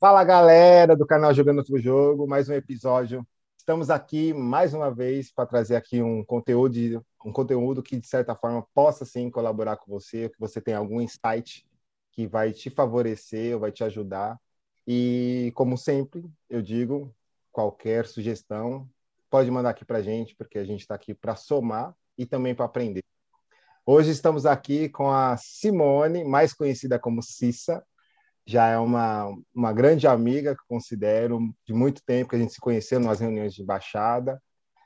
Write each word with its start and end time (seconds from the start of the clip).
Fala 0.00 0.24
galera 0.24 0.96
do 0.96 1.06
canal 1.06 1.32
Jogando 1.32 1.58
Outro 1.58 1.78
Jogo, 1.78 2.26
mais 2.26 2.48
um 2.48 2.54
episódio. 2.54 3.24
Estamos 3.56 3.90
aqui 3.90 4.32
mais 4.32 4.74
uma 4.74 4.90
vez 4.90 5.30
para 5.30 5.46
trazer 5.46 5.76
aqui 5.76 6.02
um 6.02 6.24
conteúdo, 6.24 7.04
um 7.24 7.32
conteúdo 7.32 7.82
que 7.82 8.00
de 8.00 8.06
certa 8.06 8.34
forma 8.34 8.66
possa 8.74 9.04
sim 9.04 9.30
colaborar 9.30 9.76
com 9.76 9.90
você, 9.90 10.28
que 10.28 10.40
você 10.40 10.60
tenha 10.60 10.78
algum 10.78 11.00
insight 11.00 11.64
que 12.10 12.26
vai 12.26 12.52
te 12.52 12.70
favorecer 12.70 13.54
ou 13.54 13.60
vai 13.60 13.70
te 13.70 13.84
ajudar. 13.84 14.36
E 14.86 15.52
como 15.54 15.78
sempre, 15.78 16.24
eu 16.50 16.60
digo, 16.60 17.14
qualquer 17.52 18.06
sugestão 18.06 18.88
pode 19.30 19.50
mandar 19.50 19.70
aqui 19.70 19.84
para 19.84 19.98
a 19.98 20.02
gente, 20.02 20.34
porque 20.34 20.58
a 20.58 20.64
gente 20.64 20.80
está 20.80 20.94
aqui 20.94 21.14
para 21.14 21.36
somar 21.36 21.94
e 22.18 22.26
também 22.26 22.54
para 22.54 22.64
aprender. 22.64 23.04
Hoje 23.86 24.10
estamos 24.10 24.46
aqui 24.46 24.88
com 24.88 25.10
a 25.10 25.36
Simone, 25.36 26.24
mais 26.24 26.52
conhecida 26.52 26.98
como 26.98 27.22
Cissa, 27.22 27.84
já 28.46 28.68
é 28.68 28.78
uma, 28.78 29.32
uma 29.54 29.72
grande 29.72 30.06
amiga 30.06 30.54
que 30.54 30.62
considero, 30.68 31.40
de 31.66 31.72
muito 31.72 32.02
tempo 32.04 32.30
que 32.30 32.36
a 32.36 32.38
gente 32.38 32.52
se 32.52 32.60
conheceu 32.60 32.98
nas 32.98 33.20
reuniões 33.20 33.54
de 33.54 33.64
baixada. 33.64 34.40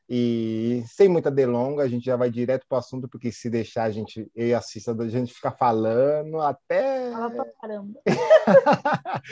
E 0.09 0.85
sem 0.87 1.09
muita 1.09 1.33
delonga, 1.33 1.83
a 1.83 1.89
gente 1.89 2.05
já 2.05 2.15
vai 2.15 2.31
direto 2.31 2.65
para 2.69 2.77
o 2.77 2.79
assunto, 2.79 3.09
porque 3.09 3.33
se 3.33 3.51
deixar 3.51 3.85
a 3.85 3.91
gente, 3.91 4.31
eu 4.37 4.47
e 4.47 4.55
a 4.55 4.61
Cissa, 4.61 4.93
a 4.93 5.09
gente 5.09 5.35
fica 5.35 5.51
falando 5.51 6.41
até. 6.41 7.11
Fala 7.11 7.31
pra 7.31 7.45
caramba. 7.61 8.01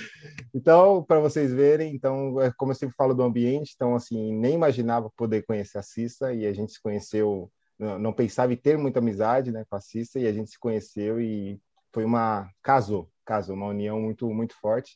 então, 0.52 1.04
para 1.04 1.20
vocês 1.20 1.52
verem, 1.52 1.94
então, 1.94 2.40
é 2.40 2.50
como 2.56 2.72
eu 2.72 2.76
sempre 2.76 2.96
falo 2.96 3.14
do 3.14 3.22
ambiente, 3.22 3.72
então, 3.76 3.94
assim, 3.94 4.34
nem 4.34 4.54
imaginava 4.54 5.12
poder 5.16 5.44
conhecer 5.46 5.78
a 5.78 5.82
Cissa, 5.82 6.34
e 6.34 6.44
a 6.44 6.52
gente 6.52 6.72
se 6.72 6.82
conheceu, 6.82 7.48
não 7.78 8.12
pensava 8.12 8.52
em 8.52 8.56
ter 8.56 8.76
muita 8.76 8.98
amizade 8.98 9.52
né, 9.52 9.64
com 9.70 9.76
a 9.76 9.80
Cissa, 9.80 10.18
e 10.18 10.26
a 10.26 10.32
gente 10.32 10.50
se 10.50 10.58
conheceu 10.58 11.20
e 11.20 11.60
foi 11.92 12.04
uma. 12.04 12.50
casou, 12.60 13.08
casou, 13.24 13.56
uma 13.56 13.66
união 13.66 14.00
muito, 14.00 14.28
muito 14.32 14.54
forte. 14.60 14.94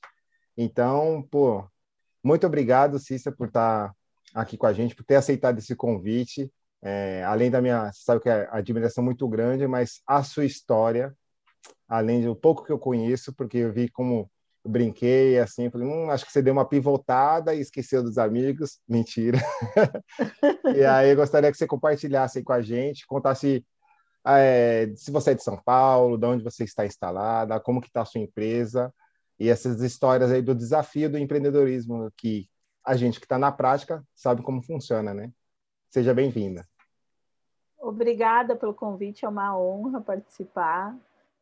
Então, 0.57 1.26
pô, 1.30 1.65
muito 2.23 2.46
obrigado, 2.46 2.98
Cissa, 2.98 3.32
por 3.32 3.48
estar 3.48 3.93
aqui 4.34 4.57
com 4.57 4.66
a 4.66 4.73
gente, 4.73 4.95
por 4.95 5.04
ter 5.04 5.16
aceitado 5.16 5.59
esse 5.59 5.74
convite. 5.74 6.52
É, 6.82 7.24
além 7.24 7.51
da 7.51 7.60
minha, 7.60 7.90
sabe 7.93 8.21
que 8.21 8.29
é 8.29 8.49
admiração 8.51 9.02
muito 9.02 9.26
grande, 9.29 9.66
mas 9.66 10.01
a 10.06 10.23
sua 10.23 10.45
história, 10.45 11.15
além 11.88 12.23
do 12.23 12.37
pouco 12.37 12.65
que 12.65 12.73
eu 12.73 12.79
conheço, 12.79 13.32
porque 13.34 13.59
eu 13.59 13.73
vi 13.73 13.88
como 13.88 14.30
eu 14.65 14.71
brinquei 14.71 15.38
assim, 15.38 15.71
falei, 15.71 15.88
hum, 15.88 16.10
acho 16.10 16.26
que 16.26 16.32
você 16.32 16.43
deu 16.43 16.52
uma 16.52 16.68
pivotada 16.68 17.54
e 17.54 17.60
esqueceu 17.60 18.02
dos 18.02 18.18
amigos. 18.18 18.79
Mentira. 18.88 19.38
e 20.76 20.84
aí 20.84 21.10
eu 21.10 21.16
gostaria 21.16 21.51
que 21.51 21.56
você 21.56 21.66
compartilhasse 21.66 22.43
com 22.43 22.52
a 22.52 22.60
gente, 22.60 23.06
contasse 23.06 23.65
é, 24.27 24.93
se 24.97 25.11
você 25.11 25.30
é 25.30 25.35
de 25.35 25.43
São 25.43 25.57
Paulo, 25.57 26.19
de 26.19 26.27
onde 26.27 26.45
você 26.45 26.65
está 26.65 26.85
instalada, 26.85 27.61
como 27.61 27.80
que 27.80 27.88
está 27.88 28.02
a 28.02 28.05
sua 28.05 28.21
empresa 28.21 28.93
e 29.38 29.49
essas 29.49 29.80
histórias 29.80 30.30
aí 30.30 30.43
do 30.43 30.55
desafio 30.55 31.11
do 31.11 31.19
empreendedorismo 31.19 32.11
que 32.16 32.49
a 32.85 32.96
gente 32.96 33.21
que 33.21 33.27
está 33.27 33.39
na 33.39 33.52
prática 33.52 34.02
sabe 34.15 34.43
como 34.43 34.63
funciona, 34.63 35.15
né? 35.15 35.30
Seja 35.91 36.13
bem-vinda. 36.13 36.66
Obrigada 37.79 38.57
pelo 38.57 38.74
convite, 38.74 39.24
é 39.24 39.29
uma 39.29 39.57
honra 39.57 40.01
participar. 40.01 40.96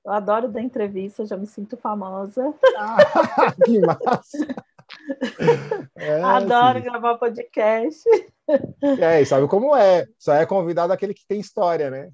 Eu 0.04 0.12
adoro 0.12 0.48
dar 0.48 0.60
entrevista, 0.60 1.26
já 1.26 1.36
me 1.36 1.46
sinto 1.46 1.76
famosa. 1.76 2.54
Ah, 2.76 2.96
que 3.64 3.80
massa! 3.80 4.46
É, 5.96 6.22
Adoro 6.22 6.78
sim. 6.78 6.84
gravar 6.84 7.18
podcast. 7.18 8.08
É, 9.00 9.20
e 9.20 9.26
sabe 9.26 9.48
como 9.48 9.74
é? 9.74 10.06
Só 10.18 10.32
é 10.32 10.46
convidado 10.46 10.92
aquele 10.92 11.12
que 11.12 11.26
tem 11.26 11.40
história, 11.40 11.90
né? 11.90 12.10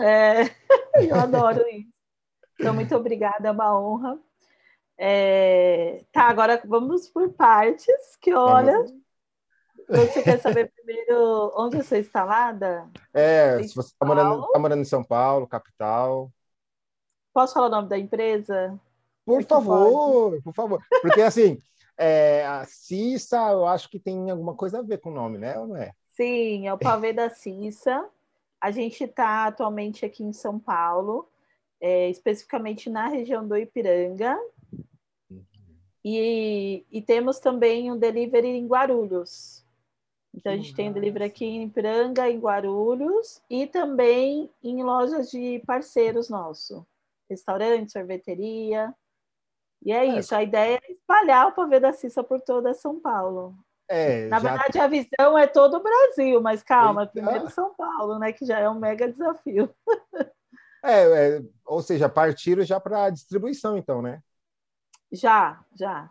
É, 0.00 0.42
eu 1.10 1.16
adoro 1.16 1.66
isso. 1.68 1.90
Então, 2.58 2.74
muito 2.74 2.94
obrigada, 2.96 3.48
é 3.48 3.50
uma 3.50 3.78
honra. 3.78 4.18
É, 4.98 6.04
tá, 6.10 6.24
agora 6.24 6.60
vamos 6.64 7.08
por 7.08 7.32
partes, 7.32 8.16
que 8.20 8.32
olha. 8.34 8.84
Você 9.88 10.22
quer 10.22 10.40
saber 10.40 10.72
primeiro 10.74 11.52
onde 11.54 11.76
você 11.76 11.98
está 11.98 11.98
instalada? 11.98 12.90
É, 13.14 13.62
se 13.62 13.74
você 13.74 13.90
está 13.90 14.04
morando, 14.04 14.48
tá 14.48 14.58
morando 14.58 14.80
em 14.80 14.86
São 14.86 15.04
Paulo, 15.04 15.46
capital. 15.46 16.32
Posso 17.32 17.54
falar 17.54 17.66
o 17.66 17.70
nome 17.70 17.88
da 17.88 17.98
empresa? 17.98 18.80
Por 19.24 19.42
favor, 19.44 20.30
pode? 20.30 20.42
por 20.42 20.54
favor. 20.54 20.82
Porque 21.02 21.20
assim, 21.20 21.58
é, 21.98 22.44
a 22.46 22.64
Cissa, 22.64 23.36
eu 23.50 23.66
acho 23.66 23.88
que 23.88 24.00
tem 24.00 24.30
alguma 24.30 24.54
coisa 24.54 24.78
a 24.78 24.82
ver 24.82 24.98
com 24.98 25.10
o 25.10 25.14
nome, 25.14 25.38
né? 25.38 25.58
Ou 25.58 25.66
não 25.68 25.76
é? 25.76 25.92
Sim, 26.12 26.66
é 26.66 26.72
o 26.72 26.78
pavê 26.78 27.12
da 27.12 27.28
Cissa. 27.28 28.08
A 28.66 28.72
gente 28.72 29.04
está 29.04 29.46
atualmente 29.46 30.04
aqui 30.04 30.24
em 30.24 30.32
São 30.32 30.58
Paulo, 30.58 31.28
é, 31.80 32.10
especificamente 32.10 32.90
na 32.90 33.06
região 33.06 33.46
do 33.46 33.56
Ipiranga. 33.56 34.36
E, 36.04 36.84
e, 36.90 37.00
temos 37.00 37.38
também 37.38 37.92
um 37.92 37.96
delivery 37.96 38.48
em 38.48 38.66
Guarulhos. 38.66 39.64
Então, 40.34 40.52
a 40.52 40.56
gente 40.56 40.74
tem 40.74 40.90
um 40.90 40.92
delivery 40.92 41.26
aqui 41.26 41.44
em 41.44 41.66
Ipiranga, 41.66 42.28
em 42.28 42.40
Guarulhos, 42.40 43.40
e 43.48 43.68
também 43.68 44.50
em 44.64 44.82
lojas 44.82 45.30
de 45.30 45.62
parceiros 45.64 46.28
nossos. 46.28 46.82
Restaurante, 47.30 47.92
sorveteria. 47.92 48.92
E 49.80 49.92
é, 49.92 49.98
é 49.98 50.18
isso, 50.18 50.34
a 50.34 50.42
ideia 50.42 50.80
é 50.82 50.92
espalhar 50.92 51.46
o 51.46 51.52
pavê 51.52 51.78
da 51.78 51.92
Cissa 51.92 52.24
por 52.24 52.40
toda 52.40 52.74
São 52.74 52.98
Paulo. 52.98 53.56
É, 53.88 54.26
Na 54.26 54.38
verdade, 54.38 54.78
a 54.78 54.88
visão 54.88 55.38
é 55.38 55.46
todo 55.46 55.76
o 55.76 55.82
Brasil, 55.82 56.40
mas 56.40 56.62
calma, 56.62 57.02
Eita. 57.02 57.12
primeiro 57.12 57.50
São 57.50 57.72
Paulo, 57.74 58.18
né? 58.18 58.32
Que 58.32 58.44
já 58.44 58.58
é 58.58 58.68
um 58.68 58.78
mega 58.78 59.10
desafio. 59.10 59.72
É, 60.84 61.36
é 61.36 61.42
ou 61.64 61.82
seja, 61.82 62.08
partiram 62.08 62.64
já 62.64 62.78
para 62.78 63.10
distribuição, 63.10 63.76
então, 63.76 64.00
né? 64.00 64.20
Já, 65.10 65.64
já. 65.74 66.10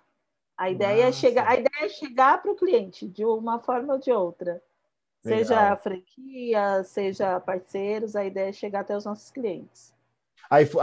A 0.58 0.69
ideia 0.69 1.08
é 1.08 1.12
chegar, 1.12 1.47
a 1.47 1.53
ideia 1.53 1.86
é 1.86 1.90
chegar 1.90 2.41
para 2.41 2.52
o 2.52 2.56
cliente 2.56 3.08
de 3.08 3.25
uma 3.25 3.59
forma 3.59 3.94
ou 3.94 4.00
de 4.00 4.12
outra. 4.12 4.62
Legal. 5.24 5.40
Seja 5.40 5.75
franquia, 5.78 6.84
seja 6.84 7.40
parceiros, 7.40 8.16
a 8.16 8.24
ideia 8.24 8.50
é 8.50 8.53
chegar 8.53 8.81
até 8.81 8.96
os 8.96 9.06
nossos 9.06 9.31
clientes. 9.31 9.94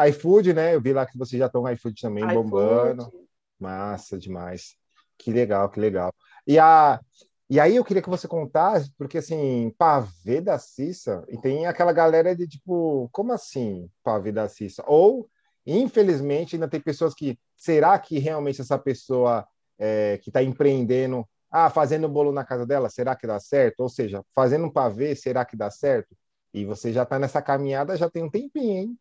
iFood, 0.09 0.53
né? 0.53 0.75
Eu 0.75 0.81
vi 0.81 0.93
lá 0.93 1.07
que 1.07 1.17
vocês 1.17 1.39
já 1.39 1.47
estão 1.47 1.63
no 1.63 1.71
iFood 1.71 2.01
também 2.01 2.27
bombando. 2.27 3.11
Massa 3.59 4.19
demais. 4.19 4.77
Que 5.17 5.31
legal, 5.31 5.71
que 5.71 5.79
legal. 5.79 6.13
E, 6.47 6.59
a, 6.59 7.01
e 7.49 7.61
aí 7.61 7.77
eu 7.77 7.85
queria 7.85 8.03
que 8.03 8.11
você 8.11 8.27
contasse, 8.27 8.93
porque 8.97 9.19
assim, 9.19 9.75
pavê 9.79 10.41
da 10.41 10.59
Cissa, 10.59 11.25
e 11.29 11.39
tem 11.39 11.67
aquela 11.67 11.93
galera 11.93 12.35
de 12.35 12.47
tipo, 12.49 13.09
como 13.13 13.33
assim 13.33 13.89
pavê 14.03 14.33
da 14.33 14.49
Cissa? 14.49 14.83
Ou, 14.87 15.29
infelizmente, 15.67 16.57
ainda 16.57 16.69
tem 16.69 16.81
pessoas 16.81 17.15
que, 17.15 17.39
será 17.57 17.99
que 17.99 18.19
realmente 18.19 18.61
essa 18.61 18.79
pessoa 18.79 19.47
é, 19.79 20.19
que 20.19 20.31
está 20.31 20.43
empreendendo, 20.43 21.29
ah, 21.51 21.69
fazendo 21.71 22.09
bolo 22.09 22.33
na 22.33 22.45
casa 22.45 22.67
dela, 22.67 22.89
será 22.89 23.15
que 23.15 23.27
dá 23.27 23.39
certo? 23.39 23.81
Ou 23.81 23.89
seja, 23.89 24.25
fazendo 24.35 24.67
um 24.67 24.73
pavê, 24.73 25.15
será 25.15 25.45
que 25.45 25.57
dá 25.57 25.71
certo? 25.71 26.17
E 26.55 26.65
você 26.65 26.93
já 26.93 27.03
está 27.03 27.19
nessa 27.19 27.41
caminhada 27.41 27.97
já 27.97 28.11
tem 28.11 28.23
um 28.23 28.31
tempinho, 28.31 28.79
hein? 28.79 28.99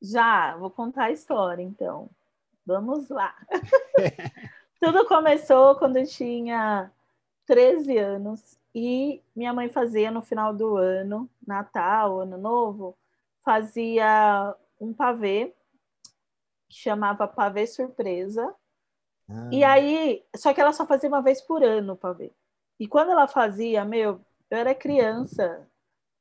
Já, 0.00 0.56
vou 0.56 0.70
contar 0.70 1.04
a 1.04 1.12
história, 1.12 1.62
então. 1.62 2.10
Vamos 2.66 3.08
lá. 3.08 3.34
Tudo 4.82 5.06
começou 5.06 5.76
quando 5.76 5.98
eu 5.98 6.06
tinha 6.08 6.90
13 7.46 7.96
anos 7.98 8.58
e 8.74 9.22
minha 9.32 9.52
mãe 9.52 9.68
fazia 9.68 10.10
no 10.10 10.20
final 10.22 10.52
do 10.52 10.76
ano, 10.76 11.30
Natal, 11.46 12.18
Ano 12.18 12.36
Novo, 12.36 12.98
fazia 13.44 14.56
um 14.80 14.92
pavê 14.92 15.54
que 16.68 16.80
chamava 16.80 17.28
pavê 17.28 17.64
surpresa. 17.64 18.52
Ah. 19.28 19.50
E 19.52 19.62
aí, 19.62 20.24
só 20.34 20.52
que 20.52 20.60
ela 20.60 20.72
só 20.72 20.84
fazia 20.84 21.08
uma 21.08 21.22
vez 21.22 21.40
por 21.40 21.62
ano 21.62 21.92
o 21.92 21.96
pavê. 21.96 22.32
E 22.80 22.88
quando 22.88 23.12
ela 23.12 23.28
fazia, 23.28 23.84
meu, 23.84 24.20
eu 24.50 24.58
era 24.58 24.74
criança 24.74 25.64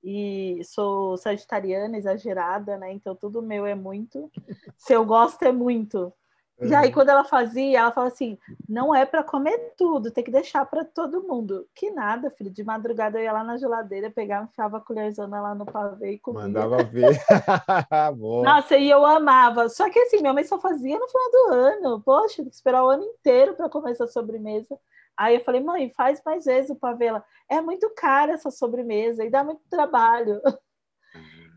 e 0.04 0.62
sou 0.66 1.18
sagitariana, 1.18 1.98
exagerada, 1.98 2.78
né? 2.78 2.92
Então 2.94 3.16
tudo 3.16 3.42
meu 3.42 3.66
é 3.66 3.74
muito. 3.74 4.32
Se 4.78 4.94
eu 4.94 5.04
gosto 5.04 5.42
é 5.42 5.52
muito. 5.52 6.14
E 6.62 6.76
aí, 6.76 6.92
quando 6.92 7.10
ela 7.10 7.24
fazia, 7.24 7.80
ela 7.80 7.92
falava 7.92 8.14
assim: 8.14 8.38
não 8.70 8.94
é 8.94 9.06
para 9.06 9.24
comer 9.24 9.74
tudo, 9.76 10.12
tem 10.12 10.24
que 10.24 10.30
deixar 10.30 10.64
para 10.66 10.86
todo 10.86 11.24
mundo. 11.24 11.68
Que 11.74 11.90
nada, 11.90 12.30
filho. 12.30 12.52
De 12.52 12.64
madrugada 12.64 13.18
eu 13.18 13.24
ia 13.24 13.32
lá 13.32 13.44
na 13.44 13.58
geladeira, 13.58 14.12
pegava, 14.12 14.46
enfiava 14.46 14.78
a 14.78 14.82
colherzona 14.82 15.42
lá 15.42 15.56
no 15.56 15.66
pavê 15.66 16.14
e 16.14 16.20
comia. 16.20 16.44
Mandava 16.44 16.84
ver. 16.84 17.20
Nossa, 18.44 18.78
e 18.78 18.90
eu 18.90 19.04
amava. 19.06 19.70
Só 19.70 19.90
que 19.90 20.00
assim, 20.00 20.22
minha 20.22 20.34
mãe 20.34 20.44
só 20.44 20.60
fazia 20.60 21.00
no 21.00 21.08
final 21.08 21.32
do 21.32 21.54
ano. 21.54 22.02
Poxa, 22.02 22.38
tem 22.38 22.50
que 22.50 22.56
esperar 22.56 22.84
o 22.84 22.90
ano 22.90 23.04
inteiro 23.04 23.56
para 23.56 23.70
comer 23.70 23.92
essa 23.92 24.06
sobremesa. 24.08 24.78
Aí 25.18 25.36
eu 25.36 25.44
falei, 25.44 25.62
mãe, 25.62 25.92
faz 25.96 26.22
mais 26.24 26.46
vezes 26.46 26.70
o 26.70 26.76
pavê. 26.76 27.06
Ela, 27.06 27.26
é 27.50 27.60
muito 27.60 27.90
cara 27.96 28.34
essa 28.34 28.52
sobremesa 28.52 29.26
e 29.26 29.30
dá 29.30 29.44
muito 29.44 29.62
trabalho. 29.70 30.42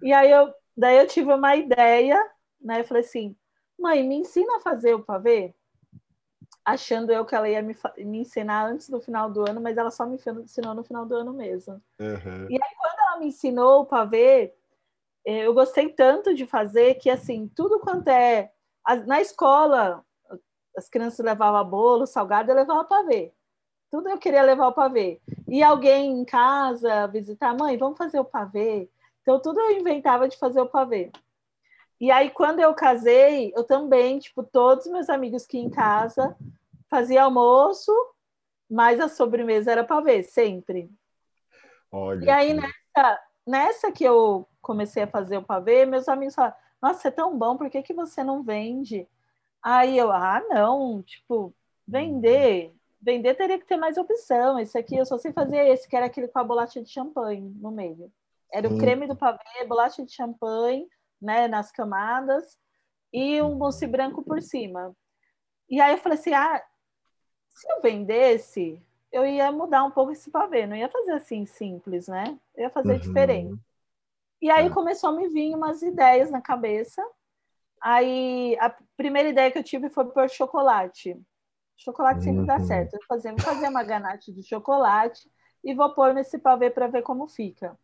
E 0.02 0.12
aí 0.12 0.30
eu, 0.30 0.52
daí 0.76 0.98
eu 0.98 1.06
tive 1.06 1.32
uma 1.32 1.56
ideia, 1.56 2.22
né? 2.60 2.80
Eu 2.80 2.84
falei 2.84 3.02
assim 3.02 3.34
mãe, 3.78 4.02
me 4.02 4.16
ensina 4.16 4.56
a 4.56 4.60
fazer 4.60 4.94
o 4.94 5.02
pavê? 5.02 5.54
Achando 6.64 7.12
eu 7.12 7.24
que 7.24 7.34
ela 7.34 7.48
ia 7.48 7.60
me, 7.60 7.76
me 7.98 8.20
ensinar 8.20 8.66
antes 8.66 8.88
do 8.88 9.00
final 9.00 9.30
do 9.30 9.48
ano, 9.48 9.60
mas 9.60 9.76
ela 9.76 9.90
só 9.90 10.06
me 10.06 10.16
ensinou 10.16 10.74
no 10.74 10.82
final 10.82 11.04
do 11.04 11.14
ano 11.14 11.32
mesmo. 11.32 11.74
Uhum. 12.00 12.46
E 12.48 12.54
aí, 12.54 12.74
quando 12.78 12.98
ela 12.98 13.18
me 13.18 13.26
ensinou 13.26 13.82
o 13.82 13.86
pavê, 13.86 14.54
eh, 15.26 15.46
eu 15.46 15.52
gostei 15.52 15.90
tanto 15.90 16.34
de 16.34 16.46
fazer 16.46 16.94
que, 16.94 17.10
assim, 17.10 17.48
tudo 17.54 17.80
quanto 17.80 18.08
é. 18.08 18.50
Na 19.06 19.20
escola, 19.20 20.04
as 20.76 20.88
crianças 20.88 21.24
levavam 21.24 21.68
bolo, 21.68 22.06
salgado, 22.06 22.50
eu 22.50 22.56
levava 22.56 22.84
pavê. 22.84 23.32
Tudo 23.90 24.08
eu 24.08 24.18
queria 24.18 24.42
levar 24.42 24.68
o 24.68 24.72
pavê. 24.72 25.20
E 25.46 25.62
alguém 25.62 26.10
em 26.20 26.24
casa 26.24 27.06
visitar, 27.06 27.56
mãe, 27.56 27.76
vamos 27.76 27.96
fazer 27.96 28.18
o 28.18 28.24
pavê. 28.24 28.90
Então, 29.22 29.40
tudo 29.40 29.60
eu 29.60 29.78
inventava 29.78 30.28
de 30.28 30.36
fazer 30.36 30.60
o 30.60 30.66
pavê. 30.66 31.10
E 32.00 32.10
aí, 32.10 32.30
quando 32.30 32.60
eu 32.60 32.74
casei, 32.74 33.52
eu 33.56 33.64
também, 33.64 34.18
tipo, 34.18 34.42
todos 34.42 34.86
meus 34.86 35.08
amigos 35.08 35.46
que 35.46 35.58
em 35.58 35.70
casa 35.70 36.36
fazia 36.88 37.22
almoço, 37.22 37.92
mas 38.68 39.00
a 39.00 39.08
sobremesa 39.08 39.72
era 39.72 39.84
pavê, 39.84 40.22
sempre. 40.22 40.90
Olha 41.90 42.24
e 42.24 42.30
aí, 42.30 42.54
que... 42.54 42.60
nessa, 42.60 43.20
nessa 43.46 43.92
que 43.92 44.04
eu 44.04 44.46
comecei 44.60 45.04
a 45.04 45.08
fazer 45.08 45.36
o 45.36 45.42
pavê, 45.42 45.86
meus 45.86 46.08
amigos 46.08 46.34
falaram, 46.34 46.56
nossa, 46.82 47.08
é 47.08 47.10
tão 47.10 47.38
bom, 47.38 47.56
por 47.56 47.70
que, 47.70 47.82
que 47.82 47.94
você 47.94 48.22
não 48.22 48.42
vende? 48.42 49.08
Aí 49.62 49.96
eu, 49.96 50.12
ah, 50.12 50.42
não, 50.50 51.02
tipo, 51.02 51.54
vender, 51.86 52.74
vender 53.00 53.34
teria 53.34 53.58
que 53.58 53.66
ter 53.66 53.76
mais 53.76 53.96
opção. 53.96 54.58
Esse 54.58 54.76
aqui 54.76 54.96
eu 54.96 55.06
só 55.06 55.16
sei 55.16 55.32
fazer 55.32 55.66
esse, 55.68 55.88
que 55.88 55.96
era 55.96 56.06
aquele 56.06 56.28
com 56.28 56.38
a 56.38 56.44
bolacha 56.44 56.82
de 56.82 56.90
champanhe 56.90 57.54
no 57.60 57.70
meio. 57.70 58.12
Era 58.52 58.68
o 58.68 58.78
creme 58.78 59.06
do 59.06 59.16
pavê, 59.16 59.64
bolacha 59.66 60.04
de 60.04 60.12
champanhe, 60.12 60.86
né, 61.20 61.48
nas 61.48 61.70
camadas, 61.72 62.58
e 63.12 63.40
um 63.40 63.54
mousse 63.54 63.86
branco 63.86 64.22
por 64.22 64.42
cima. 64.42 64.94
E 65.68 65.80
aí 65.80 65.92
eu 65.92 65.98
falei 65.98 66.18
assim, 66.18 66.34
ah, 66.34 66.62
se 67.48 67.70
eu 67.72 67.80
vendesse, 67.80 68.82
eu 69.12 69.24
ia 69.24 69.50
mudar 69.52 69.84
um 69.84 69.90
pouco 69.90 70.10
esse 70.10 70.30
pavê, 70.30 70.66
não 70.66 70.76
ia 70.76 70.88
fazer 70.88 71.12
assim 71.12 71.46
simples, 71.46 72.08
né? 72.08 72.38
Eu 72.56 72.64
ia 72.64 72.70
fazer 72.70 72.94
uhum. 72.94 72.98
diferente. 72.98 73.60
E 74.42 74.50
aí 74.50 74.66
é. 74.66 74.70
começou 74.70 75.10
a 75.10 75.12
me 75.12 75.28
vir 75.28 75.54
umas 75.54 75.80
ideias 75.82 76.30
na 76.30 76.42
cabeça. 76.42 77.02
Aí 77.80 78.56
a 78.58 78.74
primeira 78.96 79.28
ideia 79.28 79.50
que 79.50 79.58
eu 79.58 79.64
tive 79.64 79.88
foi 79.88 80.06
por 80.06 80.28
chocolate. 80.28 81.16
Chocolate 81.76 82.24
sempre 82.24 82.40
uhum. 82.40 82.46
dá 82.46 82.60
certo. 82.60 82.94
Eu 82.94 82.98
vou 82.98 83.06
fazer, 83.06 83.30
vou 83.30 83.40
fazer 83.40 83.68
uma 83.68 83.84
ganache 83.84 84.32
de 84.32 84.42
chocolate 84.42 85.30
e 85.62 85.74
vou 85.74 85.94
pôr 85.94 86.12
nesse 86.12 86.38
pavê 86.38 86.68
para 86.68 86.88
ver 86.88 87.02
como 87.02 87.28
fica. 87.28 87.78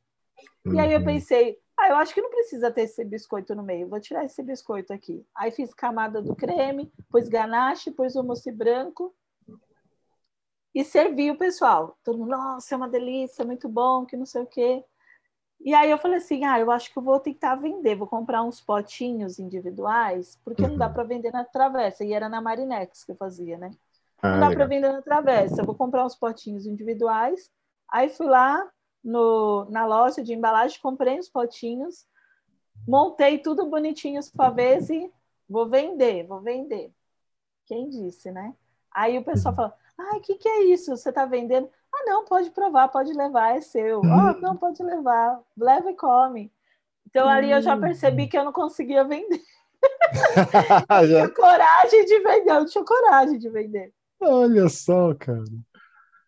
Uhum. 0.67 0.75
E 0.75 0.81
aí 0.81 0.93
eu 0.93 0.99
uhum. 0.99 1.05
pensei, 1.07 1.59
ah, 1.81 1.89
eu 1.89 1.97
acho 1.97 2.13
que 2.13 2.21
não 2.21 2.31
precisa 2.31 2.71
ter 2.71 2.83
esse 2.83 3.05
biscoito 3.05 3.55
no 3.55 3.63
meio, 3.63 3.89
vou 3.89 4.01
tirar 4.01 4.25
esse 4.25 4.43
biscoito 4.43 4.93
aqui. 4.93 5.27
Aí 5.35 5.51
fiz 5.51 5.73
camada 5.73 6.21
do 6.21 6.35
creme, 6.37 6.93
pus 7.11 7.29
ganache, 7.29 7.91
pus 7.91 8.15
o 8.17 8.23
mousse 8.23 8.53
branco 8.53 9.15
e 10.75 10.85
servi 10.85 11.31
o 11.31 11.39
pessoal. 11.39 11.97
Todo 12.05 12.19
mundo, 12.19 12.31
nossa, 12.31 12.75
é 12.75 12.77
uma 12.77 12.89
delícia, 12.89 13.45
muito 13.45 13.69
bom, 13.69 14.05
que 14.05 14.17
não 14.17 14.27
sei 14.27 14.43
o 14.43 14.47
quê. 14.47 14.85
E 15.63 15.75
aí 15.75 15.91
eu 15.91 15.99
falei 15.99 16.19
assim, 16.19 16.45
ah, 16.45 16.59
eu 16.59 16.71
acho 16.71 16.91
que 16.93 16.99
eu 16.99 17.03
vou 17.03 17.21
tentar 17.21 17.57
vender, 17.57 17.95
vou 17.95 18.07
comprar 18.07 18.43
uns 18.43 18.61
potinhos 18.61 19.39
individuais, 19.39 20.39
porque 20.45 20.67
não 20.67 20.77
dá 20.77 20.87
uhum. 20.87 20.93
para 20.93 21.05
vender 21.05 21.33
na 21.33 21.45
travessa, 21.45 22.05
e 22.05 22.13
era 22.13 22.29
na 22.29 22.41
Marinex 22.41 23.05
que 23.05 23.13
eu 23.13 23.17
fazia, 23.17 23.59
né? 23.59 23.71
Ah, 24.23 24.33
não 24.33 24.41
dá 24.41 24.51
para 24.51 24.67
vender 24.67 24.91
na 24.91 25.03
travessa, 25.03 25.61
eu 25.61 25.67
vou 25.67 25.75
comprar 25.75 26.05
uns 26.05 26.17
potinhos 26.17 26.67
individuais. 26.67 27.51
Aí 27.91 28.09
fui 28.09 28.27
lá 28.27 28.67
no, 29.03 29.67
na 29.71 29.87
loja 29.87 30.23
de 30.23 30.35
embalagem, 30.35 30.81
comprei 30.81 31.19
os 31.19 31.29
potinhos, 31.29 32.07
montei 32.87 33.39
tudo 33.39 33.67
bonitinho 33.67 34.21
os 34.21 34.31
pavês 34.31 34.91
e 34.91 35.11
vou 35.49 35.69
vender, 35.69 36.27
vou 36.27 36.41
vender. 36.41 36.93
Quem 37.67 37.89
disse, 37.89 38.31
né? 38.31 38.55
Aí 38.93 39.19
o 39.19 39.25
pessoal 39.25 39.53
uhum. 39.53 39.57
falou, 39.57 39.73
ai, 39.99 40.19
o 40.19 40.21
que, 40.21 40.35
que 40.35 40.49
é 40.49 40.65
isso? 40.65 40.97
Você 40.97 41.09
está 41.09 41.25
vendendo? 41.25 41.69
Ah, 41.93 42.05
não, 42.05 42.25
pode 42.25 42.51
provar, 42.51 42.89
pode 42.89 43.13
levar, 43.13 43.57
é 43.57 43.61
seu. 43.61 44.01
Oh, 44.01 44.41
não, 44.41 44.57
pode 44.57 44.83
levar, 44.83 45.41
leva 45.57 45.91
e 45.91 45.97
come. 45.97 46.53
Então 47.07 47.29
ali 47.29 47.51
eu 47.51 47.61
já 47.61 47.77
percebi 47.77 48.29
que 48.29 48.39
eu 48.39 48.45
não 48.45 48.53
conseguia 48.53 49.05
vender. 49.05 49.43
já... 51.09 51.27
tinha 51.27 51.29
coragem 51.31 52.05
de 52.05 52.19
vender, 52.21 52.51
eu 52.51 52.67
tinha 52.67 52.85
coragem 52.85 53.39
de 53.39 53.49
vender. 53.49 53.93
Olha 54.21 54.69
só, 54.69 55.15
cara. 55.15 55.45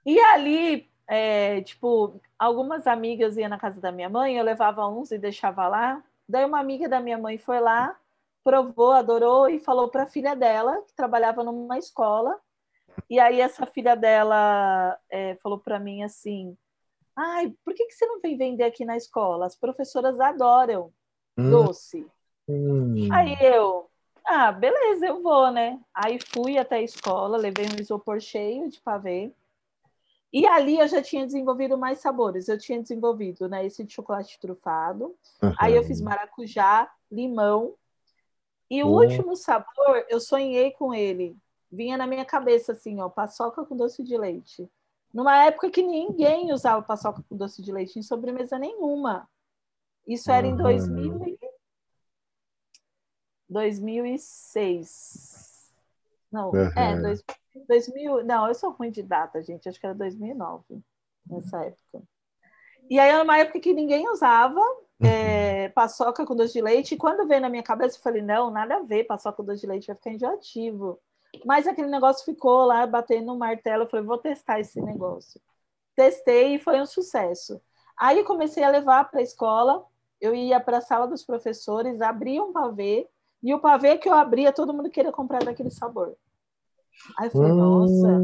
E 0.04 0.18
ali, 0.18 0.90
é, 1.06 1.60
tipo, 1.62 2.20
algumas 2.38 2.86
amigas 2.86 3.36
iam 3.36 3.48
na 3.48 3.58
casa 3.58 3.80
da 3.80 3.92
minha 3.92 4.08
mãe, 4.08 4.36
eu 4.36 4.44
levava 4.44 4.86
uns 4.86 5.10
e 5.10 5.18
deixava 5.18 5.68
lá. 5.68 6.02
Daí 6.28 6.44
uma 6.44 6.60
amiga 6.60 6.88
da 6.88 7.00
minha 7.00 7.18
mãe 7.18 7.38
foi 7.38 7.60
lá, 7.60 7.96
provou, 8.44 8.92
adorou 8.92 9.48
e 9.48 9.58
falou 9.58 9.88
para 9.88 10.04
a 10.04 10.08
filha 10.08 10.34
dela, 10.34 10.80
que 10.86 10.94
trabalhava 10.94 11.44
numa 11.44 11.78
escola, 11.78 12.38
e 13.08 13.18
aí 13.18 13.40
essa 13.40 13.66
filha 13.66 13.94
dela 13.94 14.98
é, 15.10 15.36
falou 15.36 15.58
para 15.58 15.78
mim 15.78 16.02
assim, 16.02 16.56
ai, 17.16 17.52
por 17.64 17.74
que, 17.74 17.86
que 17.86 17.94
você 17.94 18.06
não 18.06 18.20
vem 18.20 18.36
vender 18.36 18.64
aqui 18.64 18.84
na 18.84 18.96
escola? 18.96 19.46
As 19.46 19.56
professoras 19.56 20.18
adoram 20.20 20.92
hum. 21.36 21.50
doce. 21.50 22.06
Hum. 22.48 23.08
Aí 23.12 23.36
eu, 23.40 23.88
ah, 24.24 24.52
beleza, 24.52 25.06
eu 25.06 25.22
vou, 25.22 25.50
né? 25.50 25.80
Aí 25.94 26.18
fui 26.32 26.58
até 26.58 26.76
a 26.76 26.82
escola, 26.82 27.36
levei 27.36 27.66
um 27.66 27.80
isopor 27.80 28.20
cheio 28.20 28.68
de 28.68 28.80
pavê. 28.80 29.32
E 30.32 30.46
ali 30.46 30.78
eu 30.78 30.88
já 30.88 31.02
tinha 31.02 31.26
desenvolvido 31.26 31.76
mais 31.76 31.98
sabores. 31.98 32.48
Eu 32.48 32.58
tinha 32.58 32.80
desenvolvido 32.80 33.48
né, 33.48 33.66
esse 33.66 33.84
de 33.84 33.92
chocolate 33.92 34.40
trufado. 34.40 35.14
Uhum. 35.42 35.54
Aí 35.58 35.76
eu 35.76 35.84
fiz 35.84 36.00
maracujá, 36.00 36.90
limão. 37.10 37.74
E 38.70 38.82
o 38.82 38.86
uhum. 38.86 38.94
último 38.94 39.36
sabor, 39.36 40.06
eu 40.08 40.18
sonhei 40.18 40.70
com 40.72 40.94
ele 40.94 41.36
vinha 41.72 41.96
na 41.96 42.06
minha 42.06 42.24
cabeça 42.24 42.70
assim, 42.72 43.00
ó, 43.00 43.08
paçoca 43.08 43.64
com 43.64 43.74
doce 43.74 44.02
de 44.02 44.18
leite. 44.18 44.70
Numa 45.12 45.44
época 45.44 45.70
que 45.70 45.82
ninguém 45.82 46.52
usava 46.52 46.82
paçoca 46.82 47.22
com 47.22 47.36
doce 47.36 47.62
de 47.62 47.72
leite 47.72 47.98
em 47.98 48.02
sobremesa 48.02 48.58
nenhuma. 48.58 49.26
Isso 50.06 50.30
era 50.30 50.46
em 50.46 50.54
2000 50.54 51.26
e... 51.26 51.38
2006. 53.48 55.72
Não, 56.30 56.50
uhum. 56.50 56.70
é, 56.76 57.00
dois, 57.00 57.24
2000, 57.66 58.24
não, 58.24 58.48
eu 58.48 58.54
sou 58.54 58.70
ruim 58.70 58.90
de 58.90 59.02
data, 59.02 59.42
gente, 59.42 59.68
acho 59.68 59.78
que 59.78 59.86
era 59.86 59.94
2009, 59.94 60.82
nessa 61.26 61.64
época. 61.64 62.02
E 62.90 62.98
aí 62.98 63.10
era 63.10 63.22
uma 63.22 63.38
época 63.38 63.60
que 63.60 63.72
ninguém 63.72 64.08
usava 64.08 64.60
é, 65.00 65.68
paçoca 65.70 66.24
com 66.24 66.34
doce 66.34 66.54
de 66.54 66.60
leite, 66.60 66.94
e 66.94 66.98
quando 66.98 67.26
veio 67.26 67.40
na 67.40 67.48
minha 67.48 67.62
cabeça, 67.62 67.96
eu 67.96 68.02
falei, 68.02 68.22
não, 68.22 68.50
nada 68.50 68.76
a 68.76 68.82
ver, 68.82 69.04
paçoca 69.04 69.36
com 69.36 69.44
doce 69.44 69.62
de 69.62 69.66
leite 69.66 69.86
vai 69.86 69.96
ficar 69.96 70.10
enjoativo. 70.10 71.00
Mas 71.44 71.66
aquele 71.66 71.88
negócio 71.88 72.24
ficou 72.24 72.64
lá 72.66 72.86
batendo 72.86 73.26
no 73.26 73.38
martelo. 73.38 73.84
Eu 73.84 73.88
falei, 73.88 74.04
vou 74.04 74.18
testar 74.18 74.60
esse 74.60 74.80
negócio. 74.80 75.40
Testei 75.96 76.56
e 76.56 76.58
foi 76.58 76.80
um 76.80 76.86
sucesso. 76.86 77.60
Aí 77.96 78.22
comecei 78.24 78.62
a 78.62 78.68
levar 78.68 79.10
para 79.10 79.20
a 79.20 79.22
escola. 79.22 79.84
Eu 80.20 80.34
ia 80.34 80.60
para 80.60 80.78
a 80.78 80.80
sala 80.80 81.06
dos 81.06 81.24
professores, 81.24 82.00
abria 82.00 82.42
um 82.42 82.52
pavê, 82.52 83.08
e 83.42 83.52
o 83.52 83.58
pavê 83.58 83.98
que 83.98 84.08
eu 84.08 84.12
abria, 84.14 84.52
todo 84.52 84.72
mundo 84.72 84.88
queria 84.88 85.10
comprar 85.10 85.42
daquele 85.44 85.70
sabor. 85.70 86.16
Aí 87.18 87.28
eu 87.28 87.30
falei, 87.30 87.52
hum. 87.52 87.56
nossa, 87.56 88.22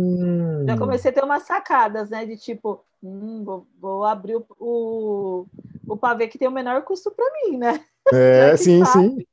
já 0.67 0.79
comecei 0.79 1.11
a 1.11 1.15
ter 1.15 1.25
umas 1.25 1.45
sacadas, 1.45 2.11
né? 2.11 2.25
De 2.27 2.37
tipo, 2.37 2.85
hum, 3.03 3.45
vou, 3.45 3.67
vou 3.79 4.05
abrir 4.05 4.37
o, 4.37 4.47
o, 4.59 5.47
o, 5.89 5.97
pavê 5.97 6.29
que 6.29 6.39
tem 6.39 6.49
o 6.49 6.53
menor 6.53 6.83
custo 6.83 7.11
para 7.11 7.25
mim, 7.35 7.59
né? 7.59 7.85
É, 8.11 8.57
sim, 8.57 8.83
sim. 8.87 9.27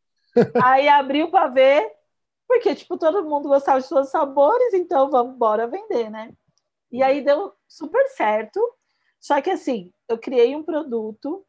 Aí 0.61 0.89
abri 0.89 1.23
o 1.23 1.31
pavê, 1.31 1.89
porque, 2.45 2.75
tipo, 2.75 2.97
todo 2.97 3.23
mundo 3.23 3.47
gostava 3.47 3.79
de 3.79 3.87
todos 3.87 4.07
os 4.07 4.11
sabores, 4.11 4.73
então 4.73 5.09
vamos 5.09 5.37
bora 5.37 5.65
vender, 5.65 6.09
né? 6.09 6.33
E 6.91 7.01
aí 7.01 7.23
deu 7.23 7.53
super 7.69 8.05
certo. 8.09 8.59
Só 9.17 9.41
que, 9.41 9.49
assim, 9.49 9.93
eu 10.09 10.17
criei 10.17 10.53
um 10.57 10.63
produto 10.63 11.45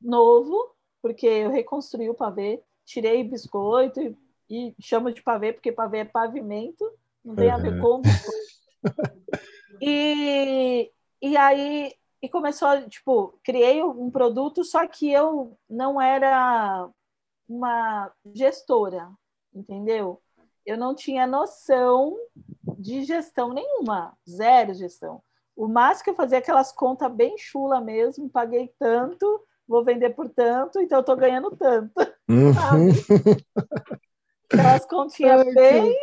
novo, 0.00 0.76
porque 1.02 1.26
eu 1.26 1.50
reconstruí 1.50 2.08
o 2.08 2.14
pavê, 2.14 2.62
tirei 2.84 3.24
biscoito 3.24 4.00
e, 4.00 4.16
e 4.48 4.74
chamo 4.80 5.12
de 5.12 5.22
pavê, 5.22 5.52
porque 5.52 5.72
pavê 5.72 5.98
é 5.98 6.04
pavimento, 6.04 6.90
não 7.24 7.34
tem 7.34 7.50
a 7.50 7.56
ver 7.56 7.80
com 7.80 8.00
biscoito. 8.00 8.48
e, 9.80 10.90
e 11.20 11.36
aí 11.36 11.92
e 12.20 12.28
começou, 12.28 12.68
tipo, 12.88 13.38
criei 13.44 13.82
um 13.82 14.10
produto, 14.10 14.64
só 14.64 14.86
que 14.86 15.10
eu 15.10 15.56
não 15.68 16.00
era 16.00 16.88
uma 17.48 18.10
gestora 18.34 19.08
entendeu? 19.54 20.20
Eu 20.64 20.76
não 20.76 20.94
tinha 20.94 21.26
noção 21.26 22.16
de 22.78 23.04
gestão 23.04 23.52
nenhuma, 23.52 24.16
zero 24.28 24.74
gestão. 24.74 25.22
O 25.56 25.66
máximo 25.66 26.04
que 26.04 26.10
eu 26.10 26.14
fazia 26.14 26.38
aquelas 26.38 26.70
contas 26.72 27.12
bem 27.12 27.36
chula 27.36 27.80
mesmo, 27.80 28.28
paguei 28.28 28.72
tanto, 28.78 29.44
vou 29.66 29.84
vender 29.84 30.10
por 30.10 30.28
tanto, 30.28 30.80
então 30.80 30.98
eu 30.98 31.04
tô 31.04 31.16
ganhando 31.16 31.50
tanto. 31.56 31.92
Uhum. 32.28 32.54
Aquelas 34.52 34.86
continhas 34.86 35.54
bem. 35.54 35.94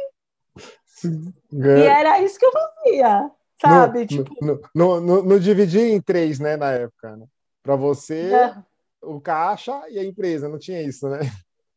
E 1.51 1.81
era 1.81 2.21
isso 2.21 2.39
que 2.39 2.45
eu 2.45 2.51
fazia, 2.51 3.31
sabe? 3.61 3.99
No, 4.01 4.07
tipo... 4.07 4.45
no, 4.73 5.01
no, 5.01 5.23
no, 5.23 5.37
em 5.37 6.01
três, 6.01 6.39
né, 6.39 6.55
na 6.55 6.71
época, 6.71 7.17
né? 7.17 7.25
Para 7.61 7.75
você, 7.75 8.33
é. 8.33 8.55
o 9.01 9.19
caixa 9.19 9.89
e 9.89 9.99
a 9.99 10.03
empresa, 10.03 10.47
não 10.47 10.59
tinha 10.59 10.81
isso, 10.81 11.09
né? 11.09 11.19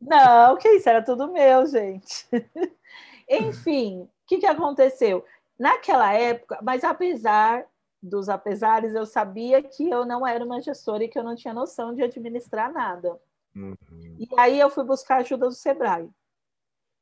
Não, 0.01 0.57
que 0.57 0.69
isso, 0.69 0.89
era 0.89 1.03
tudo 1.03 1.33
meu, 1.33 1.67
gente. 1.67 2.27
Enfim, 3.29 4.03
o 4.03 4.09
que, 4.27 4.39
que 4.39 4.47
aconteceu? 4.47 5.25
Naquela 5.59 6.13
época, 6.13 6.59
mas 6.63 6.85
apesar 6.85 7.67
dos 8.01 8.29
apesares, 8.29 8.95
eu 8.95 9.05
sabia 9.05 9.61
que 9.63 9.91
eu 9.91 10.07
não 10.07 10.27
era 10.27 10.45
uma 10.45 10.61
gestora 10.61 11.05
e 11.05 11.09
que 11.09 11.19
eu 11.19 11.25
não 11.25 11.35
tinha 11.35 11.53
noção 11.53 11.95
de 11.95 12.03
administrar 12.03 12.73
nada. 12.73 13.19
Uhum. 13.57 13.77
E 14.19 14.29
aí 14.39 14.61
eu 14.61 14.71
fui 14.71 14.85
buscar 14.85 15.17
ajuda 15.17 15.49
do 15.49 15.55
Sebrae. 15.55 16.09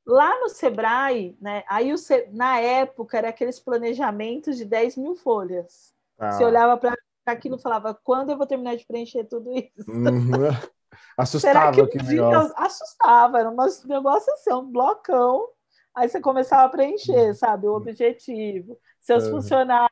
Lá 0.07 0.39
no 0.41 0.49
Sebrae, 0.49 1.37
né? 1.41 1.65
Aí 1.69 1.93
o, 1.93 1.97
na 2.33 2.61
época 2.61 3.19
era 3.19 3.31
aqueles 3.31 3.59
planejamentos 3.59 4.57
de 4.57 4.65
10 4.65 4.97
mil 4.97 5.17
folhas. 5.17 5.93
Ah. 6.19 6.31
Você 6.31 6.45
olhava 6.45 6.77
para 6.77 6.97
aquilo 7.27 7.57
e 7.57 7.63
falava, 7.63 7.93
quando 7.93 8.31
eu 8.31 8.37
vou 8.37 8.47
terminar 8.47 8.77
de 8.77 8.87
preencher 8.87 9.25
tudo 9.25 9.53
isso? 9.53 9.91
Uhum. 9.91 10.31
Assustava 11.19 11.73
Será 11.75 11.89
que 11.89 11.99
dia 11.99 12.23
Assustava, 12.57 13.41
era 13.41 13.51
um 13.51 13.57
negócio 13.87 14.33
assim, 14.33 14.53
um 14.53 14.71
blocão. 14.71 15.49
Aí 15.95 16.09
você 16.09 16.21
começava 16.21 16.65
a 16.65 16.69
preencher, 16.69 17.35
sabe? 17.35 17.67
O 17.67 17.75
objetivo, 17.75 18.79
seus 19.01 19.25
uhum. 19.25 19.33
funcionários. 19.33 19.91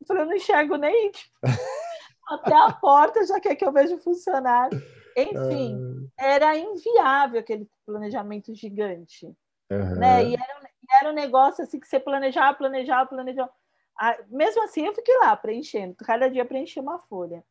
Eu 0.00 0.06
falei, 0.06 0.24
eu 0.24 0.26
não 0.26 0.34
enxergo 0.34 0.76
nem 0.76 1.10
tipo, 1.12 1.32
até 2.28 2.54
a 2.54 2.72
porta, 2.72 3.24
já 3.24 3.40
quer 3.40 3.54
que 3.54 3.64
eu 3.64 3.72
veja 3.72 3.94
o 3.94 4.00
funcionário. 4.00 4.82
Enfim, 5.16 5.76
uhum. 5.76 6.08
era 6.18 6.56
inviável 6.58 7.40
aquele 7.40 7.68
planejamento 7.86 8.54
gigante. 8.54 9.34
Uhum. 9.70 9.96
Né? 9.96 10.24
E 10.24 10.34
era, 10.34 10.70
era 11.00 11.10
um 11.10 11.14
negócio 11.14 11.64
assim 11.64 11.80
que 11.80 11.88
você 11.88 11.98
planejava, 11.98 12.56
planejava, 12.56 13.08
planejava. 13.08 13.50
Ah, 13.98 14.16
mesmo 14.28 14.62
assim, 14.62 14.86
eu 14.86 14.94
fiquei 14.94 15.16
lá 15.18 15.34
preenchendo, 15.36 15.94
cada 15.96 16.28
dia 16.28 16.44
preenchia 16.44 16.82
uma 16.82 16.98
folha. 16.98 17.44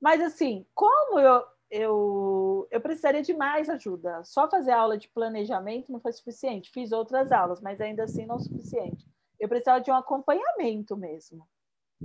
Mas 0.00 0.20
assim, 0.20 0.66
como 0.74 1.18
eu, 1.18 1.44
eu, 1.70 2.68
eu 2.70 2.80
precisaria 2.80 3.22
de 3.22 3.32
mais 3.32 3.68
ajuda. 3.68 4.22
Só 4.24 4.48
fazer 4.50 4.72
aula 4.72 4.98
de 4.98 5.08
planejamento 5.08 5.90
não 5.90 6.00
foi 6.00 6.12
suficiente. 6.12 6.70
Fiz 6.70 6.92
outras 6.92 7.32
aulas, 7.32 7.60
mas 7.60 7.80
ainda 7.80 8.04
assim 8.04 8.26
não 8.26 8.38
suficiente. 8.38 9.06
Eu 9.38 9.48
precisava 9.48 9.80
de 9.80 9.90
um 9.90 9.94
acompanhamento 9.94 10.96
mesmo. 10.96 11.48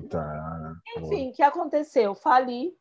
Tá. 0.10 0.76
Enfim, 0.98 1.30
o 1.30 1.34
que 1.34 1.44
aconteceu? 1.44 2.16
Fali, 2.16 2.74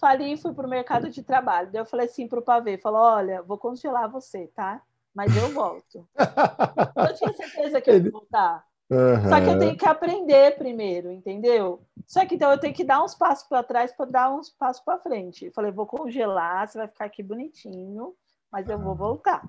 fali 0.00 0.32
e 0.32 0.36
fui 0.36 0.52
para 0.52 0.66
o 0.66 0.70
mercado 0.70 1.08
de 1.08 1.22
trabalho. 1.22 1.70
Daí 1.70 1.80
eu 1.80 1.86
falei 1.86 2.06
assim 2.06 2.26
para 2.26 2.38
o 2.38 2.42
Pavê, 2.42 2.78
falou, 2.78 3.00
olha, 3.00 3.42
vou 3.42 3.58
congelar 3.58 4.10
você, 4.10 4.48
tá? 4.48 4.82
Mas 5.18 5.36
eu 5.36 5.52
volto. 5.52 6.08
eu 6.16 7.14
tinha 7.16 7.32
certeza 7.32 7.80
que 7.80 7.90
eu 7.90 7.96
ia 7.96 8.08
voltar. 8.08 8.64
Uhum. 8.88 9.28
Só 9.28 9.40
que 9.40 9.46
eu 9.48 9.58
tenho 9.58 9.76
que 9.76 9.84
aprender 9.84 10.56
primeiro, 10.56 11.10
entendeu? 11.10 11.82
Só 12.06 12.24
que 12.24 12.36
então 12.36 12.52
eu 12.52 12.58
tenho 12.58 12.72
que 12.72 12.84
dar 12.84 13.02
uns 13.02 13.16
passos 13.16 13.48
para 13.48 13.64
trás 13.64 13.90
para 13.90 14.06
dar 14.06 14.32
uns 14.32 14.48
passos 14.48 14.80
para 14.84 15.00
frente. 15.00 15.50
falei, 15.50 15.72
vou 15.72 15.86
congelar, 15.86 16.68
você 16.68 16.78
vai 16.78 16.86
ficar 16.86 17.06
aqui 17.06 17.20
bonitinho, 17.20 18.14
mas 18.50 18.68
eu 18.68 18.78
vou 18.78 18.94
voltar. 18.94 19.42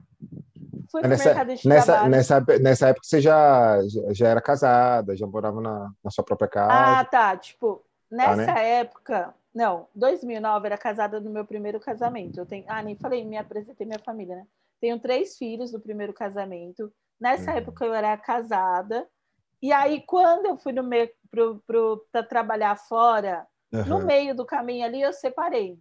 Fui 0.91 1.03
nessa, 1.03 1.25
mercado 1.25 1.55
de 1.55 1.67
nessa, 1.67 1.85
trabalho. 1.85 2.09
Nessa, 2.09 2.45
nessa 2.59 2.87
época 2.87 3.05
você 3.05 3.21
já, 3.21 3.77
já 4.09 4.27
era 4.27 4.41
casada, 4.41 5.15
já 5.15 5.27
morava 5.27 5.61
na, 5.61 5.91
na 6.03 6.09
sua 6.09 6.23
própria 6.23 6.49
casa. 6.49 6.73
Ah, 6.73 7.05
tá. 7.05 7.37
Tipo, 7.37 7.85
nessa 8.09 8.43
tá, 8.43 8.55
né? 8.55 8.69
época, 8.79 9.35
não, 9.53 9.87
2009 9.93 10.65
era 10.65 10.79
casada 10.79 11.19
no 11.19 11.29
meu 11.29 11.45
primeiro 11.45 11.79
casamento. 11.79 12.39
Eu 12.39 12.45
tenho, 12.47 12.65
ah, 12.67 12.81
nem 12.81 12.95
falei, 12.95 13.23
me 13.23 13.37
apresentei 13.37 13.85
minha 13.85 13.99
família, 13.99 14.35
né? 14.35 14.47
Tenho 14.79 14.99
três 14.99 15.37
filhos 15.37 15.71
do 15.71 15.79
primeiro 15.79 16.13
casamento. 16.13 16.91
Nessa 17.19 17.51
uhum. 17.51 17.57
época 17.57 17.85
eu 17.85 17.93
era 17.93 18.15
casada 18.17 19.07
e 19.61 19.73
aí, 19.73 20.01
quando 20.01 20.45
eu 20.45 20.57
fui 20.57 20.71
no 20.71 20.83
meio 20.83 21.09
para 22.11 22.23
trabalhar 22.23 22.75
fora, 22.77 23.45
uhum. 23.73 23.85
no 23.85 24.05
meio 24.05 24.33
do 24.33 24.45
caminho 24.45 24.85
ali, 24.85 25.01
eu 25.01 25.11
separei. 25.11 25.77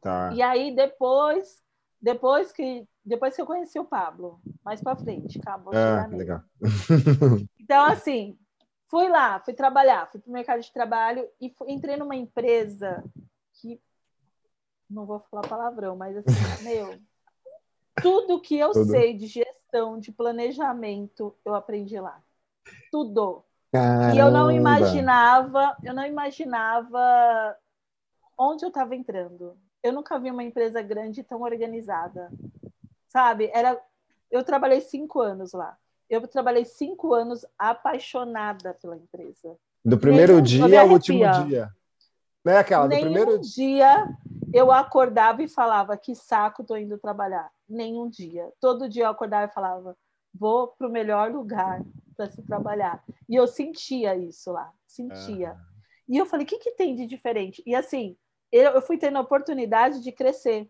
Tá. 0.00 0.32
E 0.32 0.40
aí, 0.40 0.74
depois, 0.74 1.62
depois 2.00 2.50
que 2.52 2.86
depois 3.04 3.34
que 3.34 3.40
eu 3.40 3.46
conheci 3.46 3.78
o 3.78 3.86
Pablo, 3.86 4.38
mais 4.62 4.82
para 4.82 4.96
frente, 4.96 5.38
acabou 5.38 5.72
ah, 5.74 6.06
legal. 6.08 6.42
então, 7.58 7.86
assim, 7.86 8.38
fui 8.86 9.08
lá, 9.08 9.40
fui 9.40 9.54
trabalhar, 9.54 10.06
fui 10.08 10.20
para 10.20 10.28
o 10.28 10.32
mercado 10.32 10.60
de 10.60 10.70
trabalho 10.70 11.26
e 11.40 11.48
fui, 11.48 11.72
entrei 11.72 11.96
numa 11.96 12.14
empresa 12.14 13.02
que 13.54 13.80
não 14.90 15.06
vou 15.06 15.20
falar 15.30 15.48
palavrão, 15.48 15.96
mas 15.96 16.18
assim, 16.18 16.28
meu, 16.64 16.98
tudo 18.02 18.40
que 18.40 18.58
eu 18.58 18.72
tudo. 18.72 18.90
sei 18.90 19.14
de 19.14 19.26
gestão, 19.26 19.98
de 19.98 20.12
planejamento, 20.12 21.34
eu 21.44 21.54
aprendi 21.54 21.98
lá 21.98 22.22
tudo. 22.90 23.44
Caramba. 23.72 24.14
E 24.14 24.18
eu 24.18 24.30
não 24.30 24.50
imaginava, 24.50 25.76
eu 25.84 25.94
não 25.94 26.06
imaginava 26.06 27.56
onde 28.36 28.64
eu 28.64 28.68
estava 28.68 28.94
entrando. 28.94 29.56
Eu 29.82 29.92
nunca 29.92 30.18
vi 30.18 30.30
uma 30.30 30.42
empresa 30.42 30.80
grande 30.82 31.22
tão 31.22 31.42
organizada, 31.42 32.30
sabe? 33.08 33.50
Era, 33.52 33.80
eu 34.30 34.42
trabalhei 34.42 34.80
cinco 34.80 35.20
anos 35.20 35.52
lá. 35.52 35.76
Eu 36.08 36.26
trabalhei 36.26 36.64
cinco 36.64 37.12
anos 37.12 37.44
apaixonada 37.58 38.74
pela 38.80 38.96
empresa. 38.96 39.56
Do 39.84 39.98
primeiro 39.98 40.40
Nenhum, 40.40 40.66
dia 40.66 40.80
ao 40.80 40.88
último 40.88 41.30
dia. 41.46 41.70
Não 42.42 42.52
é 42.54 42.58
aquela, 42.58 42.86
do 42.86 42.90
Nenhum 42.90 43.02
primeiro 43.02 43.38
dia 43.40 44.08
eu 44.52 44.72
acordava 44.72 45.42
e 45.42 45.48
falava 45.48 45.96
que 45.96 46.14
saco 46.14 46.64
tô 46.64 46.76
indo 46.76 46.96
trabalhar. 46.96 47.50
Nenhum 47.68 48.08
dia. 48.08 48.52
Todo 48.60 48.88
dia 48.88 49.04
eu 49.04 49.10
acordava 49.10 49.50
e 49.50 49.54
falava, 49.54 49.96
vou 50.32 50.68
para 50.68 50.88
o 50.88 50.92
melhor 50.92 51.30
lugar 51.30 51.84
para 52.16 52.30
se 52.30 52.42
trabalhar. 52.42 53.04
E 53.28 53.34
eu 53.34 53.46
sentia 53.46 54.16
isso 54.16 54.50
lá, 54.52 54.72
sentia. 54.86 55.52
Ah. 55.52 55.68
E 56.08 56.16
eu 56.16 56.26
falei, 56.26 56.44
o 56.44 56.48
que, 56.48 56.58
que 56.58 56.72
tem 56.72 56.94
de 56.94 57.06
diferente? 57.06 57.62
E 57.66 57.74
assim, 57.74 58.16
eu, 58.50 58.72
eu 58.72 58.82
fui 58.82 58.96
tendo 58.96 59.18
a 59.18 59.20
oportunidade 59.20 60.02
de 60.02 60.10
crescer. 60.10 60.68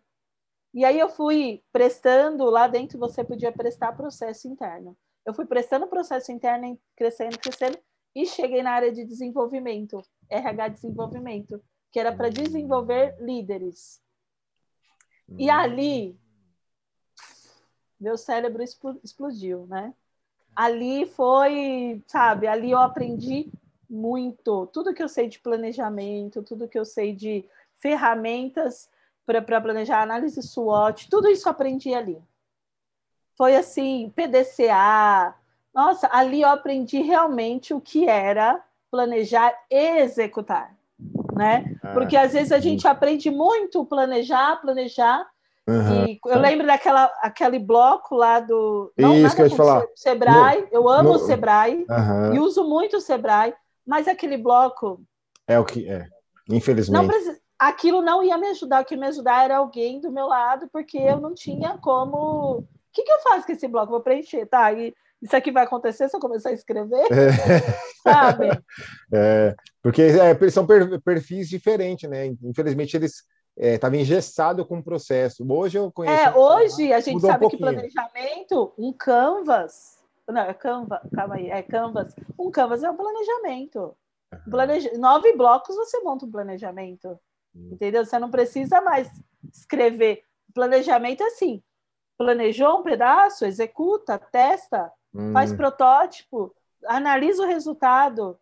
E 0.74 0.84
aí 0.84 0.98
eu 0.98 1.08
fui 1.08 1.62
prestando, 1.72 2.44
lá 2.50 2.66
dentro 2.66 2.98
você 2.98 3.24
podia 3.24 3.52
prestar 3.52 3.92
processo 3.92 4.48
interno. 4.48 4.96
Eu 5.24 5.32
fui 5.32 5.46
prestando 5.46 5.86
processo 5.86 6.32
interno, 6.32 6.78
crescendo, 6.96 7.38
crescendo, 7.38 7.78
e 8.14 8.26
cheguei 8.26 8.62
na 8.62 8.72
área 8.72 8.92
de 8.92 9.04
desenvolvimento, 9.04 10.02
RH 10.28 10.68
desenvolvimento, 10.68 11.62
que 11.92 12.00
era 12.00 12.14
para 12.14 12.30
desenvolver 12.30 13.16
líderes. 13.20 14.00
E 15.38 15.50
hum. 15.50 15.54
ali, 15.54 16.20
meu 18.00 18.16
cérebro 18.16 18.62
explodiu, 19.02 19.66
né? 19.66 19.92
ali 20.58 21.06
foi, 21.06 22.02
sabe, 22.08 22.48
ali 22.48 22.72
eu 22.72 22.78
aprendi 22.78 23.48
muito. 23.88 24.66
Tudo 24.72 24.92
que 24.92 25.00
eu 25.00 25.08
sei 25.08 25.28
de 25.28 25.38
planejamento, 25.38 26.42
tudo 26.42 26.66
que 26.66 26.76
eu 26.76 26.84
sei 26.84 27.14
de 27.14 27.44
ferramentas 27.78 28.90
para 29.24 29.60
planejar, 29.60 30.02
análise 30.02 30.42
SWOT, 30.42 31.08
tudo 31.08 31.28
isso 31.28 31.46
eu 31.46 31.52
aprendi 31.52 31.94
ali. 31.94 32.20
Foi 33.36 33.54
assim, 33.54 34.12
PDCA. 34.16 35.32
Nossa, 35.72 36.08
ali 36.10 36.42
eu 36.42 36.48
aprendi 36.48 37.02
realmente 37.02 37.72
o 37.72 37.80
que 37.80 38.08
era 38.08 38.60
planejar 38.90 39.54
e 39.70 40.00
executar, 40.00 40.76
né? 41.36 41.78
Ah, 41.84 41.92
Porque 41.92 42.16
às 42.16 42.32
vezes 42.32 42.50
a 42.50 42.58
gente 42.58 42.88
aprende 42.88 43.30
muito 43.30 43.84
planejar, 43.84 44.56
planejar, 44.60 45.24
Uhum. 45.68 46.06
E 46.06 46.18
eu 46.24 46.38
lembro 46.38 46.66
daquela 46.66 47.12
aquele 47.20 47.58
bloco 47.58 48.14
lá 48.14 48.40
do. 48.40 48.90
Não, 48.96 49.14
Isso 49.14 49.36
que 49.36 49.42
eu 49.42 49.48
ia 49.48 49.56
falar. 49.56 49.84
Sebrae, 49.94 50.62
no, 50.62 50.68
eu 50.72 50.88
amo 50.88 51.10
no, 51.10 51.14
o 51.16 51.18
Sebrae 51.18 51.84
uhum. 51.86 52.34
e 52.34 52.40
uso 52.40 52.64
muito 52.66 52.96
o 52.96 53.00
Sebrae, 53.02 53.52
mas 53.86 54.08
aquele 54.08 54.38
bloco. 54.38 55.02
É 55.46 55.58
o 55.58 55.64
que 55.66 55.86
é, 55.86 56.06
infelizmente. 56.48 57.06
Não 57.06 57.38
aquilo 57.58 58.00
não 58.00 58.22
ia 58.22 58.38
me 58.38 58.46
ajudar, 58.48 58.80
o 58.80 58.84
que 58.84 58.96
me 58.96 59.06
ajudar 59.08 59.44
era 59.44 59.58
alguém 59.58 60.00
do 60.00 60.10
meu 60.10 60.26
lado, 60.26 60.68
porque 60.72 60.96
eu 60.96 61.20
não 61.20 61.34
tinha 61.34 61.76
como. 61.78 62.60
O 62.60 62.68
que, 62.90 63.02
que 63.02 63.12
eu 63.12 63.20
faço 63.20 63.44
com 63.44 63.52
esse 63.52 63.68
bloco? 63.68 63.92
Vou 63.92 64.00
preencher, 64.00 64.46
tá? 64.46 64.72
E 64.72 64.94
isso 65.20 65.36
aqui 65.36 65.50
vai 65.50 65.64
acontecer 65.64 66.08
se 66.08 66.16
eu 66.16 66.20
começar 66.20 66.48
a 66.48 66.54
escrever? 66.54 67.06
É. 67.12 67.60
Sabe? 68.02 68.48
É, 69.12 69.54
porque 69.82 70.02
é, 70.02 70.50
são 70.50 70.66
perfis 71.02 71.48
diferentes, 71.48 72.08
né? 72.08 72.26
Infelizmente, 72.42 72.94
eles 72.94 73.22
estava 73.58 73.96
é, 73.96 74.00
engessado 74.00 74.64
com 74.64 74.78
o 74.78 74.82
processo. 74.82 75.44
Hoje 75.50 75.78
eu 75.78 75.90
conheço. 75.90 76.14
É, 76.14 76.36
hoje 76.36 76.92
a 76.92 77.00
gente 77.00 77.20
sabe 77.20 77.46
um 77.46 77.48
que 77.48 77.56
planejamento, 77.56 78.72
um 78.78 78.92
canvas. 78.92 79.98
Não, 80.28 80.42
é 80.42 80.52
Canva, 80.52 81.00
calma 81.14 81.36
aí, 81.36 81.50
é 81.50 81.62
Canvas. 81.62 82.14
Um 82.38 82.50
Canvas 82.50 82.84
é 82.84 82.90
um 82.90 82.96
planejamento. 82.96 83.96
Planeja, 84.50 84.90
nove 84.98 85.34
blocos 85.34 85.74
você 85.74 86.00
monta 86.00 86.26
um 86.26 86.30
planejamento. 86.30 87.18
Uhum. 87.54 87.70
Entendeu? 87.72 88.04
Você 88.04 88.18
não 88.18 88.30
precisa 88.30 88.80
mais 88.80 89.10
escrever. 89.52 90.22
Planejamento 90.54 91.22
é 91.22 91.26
assim: 91.26 91.62
planejou 92.16 92.80
um 92.80 92.82
pedaço, 92.82 93.46
executa, 93.46 94.18
testa, 94.18 94.92
faz 95.32 95.52
protótipo, 95.52 96.54
analisa 96.86 97.42
o 97.42 97.46
resultado 97.46 98.38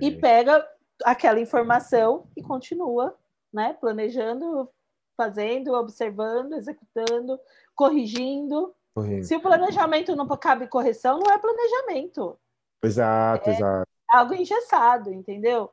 e 0.00 0.10
pega 0.10 0.66
aquela 1.04 1.40
informação 1.40 2.28
e 2.36 2.42
continua 2.42 3.16
né? 3.52 3.74
Planejando, 3.80 4.68
fazendo, 5.16 5.72
observando, 5.74 6.54
executando, 6.54 7.38
corrigindo. 7.74 8.74
Corrigindo. 8.94 9.26
Se 9.26 9.36
o 9.36 9.40
planejamento 9.40 10.14
não 10.14 10.26
cabe 10.36 10.68
correção, 10.68 11.18
não 11.18 11.32
é 11.32 11.38
planejamento. 11.38 12.38
Exato, 12.82 13.50
é 13.50 13.54
exato. 13.54 13.90
Algo 14.08 14.34
engessado, 14.34 15.12
entendeu? 15.12 15.70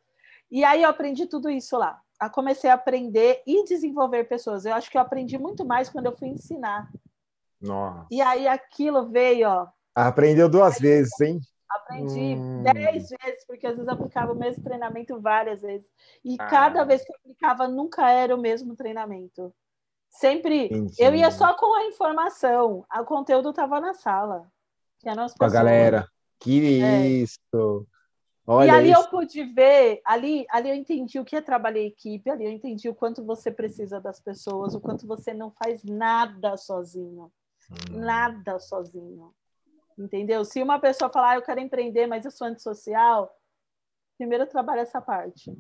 E 0.52 0.64
aí 0.64 0.84
eu 0.84 0.90
aprendi 0.90 1.28
tudo 1.28 1.50
isso 1.50 1.78
lá. 1.78 2.00
Eu 2.22 2.30
comecei 2.30 2.70
a 2.70 2.76
aprender 2.76 3.42
e 3.46 3.64
desenvolver 3.66 4.26
pessoas. 4.26 4.66
Eu 4.66 4.74
acho 4.74 4.90
que 4.90 4.98
eu 4.98 5.02
aprendi 5.02 5.38
muito 5.38 5.66
mais 5.66 5.90
quando 5.90 6.06
eu 6.06 6.16
fui 6.16 6.30
ensinar. 6.30 6.90
Nossa. 7.60 8.08
E 8.12 8.22
aí 8.22 8.48
aquilo 8.48 9.10
veio, 9.10 9.48
ó. 9.50 9.68
Aprendeu 9.96 10.50
duas 10.50 10.80
vezes, 10.80 11.20
hein? 11.22 11.40
Aprendi 11.84 12.36
hum. 12.36 12.64
dez 12.64 13.10
vezes, 13.10 13.46
porque 13.46 13.68
às 13.68 13.76
vezes 13.76 13.88
eu 13.88 13.94
aplicava 13.94 14.32
o 14.32 14.36
mesmo 14.36 14.64
treinamento 14.64 15.20
várias 15.20 15.62
vezes. 15.62 15.88
E 16.24 16.36
ah. 16.40 16.48
cada 16.48 16.84
vez 16.84 17.04
que 17.04 17.12
eu 17.12 17.16
aplicava, 17.18 17.68
nunca 17.68 18.10
era 18.10 18.34
o 18.34 18.40
mesmo 18.40 18.76
treinamento. 18.76 19.54
Sempre. 20.10 20.66
Entendi. 20.66 20.96
Eu 20.98 21.14
ia 21.14 21.30
só 21.32 21.54
com 21.56 21.74
a 21.76 21.86
informação, 21.86 22.86
o 22.90 23.04
conteúdo 23.04 23.50
estava 23.50 23.80
na 23.80 23.94
sala. 23.94 24.48
Que 25.00 25.10
é 25.10 25.16
com 25.16 25.46
a 25.46 25.50
galera. 25.50 26.08
Que 26.40 26.82
é. 26.82 27.08
isso! 27.08 27.88
Olha 28.46 28.68
e 28.68 28.70
ali 28.70 28.92
isso. 28.92 29.02
eu 29.02 29.08
pude 29.10 29.44
ver, 29.46 30.02
ali, 30.06 30.46
ali 30.50 30.70
eu 30.70 30.76
entendi 30.76 31.18
o 31.18 31.24
que 31.24 31.36
é 31.36 31.42
trabalhar 31.42 31.80
em 31.80 31.88
equipe, 31.88 32.30
ali 32.30 32.44
eu 32.44 32.52
entendi 32.52 32.90
o 32.90 32.96
quanto 32.96 33.24
você 33.24 33.50
precisa 33.50 34.02
das 34.02 34.20
pessoas, 34.20 34.76
o 34.76 34.82
quanto 34.82 35.08
você 35.08 35.34
não 35.34 35.50
faz 35.52 35.82
nada 35.84 36.58
sozinho. 36.58 37.32
Hum. 37.72 38.00
Nada 38.00 38.60
sozinho. 38.60 39.34
Entendeu? 39.98 40.44
Se 40.44 40.62
uma 40.62 40.80
pessoa 40.80 41.10
falar, 41.10 41.32
ah, 41.32 41.36
eu 41.36 41.42
quero 41.42 41.60
empreender, 41.60 42.08
mas 42.08 42.26
eu 42.26 42.32
sou 42.32 42.48
antissocial, 42.48 43.36
primeiro 44.18 44.48
trabalha 44.48 44.82
essa 44.82 45.02
parte. 45.02 45.56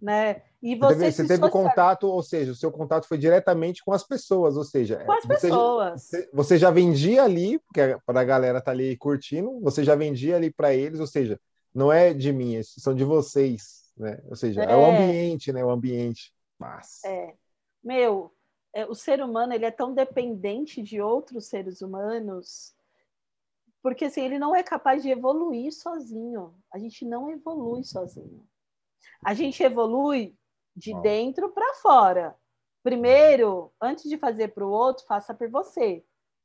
Né? 0.00 0.42
E 0.62 0.74
você, 0.76 0.94
você 0.94 1.00
teve, 1.00 1.12
você 1.12 1.28
teve 1.28 1.50
contato, 1.50 2.04
ou 2.04 2.22
seja, 2.22 2.52
o 2.52 2.54
seu 2.54 2.70
contato 2.70 3.06
foi 3.06 3.18
diretamente 3.18 3.84
com 3.84 3.92
as 3.92 4.02
pessoas, 4.02 4.56
ou 4.56 4.64
seja, 4.64 5.04
com 5.04 5.12
as 5.12 5.24
você 5.24 5.28
pessoas. 5.28 6.08
Já, 6.10 6.18
você 6.32 6.58
já 6.58 6.70
vendia 6.70 7.22
ali, 7.22 7.58
porque 7.58 7.98
para 8.06 8.20
a 8.20 8.24
galera 8.24 8.58
estar 8.58 8.66
tá 8.66 8.70
ali 8.70 8.96
curtindo, 8.96 9.60
você 9.60 9.84
já 9.84 9.94
vendia 9.94 10.36
ali 10.36 10.50
para 10.50 10.74
eles, 10.74 11.00
ou 11.00 11.06
seja, 11.06 11.38
não 11.74 11.92
é 11.92 12.14
de 12.14 12.32
mim, 12.32 12.62
são 12.62 12.94
de 12.94 13.04
vocês, 13.04 13.92
né? 13.96 14.20
Ou 14.28 14.36
seja, 14.36 14.64
é, 14.64 14.72
é 14.72 14.76
o 14.76 14.84
ambiente, 14.84 15.52
né? 15.52 15.64
O 15.64 15.70
ambiente. 15.70 16.32
Mas... 16.58 17.04
É. 17.04 17.34
Meu, 17.82 18.32
é, 18.72 18.86
o 18.86 18.94
ser 18.94 19.22
humano 19.22 19.52
ele 19.52 19.64
é 19.64 19.70
tão 19.70 19.94
dependente 19.94 20.82
de 20.82 21.00
outros 21.00 21.46
seres 21.46 21.80
humanos 21.80 22.74
porque 23.82 24.06
assim, 24.06 24.22
ele 24.22 24.38
não 24.38 24.54
é 24.54 24.62
capaz 24.62 25.02
de 25.02 25.10
evoluir 25.10 25.72
sozinho. 25.72 26.54
A 26.72 26.78
gente 26.78 27.04
não 27.04 27.30
evolui 27.30 27.82
sozinho. 27.84 28.46
A 29.24 29.34
gente 29.34 29.62
evolui 29.62 30.36
de 30.76 30.94
dentro 31.00 31.50
para 31.50 31.74
fora. 31.74 32.36
Primeiro, 32.82 33.72
antes 33.80 34.08
de 34.08 34.16
fazer 34.16 34.48
para 34.48 34.66
o 34.66 34.70
outro, 34.70 35.04
faça 35.06 35.34
por 35.34 35.48
você. 35.50 36.04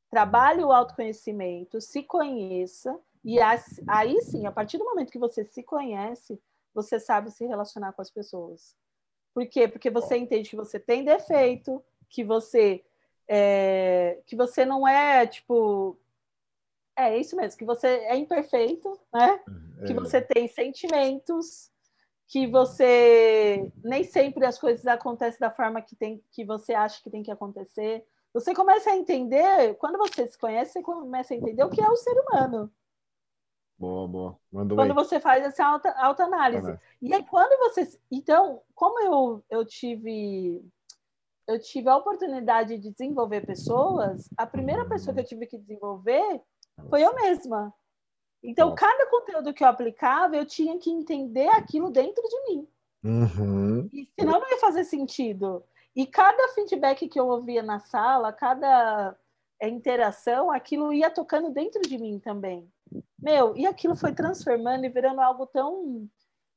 Trabalhe 0.10 0.64
o 0.64 0.72
autoconhecimento, 0.72 1.82
se 1.82 2.04
conheça 2.04 3.00
e 3.26 3.40
aí 3.42 4.22
sim, 4.22 4.46
a 4.46 4.52
partir 4.52 4.78
do 4.78 4.86
momento 4.86 5.12
que 5.12 5.18
você 5.18 5.44
se 5.44 5.64
conhece, 5.64 6.40
você 6.76 7.00
sabe 7.00 7.32
se 7.32 7.44
relacionar 7.44 7.92
com 7.94 8.02
as 8.02 8.12
pessoas. 8.12 8.76
Por 9.34 9.48
quê? 9.48 9.68
Porque 9.68 9.90
você 9.90 10.16
entende 10.16 10.52
que 10.52 10.56
você 10.56 10.80
tem 10.80 11.04
defeito, 11.04 11.84
que 12.08 12.24
você 12.24 12.86
é, 13.28 14.22
que 14.28 14.36
você 14.36 14.64
não 14.64 14.88
é 14.88 15.26
tipo 15.26 16.00
é 16.98 17.18
isso 17.18 17.36
mesmo, 17.36 17.58
que 17.58 17.66
você 17.66 17.88
é 17.88 18.16
imperfeito, 18.16 19.00
né? 19.14 19.40
É. 19.82 19.86
Que 19.86 19.94
você 19.94 20.22
tem 20.22 20.48
sentimentos, 20.48 21.72
que 22.28 22.48
você 22.48 23.72
nem 23.84 24.04
sempre 24.04 24.46
as 24.46 24.58
coisas 24.58 24.86
acontecem 24.88 25.40
da 25.40 25.52
forma 25.52 25.82
que 25.82 25.96
tem 25.96 26.24
que 26.32 26.46
você 26.46 26.74
acha 26.74 27.02
que 27.04 27.10
tem 27.10 27.24
que 27.24 27.32
acontecer. 27.32 28.06
Você 28.34 28.54
começa 28.54 28.90
a 28.90 28.98
entender, 28.98 29.76
quando 29.76 29.98
você 29.98 30.28
se 30.28 30.38
conhece, 30.38 30.74
você 30.74 30.82
começa 30.82 31.34
a 31.34 31.38
entender 31.38 31.64
o 31.64 31.70
que 31.70 31.82
é 31.82 31.90
o 31.90 31.96
ser 31.96 32.18
humano. 32.20 32.72
Boa, 33.78 34.08
boa. 34.08 34.40
Mandou 34.52 34.78
quando 34.78 34.94
você 34.94 35.20
faz 35.20 35.46
essa 35.46 35.66
alta, 35.66 35.92
alta 35.92 36.24
análise. 36.24 36.80
E 37.02 37.14
aí, 37.14 37.24
quando 37.26 37.58
você. 37.60 38.00
Então, 38.10 38.62
como 38.74 39.00
eu, 39.02 39.44
eu 39.50 39.66
tive. 39.66 40.64
Eu 41.48 41.60
tive 41.60 41.88
a 41.90 41.98
oportunidade 41.98 42.78
de 42.80 42.90
desenvolver 42.90 43.46
pessoas, 43.46 44.28
a 44.36 44.48
primeira 44.48 44.84
pessoa 44.86 45.14
que 45.14 45.20
eu 45.20 45.26
tive 45.26 45.46
que 45.46 45.60
desenvolver 45.60 46.42
foi 46.90 47.04
eu 47.04 47.14
mesma. 47.16 47.74
Então, 48.44 48.70
Nossa. 48.70 48.82
cada 48.82 49.10
conteúdo 49.10 49.54
que 49.54 49.64
eu 49.64 49.68
aplicava, 49.68 50.36
eu 50.36 50.46
tinha 50.46 50.78
que 50.78 50.92
entender 50.92 51.48
aquilo 51.50 51.90
dentro 51.90 52.24
de 52.24 52.42
mim. 52.44 52.68
Uhum. 53.04 53.90
E 53.92 54.08
senão 54.20 54.40
não 54.40 54.50
ia 54.50 54.60
fazer 54.60 54.84
sentido. 54.84 55.64
E 55.96 56.06
cada 56.06 56.50
feedback 56.50 57.08
que 57.08 57.20
eu 57.20 57.28
ouvia 57.28 57.64
na 57.64 57.80
sala, 57.80 58.34
cada 58.34 59.16
é, 59.60 59.70
interação, 59.70 60.52
aquilo 60.52 60.94
ia 60.94 61.10
tocando 61.10 61.50
dentro 61.52 61.82
de 61.82 61.98
mim 61.98 62.20
também. 62.20 62.70
Meu, 63.18 63.56
e 63.56 63.66
aquilo 63.66 63.96
foi 63.96 64.14
transformando 64.14 64.86
e 64.86 64.90
virando 64.90 65.22
algo 65.22 65.48
tão 65.48 66.08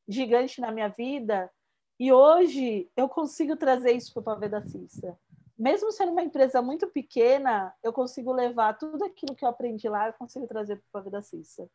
gigante 0.09 0.61
na 0.61 0.73
minha 0.73 0.89
vida. 0.89 1.51
E 1.99 2.13
hoje 2.13 2.91
eu 2.97 3.09
consigo 3.09 3.57
trazer 3.57 3.93
isso 3.93 4.13
para 4.13 4.21
o 4.21 4.25
Pavê 4.25 4.49
da 4.49 4.63
Cissa. 4.63 5.19
Mesmo 5.59 5.91
sendo 5.91 6.13
uma 6.13 6.23
empresa 6.23 6.63
muito 6.63 6.87
pequena, 6.87 7.75
eu 7.83 7.93
consigo 7.93 8.33
levar 8.33 8.79
tudo 8.79 9.05
aquilo 9.05 9.35
que 9.35 9.45
eu 9.45 9.49
aprendi 9.49 9.89
lá, 9.89 10.07
eu 10.07 10.13
consigo 10.13 10.47
trazer 10.47 10.77
para 10.77 10.85
o 10.87 10.93
Pavê 10.93 11.11
da 11.11 11.21
Cissa. 11.21 11.69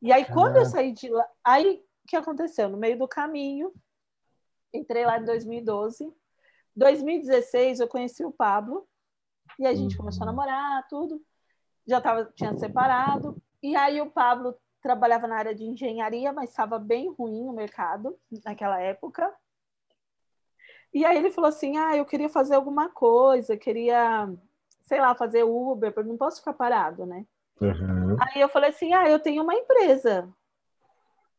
E 0.00 0.12
aí, 0.12 0.24
quando 0.24 0.56
eu 0.56 0.64
saí 0.64 0.92
de 0.92 1.08
lá, 1.08 1.28
aí 1.42 1.84
o 2.04 2.08
que 2.08 2.16
aconteceu? 2.16 2.68
No 2.68 2.76
meio 2.76 2.96
do 2.96 3.08
caminho, 3.08 3.72
entrei 4.72 5.04
lá 5.04 5.18
em 5.18 5.24
2012. 5.24 6.14
2016, 6.76 7.80
eu 7.80 7.88
conheci 7.88 8.24
o 8.24 8.30
Pablo, 8.30 8.88
e 9.58 9.66
a 9.66 9.74
gente 9.74 9.96
começou 9.96 10.22
a 10.22 10.30
uhum. 10.30 10.36
namorar, 10.36 10.86
tudo. 10.88 11.20
Já 11.86 12.00
tava, 12.00 12.26
tinha 12.36 12.56
separado. 12.56 13.36
E 13.62 13.74
aí 13.74 14.00
o 14.00 14.10
Pablo 14.10 14.54
trabalhava 14.80 15.26
na 15.26 15.36
área 15.36 15.54
de 15.54 15.64
engenharia, 15.64 16.32
mas 16.32 16.50
estava 16.50 16.78
bem 16.78 17.12
ruim 17.12 17.48
o 17.48 17.52
mercado 17.52 18.16
naquela 18.44 18.80
época. 18.80 19.34
E 20.92 21.04
aí 21.04 21.16
ele 21.16 21.30
falou 21.30 21.48
assim: 21.48 21.76
"Ah, 21.76 21.96
eu 21.96 22.04
queria 22.04 22.28
fazer 22.28 22.54
alguma 22.54 22.88
coisa, 22.88 23.56
queria, 23.56 24.28
sei 24.82 25.00
lá, 25.00 25.14
fazer 25.14 25.44
Uber, 25.44 25.92
porque 25.92 26.08
não 26.08 26.16
posso 26.16 26.38
ficar 26.38 26.52
parado, 26.52 27.06
né?" 27.06 27.24
Uhum. 27.60 28.16
Aí 28.20 28.40
eu 28.40 28.48
falei 28.48 28.70
assim: 28.70 28.92
"Ah, 28.94 29.08
eu 29.08 29.18
tenho 29.18 29.42
uma 29.42 29.54
empresa. 29.54 30.28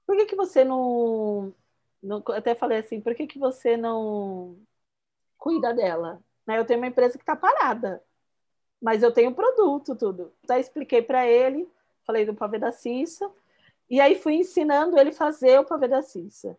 Por 0.05 0.15
que 0.17 0.25
que 0.25 0.35
você 0.35 0.63
não, 0.63 1.53
não 2.01 2.23
até 2.29 2.55
falei 2.55 2.79
assim, 2.79 2.99
por 2.99 3.13
que 3.13 3.27
que 3.27 3.37
você 3.37 3.77
não 3.77 4.57
cuida 5.37 5.73
dela?" 5.73 6.19
Né? 6.47 6.57
Eu 6.57 6.65
tenho 6.65 6.79
uma 6.79 6.87
empresa 6.87 7.17
que 7.17 7.23
está 7.23 7.35
parada, 7.35 8.03
mas 8.81 9.03
eu 9.03 9.13
tenho 9.13 9.35
produto, 9.35 9.95
tudo. 9.95 10.33
Então, 10.43 10.57
expliquei 10.57 11.01
para 11.01 11.27
ele 11.27 11.69
falei 12.09 12.25
do 12.25 12.33
pavê 12.33 12.57
da 12.57 12.71
Cissa, 12.71 13.29
e 13.87 14.01
aí 14.01 14.15
fui 14.15 14.33
ensinando 14.33 14.97
ele 14.97 15.11
fazer 15.11 15.59
o 15.59 15.63
pavê 15.63 15.87
da 15.87 16.01
Cissa. 16.01 16.57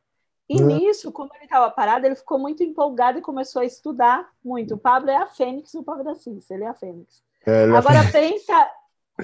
E 0.50 0.60
hum. 0.60 0.66
nisso, 0.66 1.12
como 1.12 1.30
ele 1.36 1.44
estava 1.44 1.70
parado, 1.70 2.04
ele 2.04 2.16
ficou 2.16 2.36
muito 2.36 2.60
empolgado 2.64 3.20
e 3.20 3.22
começou 3.22 3.62
a 3.62 3.64
estudar 3.64 4.28
muito. 4.44 4.74
O 4.74 4.78
Pablo 4.78 5.08
é 5.08 5.16
a 5.16 5.28
Fênix 5.28 5.70
do 5.70 5.84
Pavê 5.84 6.02
da 6.02 6.16
Cissa, 6.16 6.52
ele 6.52 6.64
é 6.64 6.66
a 6.66 6.74
Fênix. 6.74 7.22
É, 7.46 7.68
é 7.68 7.70
Agora 7.70 8.00
a 8.00 8.10
pensa, 8.10 8.68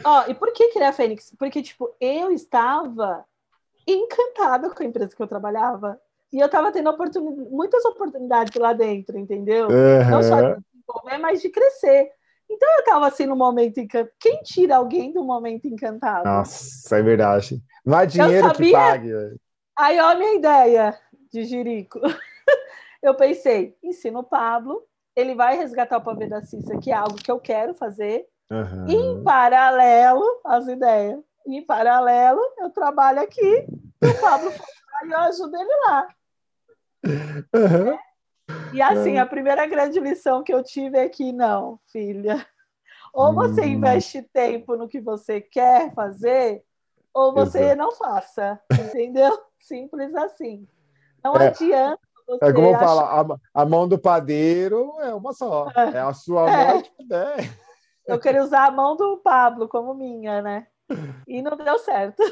ó, 0.05 0.25
e 0.29 0.35
por 0.35 0.53
que, 0.53 0.69
que 0.69 0.79
ele 0.79 0.85
é 0.85 0.89
a 0.89 0.93
Fênix? 0.93 1.35
Porque, 1.37 1.61
tipo, 1.63 1.93
eu 2.01 2.31
estava 2.31 3.25
encantada 3.85 4.71
com 4.71 4.81
a 4.81 4.87
empresa 4.87 5.17
que 5.17 5.21
eu 5.21 5.27
trabalhava. 5.27 6.01
E 6.33 6.39
eu 6.39 6.47
estava 6.47 6.71
tendo 6.71 6.97
muitas 7.51 7.85
oportunidades 7.85 8.55
lá 8.55 8.73
dentro, 8.73 9.19
entendeu? 9.19 9.67
Uhum. 9.67 10.11
Não 10.11 10.23
só 10.23 10.41
de 10.41 10.63
desenvolver, 10.73 11.19
mas 11.19 11.43
de 11.43 11.49
crescer. 11.49 12.09
Então 12.49 12.69
eu 12.75 12.81
estava 12.81 13.09
assim 13.09 13.27
no 13.27 13.35
momento 13.35 13.81
encantado. 13.81 14.13
Quem 14.21 14.43
tira 14.45 14.77
alguém 14.77 15.13
do 15.13 15.25
momento 15.25 15.67
encantado? 15.67 16.25
Nossa, 16.25 16.97
é 16.97 17.03
verdade. 17.03 17.61
Não 17.85 17.99
há 17.99 18.05
dinheiro 18.05 18.47
sabia... 18.47 18.67
que 18.67 18.73
pague. 18.73 19.37
Aí, 19.77 20.01
ó, 20.01 20.09
a 20.09 20.15
minha 20.15 20.35
ideia 20.37 20.99
de 21.37 21.45
Jirico. 21.45 22.01
eu 23.03 23.15
pensei, 23.15 23.77
ensino 23.83 24.21
o 24.21 24.25
Pablo, 24.25 24.83
ele 25.15 25.35
vai 25.35 25.57
resgatar 25.57 25.99
o 25.99 26.03
pavê 26.03 26.27
da 26.27 26.43
Cissa, 26.43 26.79
que 26.79 26.91
é 26.91 26.95
algo 26.95 27.17
que 27.17 27.31
eu 27.31 27.39
quero 27.39 27.75
fazer. 27.75 28.27
Uhum. 28.51 28.89
E 28.89 28.95
em 28.95 29.23
paralelo, 29.23 30.25
as 30.45 30.67
ideias. 30.67 31.21
Em 31.47 31.63
paralelo, 31.63 32.41
eu 32.59 32.71
trabalho 32.71 33.21
aqui, 33.21 33.67
e 34.03 34.07
o 34.07 34.21
Pablo 34.21 34.51
e 35.05 35.11
eu 35.11 35.19
ajudo 35.19 35.55
ele 35.57 35.77
lá. 35.87 36.09
Uhum. 37.05 37.93
É? 37.93 37.99
E 38.73 38.81
assim, 38.81 39.19
a 39.19 39.27
primeira 39.27 39.67
grande 39.67 40.01
lição 40.01 40.43
que 40.43 40.53
eu 40.53 40.63
tive 40.63 40.99
é 40.99 41.09
que 41.09 41.33
não, 41.33 41.79
filha. 41.93 42.47
Ou 43.13 43.35
você 43.35 43.63
hum. 43.63 43.69
investe 43.69 44.23
tempo 44.23 44.77
no 44.77 44.89
que 44.89 45.01
você 45.01 45.41
quer 45.41 45.93
fazer, 45.95 46.65
ou 47.13 47.33
você 47.33 47.61
Exato. 47.61 47.79
não 47.79 47.93
faça. 47.93 48.61
Entendeu? 48.73 49.39
Simples 49.61 50.15
assim. 50.15 50.67
Não 51.27 51.37
é, 51.37 51.49
adianta. 51.49 52.01
Você 52.29 52.45
é 52.45 52.53
como 52.53 52.69
achar... 52.71 52.79
fala, 52.81 53.39
a, 53.55 53.63
a, 53.63 53.67
mão 53.67 53.87
do 53.89 53.99
padeiro 53.99 54.93
é 55.01 55.15
uma 55.15 55.33
só. 55.33 55.69
É, 55.77 55.97
é 55.97 56.01
a 56.01 56.13
sua 56.13 56.51
é. 56.51 56.73
mão 56.73 56.83
que 56.83 56.91
puder. 56.97 57.37
Eu 58.07 58.21
queria 58.21 58.43
usar 58.43 58.67
a 58.67 58.71
mão 58.71 58.97
do 58.97 59.19
Pablo 59.19 59.69
como 59.69 59.95
minha, 59.95 60.41
né? 60.41 60.67
E 61.27 61.43
não 61.43 61.57
deu 61.57 61.79
certo. 61.79 62.23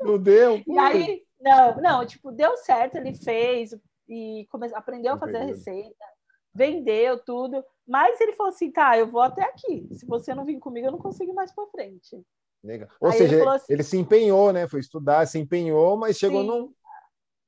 Não 0.00 0.18
deu? 0.18 0.62
E 0.66 0.78
aí, 0.78 1.22
não, 1.40 1.76
não, 1.76 2.06
tipo, 2.06 2.32
deu 2.32 2.56
certo, 2.56 2.96
ele 2.96 3.14
fez, 3.14 3.70
e 4.08 4.46
come... 4.50 4.68
aprendeu 4.74 5.14
a 5.14 5.18
fazer 5.18 5.36
a 5.36 5.44
receita, 5.44 6.04
vendeu 6.54 7.18
tudo, 7.18 7.64
mas 7.86 8.20
ele 8.20 8.34
falou 8.34 8.52
assim, 8.52 8.70
tá, 8.70 8.98
eu 8.98 9.06
vou 9.06 9.20
até 9.20 9.42
aqui. 9.42 9.88
Se 9.92 10.04
você 10.06 10.34
não 10.34 10.44
vir 10.44 10.58
comigo, 10.58 10.88
eu 10.88 10.92
não 10.92 10.98
consigo 10.98 11.32
mais 11.34 11.54
para 11.54 11.66
frente. 11.68 12.20
Legal. 12.64 12.88
Ou 13.00 13.10
Aí 13.10 13.18
seja, 13.18 13.36
ele, 13.36 13.48
assim, 13.48 13.72
ele, 13.72 13.82
se 13.82 13.96
empenhou, 13.96 14.52
né? 14.52 14.66
Foi 14.66 14.80
estudar, 14.80 15.26
se 15.26 15.38
empenhou, 15.38 15.96
mas 15.96 16.16
chegou 16.16 16.42
sim. 16.42 16.48
num. 16.48 16.72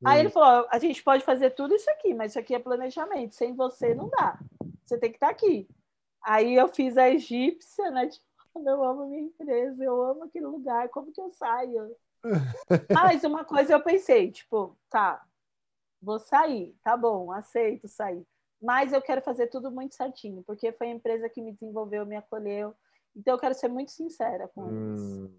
Aí 0.04 0.20
ele 0.20 0.30
falou: 0.30 0.66
a 0.70 0.78
gente 0.78 1.02
pode 1.02 1.24
fazer 1.24 1.50
tudo 1.50 1.74
isso 1.74 1.90
aqui, 1.90 2.14
mas 2.14 2.32
isso 2.32 2.38
aqui 2.38 2.54
é 2.54 2.58
planejamento. 2.58 3.34
Sem 3.34 3.54
você 3.54 3.94
não 3.94 4.08
dá. 4.08 4.38
Você 4.84 4.98
tem 4.98 5.11
que 5.11 5.16
estar 5.16 5.28
aqui. 5.28 5.68
Aí 6.22 6.54
eu 6.54 6.68
fiz 6.68 6.96
a 6.96 7.08
egípcia, 7.08 7.90
né? 7.90 8.08
Tipo, 8.48 8.68
eu 8.68 8.82
amo 8.82 9.06
minha 9.06 9.22
empresa, 9.22 9.84
eu 9.84 10.02
amo 10.02 10.24
aquele 10.24 10.46
lugar, 10.46 10.88
como 10.88 11.12
que 11.12 11.20
eu 11.20 11.30
saio? 11.30 11.94
mas 12.92 13.22
uma 13.22 13.44
coisa 13.44 13.72
eu 13.74 13.80
pensei, 13.80 14.30
tipo, 14.30 14.76
tá, 14.90 15.24
vou 16.00 16.18
sair, 16.18 16.74
tá 16.82 16.96
bom, 16.96 17.30
aceito 17.30 17.87
sair. 17.87 18.26
mas 18.61 18.92
eu 18.92 19.00
quero 19.00 19.22
fazer 19.22 19.46
tudo 19.48 19.70
muito 19.70 19.94
certinho, 19.94 20.42
porque 20.44 20.72
foi 20.72 20.88
a 20.88 20.92
empresa 20.92 21.28
que 21.28 21.42
me 21.42 21.52
desenvolveu, 21.52 22.06
me 22.06 22.16
acolheu. 22.16 22.74
Então 23.14 23.34
eu 23.34 23.38
quero 23.38 23.54
ser 23.54 23.68
muito 23.68 23.92
sincera 23.92 24.48
com 24.48 24.66
eles. 24.66 25.02
Hum, 25.02 25.30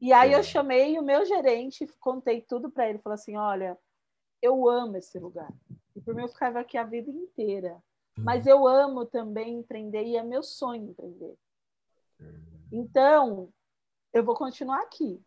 e 0.00 0.12
aí 0.12 0.32
é. 0.32 0.36
eu 0.36 0.42
chamei 0.42 0.98
o 0.98 1.02
meu 1.02 1.24
gerente, 1.24 1.86
contei 2.00 2.40
tudo 2.40 2.70
para 2.70 2.88
ele, 2.88 2.98
falou 2.98 3.14
assim: 3.14 3.36
"Olha, 3.36 3.78
eu 4.44 4.68
amo 4.68 4.96
esse 4.96 5.18
lugar. 5.18 5.52
E 5.96 6.00
por 6.00 6.14
mim 6.14 6.22
eu 6.22 6.28
ficava 6.28 6.60
aqui 6.60 6.76
a 6.76 6.84
vida 6.84 7.10
inteira. 7.10 7.82
Mas 8.16 8.46
eu 8.46 8.66
amo 8.66 9.04
também 9.04 9.58
empreender 9.58 10.04
e 10.04 10.16
é 10.16 10.22
meu 10.22 10.42
sonho 10.42 10.90
empreender. 10.90 11.34
Então, 12.70 13.48
eu 14.12 14.24
vou 14.24 14.36
continuar 14.36 14.80
aqui. 14.82 15.20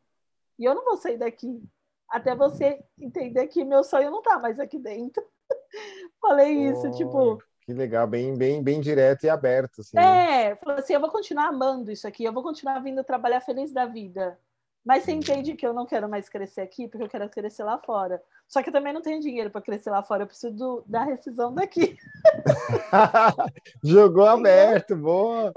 E 0.58 0.64
eu 0.64 0.74
não 0.74 0.86
vou 0.86 0.96
sair 0.96 1.18
daqui 1.18 1.62
até 2.10 2.34
você 2.34 2.82
entender 2.98 3.48
que 3.48 3.66
meu 3.66 3.84
sonho 3.84 4.10
não 4.10 4.20
está 4.20 4.40
mais 4.40 4.60
aqui 4.60 4.80
dentro. 4.80 5.24
Falei 6.22 6.52
isso, 6.70 6.88
oh, 6.88 6.92
tipo. 6.92 7.44
Que 7.62 7.74
legal, 7.74 8.08
bem, 8.08 8.38
bem, 8.38 8.64
bem 8.64 8.80
direto 8.80 9.26
e 9.26 9.30
aberto. 9.30 9.82
Assim, 9.82 9.98
né? 9.98 10.52
É, 10.52 10.56
falei 10.56 10.80
assim: 10.80 10.94
eu 10.94 11.02
vou 11.02 11.12
continuar 11.12 11.48
amando 11.48 11.92
isso 11.92 12.08
aqui, 12.08 12.24
eu 12.24 12.32
vou 12.32 12.42
continuar 12.42 12.80
vindo 12.80 13.04
trabalhar 13.04 13.42
feliz 13.42 13.74
da 13.74 13.86
vida. 13.86 14.40
Mas 14.88 15.04
você 15.04 15.12
entende 15.12 15.54
que 15.54 15.68
eu 15.68 15.74
não 15.74 15.86
quero 15.86 16.08
mais 16.08 16.30
crescer 16.30 16.62
aqui, 16.62 16.88
porque 16.88 17.04
eu 17.04 17.10
quero 17.10 17.30
crescer 17.30 17.62
lá 17.66 17.78
fora. 17.78 18.24
Só 18.48 18.64
que 18.64 18.70
eu 18.70 18.74
também 18.74 18.94
não 18.94 19.02
tenho 19.02 19.20
dinheiro 19.20 19.52
para 19.52 19.62
crescer 19.62 19.90
lá 19.90 20.02
fora, 20.02 20.24
eu 20.24 20.28
preciso 20.28 20.56
do, 20.56 20.84
da 20.88 21.04
rescisão 21.04 21.54
daqui. 21.54 21.98
Jogou 23.84 24.26
aberto, 24.26 24.96
boa. 24.96 25.52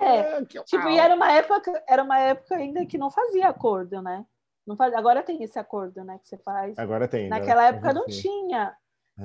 É, 0.00 0.16
é 0.16 0.44
tipo, 0.44 0.88
e 0.88 0.98
era 0.98 1.14
uma 1.14 1.30
época, 1.30 1.84
era 1.88 2.02
uma 2.02 2.18
época 2.18 2.56
ainda 2.56 2.84
que 2.84 2.98
não 2.98 3.08
fazia 3.08 3.46
acordo, 3.46 4.02
né? 4.02 4.26
Não 4.66 4.76
faz, 4.76 4.92
agora 4.94 5.22
tem 5.22 5.40
esse 5.44 5.60
acordo, 5.60 6.02
né, 6.02 6.18
que 6.18 6.28
você 6.28 6.36
faz. 6.38 6.76
Agora 6.76 7.06
tem. 7.06 7.28
Naquela 7.28 7.68
época 7.68 7.92
não 7.92 8.06
tinha. 8.06 8.76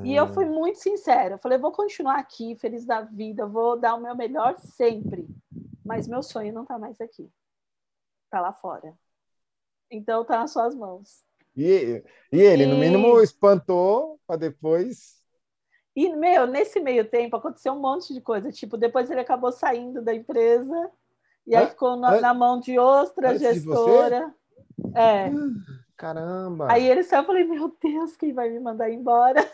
E 0.04 0.16
eu 0.16 0.28
fui 0.28 0.46
ah. 0.46 0.50
muito 0.50 0.78
sincera. 0.78 1.34
Eu 1.34 1.40
falei, 1.40 1.58
vou 1.58 1.72
continuar 1.72 2.20
aqui, 2.20 2.56
feliz 2.58 2.86
da 2.86 3.02
vida, 3.02 3.48
vou 3.48 3.76
dar 3.76 3.96
o 3.96 4.02
meu 4.02 4.16
melhor 4.16 4.56
sempre. 4.60 5.28
Mas 5.84 6.08
meu 6.08 6.22
sonho 6.22 6.54
não 6.54 6.62
está 6.62 6.78
mais 6.78 7.02
aqui. 7.02 7.28
Está 8.26 8.40
lá 8.40 8.54
fora. 8.54 8.94
Então 9.92 10.24
tá 10.24 10.40
nas 10.40 10.52
suas 10.52 10.74
mãos. 10.74 11.24
E, 11.56 12.02
e 12.32 12.40
ele, 12.40 12.64
e... 12.64 12.66
no 12.66 12.78
mínimo, 12.78 13.20
espantou 13.22 14.20
para 14.26 14.38
depois. 14.38 15.22
E, 15.96 16.16
meu, 16.16 16.48
nesse 16.48 16.80
meio 16.80 17.04
tempo 17.06 17.36
aconteceu 17.36 17.74
um 17.74 17.80
monte 17.80 18.14
de 18.14 18.22
coisa. 18.22 18.52
Tipo, 18.52 18.78
depois 18.78 19.12
ele 19.12 19.20
acabou 19.20 19.52
saindo 19.52 20.02
da 20.02 20.16
empresa 20.16 20.90
e 21.46 21.56
aí 21.56 21.68
ficou 21.68 21.98
na, 21.98 22.22
na, 22.22 22.34
mão 22.34 22.60
de 22.60 22.80
outra 22.80 23.38
gestora. 23.38 24.34
É. 24.96 25.30
Caramba! 25.98 26.72
Aí 26.72 26.90
ele 26.90 27.04
saiu 27.04 27.24
e 27.24 27.26
falei, 27.26 27.44
meu 27.44 27.76
Deus, 27.84 28.16
quem 28.16 28.34
vai 28.34 28.50
me 28.50 28.60
mandar 28.60 28.90
embora? 28.90 29.46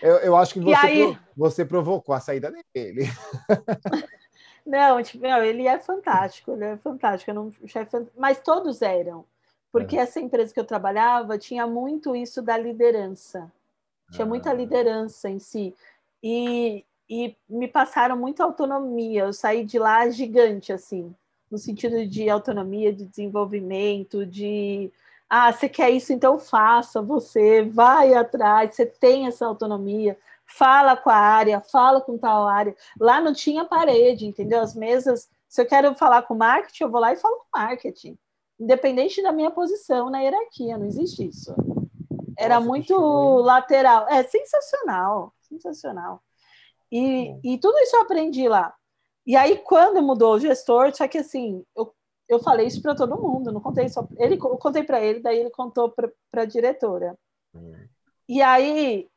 eu, 0.00 0.16
eu 0.18 0.36
acho 0.36 0.54
que 0.54 0.60
você, 0.64 0.86
aí... 0.86 1.18
você 1.36 1.64
provocou 1.64 2.14
a 2.14 2.20
saída 2.20 2.52
dele. 2.72 3.02
Não, 4.66 5.00
tipo, 5.00 5.22
meu, 5.22 5.44
ele 5.44 5.66
é 5.66 5.78
fantástico, 5.78 6.52
ele 6.52 6.64
é 6.64 6.76
fantástico, 6.76 7.32
não, 7.32 7.52
chefe, 7.66 8.04
mas 8.18 8.40
todos 8.40 8.82
eram, 8.82 9.24
porque 9.70 9.96
é. 9.96 10.00
essa 10.00 10.18
empresa 10.18 10.52
que 10.52 10.58
eu 10.58 10.64
trabalhava 10.64 11.38
tinha 11.38 11.66
muito 11.68 12.16
isso 12.16 12.42
da 12.42 12.58
liderança, 12.58 13.50
tinha 14.10 14.24
ah. 14.24 14.28
muita 14.28 14.52
liderança 14.52 15.30
em 15.30 15.38
si, 15.38 15.72
e, 16.20 16.84
e 17.08 17.36
me 17.48 17.68
passaram 17.68 18.16
muita 18.16 18.42
autonomia, 18.42 19.22
eu 19.22 19.32
saí 19.32 19.64
de 19.64 19.78
lá 19.78 20.10
gigante, 20.10 20.72
assim, 20.72 21.14
no 21.48 21.58
sentido 21.58 22.04
de 22.04 22.28
autonomia, 22.28 22.92
de 22.92 23.06
desenvolvimento, 23.06 24.26
de 24.26 24.90
ah, 25.30 25.52
você 25.52 25.68
quer 25.68 25.90
isso, 25.90 26.12
então 26.12 26.40
faça, 26.40 27.00
você 27.00 27.62
vai 27.62 28.14
atrás, 28.14 28.74
você 28.74 28.84
tem 28.84 29.28
essa 29.28 29.46
autonomia 29.46 30.18
fala 30.46 30.96
com 30.96 31.10
a 31.10 31.16
área, 31.16 31.60
fala 31.60 32.00
com 32.00 32.16
tal 32.16 32.46
área. 32.46 32.74
Lá 32.98 33.20
não 33.20 33.32
tinha 33.32 33.64
parede, 33.64 34.26
entendeu? 34.26 34.60
As 34.60 34.74
mesas, 34.74 35.28
se 35.48 35.60
eu 35.60 35.66
quero 35.66 35.94
falar 35.94 36.22
com 36.22 36.34
marketing, 36.34 36.84
eu 36.84 36.90
vou 36.90 37.00
lá 37.00 37.12
e 37.12 37.16
falo 37.16 37.36
com 37.36 37.58
marketing, 37.58 38.16
independente 38.58 39.22
da 39.22 39.32
minha 39.32 39.50
posição 39.50 40.10
na 40.10 40.20
hierarquia, 40.20 40.78
não 40.78 40.86
existe 40.86 41.28
isso. 41.28 41.54
Era 42.38 42.56
Nossa, 42.56 42.66
muito 42.66 42.96
lateral. 43.40 44.06
É 44.08 44.22
sensacional, 44.22 45.32
sensacional. 45.40 46.22
E, 46.92 47.34
e 47.42 47.58
tudo 47.58 47.78
isso 47.78 47.96
eu 47.96 48.02
aprendi 48.02 48.48
lá. 48.48 48.74
E 49.26 49.34
aí, 49.34 49.58
quando 49.58 50.02
mudou 50.02 50.34
o 50.34 50.38
gestor, 50.38 50.94
só 50.94 51.08
que 51.08 51.18
assim, 51.18 51.64
eu, 51.74 51.92
eu 52.28 52.38
falei 52.38 52.66
isso 52.66 52.80
para 52.80 52.94
todo 52.94 53.20
mundo, 53.20 53.50
não 53.50 53.60
contei 53.60 53.88
só. 53.88 54.06
Ele, 54.18 54.34
eu 54.34 54.56
contei 54.58 54.84
para 54.84 55.00
ele, 55.00 55.20
daí 55.20 55.38
ele 55.38 55.50
contou 55.50 55.90
para 55.90 56.42
a 56.42 56.44
diretora. 56.44 57.18
Hum. 57.54 57.74
E 58.28 58.40
aí, 58.42 59.08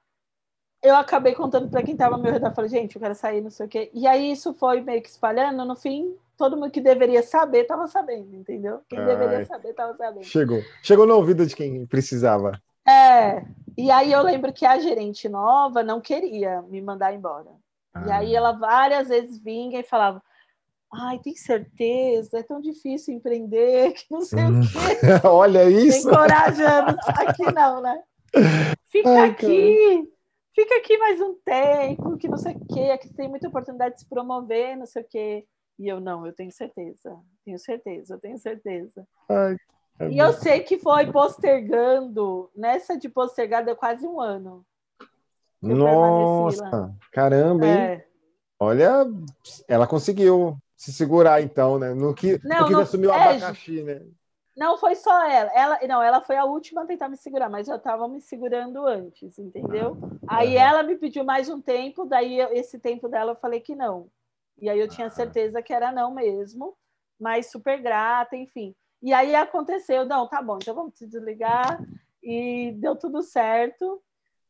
eu 0.82 0.96
acabei 0.96 1.34
contando 1.34 1.70
para 1.70 1.84
quem 1.84 1.94
estava 1.94 2.16
ao 2.16 2.22
meu 2.22 2.32
redor, 2.32 2.54
falei, 2.54 2.70
gente, 2.70 2.96
eu 2.96 3.02
quero 3.02 3.16
sair, 3.16 3.42
não 3.42 3.50
sei 3.50 3.66
o 3.66 3.70
quê. 3.70 3.92
E 3.94 4.08
aí 4.08 4.32
isso 4.32 4.54
foi 4.54 4.82
meio 4.82 5.02
que 5.02 5.10
espalhando, 5.10 5.66
no 5.66 5.76
fim, 5.76 6.16
todo 6.38 6.56
mundo 6.56 6.72
que 6.72 6.80
deveria 6.80 7.22
saber 7.22 7.64
estava 7.64 7.86
sabendo, 7.88 8.34
entendeu? 8.34 8.80
Quem 8.88 8.98
Ai, 9.00 9.06
deveria 9.06 9.46
saber 9.46 9.70
estava 9.70 9.94
sabendo. 9.96 10.24
Chegou. 10.24 10.62
Chegou 10.82 11.06
no 11.06 11.16
ouvido 11.16 11.46
de 11.46 11.56
quem 11.56 11.86
precisava. 11.86 12.54
É. 12.88 13.44
E 13.78 13.92
aí 13.92 14.12
eu 14.12 14.24
lembro 14.24 14.54
que 14.54 14.66
a 14.66 14.80
gerente 14.80 15.28
nova 15.28 15.84
não 15.84 16.00
queria 16.00 16.62
me 16.64 16.82
mandar 16.82 17.14
embora. 17.14 17.50
Ah. 17.94 18.06
E 18.08 18.12
aí 18.12 18.36
ela 18.36 18.54
várias 18.54 19.10
vezes 19.10 19.38
vinha 19.38 19.82
e 19.82 19.84
falava: 19.84 20.24
Ai, 20.92 21.20
tem 21.20 21.36
certeza, 21.36 22.40
é 22.40 22.44
tão 22.44 22.62
difícil 22.62 23.14
empreender, 23.14 23.92
que 23.94 24.06
não 24.10 24.22
sei 24.22 24.44
hum. 24.44 24.62
o 24.62 24.64
quê. 24.64 25.28
Olha 25.28 25.70
isso. 25.70 26.10
Encorajando, 26.10 26.98
aqui 27.06 27.52
não, 27.54 27.82
né? 27.82 28.02
Fica 28.88 29.10
Ai, 29.10 29.30
aqui. 29.30 30.08
Cara 30.08 30.19
fica 30.60 30.76
aqui 30.76 30.98
mais 30.98 31.22
um 31.22 31.36
tempo, 31.36 32.18
que 32.18 32.28
não 32.28 32.38
sei 32.38 32.54
o 32.54 32.66
quê, 32.74 32.92
aqui 32.92 33.14
tem 33.14 33.30
muita 33.30 33.48
oportunidade 33.48 33.96
de 33.96 34.02
se 34.02 34.10
promover, 34.10 34.76
não 34.76 34.86
sei 34.86 35.02
o 35.02 35.06
quê. 35.06 35.46
E 35.78 35.88
eu, 35.88 36.02
não, 36.02 36.26
eu 36.26 36.34
tenho 36.34 36.52
certeza, 36.52 37.18
tenho 37.46 37.58
certeza, 37.58 38.16
eu 38.16 38.20
tenho 38.20 38.38
certeza. 38.38 39.08
Ai, 39.30 39.56
é 40.00 40.10
e 40.10 40.18
eu 40.18 40.34
sei 40.34 40.60
que 40.60 40.78
foi 40.78 41.10
postergando, 41.12 42.52
nessa 42.54 42.98
de 42.98 43.08
postergar 43.08 43.64
deu 43.64 43.76
quase 43.76 44.06
um 44.06 44.20
ano. 44.20 44.66
Nossa, 45.62 46.94
caramba, 47.12 47.66
hein? 47.66 47.74
É. 47.74 48.06
Olha, 48.60 49.06
ela 49.68 49.88
conseguiu 49.88 50.58
se 50.76 50.92
segurar 50.92 51.42
então, 51.42 51.80
né? 51.80 51.94
No 51.94 52.14
que, 52.14 52.40
não, 52.44 52.62
no 52.62 52.68
que 52.68 52.74
não, 52.74 52.82
assumir 52.82 53.08
o 53.08 53.12
é, 53.12 53.30
abacaxi, 53.38 53.82
né? 53.84 54.02
Não 54.60 54.78
foi 54.78 54.94
só 54.94 55.24
ela. 55.24 55.50
ela. 55.54 55.80
Não, 55.88 56.04
ela 56.04 56.20
foi 56.20 56.36
a 56.36 56.44
última 56.44 56.84
a 56.84 56.86
tentar 56.86 57.08
me 57.08 57.16
segurar, 57.16 57.48
mas 57.48 57.70
eu 57.70 57.78
estava 57.78 58.10
me 58.10 58.20
segurando 58.20 58.86
antes, 58.86 59.40
entendeu? 59.40 59.98
Aí 60.28 60.58
ela 60.58 60.84
me 60.84 60.98
pediu 60.98 61.24
mais 61.24 61.48
um 61.48 61.62
tempo, 61.62 62.04
daí 62.04 62.42
esse 62.52 62.78
tempo 62.78 63.08
dela 63.08 63.32
eu 63.32 63.38
falei 63.38 63.62
que 63.62 63.74
não. 63.74 64.10
E 64.58 64.70
aí 64.70 64.78
eu 64.78 64.90
tinha 64.90 65.10
certeza 65.10 65.62
que 65.62 65.72
era 65.72 65.94
não 65.94 66.14
mesmo, 66.14 66.76
mas 67.18 67.50
super 67.50 67.82
grata, 67.82 68.36
enfim. 68.36 68.76
E 69.02 69.14
aí 69.14 69.34
aconteceu, 69.34 70.06
não, 70.06 70.28
tá 70.28 70.42
bom, 70.42 70.58
então 70.62 70.76
vamos 70.76 70.98
se 70.98 71.08
desligar. 71.08 71.82
E 72.22 72.74
deu 72.74 72.98
tudo 72.98 73.24
certo. 73.24 74.04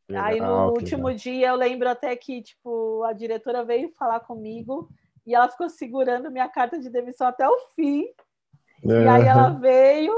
Legal, 0.10 0.26
aí 0.26 0.42
no 0.42 0.72
último 0.72 1.14
dia 1.14 1.50
eu 1.50 1.56
lembro 1.56 1.88
até 1.88 2.16
que 2.16 2.42
tipo 2.42 3.04
a 3.04 3.14
diretora 3.14 3.64
veio 3.64 3.92
falar 3.92 4.22
comigo 4.22 4.90
e 5.28 5.36
ela 5.36 5.48
ficou 5.48 5.70
segurando 5.70 6.32
minha 6.32 6.50
carta 6.50 6.80
de 6.80 6.90
demissão 6.90 7.28
até 7.28 7.48
o 7.48 7.60
fim 7.76 8.08
é. 8.84 9.04
E 9.04 9.08
aí 9.08 9.28
ela 9.28 9.50
veio 9.50 10.14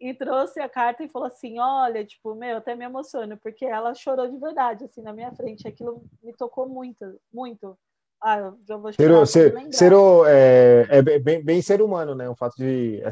e 0.00 0.14
trouxe 0.14 0.60
a 0.60 0.68
carta 0.68 1.04
e 1.04 1.08
falou 1.08 1.28
assim: 1.28 1.58
Olha, 1.58 2.04
tipo, 2.04 2.34
meu, 2.34 2.56
até 2.56 2.74
me 2.74 2.84
emociono, 2.84 3.36
porque 3.36 3.64
ela 3.64 3.94
chorou 3.94 4.26
de 4.28 4.38
verdade, 4.38 4.84
assim, 4.84 5.02
na 5.02 5.12
minha 5.12 5.30
frente. 5.32 5.68
Aquilo 5.68 6.02
me 6.22 6.32
tocou 6.32 6.68
muito, 6.68 7.20
muito. 7.32 7.76
Ah, 8.22 8.52
já 8.66 8.76
vou 8.76 8.92
chorar. 8.92 9.26
Ser, 9.26 9.72
ser, 9.72 9.92
é, 10.26 10.86
é 10.90 11.18
bem, 11.18 11.42
bem, 11.42 11.62
ser 11.62 11.80
humano, 11.80 12.14
né? 12.14 12.28
O 12.28 12.34
fato 12.34 12.56
de 12.56 13.02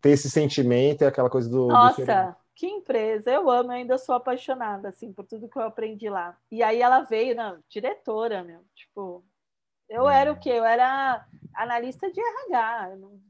ter 0.00 0.10
esse 0.10 0.30
sentimento 0.30 1.02
e 1.02 1.06
aquela 1.06 1.30
coisa 1.30 1.48
do. 1.48 1.66
Nossa, 1.66 2.30
do 2.30 2.36
que 2.54 2.66
empresa! 2.66 3.30
Eu 3.30 3.50
amo, 3.50 3.70
eu 3.70 3.76
ainda 3.76 3.98
sou 3.98 4.14
apaixonada, 4.14 4.88
assim, 4.88 5.12
por 5.12 5.26
tudo 5.26 5.48
que 5.48 5.58
eu 5.58 5.62
aprendi 5.62 6.08
lá. 6.08 6.36
E 6.50 6.62
aí 6.62 6.80
ela 6.80 7.00
veio, 7.00 7.34
não, 7.34 7.58
diretora, 7.68 8.42
meu, 8.44 8.60
tipo. 8.74 9.24
Eu 9.88 10.08
era 10.08 10.32
o 10.32 10.36
quê? 10.38 10.50
Eu 10.50 10.64
era 10.64 11.24
analista 11.54 12.10
de 12.10 12.20
RH. 12.20 12.90
Eu 12.90 12.96
não 12.96 13.20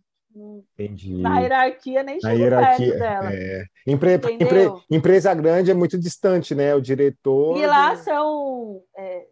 Entendi. 0.74 1.22
Na 1.22 1.40
hierarquia 1.40 2.02
nem 2.02 2.20
chega 2.20 2.34
hierarquia, 2.34 2.86
perto 2.88 2.98
dela. 2.98 3.32
É. 3.32 3.64
Empre, 3.86 4.14
empre, 4.14 4.66
empresa 4.90 5.34
grande 5.34 5.70
é 5.70 5.74
muito 5.74 5.98
distante, 5.98 6.54
né? 6.54 6.74
O 6.74 6.80
diretor. 6.80 7.56
E 7.56 7.66
lá 7.66 7.96
são 7.96 8.82
é, 8.96 9.26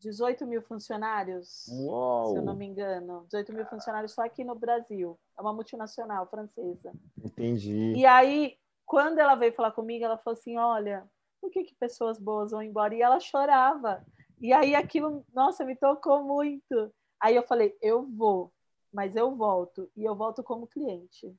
18 0.00 0.46
mil 0.46 0.60
funcionários, 0.62 1.66
Uou. 1.68 2.32
se 2.32 2.38
eu 2.38 2.42
não 2.42 2.54
me 2.54 2.66
engano. 2.66 3.24
18 3.30 3.52
mil 3.54 3.64
funcionários 3.66 4.12
só 4.12 4.22
aqui 4.22 4.44
no 4.44 4.54
Brasil. 4.54 5.18
É 5.38 5.40
uma 5.40 5.54
multinacional 5.54 6.26
francesa. 6.28 6.92
Entendi. 7.22 7.94
E 7.96 8.04
aí, 8.04 8.56
quando 8.84 9.18
ela 9.18 9.34
veio 9.34 9.54
falar 9.54 9.72
comigo, 9.72 10.04
ela 10.04 10.18
falou 10.18 10.38
assim: 10.38 10.58
olha, 10.58 11.04
por 11.40 11.50
que, 11.50 11.64
que 11.64 11.74
pessoas 11.74 12.18
boas 12.18 12.50
vão 12.50 12.62
embora? 12.62 12.94
E 12.94 13.00
ela 13.00 13.18
chorava. 13.18 14.04
E 14.40 14.52
aí 14.52 14.74
aquilo, 14.74 15.24
nossa, 15.34 15.64
me 15.64 15.74
tocou 15.74 16.22
muito. 16.22 16.92
Aí 17.18 17.34
eu 17.34 17.42
falei, 17.42 17.74
eu 17.80 18.06
vou 18.06 18.52
mas 18.94 19.16
eu 19.16 19.34
volto 19.34 19.90
e 19.96 20.04
eu 20.04 20.14
volto 20.14 20.42
como 20.42 20.68
cliente. 20.68 21.34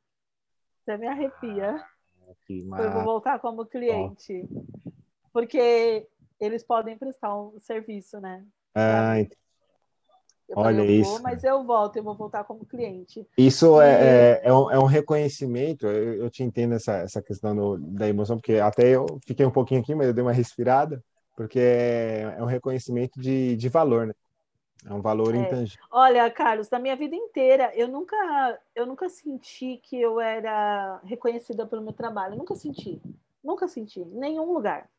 Você 0.84 0.98
me 0.98 1.08
arrepia. 1.08 1.82
Ah, 2.74 2.82
eu 2.82 2.92
vou 2.92 3.04
voltar 3.04 3.40
como 3.40 3.66
cliente. 3.66 4.48
Porque 5.32 6.06
eles 6.40 6.64
podem 6.64 6.98
prestar 6.98 7.36
um 7.36 7.58
serviço, 7.60 8.20
né? 8.20 8.46
Ah, 8.76 9.20
entendi. 9.20 9.38
Eu 10.48 10.58
Olha 10.60 10.78
falei, 10.78 11.00
isso. 11.00 11.10
Vou, 11.10 11.22
mas 11.22 11.44
eu 11.44 11.64
volto, 11.64 11.98
eu 11.98 12.04
vou 12.04 12.16
voltar 12.16 12.44
como 12.44 12.66
cliente. 12.66 13.26
Isso 13.36 13.82
é, 13.82 13.88
e... 13.88 13.90
é, 13.90 14.08
é, 14.08 14.42
é, 14.44 14.54
um, 14.54 14.72
é 14.72 14.78
um 14.78 14.86
reconhecimento, 14.86 15.88
eu, 15.88 16.14
eu, 16.16 16.30
te 16.30 16.44
entendo 16.44 16.76
essa, 16.76 16.98
essa 16.98 17.22
questão 17.22 17.56
do, 17.56 17.78
da 17.80 18.08
emoção, 18.08 18.38
porque 18.38 18.56
até 18.56 18.90
eu 18.90 19.08
fiquei 19.26 19.44
um 19.44 19.52
pouquinho 19.52 19.82
aqui, 19.82 19.96
mas 19.96 20.08
eu 20.08 20.14
dei 20.14 20.22
uma 20.22 20.32
respirada, 20.32 21.04
porque 21.36 21.60
é, 21.60 22.36
é 22.38 22.44
um 22.44 22.48
reconhecimento 22.48 23.20
de, 23.20 23.56
de 23.56 23.70
valor, 23.70 24.06
né? 24.06 24.14
É 24.86 24.94
um 24.94 25.02
valor 25.02 25.34
é. 25.34 25.40
intangível. 25.40 25.84
Olha, 25.92 26.30
Carlos, 26.30 26.70
na 26.70 26.80
minha 26.80 26.96
vida 26.96 27.16
inteira, 27.16 27.72
eu 27.76 27.88
nunca, 27.88 28.62
eu 28.76 28.86
nunca 28.86 29.10
senti 29.10 29.78
que 29.78 30.00
eu 30.00 30.20
era 30.20 31.00
reconhecida 31.04 31.66
pelo 31.66 31.82
meu 31.82 31.94
trabalho. 31.94 32.34
Eu 32.34 32.38
nunca 32.38 32.56
senti. 32.56 33.02
Nunca 33.44 33.68
senti. 33.68 34.06
Nenhum 34.06 34.54
lugar. 34.54 34.90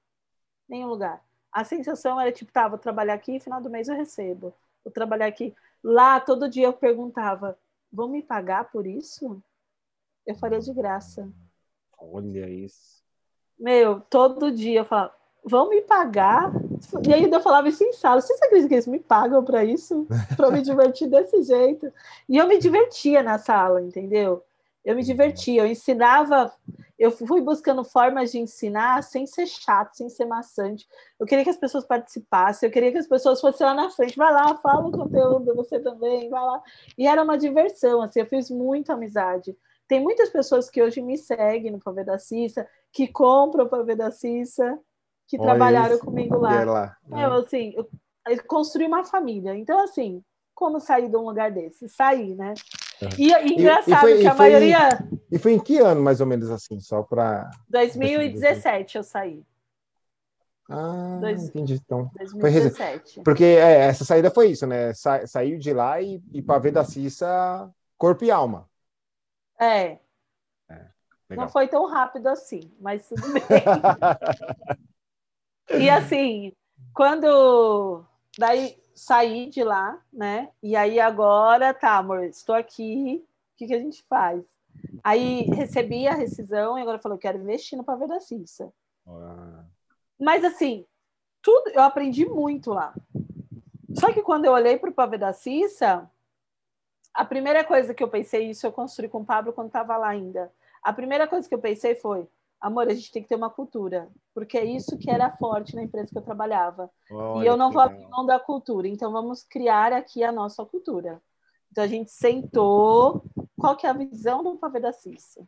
Nenhum 0.68 0.88
lugar. 0.88 1.22
A 1.52 1.64
sensação 1.64 2.20
era 2.20 2.32
tipo, 2.32 2.52
tá, 2.52 2.66
vou 2.68 2.78
trabalhar 2.78 3.14
aqui, 3.14 3.40
final 3.40 3.60
do 3.60 3.70
mês 3.70 3.88
eu 3.88 3.96
recebo 3.96 4.52
vou 4.86 4.92
trabalhar 4.92 5.26
aqui. 5.26 5.52
Lá, 5.82 6.20
todo 6.20 6.48
dia 6.48 6.66
eu 6.66 6.72
perguntava: 6.72 7.58
vão 7.92 8.08
me 8.08 8.22
pagar 8.22 8.70
por 8.70 8.86
isso? 8.86 9.42
Eu 10.24 10.36
faria 10.36 10.60
de 10.60 10.72
graça. 10.72 11.28
Olha 11.98 12.48
isso. 12.48 13.02
Meu, 13.58 14.00
todo 14.00 14.52
dia 14.52 14.80
eu 14.80 14.84
falava: 14.84 15.14
vão 15.44 15.68
me 15.68 15.82
pagar? 15.82 16.52
E 17.06 17.14
ainda 17.14 17.36
eu 17.36 17.40
falava 17.40 17.68
isso 17.68 17.82
em 17.84 17.92
sala: 17.92 18.20
vocês 18.20 18.40
acreditam 18.42 18.68
que 18.68 18.74
eles 18.74 18.86
me 18.86 18.98
pagam 18.98 19.44
para 19.44 19.64
isso? 19.64 20.06
Para 20.36 20.50
me 20.50 20.62
divertir 20.62 21.08
desse 21.08 21.42
jeito? 21.42 21.92
E 22.28 22.36
eu 22.36 22.46
me 22.46 22.58
divertia 22.58 23.22
na 23.22 23.38
sala, 23.38 23.80
entendeu? 23.80 24.42
Eu 24.84 24.94
me 24.94 25.02
divertia, 25.02 25.62
eu 25.62 25.66
ensinava, 25.66 26.52
eu 26.98 27.10
fui 27.10 27.40
buscando 27.40 27.82
formas 27.82 28.30
de 28.30 28.38
ensinar 28.38 29.02
sem 29.02 29.26
ser 29.26 29.46
chato, 29.46 29.94
sem 29.94 30.08
ser 30.08 30.24
maçante. 30.24 30.86
Eu 31.18 31.26
queria 31.26 31.44
que 31.44 31.50
as 31.50 31.56
pessoas 31.56 31.84
participassem, 31.84 32.68
eu 32.68 32.72
queria 32.72 32.92
que 32.92 32.98
as 32.98 33.06
pessoas 33.06 33.40
fossem 33.40 33.66
lá 33.66 33.74
na 33.74 33.90
frente, 33.90 34.16
vai 34.16 34.32
lá, 34.32 34.54
fala 34.58 34.86
o 34.86 34.92
conteúdo, 34.92 35.54
você 35.56 35.80
também, 35.80 36.30
vai 36.30 36.40
lá. 36.40 36.62
E 36.96 37.06
era 37.06 37.22
uma 37.22 37.36
diversão, 37.36 38.00
assim, 38.00 38.20
eu 38.20 38.26
fiz 38.26 38.48
muita 38.48 38.94
amizade. 38.94 39.56
Tem 39.88 40.00
muitas 40.00 40.30
pessoas 40.30 40.70
que 40.70 40.82
hoje 40.82 41.02
me 41.02 41.18
seguem 41.18 41.70
no 41.70 41.80
Pavê 41.80 42.02
da 42.02 42.18
Cissa, 42.18 42.66
que 42.92 43.06
compram 43.08 43.66
o 43.66 43.68
Pavê 43.68 43.94
da 43.94 44.10
Cissa, 44.10 44.78
que 45.26 45.36
Olha 45.38 45.46
trabalharam 45.46 45.98
comigo 45.98 46.38
lá. 46.38 46.64
lá. 46.64 46.96
Eu, 47.10 47.32
assim, 47.34 47.72
eu, 47.76 47.88
eu 48.28 48.44
construí 48.44 48.86
uma 48.86 49.04
família. 49.04 49.56
Então, 49.56 49.82
assim, 49.82 50.22
como 50.54 50.80
sair 50.80 51.08
de 51.08 51.16
um 51.16 51.26
lugar 51.26 51.50
desse? 51.50 51.88
Sair, 51.88 52.34
né? 52.34 52.54
E, 53.18 53.30
e 53.30 53.52
engraçado 53.54 54.08
e, 54.08 54.12
foi, 54.12 54.20
que 54.20 54.26
a 54.26 54.34
maioria. 54.34 54.88
e 55.30 55.38
foi 55.38 55.52
em 55.52 55.58
que 55.58 55.78
ano, 55.78 56.02
mais 56.02 56.20
ou 56.20 56.26
menos 56.26 56.50
assim, 56.50 56.80
só 56.80 57.02
para. 57.02 57.50
2017 57.68 58.96
eu 58.96 59.02
saí. 59.02 59.44
Ah, 60.68 61.18
Dois... 61.20 61.44
entendi. 61.44 61.74
Então, 61.74 62.10
2017. 62.16 63.14
Foi... 63.14 63.22
Porque 63.22 63.44
é, 63.44 63.86
essa 63.86 64.04
saída 64.04 64.30
foi 64.30 64.48
isso, 64.48 64.66
né? 64.66 64.92
Sa... 64.94 65.26
Saiu 65.26 65.58
de 65.58 65.72
lá 65.72 66.00
e, 66.00 66.22
e 66.32 66.42
para 66.42 66.58
ver 66.58 66.72
da 66.72 66.84
Cissa 66.84 67.70
corpo 67.98 68.24
e 68.24 68.30
alma. 68.30 68.68
É. 69.60 69.98
é 70.68 71.36
Não 71.36 71.48
foi 71.48 71.68
tão 71.68 71.86
rápido 71.86 72.26
assim, 72.28 72.72
mas 72.80 73.08
tudo 73.08 73.22
bem. 73.32 73.42
E 75.70 75.88
assim, 75.90 76.52
quando. 76.94 78.04
Daí 78.38 78.76
saí 78.94 79.48
de 79.50 79.62
lá, 79.62 80.02
né? 80.12 80.50
E 80.62 80.74
aí 80.74 80.98
agora, 80.98 81.74
tá, 81.74 81.98
amor, 81.98 82.24
estou 82.24 82.54
aqui, 82.54 83.24
o 83.52 83.56
que, 83.56 83.66
que 83.66 83.74
a 83.74 83.78
gente 83.78 84.02
faz? 84.08 84.42
Aí 85.04 85.42
recebi 85.42 86.06
a 86.06 86.14
rescisão 86.14 86.78
e 86.78 86.82
agora 86.82 86.98
falou, 86.98 87.18
quero 87.18 87.38
investir 87.38 87.76
no 87.76 87.84
pavê 87.84 88.06
da 88.06 88.20
Cissa. 88.20 88.72
Mas 90.18 90.44
assim, 90.44 90.86
tudo 91.42 91.70
eu 91.70 91.82
aprendi 91.82 92.26
muito 92.26 92.72
lá. 92.72 92.94
Só 93.94 94.12
que 94.12 94.22
quando 94.22 94.46
eu 94.46 94.52
olhei 94.52 94.78
para 94.78 94.90
o 94.90 94.94
pavê 94.94 95.18
da 95.18 95.32
Cissa, 95.32 96.10
a 97.12 97.24
primeira 97.24 97.64
coisa 97.64 97.94
que 97.94 98.02
eu 98.02 98.08
pensei, 98.08 98.50
isso 98.50 98.66
eu 98.66 98.72
construí 98.72 99.08
com 99.08 99.20
o 99.20 99.24
Pablo 99.24 99.52
quando 99.52 99.68
estava 99.68 99.96
lá 99.96 100.08
ainda. 100.08 100.52
A 100.82 100.92
primeira 100.92 101.26
coisa 101.26 101.48
que 101.48 101.54
eu 101.54 101.58
pensei 101.58 101.94
foi, 101.94 102.26
amor, 102.60 102.88
a 102.88 102.94
gente 102.94 103.12
tem 103.12 103.22
que 103.22 103.28
ter 103.28 103.34
uma 103.34 103.50
cultura, 103.50 104.08
porque 104.34 104.56
é 104.58 104.64
isso 104.64 104.96
que 104.98 105.10
era 105.10 105.36
forte 105.36 105.74
na 105.74 105.82
empresa 105.82 106.08
que 106.10 106.18
eu 106.18 106.22
trabalhava. 106.22 106.90
Olha, 107.10 107.44
e 107.44 107.46
eu 107.46 107.56
não 107.56 107.70
vou 107.70 107.82
abrir 107.82 108.06
mão 108.08 108.24
da 108.24 108.38
cultura, 108.38 108.88
então 108.88 109.12
vamos 109.12 109.42
criar 109.42 109.92
aqui 109.92 110.22
a 110.22 110.32
nossa 110.32 110.64
cultura. 110.64 111.22
Então 111.70 111.84
a 111.84 111.86
gente 111.86 112.10
sentou, 112.10 113.24
qual 113.58 113.76
que 113.76 113.86
é 113.86 113.90
a 113.90 113.92
visão 113.92 114.42
do 114.42 114.56
Pavê 114.56 114.80
da 114.80 114.92
Cissa? 114.92 115.46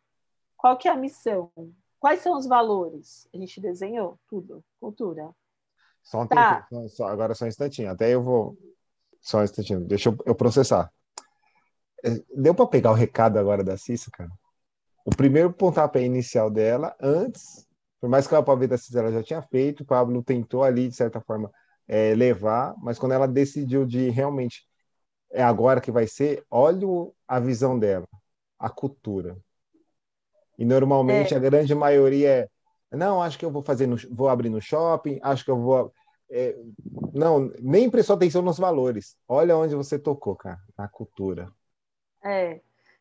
Qual 0.57 0.77
que 0.77 0.89
é 0.89 0.91
a 0.91 0.97
missão? 0.97 1.51
Quais 1.99 2.21
são 2.21 2.37
os 2.37 2.47
valores? 2.47 3.29
A 3.35 3.39
gente 3.39 3.61
desenhou 3.61 4.19
tudo, 4.29 4.63
cultura. 4.81 5.31
Só 6.03 6.23
um 6.23 6.27
tá. 6.27 6.63
tempo, 6.63 6.89
só, 6.89 7.07
agora 7.07 7.35
só 7.35 7.45
um 7.45 7.49
instantinho, 7.49 7.91
até 7.91 8.15
eu 8.15 8.23
vou. 8.23 8.57
Só 9.21 9.39
um 9.39 9.45
instantinho, 9.45 9.81
deixa 9.81 10.11
eu, 10.11 10.17
eu 10.25 10.35
processar. 10.35 10.93
É, 12.05 12.11
deu 12.35 12.55
para 12.55 12.67
pegar 12.67 12.93
o 12.93 12.95
recado 12.95 13.39
agora 13.39 13.65
da 13.65 13.77
Cissa, 13.77 14.11
cara? 14.13 14.31
O 15.09 15.17
primeiro 15.17 15.51
pontapé 15.51 16.03
inicial 16.03 16.51
dela, 16.51 16.95
antes, 17.01 17.67
por 17.99 18.11
mais 18.11 18.27
que 18.27 18.35
a 18.35 18.43
Palmeira 18.43 18.77
ela 18.95 19.11
já 19.11 19.23
tinha 19.23 19.41
feito, 19.41 19.83
o 19.83 19.87
Pablo 19.87 20.23
tentou 20.23 20.63
ali, 20.63 20.87
de 20.87 20.95
certa 20.95 21.19
forma, 21.19 21.51
é, 21.87 22.15
levar, 22.15 22.75
mas 22.77 22.99
quando 22.99 23.13
ela 23.13 23.27
decidiu 23.27 23.87
de 23.87 24.11
realmente 24.11 24.69
é 25.31 25.43
agora 25.43 25.81
que 25.81 25.91
vai 25.91 26.07
ser, 26.07 26.45
olha 26.51 27.11
a 27.27 27.41
visão 27.41 27.79
dela, 27.79 28.07
a 28.59 28.69
cultura. 28.69 29.35
E 30.59 30.65
normalmente 30.65 31.33
é. 31.33 31.39
a 31.39 31.41
grande 31.41 31.75
maioria 31.75 32.29
é, 32.91 32.97
não, 32.97 33.23
acho 33.23 33.39
que 33.39 33.47
eu 33.47 33.51
vou 33.51 33.63
fazer, 33.63 33.87
no, 33.87 33.97
vou 34.11 34.29
abrir 34.29 34.51
no 34.51 34.61
shopping, 34.61 35.19
acho 35.23 35.43
que 35.43 35.51
eu 35.51 35.59
vou. 35.59 35.91
É, 36.31 36.55
não, 37.15 37.51
nem 37.61 37.89
prestou 37.89 38.17
atenção 38.17 38.43
nos 38.43 38.59
valores. 38.59 39.17
Olha 39.27 39.57
onde 39.57 39.75
você 39.75 39.99
tocou, 39.99 40.37
cara, 40.37 40.61
na 40.77 40.87
cultura. 40.87 41.51
É, 42.23 42.61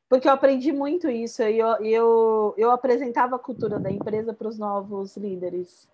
porque 0.09 0.27
eu 0.27 0.31
aprendi 0.31 0.71
muito 0.71 1.09
isso 1.09 1.43
e 1.43 1.59
eu, 1.59 1.67
eu, 1.83 2.53
eu 2.57 2.71
apresentava 2.71 3.35
a 3.35 3.39
cultura 3.39 3.79
da 3.79 3.91
empresa 3.91 4.33
para 4.33 4.47
os 4.47 4.57
novos 4.57 5.17
líderes. 5.17 5.89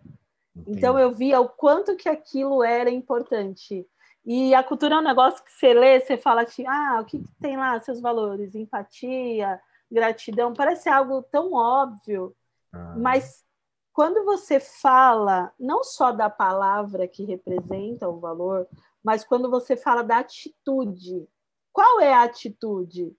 Entendi. 0.56 0.78
Então 0.78 1.00
eu 1.00 1.12
via 1.12 1.40
o 1.40 1.50
quanto 1.50 1.96
que 1.96 2.08
aquilo 2.08 2.64
era 2.64 2.90
importante. 2.90 3.88
E 4.26 4.54
a 4.56 4.64
cultura 4.64 4.96
é 4.96 5.00
um 5.00 5.04
negócio 5.04 5.44
que 5.44 5.52
você 5.52 5.74
lê, 5.74 6.00
você 6.00 6.16
fala 6.16 6.44
assim, 6.44 6.66
ah, 6.66 7.00
o 7.02 7.06
que, 7.06 7.20
que 7.20 7.32
tem 7.42 7.58
lá 7.58 7.80
seus 7.82 8.00
valores? 8.00 8.56
Empatia, 8.56 9.60
gratidão, 9.92 10.54
parece 10.54 10.88
algo 10.90 11.22
tão 11.24 11.54
óbvio, 11.54 12.36
ah. 12.72 12.96
mas 12.98 13.44
quando 13.92 14.26
você 14.26 14.60
fala 14.60 15.54
não 15.60 15.84
só 15.84 16.12
da 16.12 16.30
palavra 16.30 17.08
que 17.08 17.26
representa 17.26 18.10
o 18.10 18.20
valor, 18.20 18.68
mas 19.04 19.24
quando 19.24 19.50
você 19.50 19.76
fala 19.76 20.04
da 20.04 20.20
atitude, 20.20 21.28
qual 21.72 22.00
é 22.00 22.14
a 22.14 22.24
atitude? 22.24 23.16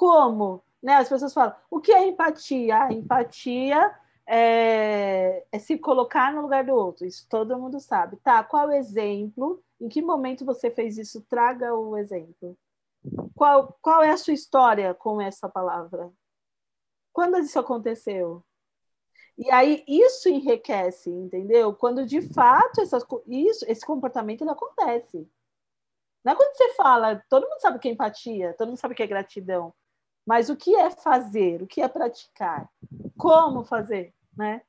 Como? 0.00 0.64
Né? 0.82 0.94
As 0.94 1.10
pessoas 1.10 1.34
falam, 1.34 1.54
o 1.70 1.78
que 1.78 1.92
é 1.92 2.08
empatia? 2.08 2.84
A 2.84 2.90
empatia 2.90 3.94
é, 4.26 5.44
é, 5.52 5.58
se 5.58 5.76
colocar 5.76 6.32
no 6.32 6.40
lugar 6.40 6.64
do 6.64 6.72
outro, 6.72 7.04
isso 7.04 7.26
todo 7.28 7.58
mundo 7.58 7.78
sabe. 7.78 8.16
Tá, 8.16 8.42
qual 8.42 8.68
o 8.68 8.72
exemplo? 8.72 9.62
Em 9.78 9.90
que 9.90 10.00
momento 10.00 10.42
você 10.42 10.70
fez 10.70 10.96
isso? 10.96 11.20
Traga 11.28 11.74
o 11.74 11.98
exemplo. 11.98 12.56
Qual, 13.34 13.76
qual 13.82 14.02
é 14.02 14.10
a 14.10 14.16
sua 14.16 14.32
história 14.32 14.94
com 14.94 15.20
essa 15.20 15.50
palavra? 15.50 16.10
Quando 17.12 17.38
isso 17.38 17.58
aconteceu? 17.58 18.42
E 19.36 19.50
aí 19.50 19.84
isso 19.86 20.30
enriquece, 20.30 21.10
entendeu? 21.10 21.74
Quando 21.74 22.06
de 22.06 22.22
fato 22.22 22.80
essas, 22.80 23.04
isso, 23.26 23.66
esse 23.68 23.84
comportamento 23.84 24.48
acontece. 24.48 25.30
Não 26.24 26.32
é 26.32 26.36
quando 26.36 26.56
você 26.56 26.72
fala, 26.72 27.22
todo 27.28 27.46
mundo 27.46 27.60
sabe 27.60 27.76
o 27.76 27.80
que 27.80 27.88
é 27.88 27.92
empatia, 27.92 28.54
todo 28.56 28.68
mundo 28.68 28.78
sabe 28.78 28.94
o 28.94 28.96
que 28.96 29.02
é 29.02 29.06
gratidão. 29.06 29.74
Mas 30.30 30.48
o 30.48 30.54
que 30.54 30.76
é 30.76 30.92
fazer? 30.92 31.60
O 31.60 31.66
que 31.66 31.82
é 31.82 31.88
praticar? 31.88 32.70
Como 33.18 33.64
fazer? 33.64 34.14
Né? 34.36 34.62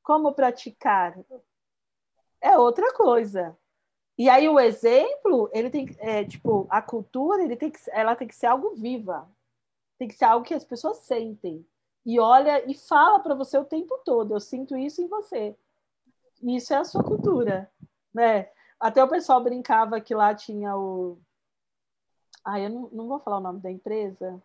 Como 0.00 0.32
praticar? 0.32 1.18
É 2.40 2.56
outra 2.56 2.94
coisa. 2.94 3.58
E 4.16 4.28
aí 4.28 4.48
o 4.48 4.60
exemplo, 4.60 5.50
ele 5.52 5.70
tem 5.70 5.88
é, 5.98 6.24
tipo, 6.24 6.68
a 6.70 6.80
cultura, 6.80 7.42
ele 7.42 7.56
tem 7.56 7.68
que, 7.68 7.80
ela 7.90 8.14
tem 8.14 8.28
que 8.28 8.36
ser 8.36 8.46
algo 8.46 8.76
viva. 8.76 9.28
Tem 9.98 10.06
que 10.06 10.14
ser 10.14 10.26
algo 10.26 10.46
que 10.46 10.54
as 10.54 10.62
pessoas 10.62 10.98
sentem. 10.98 11.66
E 12.06 12.20
olha 12.20 12.64
e 12.70 12.72
fala 12.74 13.18
para 13.18 13.34
você 13.34 13.58
o 13.58 13.64
tempo 13.64 13.98
todo, 14.04 14.34
eu 14.34 14.40
sinto 14.40 14.76
isso 14.76 15.02
em 15.02 15.08
você. 15.08 15.56
Isso 16.44 16.72
é 16.72 16.76
a 16.76 16.84
sua 16.84 17.02
cultura, 17.02 17.68
né? 18.14 18.48
Até 18.78 19.02
o 19.02 19.08
pessoal 19.08 19.42
brincava 19.42 20.00
que 20.00 20.14
lá 20.14 20.32
tinha 20.32 20.76
o 20.76 21.18
ah, 22.44 22.60
eu 22.60 22.70
não, 22.70 22.88
não 22.92 23.08
vou 23.08 23.18
falar 23.18 23.38
o 23.38 23.42
nome 23.42 23.60
da 23.60 23.70
empresa, 23.70 24.40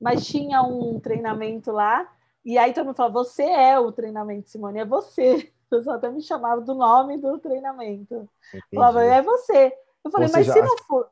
mas 0.00 0.26
tinha 0.26 0.62
um 0.62 1.00
treinamento 1.00 1.72
lá, 1.72 2.10
e 2.44 2.58
aí 2.58 2.72
todo 2.72 2.86
mundo 2.86 2.96
falava, 2.96 3.14
você 3.14 3.42
é 3.42 3.78
o 3.78 3.90
treinamento, 3.90 4.48
Simone, 4.48 4.80
é 4.80 4.84
você. 4.84 5.52
O 5.66 5.68
pessoal 5.68 5.96
até 5.96 6.08
me 6.08 6.22
chamava 6.22 6.60
do 6.60 6.76
nome 6.76 7.18
do 7.18 7.40
treinamento. 7.40 8.28
Entendi. 8.50 8.64
Falava, 8.72 9.02
é 9.02 9.20
você. 9.20 9.72
Eu 10.04 10.12
falei, 10.12 10.28
mas 10.32 10.46
se 10.46 10.62
não 10.62 10.78
for. 10.86 11.10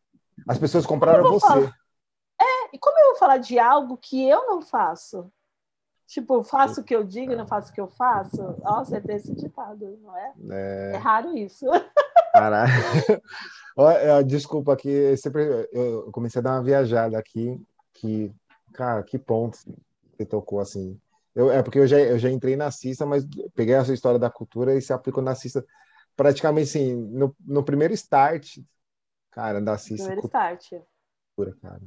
As 0.48 0.56
pessoas 0.56 0.86
compraram 0.86 1.28
você. 1.28 1.44
Falar? 1.44 1.76
É, 2.40 2.76
e 2.76 2.78
como 2.78 2.96
eu 2.96 3.06
vou 3.06 3.16
falar 3.16 3.38
de 3.38 3.58
algo 3.58 3.96
que 3.96 4.28
eu 4.28 4.46
não 4.46 4.62
faço? 4.62 5.28
Tipo, 6.06 6.44
faço 6.44 6.82
o 6.82 6.84
que 6.84 6.94
eu 6.94 7.02
digo 7.02 7.32
e 7.32 7.36
não 7.36 7.46
faço 7.46 7.72
o 7.72 7.74
que 7.74 7.80
eu 7.80 7.88
faço? 7.88 8.36
Nossa, 8.62 8.98
é 8.98 9.00
desse 9.00 9.34
ditado, 9.34 9.98
não 10.02 10.16
é? 10.16 10.32
É, 10.50 10.92
é 10.94 10.96
raro 10.98 11.36
isso. 11.36 11.66
Caralho. 12.32 12.72
Desculpa 14.26 14.74
aqui, 14.74 15.16
sempre 15.16 15.68
eu 15.72 16.12
comecei 16.12 16.38
a 16.40 16.42
dar 16.42 16.52
uma 16.52 16.62
viajada 16.62 17.18
aqui, 17.18 17.60
que, 17.92 18.32
cara, 18.74 19.02
que 19.02 19.18
ponto 19.18 19.56
você 19.56 20.26
tocou 20.26 20.60
assim. 20.60 21.00
Eu, 21.34 21.50
é 21.50 21.62
porque 21.62 21.78
eu 21.78 21.86
já, 21.86 21.98
eu 21.98 22.18
já 22.18 22.30
entrei 22.30 22.56
na 22.56 22.70
CISA, 22.70 23.06
mas 23.06 23.24
peguei 23.54 23.74
essa 23.74 23.94
história 23.94 24.18
da 24.18 24.30
cultura 24.30 24.74
e 24.74 24.82
se 24.82 24.92
aplicou 24.92 25.22
na 25.22 25.34
CISA 25.34 25.64
praticamente 26.16 26.68
assim, 26.68 26.94
no, 26.94 27.34
no 27.40 27.64
primeiro 27.64 27.94
start, 27.94 28.58
cara, 29.30 29.60
da 29.60 29.78
CISA. 29.78 30.04
Primeiro 30.04 30.26
start. 30.26 30.70
Cultura, 31.34 31.56
cara. 31.60 31.80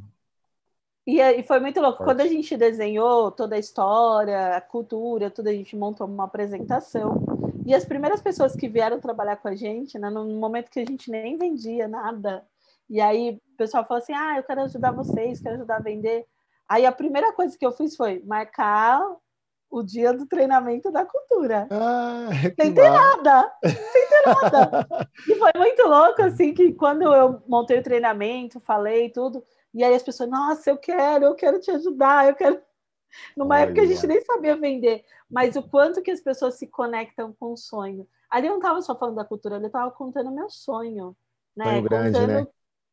E, 1.05 1.21
e 1.21 1.43
foi 1.43 1.59
muito 1.61 1.79
louco. 1.79 2.03
Quando 2.03 2.19
a 2.19 2.27
gente 2.27 2.57
desenhou 2.57 3.31
toda 3.31 3.55
a 3.55 3.59
história, 3.59 4.57
a 4.57 4.61
cultura, 4.61 5.31
tudo, 5.31 5.47
a 5.47 5.53
gente 5.53 5.75
montou 5.77 6.05
uma 6.05 6.25
apresentação. 6.25 7.23
E 7.65 7.73
as 7.73 7.85
primeiras 7.85 8.21
pessoas 8.21 8.55
que 8.55 8.67
vieram 8.67 8.99
trabalhar 8.99 9.37
com 9.37 9.47
a 9.47 9.55
gente, 9.55 9.97
né, 9.97 10.09
no 10.09 10.25
momento 10.25 10.69
que 10.69 10.79
a 10.79 10.85
gente 10.85 11.09
nem 11.09 11.37
vendia 11.37 11.87
nada, 11.87 12.45
e 12.89 12.99
aí 12.99 13.41
o 13.53 13.57
pessoal 13.57 13.85
falou 13.85 14.01
assim: 14.01 14.13
ah, 14.13 14.37
eu 14.37 14.43
quero 14.43 14.61
ajudar 14.61 14.91
vocês, 14.91 15.39
quero 15.39 15.55
ajudar 15.55 15.77
a 15.77 15.81
vender. 15.81 16.25
Aí 16.69 16.85
a 16.85 16.91
primeira 16.91 17.31
coisa 17.33 17.57
que 17.57 17.65
eu 17.65 17.71
fiz 17.71 17.95
foi 17.95 18.21
marcar 18.25 19.01
o 19.69 19.83
dia 19.83 20.13
do 20.13 20.25
treinamento 20.25 20.91
da 20.91 21.05
cultura. 21.05 21.67
Ah, 21.69 22.29
sem 22.59 22.73
ter 22.73 22.89
nada, 22.89 23.53
sem 23.63 24.09
ter 24.09 24.25
nada. 24.25 24.87
e 25.27 25.35
foi 25.35 25.51
muito 25.57 25.87
louco, 25.87 26.21
assim, 26.21 26.53
que 26.53 26.73
quando 26.73 27.03
eu 27.13 27.41
montei 27.47 27.79
o 27.79 27.83
treinamento, 27.83 28.59
falei 28.61 29.09
tudo, 29.09 29.43
e 29.73 29.83
aí 29.83 29.93
as 29.93 30.03
pessoas, 30.03 30.29
nossa, 30.29 30.69
eu 30.69 30.77
quero, 30.77 31.25
eu 31.25 31.35
quero 31.35 31.59
te 31.59 31.69
ajudar, 31.71 32.27
eu 32.27 32.35
quero. 32.35 32.61
Numa 33.35 33.55
Olha. 33.55 33.63
época 33.63 33.81
a 33.81 33.85
gente 33.85 34.07
nem 34.07 34.21
sabia 34.21 34.55
vender, 34.55 35.03
mas 35.29 35.55
o 35.55 35.63
quanto 35.63 36.01
que 36.01 36.11
as 36.11 36.21
pessoas 36.21 36.55
se 36.55 36.67
conectam 36.67 37.35
com 37.39 37.53
o 37.53 37.57
sonho. 37.57 38.07
Ali 38.29 38.47
eu 38.47 38.51
não 38.51 38.59
estava 38.59 38.81
só 38.81 38.97
falando 38.97 39.15
da 39.15 39.25
cultura, 39.25 39.55
ali 39.55 39.65
eu 39.65 39.67
estava 39.67 39.91
contando 39.91 40.31
meu 40.31 40.49
sonho. 40.49 41.15
Né? 41.55 41.81
Grande, 41.81 42.19
contando... 42.19 42.33
né? 42.33 42.47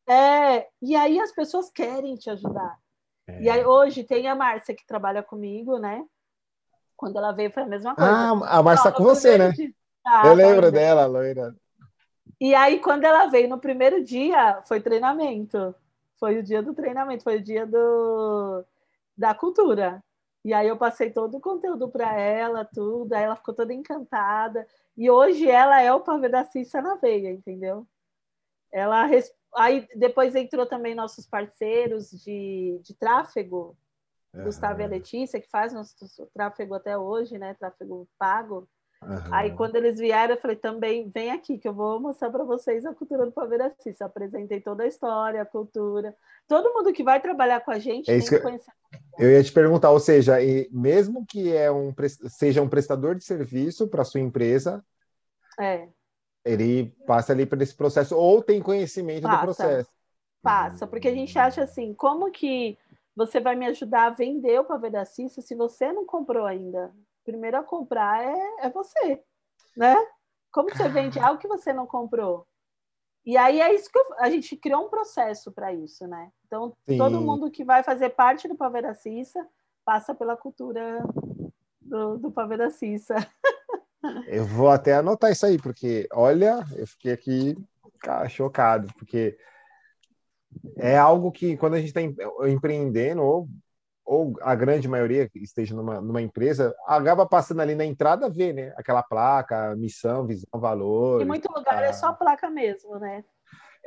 É, 0.06 0.68
e 0.82 0.94
aí 0.94 1.18
as 1.18 1.32
pessoas 1.32 1.70
querem 1.70 2.14
te 2.16 2.30
ajudar. 2.30 2.78
É. 3.26 3.42
E 3.42 3.50
aí 3.50 3.64
hoje 3.64 4.04
tem 4.04 4.28
a 4.28 4.34
Márcia 4.34 4.74
que 4.74 4.86
trabalha 4.86 5.22
comigo, 5.22 5.78
né? 5.78 6.04
Quando 6.96 7.18
ela 7.18 7.32
veio 7.32 7.50
foi 7.50 7.62
a 7.62 7.66
mesma 7.66 7.94
coisa. 7.94 8.10
Ah, 8.10 8.58
a 8.58 8.62
Márcia 8.62 8.90
tá 8.90 8.96
com 8.96 9.04
você, 9.04 9.38
né? 9.38 9.52
Ah, 10.06 10.26
eu 10.26 10.34
lembro 10.34 10.70
dela, 10.70 11.06
loira. 11.06 11.54
E 12.40 12.54
aí 12.54 12.78
quando 12.78 13.04
ela 13.04 13.26
veio 13.26 13.48
no 13.48 13.58
primeiro 13.58 14.04
dia, 14.04 14.62
foi 14.66 14.80
treinamento. 14.80 15.74
Foi 16.18 16.38
o 16.38 16.42
dia 16.42 16.62
do 16.62 16.74
treinamento, 16.74 17.24
foi 17.24 17.36
o 17.36 17.42
dia 17.42 17.66
do, 17.66 18.64
da 19.16 19.34
cultura. 19.34 20.02
E 20.44 20.52
aí 20.52 20.68
eu 20.68 20.76
passei 20.76 21.10
todo 21.10 21.38
o 21.38 21.40
conteúdo 21.40 21.88
para 21.88 22.18
ela, 22.20 22.64
tudo, 22.66 23.12
aí 23.14 23.24
ela 23.24 23.36
ficou 23.36 23.54
toda 23.54 23.72
encantada. 23.72 24.66
E 24.96 25.10
hoje 25.10 25.48
ela 25.48 25.80
é 25.80 25.92
o 25.92 26.00
pavê 26.00 26.28
da 26.28 26.44
Cissa 26.44 26.82
na 26.82 26.96
veia, 26.96 27.30
entendeu? 27.30 27.86
Ela 28.74 29.08
aí 29.54 29.88
depois 29.94 30.34
entrou 30.34 30.66
também 30.66 30.96
nossos 30.96 31.24
parceiros 31.28 32.10
de, 32.10 32.80
de 32.82 32.92
tráfego, 32.92 33.76
uhum. 34.34 34.42
Gustavo 34.42 34.80
e 34.80 34.84
a 34.84 34.88
Letícia, 34.88 35.40
que 35.40 35.48
faz 35.48 35.72
nosso 35.72 35.94
tráfego 36.34 36.74
até 36.74 36.98
hoje, 36.98 37.38
né? 37.38 37.54
Tráfego 37.54 38.08
pago. 38.18 38.68
Uhum. 39.00 39.32
Aí 39.32 39.54
quando 39.54 39.76
eles 39.76 40.00
vieram, 40.00 40.34
eu 40.34 40.40
falei, 40.40 40.56
também 40.56 41.08
vem 41.08 41.30
aqui 41.30 41.56
que 41.56 41.68
eu 41.68 41.72
vou 41.72 42.00
mostrar 42.00 42.30
para 42.30 42.42
vocês 42.42 42.84
a 42.84 42.92
cultura 42.92 43.24
do 43.24 43.30
Paveracis. 43.30 44.02
Apresentei 44.02 44.60
toda 44.60 44.82
a 44.82 44.88
história, 44.88 45.40
a 45.40 45.46
cultura. 45.46 46.12
Todo 46.48 46.74
mundo 46.74 46.92
que 46.92 47.04
vai 47.04 47.20
trabalhar 47.20 47.60
com 47.60 47.70
a 47.70 47.78
gente 47.78 48.10
é 48.10 48.18
tem 48.18 48.26
que 48.26 48.40
conhecer. 48.40 48.72
Eu 49.16 49.30
ia 49.30 49.44
te 49.44 49.52
perguntar, 49.52 49.92
ou 49.92 50.00
seja, 50.00 50.38
mesmo 50.72 51.24
que 51.24 51.54
é 51.54 51.70
um, 51.70 51.94
seja 52.28 52.60
um 52.60 52.68
prestador 52.68 53.14
de 53.14 53.24
serviço 53.24 53.86
para 53.86 54.04
sua 54.04 54.20
empresa, 54.20 54.84
é. 55.60 55.88
Ele 56.44 56.94
passa 57.06 57.32
ali 57.32 57.46
por 57.46 57.60
esse 57.60 57.74
processo 57.74 58.16
ou 58.16 58.42
tem 58.42 58.60
conhecimento 58.60 59.22
passa, 59.22 59.36
do 59.36 59.42
processo. 59.42 59.90
Passa, 60.42 60.86
porque 60.86 61.08
a 61.08 61.14
gente 61.14 61.38
acha 61.38 61.62
assim, 61.62 61.94
como 61.94 62.30
que 62.30 62.78
você 63.16 63.40
vai 63.40 63.56
me 63.56 63.66
ajudar 63.66 64.06
a 64.06 64.10
vender 64.10 64.60
o 64.60 64.64
Paveracis 64.64 65.32
se 65.32 65.54
você 65.54 65.92
não 65.92 66.04
comprou 66.04 66.44
ainda? 66.44 66.92
primeiro 67.24 67.56
a 67.56 67.62
comprar 67.62 68.22
é, 68.22 68.66
é 68.66 68.70
você, 68.70 69.22
né? 69.76 69.96
Como 70.52 70.70
você 70.70 70.88
vende 70.88 71.18
algo 71.18 71.40
que 71.40 71.48
você 71.48 71.72
não 71.72 71.86
comprou? 71.86 72.46
E 73.26 73.36
aí 73.36 73.60
é 73.60 73.74
isso 73.74 73.90
que 73.90 73.98
eu, 73.98 74.04
a 74.18 74.28
gente 74.28 74.54
criou 74.56 74.86
um 74.86 74.90
processo 74.90 75.50
para 75.50 75.72
isso, 75.72 76.06
né? 76.06 76.30
Então, 76.46 76.76
Sim. 76.86 76.98
todo 76.98 77.20
mundo 77.22 77.50
que 77.50 77.64
vai 77.64 77.82
fazer 77.82 78.10
parte 78.10 78.46
do 78.46 78.54
Paveira 78.54 78.94
Cissa 78.94 79.48
passa 79.84 80.14
pela 80.14 80.36
cultura 80.36 81.02
do, 81.80 82.18
do 82.18 82.70
Cissa. 82.70 83.14
Eu 84.26 84.44
vou 84.44 84.68
até 84.68 84.94
anotar 84.94 85.30
isso 85.30 85.46
aí, 85.46 85.58
porque, 85.58 86.06
olha, 86.12 86.64
eu 86.76 86.86
fiquei 86.86 87.12
aqui 87.12 87.56
cara, 88.00 88.28
chocado, 88.28 88.92
porque 88.98 89.36
é 90.76 90.96
algo 90.96 91.32
que, 91.32 91.56
quando 91.56 91.74
a 91.74 91.78
gente 91.78 91.88
está 91.88 92.00
empreendendo, 92.46 93.22
ou 93.22 93.48
ou 94.06 94.34
a 94.42 94.54
grande 94.54 94.86
maioria 94.86 95.28
que 95.28 95.38
esteja 95.38 95.74
numa, 95.74 96.00
numa 96.00 96.20
empresa, 96.20 96.74
acaba 96.86 97.26
passando 97.26 97.62
ali 97.62 97.74
na 97.74 97.86
entrada 97.86 98.28
ver, 98.28 98.52
né? 98.52 98.72
Aquela 98.76 99.02
placa, 99.02 99.74
missão, 99.76 100.26
visão, 100.26 100.46
valor. 100.52 101.22
Em 101.22 101.24
muito 101.24 101.50
lugar 101.50 101.82
é 101.82 101.92
só 101.92 102.12
placa 102.12 102.50
mesmo, 102.50 102.98
né? 102.98 103.24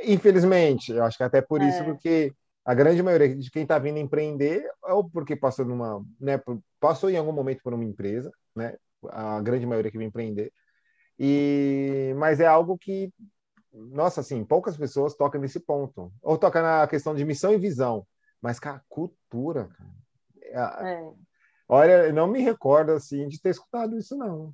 Infelizmente, 0.04 0.92
eu 0.92 1.04
acho 1.04 1.18
que 1.18 1.24
até 1.24 1.40
por 1.40 1.62
é. 1.62 1.70
isso, 1.70 1.84
porque 1.84 2.34
a 2.66 2.74
grande 2.74 3.02
maioria 3.04 3.36
de 3.36 3.52
quem 3.52 3.62
está 3.62 3.78
vindo 3.78 4.00
empreender, 4.00 4.68
ou 4.82 5.08
porque 5.08 5.36
passou 5.36 5.66
numa, 5.66 6.04
né, 6.20 6.42
passou 6.80 7.10
em 7.10 7.18
algum 7.18 7.32
momento 7.32 7.62
por 7.62 7.74
uma 7.74 7.86
empresa, 7.86 8.32
né? 8.56 8.76
A 9.12 9.42
grande 9.42 9.66
maioria 9.66 9.92
que 9.92 9.98
vem 9.98 10.08
empreender. 10.08 10.52
E 11.20 12.14
mas 12.18 12.40
é 12.40 12.46
algo 12.46 12.78
que 12.78 13.12
nossa, 13.74 14.22
assim, 14.22 14.44
poucas 14.44 14.76
pessoas 14.76 15.16
tocam 15.16 15.40
nesse 15.40 15.60
ponto. 15.60 16.12
Ou 16.22 16.38
toca 16.38 16.62
na 16.62 16.88
questão 16.88 17.14
de 17.14 17.26
missão 17.26 17.54
e 17.54 17.58
visão, 17.58 18.08
mas 18.42 18.60
cara, 18.60 18.84
cultura, 18.90 19.68
cara. 19.68 20.90
É. 20.90 21.14
Olha, 21.68 22.14
não 22.14 22.28
me 22.28 22.42
recordo 22.42 22.94
assim 22.94 23.28
de 23.28 23.42
ter 23.42 23.50
escutado 23.50 23.98
isso 23.98 24.16
não 24.16 24.54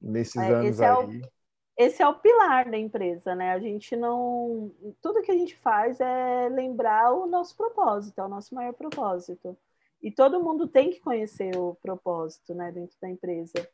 nesses 0.00 0.36
é, 0.36 0.52
anos 0.52 0.80
é 0.80 0.88
aí. 0.88 1.20
O, 1.20 1.28
esse 1.76 2.02
é 2.02 2.08
o 2.08 2.18
pilar 2.18 2.70
da 2.70 2.76
empresa, 2.76 3.34
né? 3.34 3.52
A 3.52 3.58
gente 3.58 3.96
não, 3.96 4.72
tudo 5.00 5.22
que 5.22 5.30
a 5.30 5.36
gente 5.36 5.56
faz 5.56 6.00
é 6.00 6.48
lembrar 6.48 7.12
o 7.12 7.26
nosso 7.26 7.56
propósito, 7.56 8.20
é 8.20 8.24
o 8.24 8.28
nosso 8.28 8.54
maior 8.54 8.72
propósito. 8.72 9.56
E 10.02 10.10
todo 10.10 10.42
mundo 10.42 10.66
tem 10.68 10.90
que 10.90 11.00
conhecer 11.00 11.56
o 11.56 11.74
propósito, 11.76 12.54
né, 12.54 12.70
dentro 12.70 12.96
da 13.00 13.08
empresa. 13.08 13.68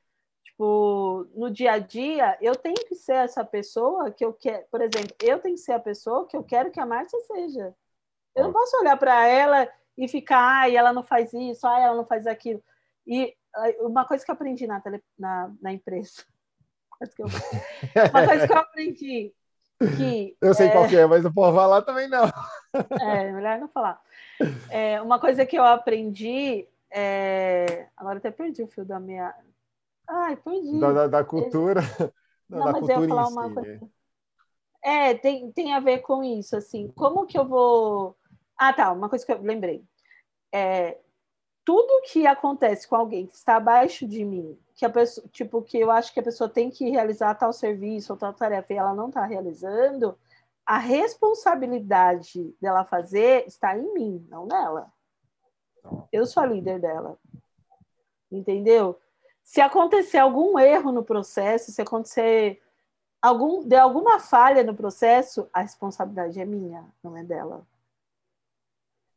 Tipo, 0.55 1.27
no 1.35 1.51
dia 1.51 1.73
a 1.73 1.79
dia, 1.79 2.39
eu 2.41 2.55
tenho 2.55 2.77
que 2.87 2.95
ser 2.95 3.17
essa 3.17 3.45
pessoa 3.45 4.13
que 4.13 4.25
eu 4.25 4.33
quero, 4.33 4.65
por 4.71 4.81
exemplo, 4.81 5.15
eu 5.21 5.41
tenho 5.41 5.57
que 5.57 5.61
ser 5.61 5.73
a 5.73 5.81
pessoa 5.81 6.29
que 6.29 6.37
eu 6.37 6.45
quero 6.45 6.71
que 6.71 6.79
a 6.79 6.87
Márcia 6.87 7.19
seja. 7.23 7.75
Eu 8.37 8.45
não 8.45 8.53
posso 8.53 8.77
olhar 8.79 8.97
para 8.97 9.27
ela 9.27 9.69
e 9.99 10.07
ficar, 10.07 10.39
ai, 10.39 10.77
ela 10.77 10.93
não 10.93 11.03
faz 11.03 11.33
isso, 11.33 11.67
ai, 11.67 11.83
ela 11.83 11.97
não 11.97 12.07
faz 12.07 12.25
aquilo. 12.29 12.63
E 13.05 13.35
uma 13.81 14.05
coisa 14.05 14.25
que 14.25 14.31
eu 14.31 14.35
aprendi 14.35 14.65
na, 14.65 14.81
tele, 14.81 15.03
na, 15.19 15.53
na 15.61 15.73
empresa, 15.73 16.25
uma 18.13 18.27
coisa 18.27 18.47
que 18.47 18.53
eu 18.53 18.59
aprendi, 18.59 19.35
que... 19.97 20.37
Eu 20.41 20.55
sei 20.55 20.69
é... 20.69 20.71
qual 20.71 20.85
é, 20.85 21.07
mas 21.07 21.25
não 21.25 21.33
posso 21.33 21.57
falar 21.57 21.83
também 21.83 22.09
não. 22.09 22.31
É, 23.01 23.33
melhor 23.33 23.59
não 23.59 23.69
falar. 23.69 24.01
É, 24.71 25.03
uma 25.03 25.19
coisa 25.19 25.45
que 25.45 25.59
eu 25.59 25.65
aprendi, 25.65 26.69
é... 26.93 27.89
agora 27.97 28.19
até 28.19 28.31
perdi 28.31 28.63
o 28.63 28.69
fio 28.69 28.85
da 28.85 29.01
minha... 29.01 29.35
Ai, 30.09 30.37
perdi. 30.37 30.81
Da, 30.81 30.93
da, 30.93 31.07
da 31.07 31.25
cultura... 31.25 31.81
Não, 32.49 32.59
da 32.59 32.73
mas 32.73 32.81
cultura 32.81 32.99
eu 32.99 33.03
ia 33.03 33.09
falar 33.09 33.29
uma 33.29 33.49
si, 33.49 33.55
coisa... 33.55 33.91
É, 34.83 35.15
tem, 35.15 35.51
tem 35.51 35.73
a 35.73 35.81
ver 35.81 36.01
com 36.01 36.23
isso, 36.23 36.55
assim, 36.55 36.89
como 36.89 37.25
que 37.25 37.39
eu 37.39 37.49
vou 37.49 38.15
ah, 38.57 38.73
tá. 38.73 38.93
Uma 38.93 39.09
coisa 39.09 39.25
que 39.25 39.33
eu 39.33 39.41
lembrei. 39.43 39.85
É, 40.53 40.99
tudo 41.65 42.03
que 42.03 42.27
acontece 42.27 42.87
com 42.87 42.97
alguém 42.97 43.27
que 43.27 43.35
está 43.35 43.57
abaixo 43.57 44.07
de 44.07 44.25
mim, 44.25 44.59
que 44.75 44.85
a 44.85 44.91
pessoa, 44.91 45.27
tipo, 45.33 45.63
que 45.63 45.79
eu 45.79 45.91
acho 45.91 46.13
que 46.13 46.21
a 46.21 46.23
pessoa 46.23 46.49
tem 46.49 46.71
que 46.71 46.91
realizar 46.91 47.35
tal 47.35 47.53
serviço 47.53 48.13
ou 48.13 48.19
tal 48.19 48.33
tarefa 48.33 48.73
e 48.73 48.77
ela 48.77 48.95
não 48.95 49.09
está 49.09 49.25
realizando, 49.25 50.17
a 50.65 50.79
responsabilidade 50.79 52.55
dela 52.61 52.85
fazer 52.85 53.47
está 53.47 53.77
em 53.77 53.93
mim, 53.93 54.27
não 54.29 54.47
nela. 54.47 54.93
Eu 56.13 56.25
sou 56.25 56.43
a 56.43 56.47
líder 56.47 56.81
dela. 56.81 57.19
Entendeu? 58.31 58.99
Se 59.45 59.61
acontecer 59.61 60.19
algum 60.19 60.59
erro 60.59 60.91
no 60.91 61.05
processo, 61.05 61.71
se 61.71 61.81
acontecer 61.83 62.61
algum, 63.21 63.63
de 63.63 63.77
alguma 63.77 64.19
falha 64.19 64.65
no 64.65 64.75
processo, 64.75 65.49
a 65.53 65.61
responsabilidade 65.61 66.41
é 66.41 66.47
minha, 66.47 66.85
não 67.03 67.17
é 67.17 67.23
dela. 67.23 67.65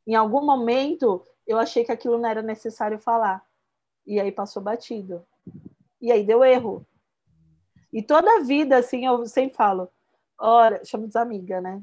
Em 0.06 0.16
algum 0.16 0.46
momento, 0.46 1.26
eu 1.46 1.58
achei 1.58 1.84
que 1.84 1.92
aquilo 1.92 2.18
não 2.18 2.30
era 2.30 2.42
necessário 2.42 3.00
falar. 3.00 3.44
E 4.06 4.20
aí 4.20 4.32
passou 4.32 4.62
batido. 4.62 5.26
E 6.00 6.12
aí 6.12 6.26
deu 6.26 6.44
erro. 6.44 6.86
E 7.92 8.04
toda 8.04 8.38
a 8.38 8.42
vida, 8.42 8.78
assim, 8.78 9.06
eu 9.06 9.26
sempre 9.26 9.56
falo, 9.56 9.90
ora, 10.38 10.84
chamo 10.84 11.08
desamiga, 11.08 11.62
né? 11.62 11.82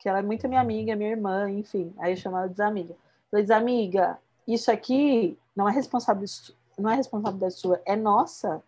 Que 0.00 0.08
ela 0.08 0.18
é 0.18 0.22
muito 0.22 0.48
minha 0.48 0.60
amiga, 0.60 0.96
minha 0.96 1.10
irmã, 1.10 1.48
enfim. 1.48 1.94
Aí 1.98 2.12
eu 2.12 2.16
chamo 2.16 2.36
ela 2.36 2.46
de 2.46 2.54
desamiga. 2.54 2.96
Falei, 3.30 3.44
desamiga, 3.44 4.18
isso 4.46 4.70
aqui 4.70 5.38
não 5.54 5.68
é 5.68 5.72
responsabilidade, 5.72 6.57
não 6.78 6.90
é 6.90 6.94
responsabilidade 6.94 7.54
sua, 7.54 7.80
é 7.84 7.96
nossa. 7.96 8.62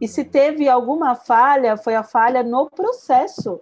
E 0.00 0.06
se 0.06 0.24
teve 0.24 0.68
alguma 0.68 1.14
falha, 1.14 1.76
foi 1.76 1.94
a 1.94 2.02
falha 2.02 2.42
no 2.42 2.70
processo. 2.70 3.60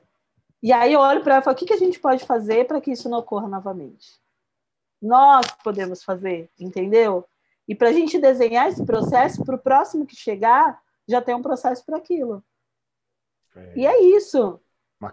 E 0.63 0.73
aí 0.73 0.93
eu 0.93 1.01
olho 1.01 1.23
para 1.23 1.35
ela 1.35 1.43
e 1.43 1.45
falo: 1.45 1.55
o 1.55 1.59
que, 1.59 1.67
que 1.67 1.73
a 1.73 1.79
gente 1.79 2.01
pode 2.01 2.25
fazer 2.25 2.67
para 2.67 2.81
que 2.81 2.91
isso 2.91 3.09
não 3.09 3.19
ocorra 3.19 3.49
novamente? 3.49 4.21
Nós 5.01 5.47
podemos 5.63 6.03
fazer, 6.03 6.51
entendeu? 6.59 7.25
E 7.69 7.75
para 7.75 7.89
a 7.89 7.93
gente 7.93 8.19
desenhar 8.19 8.69
esse 8.69 8.85
processo, 8.85 9.45
para 9.45 9.57
o 9.57 9.59
próximo 9.59 10.07
que 10.07 10.17
chegar, 10.17 10.81
já 11.07 11.21
tem 11.21 11.35
um 11.35 11.43
processo 11.43 11.85
para 11.85 11.97
aquilo. 11.97 12.43
É. 13.55 13.73
E 13.77 13.87
é 13.87 14.03
isso. 14.03 14.61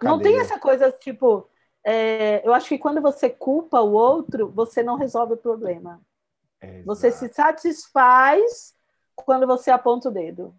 Não 0.01 0.19
tem 0.19 0.39
essa 0.39 0.59
coisa 0.59 0.91
tipo. 0.91 1.49
É, 1.85 2.47
eu 2.47 2.53
acho 2.53 2.69
que 2.69 2.77
quando 2.77 3.01
você 3.01 3.29
culpa 3.29 3.81
o 3.81 3.91
outro, 3.91 4.49
você 4.49 4.81
não 4.81 4.95
resolve 4.95 5.33
o 5.33 5.37
problema. 5.37 6.01
É, 6.63 6.81
você 6.83 7.11
se 7.11 7.27
satisfaz 7.27 8.73
quando 9.15 9.45
você 9.45 9.69
aponta 9.69 10.09
o 10.09 10.11
dedo. 10.11 10.55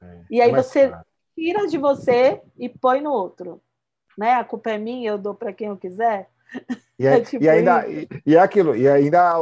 É. 0.00 0.20
E 0.30 0.40
aí 0.40 0.50
você 0.50 0.92
tira 1.34 1.66
de 1.66 1.76
você 1.76 2.40
e 2.56 2.68
põe 2.68 3.00
no 3.00 3.12
outro. 3.12 3.60
Né? 4.16 4.32
A 4.32 4.44
culpa 4.44 4.70
é 4.70 4.78
minha, 4.78 5.10
eu 5.10 5.18
dou 5.18 5.34
para 5.34 5.52
quem 5.52 5.68
eu 5.68 5.76
quiser. 5.76 6.28
E, 6.98 7.06
é, 7.06 7.20
tipo 7.20 7.44
e 7.44 7.48
ainda 7.48 7.86
e, 7.86 8.08
e, 8.24 8.34
é 8.34 8.40
aquilo, 8.40 8.74
e 8.74 8.88
ainda 8.88 9.34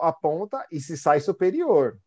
aponta 0.00 0.64
e 0.70 0.80
se 0.80 0.96
sai 0.96 1.20
superior. 1.20 1.98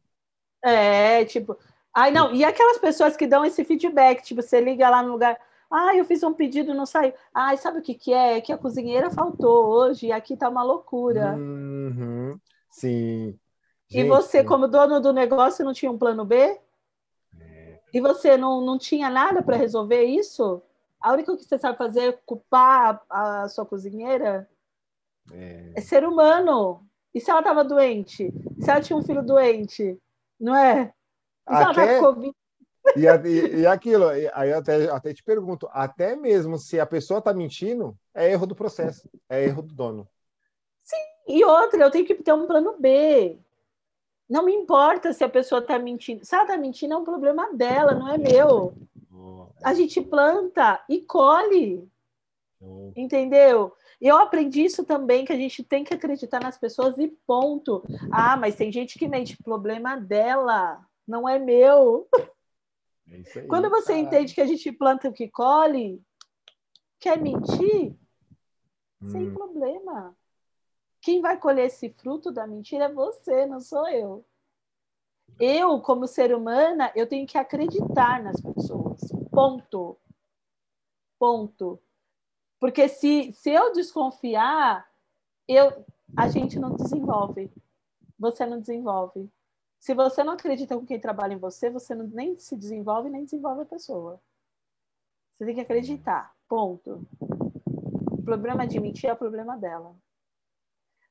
É, 0.64 1.26
tipo, 1.26 1.58
ai 1.94 2.10
não, 2.12 2.34
e 2.34 2.44
aquelas 2.44 2.78
pessoas 2.78 3.16
que 3.16 3.28
dão 3.28 3.46
esse 3.46 3.64
feedback, 3.64 4.24
tipo, 4.24 4.42
você 4.42 4.60
liga 4.60 4.90
lá 4.90 5.04
no 5.04 5.12
lugar, 5.12 5.38
ah, 5.70 5.96
eu 5.96 6.06
fiz 6.06 6.24
um 6.24 6.34
pedido 6.34 6.74
não 6.74 6.86
saiu. 6.86 7.14
Ah, 7.34 7.56
sabe 7.58 7.80
o 7.80 7.82
que 7.82 7.94
que 7.94 8.14
é? 8.14 8.38
É 8.38 8.42
que 8.42 8.54
a 8.54 8.58
cozinheira 8.58 9.12
faltou 9.12 9.68
hoje 9.68 10.08
e 10.08 10.12
aqui 10.12 10.38
tá 10.38 10.48
uma 10.50 10.64
loucura. 10.64 11.36
Uhum, 11.36 12.40
sim. 12.80 13.40
Gente, 13.88 14.06
e 14.06 14.08
você, 14.08 14.44
como 14.44 14.68
dono 14.68 15.00
do 15.00 15.14
negócio, 15.14 15.64
não 15.64 15.74
tinha 15.74 15.92
um 15.92 15.98
plano 15.98 16.26
B? 16.26 16.60
É. 17.40 17.80
E 17.94 18.02
você 18.02 18.36
não, 18.36 18.62
não 18.62 18.78
tinha 18.78 19.10
nada 19.10 19.42
para 19.44 19.56
resolver 19.56 20.04
isso? 20.04 20.62
A 21.00 21.14
única 21.14 21.28
coisa 21.28 21.42
que 21.42 21.48
você 21.48 21.60
sabe 21.60 21.78
fazer 21.78 22.10
é 22.10 22.20
culpar 22.26 23.02
a, 23.10 23.44
a 23.44 23.50
sua 23.50 23.66
cozinheira? 23.66 24.50
É... 25.32 25.74
é 25.76 25.82
ser 25.82 26.04
humano. 26.04 26.86
E 27.14 27.22
se 27.22 27.30
ela 27.30 27.40
estava 27.40 27.64
doente? 27.64 28.34
E 28.58 28.64
se 28.64 28.70
ela 28.70 28.82
tinha 28.82 28.98
um 28.98 29.04
filho 29.04 29.24
doente? 29.24 29.98
Não 30.40 30.56
é? 30.56 30.94
E 31.50 31.56
se 31.56 31.64
Até... 31.64 31.98
ela 31.98 32.14
tá 32.14 32.22
e, 32.96 33.28
e, 33.28 33.62
e, 33.62 33.68
aquilo, 33.68 34.08
aí 34.08 34.50
eu 34.50 34.58
até, 34.58 34.90
até 34.90 35.14
te 35.14 35.24
pergunto, 35.24 35.68
até 35.72 36.16
mesmo 36.16 36.58
se 36.58 36.80
a 36.80 36.86
pessoa 36.86 37.18
está 37.18 37.34
mentindo, 37.34 37.98
é 38.14 38.32
erro 38.32 38.46
do 38.46 38.56
processo, 38.56 39.10
é 39.28 39.44
erro 39.44 39.64
do 39.64 39.74
dono. 39.74 40.08
E 41.28 41.44
outra, 41.44 41.84
eu 41.84 41.92
tenho 41.92 42.06
que 42.06 42.16
ter 42.16 42.34
um 42.34 42.46
plano 42.46 42.76
B. 42.80 43.38
Não 44.30 44.44
me 44.44 44.54
importa 44.54 45.14
se 45.14 45.24
a 45.24 45.30
pessoa 45.30 45.60
está 45.60 45.78
mentindo. 45.78 46.26
Se 46.26 46.34
ela 46.34 46.44
está 46.44 46.58
mentindo, 46.58 46.94
é 46.94 46.98
um 46.98 47.04
problema 47.04 47.54
dela, 47.54 47.94
não 47.94 48.08
é 48.08 48.18
meu. 48.18 48.74
A 49.64 49.74
gente 49.74 50.02
planta 50.02 50.84
e 50.90 51.02
colhe. 51.02 51.88
Entendeu? 52.96 53.76
E 54.02 54.08
eu 54.08 54.18
aprendi 54.18 54.64
isso 54.64 54.84
também, 54.84 55.26
que 55.26 55.34
a 55.34 55.38
gente 55.38 55.64
tem 55.64 55.84
que 55.84 55.94
acreditar 55.94 56.42
nas 56.42 56.58
pessoas 56.58 56.98
e 56.98 57.08
ponto. 57.26 57.84
Ah, 58.12 58.36
mas 58.36 58.56
tem 58.56 58.72
gente 58.72 58.98
que 58.98 59.08
mente, 59.08 59.38
problema 59.42 59.96
dela, 59.98 60.86
não 61.08 61.28
é 61.28 61.40
meu. 61.40 62.08
É 63.10 63.40
aí, 63.40 63.48
Quando 63.48 63.70
você 63.70 63.94
cara. 63.94 64.00
entende 64.00 64.34
que 64.34 64.42
a 64.42 64.48
gente 64.48 64.72
planta 64.72 65.10
o 65.10 65.14
que 65.14 65.28
colhe, 65.28 66.02
quer 67.00 67.22
mentir? 67.22 67.96
Hum. 69.02 69.10
Sem 69.10 69.32
problema. 69.32 70.16
Quem 71.06 71.22
vai 71.22 71.38
colher 71.38 71.68
esse 71.68 71.88
fruto 71.92 72.32
da 72.32 72.48
mentira 72.48 72.86
é 72.86 72.92
você, 72.92 73.46
não 73.46 73.60
sou 73.60 73.88
eu. 73.88 74.26
Eu, 75.40 75.80
como 75.80 76.08
ser 76.08 76.34
humana, 76.34 76.92
eu 76.96 77.06
tenho 77.08 77.28
que 77.28 77.38
acreditar 77.38 78.24
nas 78.24 78.42
pessoas. 78.42 79.02
Ponto. 79.30 80.00
Ponto. 81.20 81.80
Porque 82.60 82.90
se, 82.90 83.32
se 83.34 83.52
eu 83.52 83.72
desconfiar, 83.72 84.90
eu, 85.48 85.86
a 86.18 86.28
gente 86.28 86.58
não 86.58 86.76
desenvolve. 86.76 87.52
Você 88.18 88.44
não 88.48 88.60
desenvolve. 88.60 89.30
Se 89.80 89.94
você 89.94 90.24
não 90.24 90.34
acredita 90.34 90.76
com 90.76 90.88
quem 90.88 91.00
trabalha 91.00 91.36
em 91.36 91.40
você, 91.40 91.70
você 91.70 91.94
não, 91.94 92.08
nem 92.08 92.40
se 92.40 92.56
desenvolve, 92.56 93.12
nem 93.12 93.26
desenvolve 93.26 93.62
a 93.62 93.66
pessoa. 93.66 94.20
Você 95.38 95.46
tem 95.46 95.54
que 95.54 95.62
acreditar. 95.62 96.36
Ponto. 96.50 97.08
O 97.20 98.24
problema 98.24 98.66
de 98.66 98.80
mentir 98.80 99.08
é 99.08 99.14
o 99.14 99.18
problema 99.18 99.56
dela. 99.56 99.96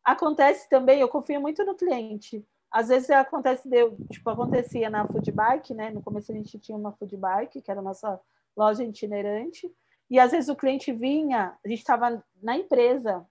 Acontece 0.05 0.69
também, 0.69 1.01
eu 1.01 1.09
confio 1.09 1.41
muito 1.41 1.65
no 1.65 1.75
cliente. 1.75 2.47
Às 2.71 2.89
vezes 2.89 3.09
acontece, 3.11 3.69
de, 3.69 3.91
tipo, 4.11 4.29
acontecia 4.29 4.91
na 4.91 5.07
food 5.07 5.31
bike, 5.31 5.73
né? 5.73 5.91
No 5.91 6.03
começo 6.03 6.31
a 6.31 6.35
gente 6.35 6.59
tinha 6.59 6.77
uma 6.77 6.93
food 6.93 7.17
bike, 7.17 7.63
que 7.63 7.71
era 7.71 7.81
a 7.81 7.83
nossa 7.83 8.21
loja 8.57 8.85
itinerante, 8.85 9.73
e 10.11 10.19
às 10.19 10.33
vezes 10.33 10.49
o 10.49 10.57
cliente 10.57 10.93
vinha, 10.93 11.57
a 11.65 11.69
gente 11.69 11.79
estava 11.79 12.23
na 12.43 12.57
empresa, 12.57 13.27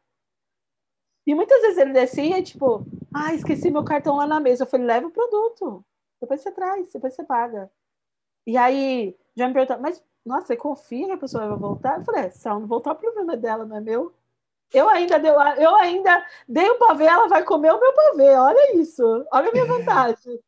e 1.25 1.33
muitas 1.33 1.61
vezes 1.61 1.77
ele 1.77 1.93
descia 1.93 2.39
e 2.39 2.43
tipo, 2.43 2.85
ah, 3.13 3.33
esqueci 3.33 3.71
meu 3.71 3.83
cartão 3.83 4.15
lá 4.17 4.27
na 4.27 4.39
mesa. 4.39 4.63
Eu 4.63 4.67
falei, 4.67 4.85
leva 4.85 5.07
o 5.07 5.11
produto, 5.11 5.85
depois 6.19 6.41
você 6.41 6.51
traz, 6.51 6.91
depois 6.91 7.13
você 7.13 7.23
paga. 7.23 7.71
E 8.45 8.57
aí 8.57 9.17
já 9.35 9.47
me 9.47 9.53
perguntou, 9.53 9.79
mas 9.79 10.03
nossa, 10.25 10.47
você 10.47 10.57
confia 10.57 11.05
que 11.07 11.11
a 11.13 11.17
pessoa 11.17 11.47
vai 11.47 11.57
voltar? 11.57 11.99
Eu 11.99 12.05
falei, 12.05 12.25
é, 12.25 12.29
se 12.29 12.47
ela 12.47 12.59
não 12.59 12.67
voltar, 12.67 12.93
o 12.93 12.95
problema 12.95 13.33
é 13.33 13.37
dela, 13.37 13.65
não 13.65 13.77
é 13.77 13.81
meu. 13.81 14.13
Eu 14.73 14.89
ainda, 14.89 15.19
deu, 15.19 15.35
eu 15.57 15.75
ainda 15.75 16.25
dei 16.47 16.67
o 16.69 16.75
um 16.75 16.79
pavê, 16.79 17.05
ela 17.05 17.27
vai 17.27 17.43
comer 17.43 17.71
o 17.71 17.79
meu 17.79 17.93
pavê. 17.93 18.33
Olha 18.35 18.75
isso. 18.75 19.03
Olha 19.31 19.49
a 19.49 19.51
minha 19.51 19.65
vantagem. 19.65 20.39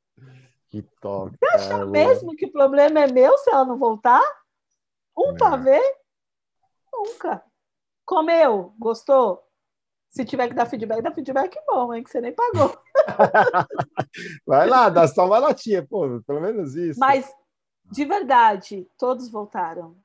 que 0.69 0.81
top. 0.99 1.37
Você 1.37 1.45
acha 1.55 1.85
mesmo 1.85 2.35
que 2.35 2.47
o 2.47 2.51
problema 2.51 3.01
é 3.01 3.07
meu 3.07 3.37
se 3.37 3.51
ela 3.51 3.65
não 3.65 3.77
voltar? 3.77 4.23
Um 5.15 5.33
é. 5.33 5.37
pavê? 5.37 5.79
Nunca. 6.91 7.43
Comeu? 8.03 8.73
Gostou? 8.79 9.43
Se 10.09 10.25
tiver 10.25 10.47
que 10.47 10.53
dar 10.53 10.65
feedback, 10.65 11.01
dá 11.01 11.11
feedback 11.11 11.57
bom, 11.67 11.93
hein? 11.93 12.03
Que 12.03 12.09
você 12.09 12.21
nem 12.21 12.33
pagou. 12.33 12.75
vai 14.47 14.67
lá, 14.67 14.89
dá 14.89 15.07
só 15.07 15.25
uma 15.25 15.41
notinha, 15.41 15.85
pô, 15.85 16.21
pelo 16.25 16.39
menos 16.39 16.73
isso. 16.75 16.99
Mas, 16.99 17.29
de 17.91 18.05
verdade, 18.05 18.87
todos 18.97 19.29
voltaram. 19.29 19.95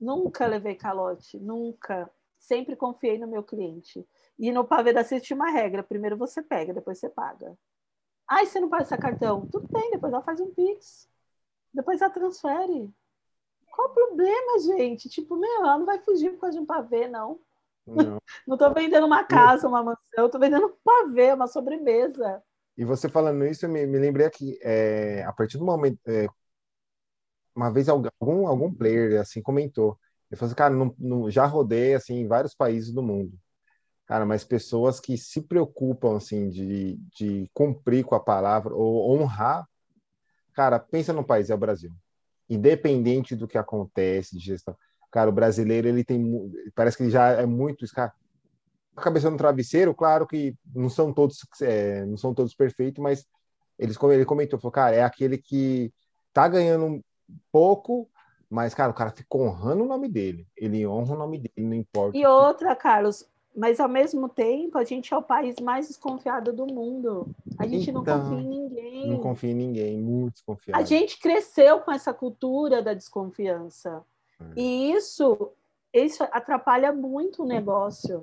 Nunca 0.00 0.46
levei 0.46 0.76
calote, 0.76 1.40
nunca 1.40 2.08
sempre 2.48 2.74
confiei 2.74 3.18
no 3.18 3.28
meu 3.28 3.42
cliente. 3.42 4.04
E 4.38 4.50
no 4.50 4.64
pavê 4.64 4.92
da 4.92 5.04
CIS 5.04 5.22
tinha 5.22 5.36
uma 5.36 5.50
regra: 5.50 5.82
primeiro 5.82 6.16
você 6.16 6.42
pega, 6.42 6.72
depois 6.72 6.98
você 6.98 7.08
paga. 7.08 7.56
Ah, 8.26 8.44
você 8.44 8.58
não 8.58 8.68
passa 8.68 8.98
cartão? 8.98 9.46
Tudo 9.46 9.68
bem, 9.70 9.90
depois 9.90 10.12
ela 10.12 10.22
faz 10.22 10.40
um 10.40 10.52
Pix. 10.52 11.08
Depois 11.72 12.00
ela 12.00 12.10
transfere. 12.10 12.90
Qual 13.70 13.88
o 13.88 13.94
problema, 13.94 14.58
gente? 14.60 15.08
Tipo, 15.08 15.36
meu, 15.36 15.60
ela 15.60 15.78
não 15.78 15.86
vai 15.86 15.98
fugir 16.00 16.32
por 16.32 16.40
causa 16.40 16.56
de 16.56 16.62
um 16.62 16.66
pavê, 16.66 17.06
não. 17.06 17.38
Não, 17.86 18.18
estou 18.54 18.74
vendendo 18.74 19.06
uma 19.06 19.24
casa, 19.24 19.68
uma 19.68 19.82
mansão, 19.82 20.26
estou 20.26 20.40
vendendo 20.40 20.66
um 20.66 20.76
pavê, 20.82 21.32
uma 21.32 21.46
sobremesa. 21.46 22.42
E 22.76 22.84
você 22.84 23.08
falando 23.08 23.44
isso, 23.46 23.66
eu 23.66 23.70
me, 23.70 23.86
me 23.86 23.98
lembrei 23.98 24.26
aqui, 24.26 24.58
é, 24.62 25.22
a 25.24 25.32
partir 25.32 25.58
do 25.58 25.64
momento. 25.64 25.98
É, 26.06 26.28
uma 27.54 27.72
vez 27.72 27.88
algum, 27.88 28.46
algum 28.46 28.72
player 28.72 29.20
assim 29.20 29.42
comentou 29.42 29.98
ele 30.30 30.38
falou 30.38 30.48
assim, 30.48 30.56
cara, 30.56 30.94
não, 30.98 31.30
já 31.30 31.46
rodei 31.46 31.94
assim 31.94 32.20
em 32.20 32.26
vários 32.26 32.54
países 32.54 32.92
do 32.92 33.02
mundo. 33.02 33.38
Cara, 34.06 34.24
mas 34.24 34.44
pessoas 34.44 35.00
que 35.00 35.18
se 35.18 35.42
preocupam 35.42 36.16
assim 36.16 36.48
de, 36.48 36.96
de 37.14 37.50
cumprir 37.52 38.04
com 38.04 38.14
a 38.14 38.20
palavra 38.20 38.74
ou 38.74 39.14
honrar, 39.14 39.66
cara, 40.54 40.78
pensa 40.78 41.12
no 41.12 41.24
país 41.24 41.50
é 41.50 41.54
o 41.54 41.58
Brasil. 41.58 41.92
Independente 42.48 43.36
do 43.36 43.46
que 43.46 43.58
acontece 43.58 44.36
de 44.38 44.44
gestão. 44.44 44.76
Cara, 45.10 45.30
o 45.30 45.32
brasileiro 45.32 45.88
ele 45.88 46.04
tem 46.04 46.50
parece 46.74 46.96
que 46.96 47.02
ele 47.04 47.10
já 47.10 47.28
é 47.28 47.46
muito, 47.46 47.86
cara, 47.94 48.12
a 48.96 49.00
cabeça 49.00 49.30
no 49.30 49.36
travesseiro, 49.36 49.94
claro 49.94 50.26
que 50.26 50.54
não 50.74 50.90
são 50.90 51.12
todos 51.12 51.38
é, 51.62 52.04
não 52.04 52.16
são 52.16 52.34
todos 52.34 52.54
perfeitos, 52.54 53.02
mas 53.02 53.26
eles 53.78 53.96
ele 54.02 54.24
comentou, 54.24 54.58
falou, 54.58 54.72
cara, 54.72 54.96
é 54.96 55.02
aquele 55.02 55.38
que 55.38 55.92
tá 56.32 56.48
ganhando 56.48 57.02
pouco, 57.52 58.10
mas, 58.50 58.74
cara, 58.74 58.90
o 58.90 58.94
cara 58.94 59.10
fica 59.10 59.36
honrando 59.36 59.84
o 59.84 59.86
nome 59.86 60.08
dele. 60.08 60.46
Ele 60.56 60.86
honra 60.86 61.14
o 61.14 61.18
nome 61.18 61.38
dele, 61.38 61.68
não 61.68 61.74
importa. 61.74 62.16
E 62.16 62.24
outra, 62.24 62.74
Carlos, 62.74 63.28
mas 63.54 63.80
ao 63.80 63.88
mesmo 63.88 64.28
tempo, 64.28 64.78
a 64.78 64.84
gente 64.84 65.12
é 65.12 65.16
o 65.16 65.22
país 65.22 65.56
mais 65.60 65.88
desconfiado 65.88 66.52
do 66.52 66.66
mundo. 66.66 67.28
A 67.58 67.66
gente 67.66 67.90
então, 67.90 68.04
não 68.04 68.22
confia 68.22 68.38
em 68.38 68.48
ninguém. 68.48 69.10
Não 69.10 69.18
confia 69.18 69.50
em 69.50 69.54
ninguém, 69.54 70.00
muito 70.00 70.34
desconfiado. 70.34 70.80
A 70.80 70.84
gente 70.84 71.18
cresceu 71.18 71.80
com 71.80 71.90
essa 71.90 72.14
cultura 72.14 72.80
da 72.80 72.94
desconfiança. 72.94 74.02
Hum. 74.40 74.52
E 74.56 74.92
isso, 74.92 75.50
isso 75.92 76.22
atrapalha 76.30 76.92
muito 76.92 77.42
o 77.42 77.46
negócio. 77.46 78.22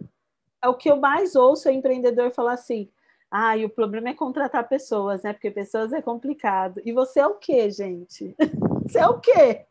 É 0.62 0.68
o 0.68 0.74
que 0.74 0.90
eu 0.90 0.96
mais 0.96 1.36
ouço 1.36 1.68
é 1.70 1.74
empreendedor 1.74 2.32
falar 2.32 2.54
assim: 2.54 2.90
ah, 3.30 3.58
e 3.58 3.66
o 3.66 3.70
problema 3.70 4.10
é 4.10 4.14
contratar 4.14 4.68
pessoas, 4.68 5.24
né? 5.24 5.34
Porque 5.34 5.52
pessoas 5.52 5.92
é 5.92 6.02
complicado. 6.02 6.82
E 6.86 6.94
você 6.94 7.20
é 7.20 7.28
o 7.28 7.36
quê, 7.36 7.70
gente? 7.70 8.34
você 8.88 9.00
é 9.00 9.08
o 9.08 9.20
quê? 9.20 9.66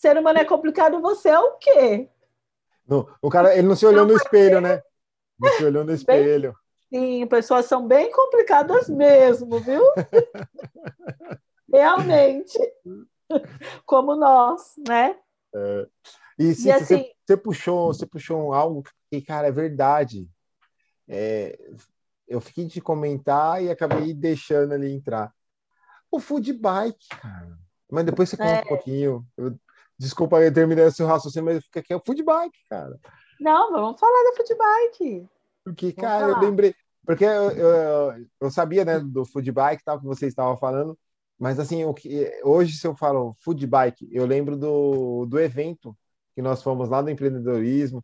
Ser 0.00 0.16
humano 0.16 0.38
é 0.38 0.46
complicado, 0.46 0.98
você 0.98 1.28
é 1.28 1.38
o 1.38 1.58
quê? 1.58 2.08
O 3.20 3.28
cara, 3.28 3.54
ele 3.54 3.68
não 3.68 3.76
se 3.76 3.84
olhou 3.84 4.06
não, 4.06 4.14
no 4.14 4.16
espelho, 4.16 4.58
né? 4.58 4.80
Não 5.38 5.52
se 5.52 5.62
olhou 5.62 5.84
no 5.84 5.92
espelho. 5.92 6.56
Bem, 6.90 7.20
sim, 7.20 7.26
pessoas 7.26 7.66
são 7.66 7.86
bem 7.86 8.10
complicadas 8.10 8.88
mesmo, 8.88 9.60
viu? 9.60 9.82
Realmente. 11.70 12.58
como 13.84 14.16
nós, 14.16 14.72
né? 14.88 15.18
É. 15.54 15.86
E, 16.38 16.54
se, 16.54 16.68
e 16.68 16.72
assim, 16.72 16.96
você, 16.96 17.14
você, 17.26 17.36
puxou, 17.36 17.92
você 17.92 18.06
puxou 18.06 18.54
algo 18.54 18.82
que, 19.10 19.20
cara, 19.20 19.48
é 19.48 19.52
verdade. 19.52 20.26
É, 21.06 21.58
eu 22.26 22.40
fiquei 22.40 22.64
de 22.64 22.80
comentar 22.80 23.62
e 23.62 23.68
acabei 23.70 24.14
deixando 24.14 24.72
ali 24.72 24.90
entrar. 24.90 25.30
O 26.10 26.18
food 26.18 26.54
bike, 26.54 27.06
cara. 27.20 27.58
Mas 27.90 28.06
depois 28.06 28.30
você 28.30 28.38
conta 28.38 28.50
é. 28.50 28.62
um 28.62 28.66
pouquinho. 28.66 29.26
Eu, 29.36 29.54
desculpa, 30.00 30.40
eu 30.40 30.52
terminei 30.52 30.86
esse 30.86 31.02
raciocínio, 31.04 31.52
mas 31.52 31.64
fica 31.64 31.80
aqui, 31.80 31.92
é 31.92 31.96
o 31.96 32.02
food 32.04 32.22
bike, 32.22 32.58
cara. 32.70 32.98
Não, 33.38 33.70
vamos 33.70 34.00
falar 34.00 34.30
da 34.30 34.36
food 34.36 34.54
bike. 34.56 35.28
Porque, 35.62 35.92
cara, 35.92 36.28
eu 36.28 36.38
lembrei. 36.38 36.74
Porque 37.04 37.24
eu, 37.24 37.50
eu, 37.50 38.26
eu, 38.40 38.50
sabia, 38.50 38.84
né, 38.84 38.98
do 38.98 39.26
food 39.26 39.52
bike, 39.52 39.84
tal, 39.84 40.00
que 40.00 40.06
você 40.06 40.26
estava 40.26 40.56
falando, 40.56 40.98
mas 41.38 41.58
assim, 41.58 41.84
o 41.84 41.92
que, 41.92 42.30
hoje, 42.42 42.76
se 42.78 42.86
eu 42.86 42.96
falo 42.96 43.36
food 43.40 43.66
bike, 43.66 44.08
eu 44.10 44.24
lembro 44.24 44.56
do, 44.56 45.26
do 45.26 45.38
evento 45.38 45.96
que 46.34 46.40
nós 46.40 46.62
fomos 46.62 46.88
lá 46.88 47.02
do 47.02 47.10
empreendedorismo. 47.10 48.02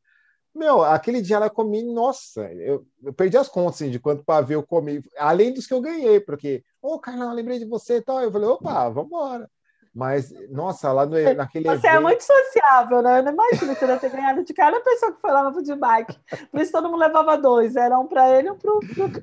Meu, 0.55 0.83
aquele 0.83 1.23
dia 1.23 1.37
ela 1.37 1.51
comi, 1.51 1.83
nossa, 1.83 2.51
eu, 2.53 2.87
eu 3.03 3.13
perdi 3.13 3.37
as 3.39 3.49
contas 3.49 3.77
assim, 3.77 3.91
de 3.91 3.99
quanto 4.01 4.25
pavê 4.25 4.55
eu 4.55 4.67
comi, 4.67 5.03
além 5.17 5.53
dos 5.53 5.67
que 5.67 5.75
eu 5.75 5.81
ganhei, 5.81 6.21
porque, 6.21 6.63
ô, 6.83 6.95
oh, 6.95 6.99
Carlão, 6.99 7.33
lembrei 7.33 7.59
de 7.59 7.67
você 7.67 7.99
e 7.99 8.03
tal. 8.03 8.21
Eu 8.23 8.33
falei, 8.33 8.49
opa, 8.49 8.89
vamos 8.89 9.09
embora. 9.09 9.51
Mas, 9.97 10.31
nossa, 10.51 10.93
lá 10.93 11.07
no, 11.07 11.17
naquele 11.35 11.65
Você 11.65 11.87
é 11.87 11.91
evento... 11.93 11.97
é 11.97 12.01
muito 12.01 12.23
sociável, 12.23 13.01
né? 13.01 13.21
Eu 13.21 13.23
não 13.23 13.33
imagino 13.33 13.75
que 13.75 13.87
você 13.87 13.99
ter 13.99 14.11
ganhado 14.11 14.45
de 14.45 14.53
cada 14.53 14.79
pessoa 14.79 15.11
que 15.11 15.23
foi 15.23 15.31
lá 15.31 15.43
no 15.43 15.55
food 15.55 15.75
bike. 15.75 16.19
Por 16.51 16.61
isso 16.61 16.71
todo 16.71 16.91
mundo 16.91 17.01
levava 17.01 17.39
dois. 17.39 17.77
Era 17.77 17.99
um 17.99 18.07
para 18.07 18.29
ele 18.39 18.49
e 18.49 18.51
um 18.51 18.59
para 18.59 18.75
o 18.75 18.81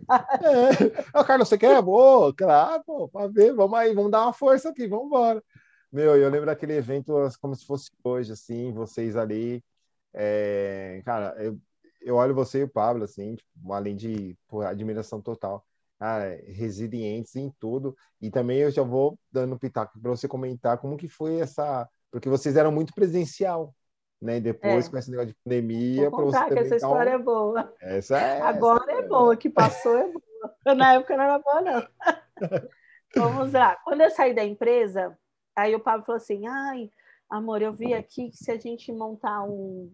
cara. 0.08 0.28
É. 0.42 1.20
Oh, 1.20 1.24
Carlos, 1.24 1.48
você 1.48 1.60
quer? 1.60 1.80
Boa, 1.80 2.34
claro, 2.34 2.84
pô, 2.84 3.08
para 3.08 3.28
ver. 3.28 3.54
Vamos 3.54 3.78
aí, 3.78 3.94
vamos 3.94 4.10
dar 4.10 4.24
uma 4.24 4.34
força 4.34 4.70
aqui, 4.70 4.88
vamos 4.88 5.06
embora. 5.06 5.44
Meu, 5.92 6.18
eu 6.18 6.28
lembro 6.28 6.48
daquele 6.48 6.74
evento 6.74 7.14
como 7.40 7.56
se 7.56 7.68
fosse 7.68 7.92
hoje, 8.04 8.32
assim, 8.32 8.74
vocês 8.74 9.16
ali. 9.16 9.64
É... 10.12 11.04
Cara, 11.06 11.36
eu, 11.38 11.56
eu 12.02 12.16
olho 12.16 12.34
você 12.34 12.62
e 12.62 12.64
o 12.64 12.68
Pablo, 12.68 13.04
assim, 13.04 13.36
tipo, 13.36 13.72
além 13.72 13.96
de 13.96 14.36
pô, 14.48 14.62
admiração 14.62 15.22
total 15.22 15.64
ah, 16.04 16.20
resilientes 16.48 17.34
em 17.38 17.50
tudo. 17.58 17.96
E 18.22 18.30
também 18.30 18.60
eu 18.60 18.70
já 18.70 18.84
vou 18.84 19.18
dando 19.32 19.58
pitaco 19.58 19.98
para 19.98 20.12
você 20.12 20.28
comentar 20.28 20.78
como 20.78 20.98
que 20.98 21.08
foi 21.08 21.40
essa, 21.40 21.90
porque 22.12 22.28
vocês 22.28 22.58
eram 22.58 22.74
muito 22.74 22.94
presencial, 22.94 23.74
né? 24.22 24.42
Depois 24.42 24.86
é. 24.86 24.92
com 24.92 24.98
esse 24.98 25.10
negócio 25.10 25.30
de 25.30 25.38
pandemia, 25.42 26.12
para 26.12 26.26
você 26.26 26.46
que 26.46 26.60
essa 26.60 26.76
história 26.76 27.14
um... 27.14 27.16
é 27.16 27.18
boa. 27.24 27.74
Essa 27.80 28.18
é. 28.18 28.42
Agora 28.42 28.84
essa 28.84 29.02
é, 29.02 29.06
é 29.06 29.08
boa, 29.08 29.38
que 29.38 29.50
passou 29.50 29.98
é 29.98 30.12
boa. 30.12 30.24
Na 30.76 30.96
época 30.96 31.16
não 31.16 31.24
era 31.24 31.40
boa 31.40 31.62
não. 31.62 31.88
Vamos 33.16 33.54
lá. 33.54 33.78
Quando 33.86 34.02
eu 34.02 34.12
saí 34.12 34.34
da 34.34 34.44
empresa, 34.44 35.18
aí 35.56 35.74
o 35.74 35.80
Pablo 35.80 36.06
falou 36.06 36.18
assim: 36.18 36.46
"Ai, 36.48 36.92
amor, 37.30 37.62
eu 37.62 37.72
vi 37.72 37.94
aqui 37.94 38.30
que 38.30 38.38
se 38.38 38.52
a 38.52 38.58
gente 38.58 38.92
montar 38.92 39.44
um 39.44 39.90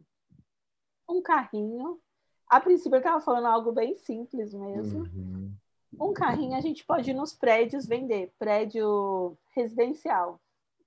um 1.08 1.22
carrinho, 1.22 2.00
a 2.48 2.60
princípio 2.60 2.96
eu 2.96 3.00
estava 3.00 3.22
falando 3.22 3.46
algo 3.46 3.72
bem 3.72 3.96
simples 3.96 4.54
mesmo. 4.56 5.04
Uhum 5.04 5.54
um 5.98 6.14
carrinho 6.14 6.58
a 6.58 6.62
gente 6.62 6.86
pode 6.86 7.12
ir 7.12 7.14
nos 7.14 7.34
prédios 7.34 7.88
vender, 7.88 8.34
prédio 8.38 9.38
residencial. 9.56 10.40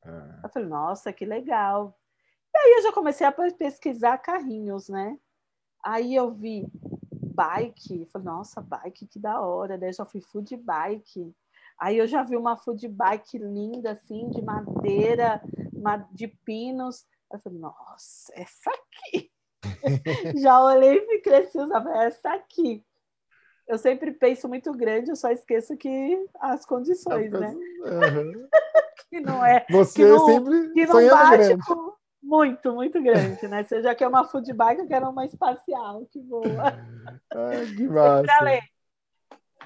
Ah. 0.05 0.41
Eu 0.45 0.49
falei, 0.51 0.69
nossa, 0.69 1.13
que 1.13 1.25
legal. 1.25 1.97
E 2.55 2.59
aí 2.59 2.75
eu 2.77 2.83
já 2.83 2.93
comecei 2.93 3.27
a 3.27 3.33
pesquisar 3.33 4.19
carrinhos, 4.19 4.89
né? 4.89 5.19
Aí 5.85 6.15
eu 6.15 6.31
vi 6.33 6.67
bike, 7.35 8.07
falei, 8.13 8.27
nossa, 8.27 8.61
bike, 8.61 9.07
que 9.07 9.19
da 9.19 9.41
hora. 9.41 9.79
Daí 9.79 9.89
eu 9.89 9.95
já 9.95 10.05
fui 10.05 10.21
food 10.21 10.57
bike. 10.57 11.35
Aí 11.79 11.99
eu 11.99 12.07
já 12.07 12.23
vi 12.23 12.37
uma 12.37 12.57
food 12.57 12.87
bike 12.87 13.39
linda, 13.39 13.93
assim, 13.93 14.29
de 14.31 14.43
madeira, 14.43 15.43
de 16.13 16.29
pinos. 16.29 17.05
Eu 17.33 17.41
falei, 17.41 17.59
nossa, 17.59 18.33
essa 18.37 18.71
aqui. 18.71 19.33
já 20.41 20.63
olhei 20.63 20.99
e 20.99 21.21
cresci, 21.21 21.59
usava 21.59 21.91
essa 21.97 22.35
aqui 22.35 22.85
eu 23.73 23.79
sempre 23.79 24.13
penso 24.13 24.47
muito 24.49 24.71
grande, 24.75 25.11
eu 25.11 25.17
só 25.17 25.31
esqueço 25.31 25.75
que 25.79 26.29
as 26.39 26.67
condições, 26.67 27.31
né? 27.31 27.55
Uhum. 27.81 28.49
que 29.09 29.19
não 29.19 29.45
é. 29.45 29.65
Você 29.71 30.03
que 30.03 30.05
não, 30.05 30.27
sempre 30.27 30.73
que 30.73 30.87
não 30.87 31.09
bate. 31.09 31.57
Com, 31.67 31.93
muito, 32.23 32.75
muito 32.75 33.03
grande, 33.03 33.49
né? 33.49 33.65
Você 33.65 33.83
já 33.83 33.95
quer 33.95 34.09
uma 34.09 34.25
food 34.25 34.53
bike, 34.53 34.83
eu 34.83 34.87
quero 34.87 35.09
uma 35.09 35.25
espacial, 35.25 36.07
que 36.11 36.21
boa. 36.21 36.79
Ai, 37.35 37.65
que 37.75 37.89
massa. 37.89 38.27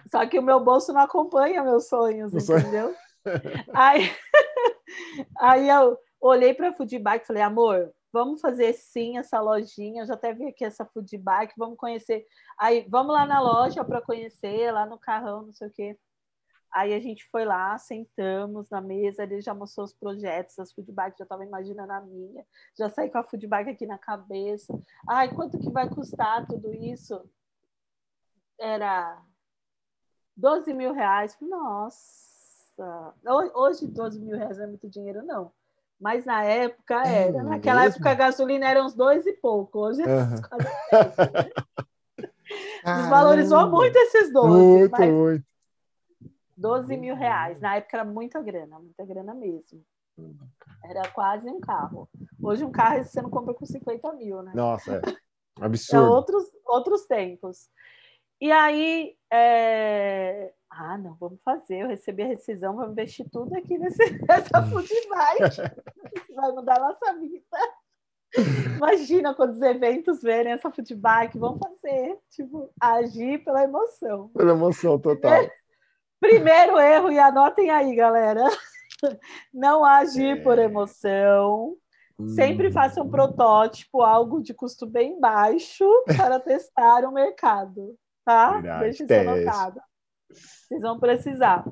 Só 0.08 0.24
que 0.24 0.38
o 0.38 0.42
meu 0.42 0.60
bolso 0.60 0.92
não 0.92 1.00
acompanha 1.00 1.64
meus 1.64 1.88
sonhos, 1.88 2.32
entendeu? 2.32 2.94
aí, 3.74 4.08
aí 5.40 5.68
eu 5.68 5.98
olhei 6.20 6.54
para 6.54 6.68
a 6.68 6.72
food 6.72 6.96
bike 6.96 7.24
e 7.24 7.26
falei, 7.26 7.42
amor, 7.42 7.92
vamos 8.16 8.40
fazer 8.40 8.72
sim 8.72 9.18
essa 9.18 9.40
lojinha. 9.40 10.02
Eu 10.02 10.06
já 10.06 10.14
até 10.14 10.32
vi 10.32 10.46
aqui 10.46 10.64
essa 10.64 10.86
food 10.86 11.18
bike, 11.18 11.52
vamos 11.56 11.76
conhecer. 11.76 12.26
Aí, 12.58 12.86
vamos 12.88 13.12
lá 13.12 13.26
na 13.26 13.40
loja 13.40 13.84
para 13.84 14.00
conhecer, 14.00 14.72
lá 14.72 14.86
no 14.86 14.98
carrão, 14.98 15.42
não 15.46 15.52
sei 15.52 15.68
o 15.68 15.70
quê. 15.70 15.98
Aí 16.72 16.94
a 16.94 17.00
gente 17.00 17.28
foi 17.30 17.44
lá, 17.44 17.76
sentamos 17.78 18.70
na 18.70 18.80
mesa, 18.80 19.22
ele 19.22 19.40
já 19.40 19.54
mostrou 19.54 19.84
os 19.84 19.92
projetos, 19.94 20.58
as 20.58 20.72
food 20.72 20.90
bikes, 20.92 21.18
já 21.18 21.24
estava 21.24 21.44
imaginando 21.44 21.92
a 21.92 22.00
minha, 22.00 22.44
já 22.78 22.88
saí 22.90 23.10
com 23.10 23.18
a 23.18 23.24
food 23.24 23.46
bike 23.46 23.70
aqui 23.70 23.86
na 23.86 23.98
cabeça. 23.98 24.78
Ai, 25.08 25.34
quanto 25.34 25.58
que 25.58 25.70
vai 25.70 25.88
custar 25.88 26.46
tudo 26.46 26.74
isso? 26.74 27.22
Era 28.58 29.22
12 30.36 30.72
mil 30.74 30.92
reais. 30.92 31.36
Nossa, 31.40 33.14
hoje 33.54 33.86
12 33.86 34.20
mil 34.20 34.36
reais 34.36 34.56
não 34.58 34.64
é 34.64 34.68
muito 34.68 34.88
dinheiro, 34.88 35.22
não. 35.22 35.52
Mas 36.00 36.24
na 36.24 36.42
época 36.44 37.02
é 37.06 37.28
era. 37.28 37.42
Naquela 37.42 37.82
mesmo? 37.82 37.96
época 37.96 38.10
a 38.10 38.14
gasolina 38.14 38.68
era 38.68 38.84
uns 38.84 38.94
dois 38.94 39.26
e 39.26 39.32
pouco. 39.32 39.78
Hoje 39.80 40.02
é 40.02 40.06
uhum. 40.06 40.42
quase 42.82 43.00
Desvalorizou 43.02 43.70
muito 43.70 43.96
esses 43.96 44.32
12. 44.32 44.48
Muito, 44.48 45.00
muito. 45.00 45.46
12 46.56 46.96
mil 46.96 47.14
reais. 47.14 47.60
Na 47.60 47.76
época 47.76 47.96
era 47.96 48.04
muita 48.04 48.40
grana, 48.40 48.78
muita 48.78 49.04
grana 49.04 49.34
mesmo. 49.34 49.82
Era 50.82 51.08
quase 51.10 51.48
um 51.48 51.60
carro. 51.60 52.08
Hoje 52.42 52.64
um 52.64 52.70
carro 52.70 53.04
você 53.04 53.20
não 53.20 53.28
compra 53.28 53.52
com 53.52 53.66
50 53.66 54.12
mil, 54.14 54.42
né? 54.42 54.52
Nossa, 54.54 54.96
é. 54.96 55.02
Absurdo. 55.60 56.06
É 56.06 56.08
outros, 56.08 56.44
outros 56.64 57.06
tempos. 57.06 57.68
E 58.40 58.52
aí, 58.52 59.16
é... 59.32 60.52
ah, 60.70 60.98
não, 60.98 61.14
vamos 61.14 61.40
fazer. 61.42 61.78
Eu 61.78 61.88
recebi 61.88 62.22
a 62.22 62.26
rescisão, 62.26 62.76
vamos 62.76 62.92
investir 62.92 63.26
tudo 63.30 63.54
aqui 63.56 63.78
nesse, 63.78 63.96
nessa 64.28 64.62
food 64.66 64.88
Vai 66.34 66.52
mudar 66.52 66.76
a 66.76 66.88
nossa 66.88 67.18
vida. 67.18 67.58
Imagina 68.76 69.34
quando 69.34 69.52
os 69.52 69.62
eventos 69.62 70.20
verem 70.20 70.52
essa 70.52 70.70
food 70.70 70.94
vão 71.34 71.58
fazer, 71.58 72.18
tipo, 72.30 72.70
agir 72.78 73.42
pela 73.42 73.64
emoção. 73.64 74.28
Pela 74.28 74.52
emoção 74.52 74.98
total. 74.98 75.48
Primeiro 76.20 76.78
erro, 76.78 77.10
e 77.10 77.18
anotem 77.18 77.70
aí, 77.70 77.94
galera. 77.94 78.44
Não 79.52 79.82
agir 79.82 80.38
é. 80.38 80.42
por 80.42 80.58
emoção. 80.58 81.76
Sempre 82.34 82.70
faça 82.72 83.00
um 83.00 83.06
hum. 83.06 83.10
protótipo, 83.10 84.02
algo 84.02 84.42
de 84.42 84.52
custo 84.52 84.86
bem 84.86 85.18
baixo, 85.20 85.86
para 86.16 86.40
testar 86.40 87.04
o 87.04 87.12
mercado 87.12 87.96
tá? 88.26 88.60
Deixa 88.80 89.04
isso 89.04 89.14
anotado. 89.14 89.80
Vocês 90.28 90.82
vão 90.82 90.98
precisar. 90.98 91.64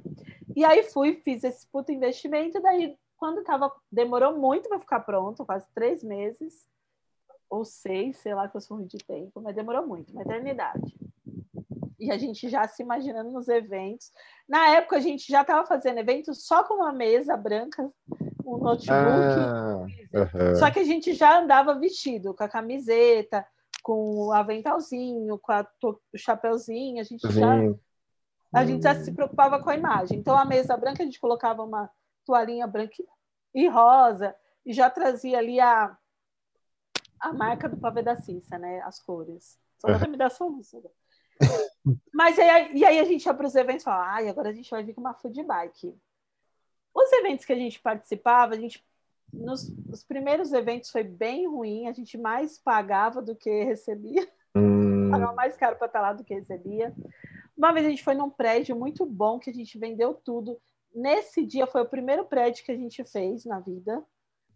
E 0.55 0.65
aí 0.65 0.85
fui, 0.85 1.21
fiz 1.25 1.43
esse 1.43 1.67
puto 1.67 1.91
investimento, 1.91 2.63
daí 2.63 2.97
quando 3.17 3.43
tava, 3.43 3.73
demorou 3.91 4.39
muito 4.39 4.69
para 4.69 4.79
ficar 4.79 5.01
pronto, 5.01 5.45
quase 5.45 5.67
três 5.75 6.05
meses, 6.05 6.69
ou 7.51 7.65
seis, 7.65 8.19
sei 8.19 8.35
lá 8.35 8.49
que 8.49 8.57
eu 8.57 8.61
sou 8.61 8.77
ruim 8.77 8.87
de 8.87 8.99
tempo, 8.99 9.41
mas 9.41 9.57
demorou 9.57 9.87
muito, 9.87 10.13
uma 10.13 10.23
eternidade. 10.23 10.97
E 11.99 12.11
a 12.13 12.19
gente 12.19 12.49
já 12.49 12.69
se 12.69 12.83
imaginando 12.83 13.31
nos 13.31 13.49
eventos. 13.49 14.13
Na 14.49 14.69
época, 14.71 14.97
a 14.97 15.01
gente 15.01 15.31
já 15.31 15.41
estava 15.41 15.67
fazendo 15.67 15.99
eventos 15.99 16.47
só 16.47 16.63
com 16.65 16.75
uma 16.75 16.93
mesa 16.93 17.37
branca, 17.37 17.91
um 18.45 18.59
notebook. 18.59 18.91
Ah, 18.93 20.55
Só 20.57 20.71
que 20.71 20.81
a 20.81 20.85
gente 20.85 21.15
já 21.15 21.41
andava 21.41 21.79
vestido, 21.79 22.35
com 22.35 22.45
a 22.45 22.49
camiseta, 22.49 23.47
com 23.85 24.28
o 24.28 24.32
aventalzinho, 24.32 25.39
com 25.39 25.53
a, 25.53 25.64
o 25.82 25.99
chapeuzinho, 26.16 27.01
a 27.01 27.05
gente 27.05 27.30
já 27.30 27.53
a 28.53 28.64
gente 28.64 28.82
já 28.82 28.95
se 28.95 29.12
preocupava 29.12 29.62
com 29.62 29.68
a 29.68 29.76
imagem. 29.76 30.18
Então 30.18 30.37
a 30.37 30.45
mesa 30.45 30.76
branca 30.76 31.03
a 31.03 31.07
gente 31.07 31.20
colocava 31.20 31.62
uma 31.62 31.91
toalhinha 32.24 32.66
branca 32.66 32.95
e 33.55 33.68
rosa 33.68 34.35
e 34.64 34.72
já 34.72 34.89
trazia 34.89 35.39
ali 35.39 35.61
a 35.61 35.97
a 37.20 37.32
marca 37.32 37.68
do 37.68 37.76
pavê 37.76 38.03
da 38.03 38.16
Cissa, 38.16 38.59
né? 38.59 38.80
As 38.82 39.01
cores. 39.01 39.59
Só 39.78 39.89
uhum. 39.89 40.11
me 40.11 40.16
dar 40.16 40.30
solução. 40.30 40.82
Mas 42.12 42.39
aí, 42.39 42.72
e 42.74 42.85
aí 42.85 42.99
a 42.99 43.05
gente 43.05 43.26
ia 43.26 43.35
para 43.35 43.47
os 43.47 43.55
eventos 43.55 43.82
e 43.82 43.85
falava, 43.85 44.28
agora 44.28 44.49
a 44.49 44.53
gente 44.53 44.70
vai 44.70 44.82
vir 44.82 44.95
com 44.95 45.01
uma 45.01 45.14
food 45.14 45.43
bike. 45.43 45.95
Os 46.95 47.12
eventos 47.12 47.45
que 47.45 47.53
a 47.53 47.57
gente 47.57 47.80
participava, 47.80 48.55
a 48.55 48.59
gente 48.59 48.85
nos, 49.35 49.68
nos, 49.87 50.05
primeiros 50.05 50.53
eventos 50.53 50.91
foi 50.91 51.03
bem 51.03 51.47
ruim, 51.47 51.89
a 51.89 51.93
gente 51.93 52.16
mais 52.16 52.59
pagava 52.59 53.20
do 53.20 53.35
que 53.35 53.64
recebia. 53.64 54.28
Hum. 54.57 55.11
Pagava 55.11 55.32
mais 55.32 55.57
caro 55.57 55.76
para 55.76 55.87
estar 55.87 56.01
lá 56.01 56.12
do 56.12 56.24
que 56.24 56.35
recebia. 56.35 56.95
Uma 57.57 57.72
vez 57.72 57.87
a 57.87 57.91
gente 57.91 58.03
foi 58.03 58.14
num 58.14 58.30
prédio 58.30 58.76
muito 58.76 59.07
bom 59.07 59.39
que 59.39 59.51
a 59.51 59.53
gente 59.53 59.78
vendeu 59.78 60.14
tudo. 60.14 60.61
nesse 60.95 61.45
dia 61.45 61.66
foi 61.66 61.82
o 61.82 61.89
primeiro 61.89 62.24
prédio 62.24 62.64
que 62.64 62.72
a 62.72 62.76
gente 62.76 63.05
fez 63.05 63.45
na 63.45 63.61
vida. 63.61 64.03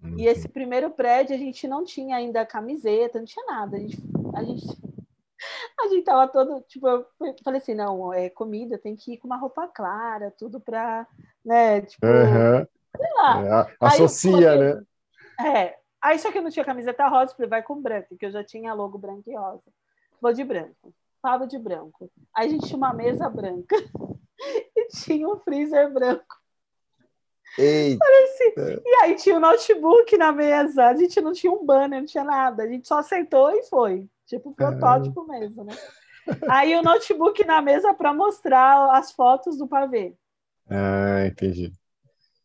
Uhum. 0.02 0.18
E 0.18 0.26
esse 0.26 0.48
primeiro 0.48 0.90
prédio 0.90 1.34
a 1.34 1.38
gente 1.38 1.66
não 1.66 1.84
tinha 1.84 2.16
ainda 2.16 2.46
camiseta, 2.46 3.18
não 3.18 3.26
tinha 3.26 3.44
nada. 3.46 3.76
A 3.76 3.80
gente, 3.80 3.98
a 4.34 4.42
gente, 4.44 4.66
a 5.80 5.88
gente 5.88 6.04
tava 6.04 6.28
todo, 6.28 6.60
tipo, 6.62 6.86
eu 6.86 7.06
falei 7.42 7.58
assim, 7.60 7.74
não, 7.74 8.12
é 8.12 8.30
comida, 8.30 8.78
tem 8.78 8.94
que 8.94 9.14
ir 9.14 9.18
com 9.18 9.26
uma 9.26 9.36
roupa 9.36 9.66
clara, 9.68 10.32
tudo 10.38 10.60
para, 10.60 11.06
né, 11.44 11.80
tipo, 11.82 12.06
uhum. 12.06 12.66
Lá. 13.18 13.68
É, 13.68 13.76
associa, 13.80 14.56
né? 14.56 14.82
É. 15.44 15.76
Aí 16.00 16.18
só 16.18 16.30
que 16.30 16.38
eu 16.38 16.42
não 16.42 16.50
tinha 16.50 16.64
camiseta 16.64 17.08
rosa, 17.08 17.34
falei, 17.34 17.48
vai 17.48 17.62
com 17.62 17.80
branco, 17.80 18.16
que 18.16 18.26
eu 18.26 18.30
já 18.30 18.44
tinha 18.44 18.72
logo 18.72 18.98
branco 18.98 19.24
e 19.26 19.36
rosa. 19.36 19.64
Vou 20.20 20.32
de 20.32 20.44
branco. 20.44 20.94
Pava 21.20 21.46
de 21.46 21.58
branco. 21.58 22.10
Aí 22.34 22.46
a 22.46 22.50
gente 22.50 22.66
tinha 22.66 22.76
uma 22.76 22.94
mesa 22.94 23.28
branca 23.28 23.76
e 24.76 24.88
tinha 24.88 25.28
um 25.28 25.38
freezer 25.40 25.92
branco. 25.92 26.36
Eita. 27.58 28.04
Assim, 28.04 28.80
e 28.84 28.94
aí 29.02 29.16
tinha 29.16 29.34
o 29.34 29.38
um 29.38 29.40
notebook 29.40 30.16
na 30.16 30.30
mesa, 30.30 30.86
a 30.86 30.94
gente 30.94 31.20
não 31.20 31.32
tinha 31.32 31.52
um 31.52 31.64
banner, 31.64 31.98
não 31.98 32.06
tinha 32.06 32.22
nada, 32.22 32.62
a 32.62 32.68
gente 32.68 32.86
só 32.86 33.02
sentou 33.02 33.50
e 33.50 33.64
foi. 33.64 34.08
Tipo 34.26 34.52
protótipo 34.52 35.26
mesmo, 35.26 35.64
né? 35.64 35.74
Aí 36.48 36.76
o 36.76 36.82
notebook 36.82 37.44
na 37.44 37.62
mesa 37.62 37.94
para 37.94 38.12
mostrar 38.12 38.94
as 38.96 39.10
fotos 39.10 39.56
do 39.56 39.66
pavê. 39.66 40.14
Ah, 40.68 41.26
entendi. 41.26 41.72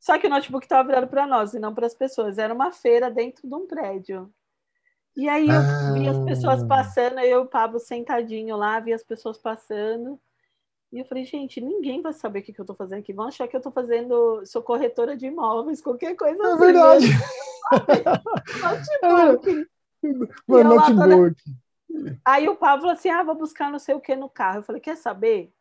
Só 0.03 0.19
que 0.19 0.27
o 0.27 0.29
notebook 0.29 0.65
estava 0.65 0.85
virado 0.85 1.07
para 1.07 1.25
nós 1.25 1.53
e 1.53 1.59
não 1.59 1.73
para 1.73 1.87
as 1.87 1.93
pessoas. 1.93 2.37
Era 2.37 2.53
uma 2.53 2.73
feira 2.73 3.09
dentro 3.09 3.47
de 3.47 3.55
um 3.55 3.65
prédio. 3.65 4.29
E 5.15 5.29
aí 5.29 5.47
eu 5.47 5.55
ah. 5.55 5.93
vi 5.93 6.09
as 6.09 6.19
pessoas 6.25 6.61
passando, 6.61 7.19
eu 7.19 7.39
e 7.39 7.43
o 7.43 7.45
Pablo 7.45 7.79
sentadinho 7.79 8.57
lá, 8.57 8.81
vi 8.81 8.91
as 8.91 9.01
pessoas 9.01 9.37
passando. 9.37 10.19
E 10.91 10.99
eu 10.99 11.05
falei, 11.05 11.23
gente, 11.23 11.61
ninguém 11.61 12.01
vai 12.01 12.11
saber 12.11 12.39
o 12.39 12.43
que, 12.43 12.51
que 12.51 12.59
eu 12.59 12.63
estou 12.63 12.75
fazendo 12.75 12.99
aqui. 12.99 13.13
Vão 13.13 13.27
achar 13.27 13.47
que 13.47 13.55
eu 13.55 13.59
estou 13.59 13.71
fazendo, 13.71 14.45
sou 14.45 14.61
corretora 14.61 15.15
de 15.15 15.27
imóveis, 15.27 15.79
qualquer 15.79 16.17
coisa 16.17 16.37
é 16.37 16.47
assim. 16.47 16.59
Verdade. 16.59 17.05
notebook. 19.01 19.67
Mano, 20.45 20.75
notebook. 20.75 21.41
Toda... 21.87 22.19
Aí 22.25 22.49
o 22.49 22.57
Pablo 22.57 22.81
falou 22.81 22.93
assim: 22.93 23.09
ah, 23.09 23.23
vou 23.23 23.35
buscar 23.35 23.71
não 23.71 23.79
sei 23.79 23.95
o 23.95 24.01
que 24.01 24.17
no 24.17 24.27
carro. 24.27 24.57
Eu 24.57 24.63
falei, 24.63 24.81
quer 24.81 24.97
saber? 24.97 25.53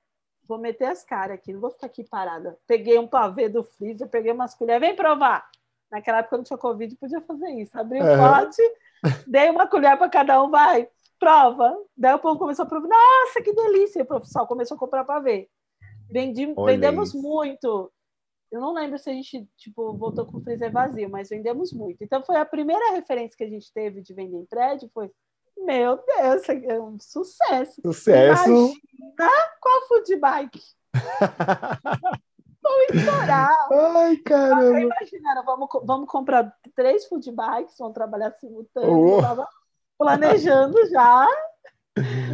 Vou 0.47 0.59
meter 0.59 0.86
as 0.86 1.05
caras 1.05 1.34
aqui, 1.34 1.53
não 1.53 1.61
vou 1.61 1.70
ficar 1.70 1.86
aqui 1.86 2.05
parada. 2.05 2.59
Peguei 2.66 2.99
um 2.99 3.07
pavê 3.07 3.49
do 3.49 3.64
freezer, 3.64 4.09
peguei 4.09 4.32
umas 4.32 4.55
colheres, 4.55 4.80
vem 4.80 4.97
provar. 4.97 5.49
Naquela 5.90 6.18
época 6.18 6.36
não 6.36 6.45
tinha 6.45 6.59
Covid, 6.59 6.97
podia 6.97 7.20
fazer 7.20 7.51
isso. 7.51 7.78
Abri 7.78 8.01
o 8.01 8.05
uhum. 8.05 8.16
pote, 8.16 8.62
dei 9.26 9.51
uma 9.51 9.66
colher 9.66 9.97
para 9.97 10.09
cada 10.09 10.43
um, 10.43 10.51
vai 10.51 10.88
prova. 11.22 11.78
Daí 11.97 12.14
o 12.14 12.18
povo 12.18 12.36
começou 12.36 12.64
a 12.64 12.68
provar, 12.68 12.88
nossa, 12.88 13.40
que 13.40 13.53
delícia! 13.53 14.01
E 14.01 14.03
o 14.03 14.07
professor 14.07 14.45
começou 14.45 14.76
a 14.76 14.80
comprar 14.80 15.05
ver. 15.20 15.49
Vendi, 16.11 16.53
vendemos 16.53 17.14
muito. 17.14 17.93
Eu 18.51 18.61
não 18.61 18.74
lembro 18.74 18.99
se 18.99 19.09
a 19.09 19.12
gente 19.12 19.49
tipo, 19.57 19.97
voltou 19.97 20.26
com 20.26 20.38
o 20.38 20.40
freezer 20.43 20.72
vazio, 20.72 21.09
mas 21.09 21.28
vendemos 21.28 21.72
muito. 21.72 22.03
Então 22.03 22.24
foi 22.24 22.36
a 22.36 22.45
primeira 22.45 22.90
referência 22.90 23.36
que 23.36 23.45
a 23.45 23.49
gente 23.49 23.72
teve 23.72 24.03
de 24.03 24.12
vender 24.12 24.36
em 24.36 24.45
prédio, 24.45 24.90
foi 24.93 25.11
meu 25.57 25.96
Deus, 25.96 26.48
é 26.48 26.80
um 26.80 26.98
sucesso. 26.98 27.80
Sucesso. 27.82 28.48
Imagina 28.48 29.30
com 29.61 29.68
a 29.68 29.86
food 29.88 30.16
bike. 30.16 30.61
Vamos 32.62 32.94
estourar. 32.94 33.68
Ai, 33.72 34.16
caramba. 34.18 34.80
Imaginaram, 34.80 35.44
vamos, 35.44 35.68
vamos 35.82 36.09
comprar 36.09 36.57
três 36.76 37.07
food 37.07 37.28
bikes, 37.32 37.76
vamos 37.76 37.94
trabalhar 37.94 38.30
simultâneo. 38.38 39.18
Oh 39.18 39.46
planejando 39.98 40.78
já, 40.90 41.28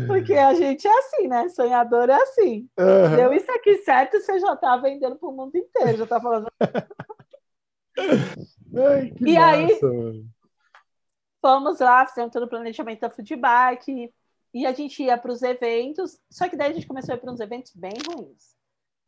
porque 0.07 0.33
a 0.35 0.55
gente 0.55 0.87
é 0.87 0.99
assim, 0.99 1.29
né? 1.29 1.49
Sonhador 1.49 2.09
é 2.09 2.15
assim. 2.15 2.69
Uhum. 2.79 3.17
Deu 3.17 3.33
isso 3.33 3.51
aqui 3.53 3.79
certo, 3.79 4.21
você 4.21 4.39
já 4.41 4.57
tá 4.57 4.77
vendendo 4.77 5.17
para 5.17 5.29
o 5.29 5.33
mundo 5.33 5.57
inteiro, 5.57 5.99
já 5.99 6.07
tá 6.07 6.21
falando. 6.21 6.49
Ai, 7.99 9.13
e 9.21 9.35
massa, 9.35 9.47
aí, 9.47 9.79
mano. 9.83 10.25
Fomos 11.41 11.81
lá, 11.81 12.07
fizemos 12.07 12.33
todo 12.33 12.45
o 12.45 12.49
planejamento 12.49 13.01
da 13.01 13.11
feedback, 13.11 14.13
e 14.55 14.67
a 14.67 14.73
gente 14.73 15.03
ia 15.03 15.19
para 15.19 15.33
os 15.33 15.43
eventos, 15.43 16.19
só 16.31 16.49
que 16.49 16.57
daí 16.57 16.71
a 16.71 16.75
gente 16.75 16.87
começou 16.87 17.13
a 17.13 17.17
ir 17.17 17.21
para 17.21 17.33
uns 17.33 17.41
eventos 17.41 17.73
bem 17.75 17.93
ruins. 18.07 18.57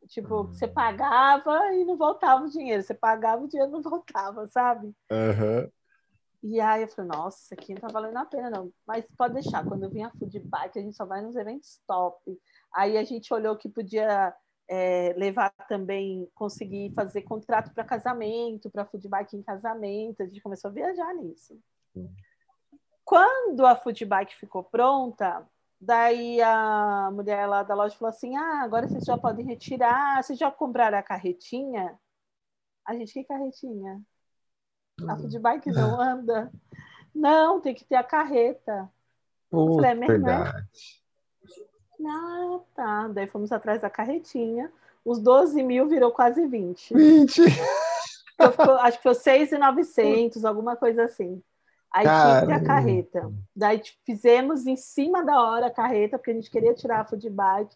Tipo, 0.09 0.37
uhum. 0.37 0.47
você 0.49 0.67
pagava 0.67 1.75
e 1.75 1.85
não 1.85 1.97
voltava 1.97 2.45
o 2.45 2.51
dinheiro, 2.51 2.83
você 2.83 2.95
pagava 2.95 3.45
o 3.45 3.49
dinheiro 3.49 3.71
e 3.71 3.73
não 3.73 3.83
voltava, 3.83 4.49
sabe? 4.49 4.95
Uhum. 5.11 5.71
E 6.43 6.59
aí 6.59 6.83
eu 6.83 6.89
falei, 6.89 7.11
nossa, 7.11 7.39
isso 7.43 7.55
aqui 7.55 7.75
não 7.75 7.83
tá 7.83 7.89
valendo 7.89 8.17
a 8.17 8.25
pena, 8.25 8.49
não. 8.49 8.73
Mas 8.87 9.05
pode 9.17 9.35
deixar, 9.35 9.65
quando 9.67 9.85
eu 9.85 9.91
vim 9.91 10.03
a 10.03 10.11
food 10.11 10.39
bike, 10.39 10.79
a 10.79 10.83
gente 10.83 10.97
só 10.97 11.05
vai 11.05 11.21
nos 11.21 11.37
eventos 11.37 11.81
top. 11.87 12.39
Aí 12.75 12.97
a 12.97 13.05
gente 13.05 13.33
olhou 13.33 13.57
que 13.57 13.69
podia 13.69 14.35
é, 14.67 15.15
levar 15.19 15.51
também, 15.69 16.27
conseguir 16.35 16.95
fazer 16.95 17.23
contrato 17.23 17.75
para 17.75 17.85
casamento, 17.85 18.71
para 18.71 18.87
food 18.87 19.07
bike 19.07 19.37
em 19.37 19.43
casamento. 19.43 20.23
A 20.23 20.27
gente 20.27 20.41
começou 20.41 20.71
a 20.71 20.75
viajar 20.75 21.13
nisso. 21.15 21.61
Quando 23.05 23.67
a 23.67 23.75
food 23.75 24.05
bike 24.05 24.37
ficou 24.37 24.63
pronta, 24.63 25.47
daí 25.81 26.41
a 26.41 27.11
mulher 27.13 27.47
lá 27.47 27.63
da 27.63 27.75
loja 27.75 27.97
falou 27.97 28.11
assim: 28.11 28.37
Ah, 28.37 28.63
agora 28.63 28.87
vocês 28.87 29.05
já 29.05 29.19
podem 29.19 29.45
retirar, 29.45 30.23
vocês 30.23 30.39
já 30.39 30.51
compraram 30.51 30.99
a 30.99 31.03
carretinha? 31.03 31.99
A 32.85 32.95
gente, 32.95 33.13
que 33.13 33.25
carretinha? 33.25 34.01
A 35.09 35.17
food 35.17 35.39
bike 35.39 35.71
não 35.71 35.99
anda. 36.01 36.53
Não, 37.15 37.61
tem 37.61 37.75
que 37.75 37.85
ter 37.85 37.97
a 37.97 38.05
carreta. 38.05 38.89
Puta, 39.51 39.75
falei, 39.75 39.91
é 39.91 39.95
verdade. 39.95 41.03
Ah, 42.07 42.61
tá. 42.75 43.09
Daí 43.09 43.27
fomos 43.27 43.51
atrás 43.53 43.81
da 43.81 43.91
carretinha. 43.91 44.73
Os 45.05 45.19
12 45.19 45.63
mil 45.63 45.89
virou 45.89 46.13
quase 46.13 46.47
20. 46.47 46.95
20! 46.95 47.43
Ficou, 48.51 48.75
acho 48.77 48.97
que 48.99 49.03
foi 49.03 49.15
6,900, 49.15 50.45
alguma 50.45 50.77
coisa 50.77 51.05
assim. 51.05 51.43
Aí 51.93 52.05
Caramba. 52.05 52.31
tinha 52.31 52.41
que 52.41 52.47
ter 52.47 52.53
a 52.53 52.75
carreta. 52.75 53.33
Daí 53.55 53.83
fizemos 54.05 54.67
em 54.67 54.77
cima 54.77 55.25
da 55.25 55.43
hora 55.43 55.67
a 55.67 55.71
carreta, 55.71 56.19
porque 56.19 56.31
a 56.31 56.35
gente 56.35 56.51
queria 56.51 56.75
tirar 56.75 57.01
a 57.01 57.05
food 57.05 57.29
bike. 57.29 57.75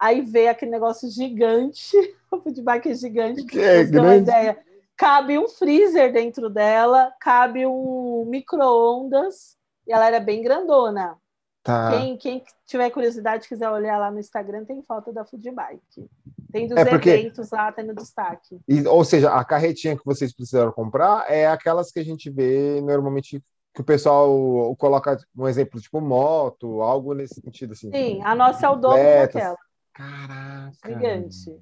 Aí 0.00 0.20
veio 0.20 0.50
aquele 0.50 0.70
negócio 0.70 1.08
gigante. 1.10 1.96
O 2.30 2.40
food 2.42 2.60
bike 2.60 2.90
é 2.90 2.94
gigante. 2.94 3.42
Que 3.46 3.58
é 3.58 3.84
grande. 3.84 4.30
Ideia 4.30 4.58
cabe 4.98 5.38
um 5.38 5.48
freezer 5.48 6.12
dentro 6.12 6.50
dela, 6.50 7.14
cabe 7.20 7.64
um 7.64 8.26
micro-ondas, 8.28 9.56
e 9.86 9.92
ela 9.92 10.06
era 10.06 10.18
bem 10.18 10.42
grandona. 10.42 11.16
Tá. 11.62 11.92
Quem, 11.92 12.16
quem 12.16 12.44
tiver 12.66 12.90
curiosidade, 12.90 13.48
quiser 13.48 13.70
olhar 13.70 13.96
lá 13.96 14.10
no 14.10 14.18
Instagram, 14.18 14.64
tem 14.64 14.82
foto 14.82 15.12
da 15.12 15.24
Food 15.24 15.50
Bike. 15.52 16.10
Tem 16.50 16.66
dos 16.66 16.78
é 16.78 16.84
porque... 16.84 17.10
eventos 17.10 17.50
lá, 17.50 17.70
tem 17.70 17.84
no 17.84 17.94
destaque. 17.94 18.58
E, 18.66 18.86
ou 18.86 19.04
seja, 19.04 19.30
a 19.30 19.44
carretinha 19.44 19.96
que 19.96 20.04
vocês 20.04 20.34
precisaram 20.34 20.72
comprar 20.72 21.30
é 21.30 21.46
aquelas 21.46 21.90
que 21.90 21.98
a 21.98 22.04
gente 22.04 22.30
vê 22.30 22.80
normalmente 22.80 23.42
que 23.74 23.80
o 23.82 23.84
pessoal 23.84 24.74
coloca 24.76 25.18
um 25.36 25.46
exemplo, 25.46 25.80
tipo 25.80 26.00
moto, 26.00 26.80
algo 26.80 27.14
nesse 27.14 27.40
sentido 27.40 27.72
assim. 27.72 27.90
Sim, 27.90 28.22
a 28.24 28.34
nossa 28.34 28.66
é 28.66 28.68
o 28.68 28.76
dobro 28.76 28.98
daquela. 28.98 29.56
Caraca. 29.92 30.72
Gigante. 30.84 31.60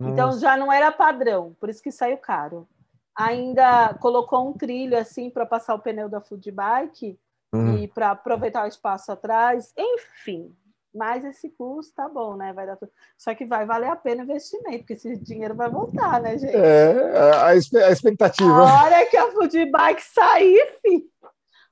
Então 0.00 0.38
já 0.38 0.56
não 0.56 0.72
era 0.72 0.92
padrão, 0.92 1.54
por 1.58 1.68
isso 1.68 1.82
que 1.82 1.90
saiu 1.90 2.18
caro. 2.18 2.68
Ainda 3.16 3.94
colocou 3.94 4.48
um 4.48 4.52
trilho 4.52 4.96
assim 4.96 5.28
para 5.28 5.44
passar 5.44 5.74
o 5.74 5.78
pneu 5.78 6.08
da 6.08 6.20
food 6.20 6.50
bike 6.50 7.18
uhum. 7.52 7.78
e 7.78 7.88
para 7.88 8.12
aproveitar 8.12 8.64
o 8.64 8.68
espaço 8.68 9.12
atrás. 9.12 9.72
Enfim, 9.76 10.54
mas 10.94 11.24
esse 11.24 11.48
custo 11.50 11.94
tá 11.94 12.08
bom, 12.08 12.36
né? 12.36 12.52
Vai 12.52 12.66
dar 12.66 12.76
tudo. 12.76 12.90
Só 13.16 13.34
que 13.34 13.44
vai 13.44 13.64
valer 13.64 13.88
a 13.88 13.96
pena 13.96 14.22
o 14.22 14.24
investimento, 14.24 14.78
porque 14.78 14.94
esse 14.94 15.16
dinheiro 15.16 15.54
vai 15.54 15.70
voltar, 15.70 16.20
né, 16.20 16.36
gente? 16.36 16.54
É, 16.54 17.16
a, 17.16 17.46
a 17.46 17.56
expectativa. 17.56 18.50
A 18.50 18.84
hora 18.84 19.06
que 19.06 19.16
a 19.16 19.30
food 19.30 19.66
bike 19.66 20.02
sair, 20.02 20.78
filho, 20.82 21.08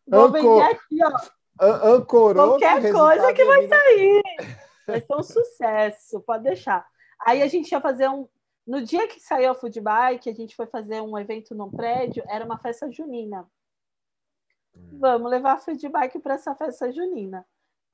vou 0.07 0.27
Anco... 0.27 0.33
vender 0.33 0.63
aqui, 0.63 0.99
ó. 1.05 1.39
Ancorou. 1.61 2.51
Qualquer 2.51 2.93
coisa 2.93 3.33
que 3.35 3.45
vai 3.45 3.69
sair. 3.69 4.23
Vai 4.87 5.03
ser 5.03 5.15
um 5.15 5.23
sucesso, 5.23 6.19
pode 6.23 6.45
deixar. 6.45 6.87
Aí 7.21 7.43
a 7.43 7.47
gente 7.47 7.71
ia 7.71 7.81
fazer 7.81 8.09
um. 8.09 8.27
No 8.67 8.81
dia 8.81 9.07
que 9.07 9.21
saiu 9.21 9.51
a 9.51 9.55
Food 9.55 9.79
Bike, 9.83 10.31
a 10.31 10.33
gente 10.33 10.57
foi 10.57 10.67
fazer 10.67 11.03
um 11.03 11.19
evento 11.19 11.55
num 11.55 11.71
prédio, 11.71 12.25
era 12.27 12.43
uma 12.43 12.57
festa 12.57 12.91
junina. 12.91 13.47
Hum. 14.75 14.99
Vamos 14.99 15.31
levar 15.31 15.53
a 15.53 15.59
Food 15.59 15.87
Bike 15.91 16.21
para 16.21 16.37
essa 16.37 16.55
festa 16.55 16.91
junina. 16.91 17.45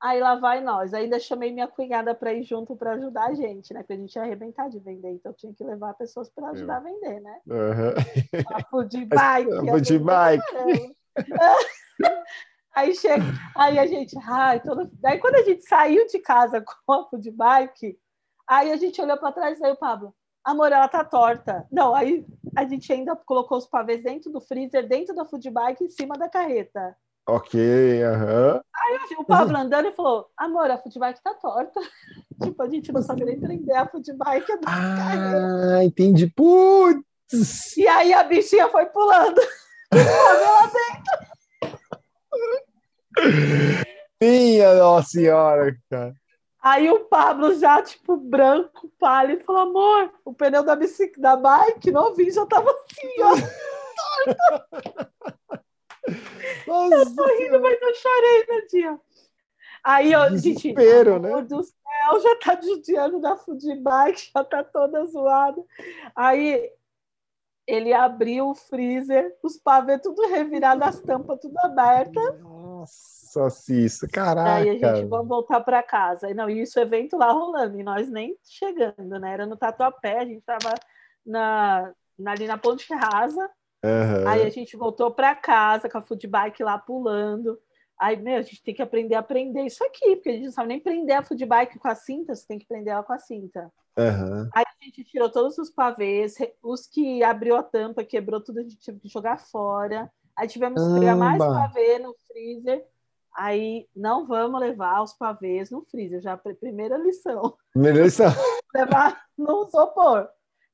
Aí 0.05 0.19
lá 0.19 0.35
vai 0.35 0.61
nós. 0.61 0.93
Ainda 0.93 1.19
chamei 1.19 1.51
minha 1.51 1.67
cunhada 1.67 2.13
para 2.13 2.33
ir 2.33 2.43
junto 2.43 2.75
para 2.75 2.91
ajudar 2.91 3.27
a 3.27 3.33
gente, 3.33 3.73
né? 3.73 3.79
Porque 3.79 3.93
a 3.93 3.97
gente 3.97 4.15
ia 4.15 4.21
arrebentar 4.21 4.69
de 4.69 4.79
vender, 4.79 5.11
então 5.11 5.33
tinha 5.33 5.53
que 5.53 5.63
levar 5.63 5.95
pessoas 5.95 6.29
para 6.29 6.49
ajudar 6.49 6.77
a 6.77 6.81
vender, 6.81 7.19
né? 7.21 7.39
Uhum. 7.47 8.45
A 8.53 8.63
food 8.69 9.05
bike. 9.05 9.51
A 9.51 9.71
food 9.71 9.99
bike. 9.99 10.95
aí 12.75 12.93
chega, 12.93 13.23
aí 13.55 13.79
a 13.79 13.87
gente, 13.87 14.15
ai, 14.27 14.59
todo... 14.61 14.89
daí 14.99 15.17
quando 15.17 15.35
a 15.35 15.43
gente 15.43 15.63
saiu 15.63 16.05
de 16.07 16.19
casa 16.19 16.61
com 16.85 16.93
a 16.93 17.09
food 17.09 17.31
bike, 17.31 17.97
Aí 18.47 18.71
a 18.71 18.77
gente 18.77 19.01
olhou 19.01 19.17
para 19.17 19.31
trás 19.31 19.59
e 19.59 19.65
aí 19.65 19.71
o 19.71 19.75
Pablo, 19.75 20.13
amor, 20.43 20.71
ela 20.71 20.87
tá 20.87 21.03
torta. 21.03 21.67
Não, 21.71 21.95
aí 21.95 22.25
a 22.55 22.63
gente 22.63 22.91
ainda 22.93 23.15
colocou 23.15 23.57
os 23.57 23.65
pavês 23.65 24.03
dentro 24.03 24.31
do 24.31 24.39
freezer, 24.39 24.87
dentro 24.87 25.15
da 25.15 25.25
food 25.25 25.49
bike, 25.49 25.83
em 25.83 25.89
cima 25.89 26.15
da 26.15 26.29
carreta. 26.29 26.95
Ok, 27.27 27.59
aham. 28.03 28.61
Aí 28.75 28.99
o 29.17 29.23
Pablo 29.23 29.57
andando 29.57 29.87
e 29.87 29.91
falou: 29.93 30.27
Amor, 30.37 30.69
a 30.69 30.77
footbike 30.77 31.23
tá 31.23 31.33
torta. 31.33 31.81
tipo, 32.43 32.61
a 32.61 32.69
gente 32.69 32.91
não 32.91 33.01
sabe 33.01 33.25
nem 33.25 33.39
prender 33.39 33.75
a 33.75 33.87
footbike. 33.87 34.51
Ah, 34.65 34.95
carreira. 34.97 35.83
entendi. 35.83 36.27
Putz! 36.27 37.75
E 37.77 37.87
aí 37.87 38.13
a 38.13 38.23
bichinha 38.23 38.69
foi 38.69 38.85
pulando. 38.85 39.41
lá 39.91 40.67
dentro. 40.67 41.25
Minha 44.21 44.75
Nossa 44.75 45.09
Senhora, 45.09 45.75
cara. 45.89 46.13
Aí 46.61 46.89
o 46.89 47.01
Pablo 47.05 47.57
já, 47.59 47.81
tipo, 47.81 48.17
branco, 48.17 48.91
pálido, 48.99 49.43
falou, 49.43 49.61
amor, 49.61 50.11
o 50.23 50.33
pneu 50.33 50.63
da 50.63 50.75
bicicleta, 50.75 51.21
da 51.21 51.35
bike, 51.35 51.91
novinho, 51.91 52.31
já 52.31 52.43
tava 52.47 52.71
assim, 52.71 53.21
ó. 53.21 53.35
Nossa, 56.67 56.95
eu 56.95 57.15
tô 57.15 57.25
rindo, 57.37 57.61
mas 57.61 57.81
eu 57.81 57.95
chorei 57.95 58.45
no 58.49 58.67
dia. 58.67 58.99
Aí, 59.83 60.11
Desespero, 60.31 61.13
gente, 61.13 61.21
né? 61.21 61.41
do 61.43 61.63
céu, 61.63 62.19
já 62.21 62.35
tá 62.37 62.59
judiando 62.59 63.21
da 63.21 63.35
food 63.37 63.75
bike, 63.75 64.31
já 64.33 64.43
tá 64.43 64.63
toda 64.63 65.05
zoada. 65.05 65.63
Aí 66.15 66.71
ele 67.67 67.93
abriu 67.93 68.49
o 68.49 68.55
freezer, 68.55 69.35
os 69.43 69.57
pavês 69.57 70.01
tudo 70.01 70.27
revirado, 70.27 70.83
as 70.83 70.99
tampas 71.01 71.39
tudo 71.39 71.57
abertas. 71.59 72.41
Nossa, 72.41 73.49
Cissa, 73.49 74.07
caraca. 74.07 74.55
Aí 74.55 74.69
a 74.69 74.73
gente, 74.73 75.07
vamos 75.07 75.27
voltar 75.27 75.61
para 75.61 75.81
casa. 75.81 76.33
Não, 76.33 76.49
e 76.49 76.61
isso 76.61 76.79
evento 76.79 77.17
lá 77.17 77.31
rolando, 77.31 77.79
e 77.79 77.83
nós 77.83 78.09
nem 78.09 78.37
chegando, 78.43 79.19
né? 79.19 79.33
Era 79.33 79.45
no 79.45 79.57
Tatuapé, 79.57 80.19
a 80.19 80.25
gente 80.25 80.41
tava 80.41 80.73
na, 81.25 81.91
na 82.17 82.31
ali 82.31 82.47
na 82.47 82.57
Ponte 82.57 82.91
Rasa. 82.93 83.49
Uhum. 83.85 84.27
Aí 84.27 84.41
a 84.41 84.49
gente 84.49 84.75
voltou 84.75 85.11
para 85.11 85.35
casa 85.35 85.87
com 85.87 85.97
a 85.99 86.01
food 86.01 86.25
bike 86.25 86.63
lá 86.63 86.77
pulando. 86.77 87.59
Aí, 87.99 88.17
meu, 88.17 88.39
a 88.39 88.41
gente 88.41 88.63
tem 88.63 88.73
que 88.73 88.81
aprender 88.81 89.15
a 89.15 89.23
prender 89.23 89.65
isso 89.65 89.83
aqui, 89.85 90.15
porque 90.15 90.29
a 90.29 90.33
gente 90.33 90.45
não 90.45 90.51
sabe 90.51 90.67
nem 90.67 90.79
prender 90.79 91.15
a 91.15 91.23
food 91.23 91.45
bike 91.45 91.79
com 91.79 91.87
a 91.87 91.95
cinta, 91.95 92.35
você 92.35 92.45
tem 92.45 92.59
que 92.59 92.65
prender 92.65 92.93
ela 92.93 93.03
com 93.03 93.13
a 93.13 93.19
cinta. 93.19 93.71
Uhum. 93.97 94.49
Aí 94.53 94.65
a 94.67 94.85
gente 94.85 95.03
tirou 95.05 95.29
todos 95.29 95.57
os 95.57 95.69
pavês, 95.69 96.35
os 96.61 96.87
que 96.87 97.23
abriu 97.23 97.55
a 97.55 97.63
tampa, 97.63 98.03
quebrou 98.03 98.41
tudo, 98.41 98.59
a 98.59 98.63
gente 98.63 98.83
teve 98.83 98.99
que 98.99 99.07
jogar 99.07 99.39
fora. 99.39 100.11
Aí 100.35 100.47
tivemos 100.47 100.81
que 100.81 100.99
pegar 100.99 101.15
mais 101.15 101.37
pavê 101.37 101.99
no 101.99 102.13
freezer. 102.27 102.83
Aí 103.37 103.87
não 103.95 104.25
vamos 104.25 104.59
levar 104.59 105.01
os 105.01 105.13
pavês 105.13 105.69
no 105.69 105.81
freezer, 105.83 106.21
já 106.21 106.35
primeira 106.35 106.97
lição. 106.97 107.55
Primeira 107.71 108.03
lição. 108.03 108.27
levar 108.75 109.23
no 109.37 109.67
isopor. 109.67 110.27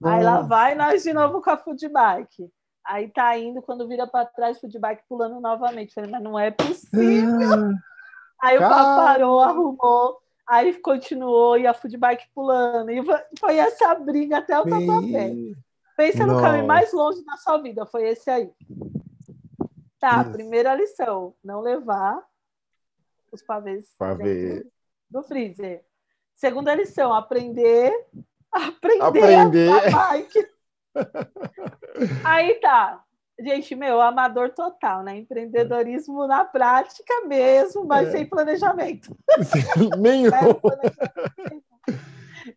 Aí 0.03 0.23
lá 0.23 0.41
vai 0.41 0.73
nós 0.73 1.03
de 1.03 1.13
novo 1.13 1.41
com 1.41 1.51
a 1.51 1.57
food 1.57 1.87
bike. 1.87 2.51
Aí 2.85 3.09
tá 3.09 3.37
indo, 3.37 3.61
quando 3.61 3.87
vira 3.87 4.07
para 4.07 4.25
trás, 4.25 4.57
o 4.57 4.61
feedback 4.61 5.03
pulando 5.07 5.39
novamente. 5.39 5.93
Falei, 5.93 6.09
mas 6.09 6.23
não 6.23 6.37
é 6.37 6.51
possível. 6.51 7.71
Ah, 8.41 8.47
aí 8.47 8.57
o 8.57 8.61
papo 8.61 9.05
parou, 9.05 9.39
arrumou, 9.39 10.19
aí 10.47 10.73
continuou 10.79 11.57
e 11.57 11.67
a 11.67 11.73
foodbike 11.73 12.27
pulando. 12.33 12.89
E 12.89 13.01
foi 13.39 13.57
essa 13.57 13.93
briga 13.95 14.39
até 14.39 14.59
o 14.59 14.63
tatuapé. 14.63 15.33
Pensa 15.95 16.25
no 16.25 16.41
caminho 16.41 16.65
mais 16.65 16.91
longe 16.91 17.23
da 17.23 17.37
sua 17.37 17.57
vida, 17.59 17.85
foi 17.85 18.07
esse 18.07 18.29
aí. 18.29 18.51
Tá, 19.99 20.21
Isso. 20.21 20.31
primeira 20.31 20.73
lição, 20.73 21.35
não 21.43 21.61
levar 21.61 22.25
os 23.31 23.43
pavês 23.43 23.93
Pavê. 23.97 24.65
do 25.09 25.21
freezer. 25.21 25.85
Segunda 26.33 26.73
lição, 26.73 27.13
aprender 27.13 27.93
aprender, 28.51 29.03
aprender. 29.03 29.69
a 29.69 30.09
bike. 30.09 30.50
Aí 32.23 32.55
tá. 32.55 33.03
Gente, 33.39 33.75
meu, 33.75 33.99
amador 33.99 34.51
total, 34.51 35.03
né? 35.03 35.17
Empreendedorismo 35.17 36.27
na 36.27 36.45
prática 36.45 37.25
mesmo, 37.25 37.85
mas 37.85 38.09
é. 38.09 38.11
sem 38.11 38.25
planejamento. 38.25 39.17
Nenhum. 39.99 40.29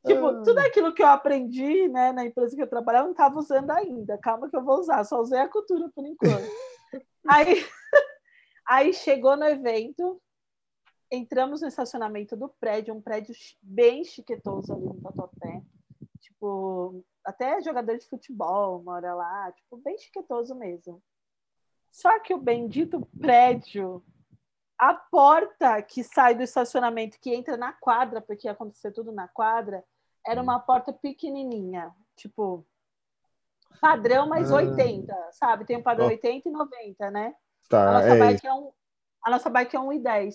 tipo, 0.07 0.27
ah. 0.27 0.43
tudo 0.45 0.59
aquilo 0.59 0.93
que 0.93 1.03
eu 1.03 1.07
aprendi, 1.07 1.89
né, 1.89 2.13
na 2.13 2.27
empresa 2.27 2.55
que 2.55 2.63
eu 2.63 2.69
trabalhava, 2.69 3.05
eu 3.05 3.07
não 3.07 3.13
estava 3.13 3.39
usando 3.39 3.71
ainda. 3.71 4.19
Calma 4.19 4.51
que 4.51 4.57
eu 4.57 4.63
vou 4.63 4.79
usar, 4.79 5.03
só 5.05 5.21
usei 5.21 5.39
a 5.39 5.49
cultura 5.49 5.91
por 5.95 6.05
enquanto. 6.05 6.45
aí, 7.27 7.65
aí 8.69 8.93
chegou 8.93 9.37
no 9.37 9.45
evento, 9.47 10.21
entramos 11.11 11.63
no 11.63 11.69
estacionamento 11.69 12.37
do 12.37 12.51
prédio, 12.61 12.93
um 12.93 13.01
prédio 13.01 13.35
bem 13.63 14.05
chiquetoso 14.05 14.71
ali 14.73 14.85
no 14.85 15.01
Tatuapé. 15.01 15.63
Tipo, 16.21 17.03
até 17.25 17.61
jogador 17.63 17.97
de 17.97 18.07
futebol 18.07 18.83
mora 18.83 19.15
lá, 19.15 19.53
tipo, 19.53 19.77
bem 19.79 19.97
chiquetoso 19.99 20.55
mesmo. 20.55 21.03
Só 21.91 22.19
que 22.21 22.35
o 22.35 22.39
bendito 22.39 23.07
prédio, 23.21 24.05
a 24.79 24.93
porta 24.95 25.81
que 25.81 26.03
sai 26.03 26.35
do 26.35 26.43
estacionamento, 26.43 27.19
que 27.21 27.35
entra 27.35 27.57
na 27.57 27.73
quadra, 27.73 28.21
porque 28.21 28.49
ia 28.49 28.53
acontecer 28.53 28.93
tudo 28.93 29.13
na 29.13 29.29
quadra, 29.29 29.85
era 30.27 30.43
uma 30.43 30.59
porta 30.59 30.93
pequenininha, 30.93 31.95
tipo, 32.17 32.67
padrão 33.81 34.27
mais 34.29 34.51
ah. 34.51 34.57
80, 34.57 35.15
sabe? 35.33 35.65
Tem 35.65 35.77
um 35.77 35.83
padrão 35.83 36.07
oh. 36.07 36.11
80 36.11 36.49
e 36.49 36.53
90, 36.53 37.11
né? 37.11 37.35
Tá, 37.69 37.89
a, 37.89 37.93
nossa 37.93 38.09
é 38.09 38.19
bike 38.19 38.47
é 38.47 38.53
um, 38.53 38.73
a 39.23 39.31
nossa 39.31 39.51
bike 39.51 39.77
é 39.77 39.79
1,10. 39.79 40.35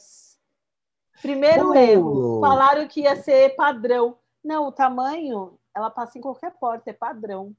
Primeiro 1.22 1.72
uh. 1.72 1.76
erro, 1.76 2.40
falaram 2.40 2.88
que 2.88 3.02
ia 3.02 3.16
ser 3.16 3.56
padrão. 3.56 4.18
Não, 4.44 4.68
o 4.68 4.72
tamanho 4.72 5.60
ela 5.80 5.90
passa 5.90 6.18
em 6.18 6.22
qualquer 6.22 6.52
porta, 6.52 6.90
é 6.90 6.94
padrão. 6.94 7.56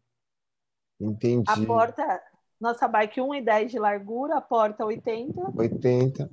Entendi. 1.01 1.45
A 1.49 1.67
porta, 1.67 2.23
nossa 2.61 2.87
bike 2.87 3.21
1,10 3.21 3.67
de 3.69 3.79
largura, 3.79 4.37
a 4.37 4.41
porta 4.41 4.85
80. 4.85 5.53
80. 5.57 6.31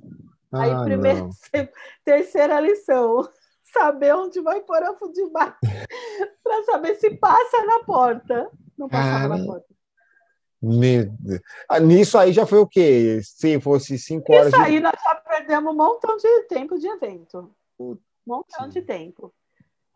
Ah, 0.52 0.62
Aí, 0.62 0.84
primeira, 0.84 1.28
terceira 2.04 2.60
lição, 2.60 3.28
saber 3.72 4.14
onde 4.14 4.40
vai 4.40 4.60
pôr 4.60 4.82
a 4.82 4.94
fudibike 4.94 5.56
para 6.42 6.64
saber 6.64 6.94
se 6.96 7.10
passa 7.16 7.64
na 7.64 7.84
porta. 7.84 8.50
Não 8.76 8.88
passava 8.88 9.36
na 9.36 9.44
porta. 9.44 9.66
Ah, 11.68 11.78
nisso 11.78 12.18
aí 12.18 12.32
já 12.32 12.44
foi 12.44 12.58
o 12.58 12.66
quê? 12.66 13.20
Se 13.22 13.60
fosse 13.60 13.98
cinco 13.98 14.32
horas. 14.32 14.48
Isso 14.48 14.60
aí 14.60 14.74
de... 14.74 14.80
nós 14.80 14.94
já 15.02 15.14
perdemos 15.14 15.72
um 15.72 15.76
montão 15.76 16.16
de 16.16 16.42
tempo 16.42 16.78
de 16.78 16.86
evento. 16.88 17.54
Um 17.78 17.96
montão 18.26 18.68
de 18.68 18.82
tempo. 18.82 19.32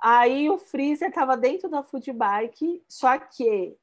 Aí 0.03 0.50
o 0.50 0.59
freezer 0.59 1.11
estava 1.11 1.36
dentro 1.36 1.68
da 1.68 1.80
food 1.80 2.12
bike, 2.12 2.82
só 2.88 3.16
que 3.18 3.76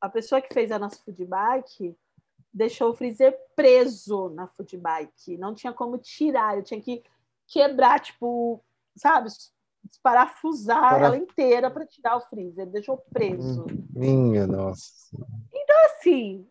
a 0.00 0.08
pessoa 0.08 0.40
que 0.40 0.54
fez 0.54 0.72
a 0.72 0.78
nossa 0.78 0.96
food 1.04 1.22
bike 1.26 1.94
deixou 2.52 2.90
o 2.90 2.94
freezer 2.94 3.38
preso 3.54 4.30
na 4.30 4.46
food 4.46 4.74
bike. 4.78 5.36
Não 5.36 5.54
tinha 5.54 5.74
como 5.74 5.98
tirar, 5.98 6.56
eu 6.56 6.62
tinha 6.62 6.80
que 6.80 7.02
quebrar, 7.46 8.00
tipo, 8.00 8.64
sabe, 8.96 9.28
parafusar 10.02 10.94
Para... 10.94 11.06
ela 11.06 11.16
inteira 11.18 11.70
para 11.70 11.84
tirar 11.84 12.16
o 12.16 12.22
freezer. 12.22 12.66
Deixou 12.66 12.96
preso. 13.12 13.66
Minha 13.94 14.46
nossa. 14.46 15.14
Então, 15.52 15.76
assim, 15.86 16.48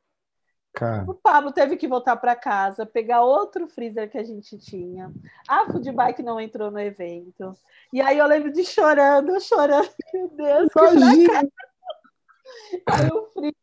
Cara. 0.76 1.06
O 1.08 1.14
Pablo 1.14 1.54
teve 1.54 1.78
que 1.78 1.88
voltar 1.88 2.18
para 2.18 2.36
casa, 2.36 2.86
pegar 2.86 3.24
outro 3.24 3.66
freezer 3.66 4.12
que 4.12 4.18
a 4.18 4.24
gente 4.24 4.58
tinha. 4.58 5.10
A 5.48 5.66
food 5.66 5.90
bike 5.90 6.22
não 6.22 6.40
entrou 6.40 6.70
no 6.70 6.80
evento. 6.80 7.56
E 7.94 8.02
aí 8.02 8.18
eu 8.18 8.28
lembro 8.28 8.52
de 8.52 8.66
chorando, 8.66 9.40
chorando. 9.40 9.90
Meu 10.14 10.30
Deus, 10.30 10.70
Imagina. 10.76 11.44
que 11.44 12.84
Aí 12.88 13.08
o 13.08 13.26
freezer. 13.28 13.56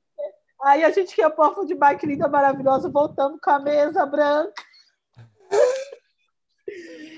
Aí 0.62 0.84
a 0.84 0.90
gente 0.90 1.18
ia 1.18 1.28
pôr 1.28 1.42
a 1.42 1.54
food 1.54 1.74
bike 1.74 2.06
linda, 2.06 2.28
maravilhosa, 2.28 2.88
voltando 2.88 3.38
com 3.38 3.50
a 3.50 3.58
mesa 3.58 4.06
branca. 4.06 4.62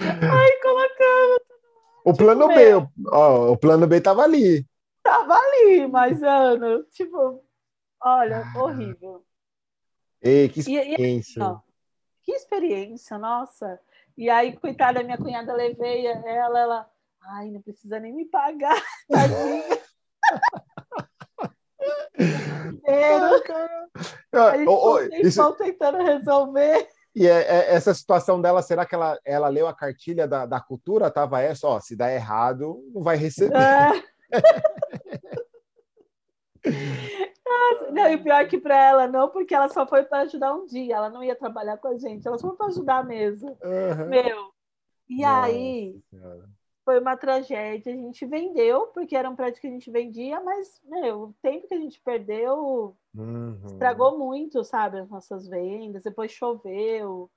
Aí 0.01 0.61
colocando. 0.61 1.41
O 2.05 2.15
plano 2.15 2.49
tipo, 2.49 2.55
B, 2.55 2.89
ó, 3.13 3.53
o 3.53 3.57
plano 3.57 3.87
B 3.87 4.01
tava 4.01 4.23
ali. 4.23 4.67
Tava 5.05 5.35
ali, 5.35 5.87
mas, 5.87 6.21
Ana, 6.23 6.83
tipo, 6.91 7.45
olha, 8.03 8.43
horrível. 8.57 9.25
Ei, 10.25 10.49
que 10.49 10.61
experiência. 10.61 11.43
E, 11.43 11.45
e, 11.45 11.57
que 12.25 12.33
experiência, 12.33 13.19
nossa. 13.19 13.79
E 14.17 14.31
aí, 14.31 14.57
coitada, 14.57 15.03
minha 15.03 15.19
cunhada, 15.19 15.53
levei 15.53 16.07
ela, 16.07 16.59
ela, 16.59 16.91
ai, 17.23 17.51
não 17.51 17.61
precisa 17.61 18.01
nem 18.01 18.15
me 18.15 18.25
pagar, 18.25 18.83
tadinha. 19.11 19.79
Ai, 24.33 24.65
oh, 24.67 24.95
oh, 24.95 25.01
isso... 25.01 25.53
tentando 25.57 25.99
resolver. 25.99 26.89
E 27.15 27.29
é, 27.29 27.43
é, 27.43 27.75
essa 27.75 27.93
situação 27.93 28.41
dela, 28.41 28.63
será 28.63 28.87
que 28.87 28.95
ela, 28.95 29.19
ela 29.25 29.49
leu 29.49 29.69
a 29.69 29.75
cartilha 29.75 30.27
da, 30.27 30.47
da 30.47 30.61
cultura? 30.61 31.11
Tava 31.11 31.43
essa, 31.43 31.69
ó, 31.69 31.79
se 31.81 31.95
dá 31.95 32.11
errado, 32.13 32.83
não 32.93 33.03
vai 33.03 33.17
receber. 33.17 33.55
É. 33.55 34.03
Não, 37.91 38.09
e 38.11 38.19
pior 38.19 38.47
que 38.49 38.59
para 38.59 38.77
ela, 38.77 39.07
não, 39.07 39.29
porque 39.29 39.55
ela 39.55 39.69
só 39.69 39.87
foi 39.87 40.05
para 40.05 40.23
ajudar 40.23 40.55
um 40.55 40.67
dia, 40.67 40.97
ela 40.97 41.11
não 41.11 41.23
ia 41.23 41.37
trabalhar 41.37 41.77
com 41.79 41.89
a 41.89 41.99
gente, 41.99 42.27
ela 42.27 42.39
só 42.39 42.49
foi 42.49 42.57
para 42.57 42.67
ajudar 42.67 43.05
mesmo. 43.05 43.51
Uhum. 43.63 44.09
Meu. 44.09 44.55
E 45.09 45.23
Nossa 45.23 45.43
aí 45.43 46.03
foi 46.85 47.01
uma 47.01 47.17
tragédia. 47.17 47.93
A 47.93 47.97
gente 47.97 48.27
vendeu, 48.27 48.89
porque 48.89 49.17
era 49.17 49.29
um 49.29 49.37
prédio 49.37 49.61
que 49.61 49.67
a 49.67 49.71
gente 49.71 49.91
vendia, 49.91 50.41
mas, 50.41 50.81
meu, 50.85 51.23
o 51.23 51.35
tempo 51.43 51.67
que 51.69 51.75
a 51.75 51.81
gente 51.81 52.01
perdeu 52.01 52.97
uhum. 53.15 53.61
estragou 53.67 54.19
muito, 54.19 54.63
sabe, 54.65 54.99
as 54.99 55.09
nossas 55.09 55.47
vendas. 55.49 56.03
Depois 56.03 56.31
choveu. 56.31 57.31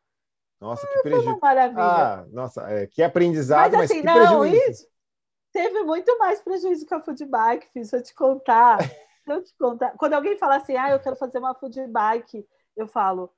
Nossa, 0.59 0.87
que 0.87 1.01
prejuízo. 1.01 1.39
Ah, 1.77 2.25
nossa, 2.31 2.61
é, 2.71 2.87
que 2.87 3.03
aprendizado, 3.03 3.73
mas, 3.73 3.91
assim, 3.91 4.01
mas 4.01 4.15
que 4.15 4.19
não, 4.19 4.39
prejuízo. 4.39 4.71
Isso 4.71 4.97
teve 5.57 5.83
muito 5.83 6.17
mais 6.19 6.39
prejuízo 6.39 6.85
com 6.85 6.95
a 6.95 7.01
food 7.01 7.25
bike, 7.25 7.67
fiz 7.73 7.91
eu 7.91 8.03
te 8.03 8.13
contar. 8.13 8.77
eu 9.31 9.43
te 9.43 9.55
contar. 9.57 9.91
Quando 9.97 10.13
alguém 10.13 10.37
fala 10.37 10.57
assim, 10.57 10.75
ah, 10.75 10.91
eu 10.91 10.99
quero 10.99 11.15
fazer 11.15 11.39
uma 11.39 11.53
food 11.53 11.87
bike, 11.87 12.47
eu 12.75 12.87
falo, 12.87 13.31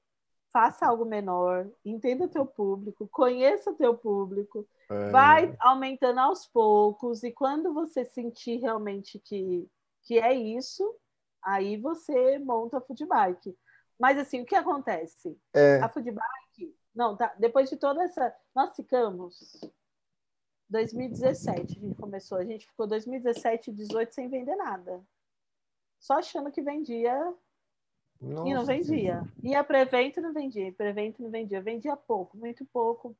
faça 0.51 0.87
algo 0.87 1.05
menor, 1.05 1.69
entenda 1.85 2.25
o 2.25 2.29
teu 2.29 2.45
público, 2.45 3.07
conheça 3.11 3.71
o 3.71 3.75
teu 3.75 3.95
público, 3.95 4.67
é. 4.89 5.09
vai 5.09 5.55
aumentando 5.59 6.19
aos 6.19 6.45
poucos, 6.47 7.23
e 7.23 7.31
quando 7.31 7.73
você 7.73 8.03
sentir 8.05 8.57
realmente 8.57 9.19
que, 9.19 9.67
que 10.03 10.19
é 10.19 10.33
isso, 10.33 10.95
aí 11.41 11.77
você 11.77 12.39
monta 12.39 12.77
a 12.77 12.81
food 12.81 13.05
bike. 13.05 13.57
Mas 13.99 14.17
assim, 14.17 14.41
o 14.41 14.45
que 14.45 14.55
acontece? 14.55 15.37
É. 15.53 15.79
A 15.79 15.89
food 15.89 16.11
bike, 16.11 16.75
não, 16.95 17.15
tá, 17.15 17.33
depois 17.37 17.69
de 17.69 17.77
toda 17.77 18.03
essa, 18.03 18.33
nós 18.55 18.75
ficamos 18.75 19.59
2017 20.69 21.79
a 21.79 21.81
gente 21.81 21.95
começou, 21.95 22.37
a 22.37 22.45
gente 22.45 22.65
ficou 22.67 22.85
2017 22.85 23.71
e 23.71 23.73
2018 23.73 24.13
sem 24.13 24.29
vender 24.29 24.55
nada. 24.55 25.01
Só 25.99 26.15
achando 26.15 26.51
que 26.51 26.61
vendia 26.61 27.33
nossa, 28.21 28.49
e 28.49 28.53
não 28.53 28.65
vendia. 28.65 29.21
Sim. 29.21 29.49
Ia 29.49 29.63
para 29.63 29.81
evento 29.81 30.19
e 30.19 30.21
não 30.21 30.33
vendia, 30.33 30.73
para 30.73 30.89
evento 30.89 31.21
não 31.21 31.29
vendia. 31.29 31.61
Vendia 31.61 31.95
pouco, 31.95 32.37
muito 32.37 32.65
pouco. 32.65 33.15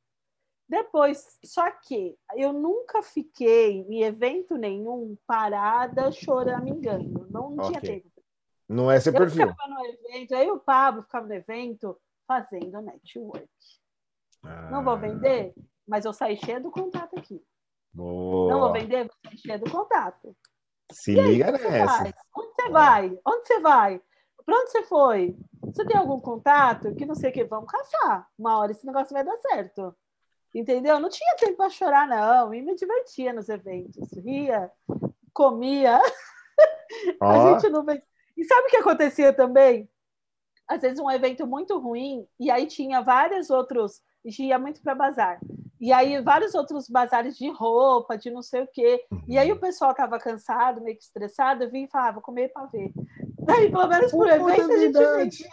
Depois, 0.68 1.38
só 1.44 1.68
que 1.70 2.16
eu 2.36 2.52
nunca 2.52 3.02
fiquei 3.02 3.80
em 3.88 4.02
evento 4.02 4.56
nenhum 4.56 5.16
parada 5.26 6.12
choramingando. 6.12 7.26
Não, 7.28 7.50
não 7.50 7.64
okay. 7.66 7.80
tinha 7.80 7.80
tempo. 7.80 8.10
Não 8.68 8.88
é 8.88 9.00
seu 9.00 9.12
eu 9.12 9.18
perfil. 9.18 9.48
ficava 9.48 9.68
no 9.68 9.84
evento, 9.84 10.34
aí 10.34 10.48
o 10.48 10.60
Pablo 10.60 11.02
ficava 11.02 11.26
no 11.26 11.34
evento 11.34 12.00
fazendo 12.24 12.80
network. 12.80 13.48
Ah. 14.44 14.70
Não 14.70 14.84
vou 14.84 14.96
vender, 14.96 15.52
mas 15.88 16.04
eu 16.04 16.12
saí 16.12 16.36
cheia 16.36 16.60
do 16.60 16.70
contato 16.70 17.18
aqui. 17.18 17.42
Boa. 17.92 18.52
Não 18.52 18.60
vou 18.60 18.72
vender, 18.72 19.08
vou 19.08 19.16
sair 19.24 19.38
cheia 19.38 19.58
do 19.58 19.68
contato. 19.68 20.36
Se 20.90 21.12
e 21.12 21.20
liga 21.20 21.46
aí, 21.46 21.70
nessa. 21.70 22.14
Onde 22.36 22.52
você 22.54 22.68
vai? 22.70 23.18
Onde 23.26 23.46
você 23.46 23.60
vai? 23.60 24.00
Para 24.44 24.56
onde 24.56 24.70
você 24.70 24.82
foi? 24.84 25.36
Você 25.62 25.84
tem 25.84 25.96
algum 25.96 26.20
contato 26.20 26.94
que 26.94 27.06
não 27.06 27.14
sei 27.14 27.30
o 27.30 27.32
que? 27.32 27.44
Vamos 27.44 27.70
caçar. 27.70 28.28
Uma 28.38 28.58
hora 28.58 28.72
esse 28.72 28.86
negócio 28.86 29.12
vai 29.12 29.24
dar 29.24 29.36
certo. 29.38 29.94
Entendeu? 30.54 30.98
Não 30.98 31.08
tinha 31.08 31.36
tempo 31.36 31.56
para 31.56 31.70
chorar, 31.70 32.08
não. 32.08 32.52
E 32.52 32.60
me 32.60 32.74
divertia 32.74 33.32
nos 33.32 33.48
eventos. 33.48 34.10
Ria, 34.12 34.70
comia. 35.32 36.00
Oh. 37.20 37.24
A 37.24 37.60
gente 37.60 37.70
não 37.70 37.84
E 38.36 38.44
sabe 38.44 38.66
o 38.66 38.70
que 38.70 38.76
acontecia 38.78 39.32
também? 39.32 39.88
Às 40.66 40.82
vezes 40.82 40.98
um 40.98 41.10
evento 41.10 41.46
muito 41.46 41.78
ruim, 41.78 42.26
e 42.38 42.50
aí 42.50 42.66
tinha 42.66 43.00
vários 43.00 43.50
outros. 43.50 44.00
A 44.24 44.28
gente 44.28 44.44
ia 44.44 44.58
muito 44.58 44.80
para 44.82 44.94
bazar. 44.94 45.40
E 45.80 45.92
aí 45.92 46.20
vários 46.20 46.54
outros 46.54 46.88
bazares 46.88 47.38
de 47.38 47.48
roupa, 47.50 48.18
de 48.18 48.30
não 48.30 48.42
sei 48.42 48.62
o 48.62 48.68
quê. 48.70 49.02
E 49.26 49.38
aí 49.38 49.50
o 49.50 49.54
uhum. 49.54 49.60
pessoal 49.60 49.92
estava 49.92 50.18
cansado, 50.18 50.82
meio 50.82 50.96
que 50.96 51.02
estressado, 51.02 51.64
eu 51.64 51.70
vim 51.70 51.84
e 51.84 51.88
falava, 51.88 52.14
vou 52.14 52.22
comer 52.22 52.52
para 52.52 52.66
ver. 52.72 52.92
Daí, 53.38 53.70
pelo 53.70 53.88
menos 53.88 54.12
por 54.12 54.28
evento, 54.28 54.72
a 54.72 54.78
gente 54.78 54.92
vendia. 55.16 55.48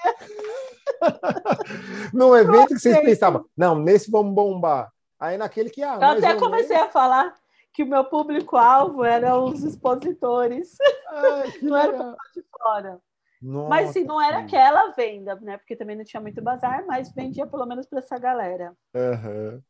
no 2.13 2.35
evento 2.35 2.67
que 2.67 2.79
vocês 2.79 2.99
pensavam, 2.99 3.45
não, 3.55 3.79
nesse 3.79 4.11
vamos 4.11 4.35
bombar. 4.35 4.91
Aí 5.19 5.37
naquele 5.37 5.69
que... 5.69 5.81
Ah, 5.81 5.97
eu 5.99 6.07
até 6.09 6.35
comecei 6.35 6.75
a 6.75 6.89
falar 6.89 7.33
que 7.73 7.83
o 7.83 7.87
meu 7.87 8.03
público-alvo 8.05 9.03
eram 9.03 9.45
os 9.45 9.63
expositores. 9.63 10.75
Ai, 11.09 11.53
não 11.61 11.77
era 11.77 11.95
o 11.95 12.15
de 12.33 12.43
fora. 12.51 12.99
Nossa, 13.41 13.69
mas 13.69 13.89
assim, 13.89 14.03
não 14.03 14.19
era 14.19 14.39
aquela 14.39 14.91
venda, 14.91 15.35
né? 15.35 15.57
Porque 15.57 15.75
também 15.75 15.95
não 15.95 16.03
tinha 16.03 16.19
muito 16.19 16.41
bazar, 16.41 16.83
mas 16.87 17.13
vendia 17.13 17.45
pelo 17.45 17.67
menos 17.67 17.85
para 17.85 17.99
essa 17.99 18.17
galera. 18.17 18.73
Uhum. 18.95 19.61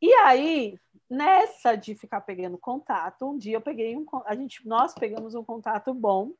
E 0.00 0.12
aí, 0.14 0.78
nessa 1.08 1.76
de 1.76 1.94
ficar 1.94 2.20
pegando 2.22 2.56
contato, 2.56 3.28
um 3.28 3.36
dia 3.36 3.56
eu 3.56 3.60
peguei 3.60 3.96
um, 3.96 4.06
a 4.24 4.34
gente, 4.34 4.66
nós 4.66 4.94
pegamos 4.94 5.34
um 5.34 5.44
contato 5.44 5.92
bom. 5.92 6.32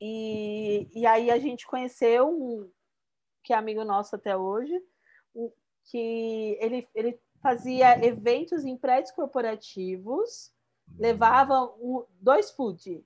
E, 0.00 0.88
e 0.92 1.06
aí 1.06 1.30
a 1.30 1.38
gente 1.38 1.66
conheceu 1.66 2.28
um 2.28 2.70
que 3.44 3.52
é 3.52 3.56
amigo 3.56 3.84
nosso 3.84 4.14
até 4.14 4.36
hoje, 4.36 4.72
um, 5.34 5.50
que 5.84 6.56
ele, 6.60 6.88
ele 6.94 7.20
fazia 7.42 8.04
eventos 8.04 8.64
em 8.64 8.76
prédios 8.76 9.12
corporativos, 9.12 10.52
levava 10.96 11.64
um, 11.80 12.04
dois 12.20 12.50
food, 12.52 13.04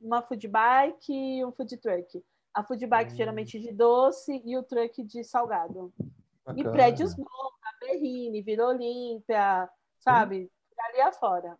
uma 0.00 0.22
food 0.22 0.48
bike 0.48 1.12
e 1.12 1.44
um 1.44 1.52
food 1.52 1.76
truck. 1.76 2.24
A 2.52 2.64
food 2.64 2.86
bike 2.86 3.12
hum. 3.12 3.16
geralmente 3.16 3.60
de 3.60 3.72
doce 3.72 4.42
e 4.44 4.56
o 4.56 4.62
truck 4.62 5.02
de 5.04 5.22
salgado. 5.22 5.92
Bacana. 6.44 6.68
E 6.68 6.72
prédios 6.72 7.14
bons, 7.14 7.55
Berrine, 7.86 8.42
Vila 8.42 8.68
Olímpia, 8.68 9.68
sabe? 9.98 10.50
Ali 10.78 11.00
afora. 11.00 11.56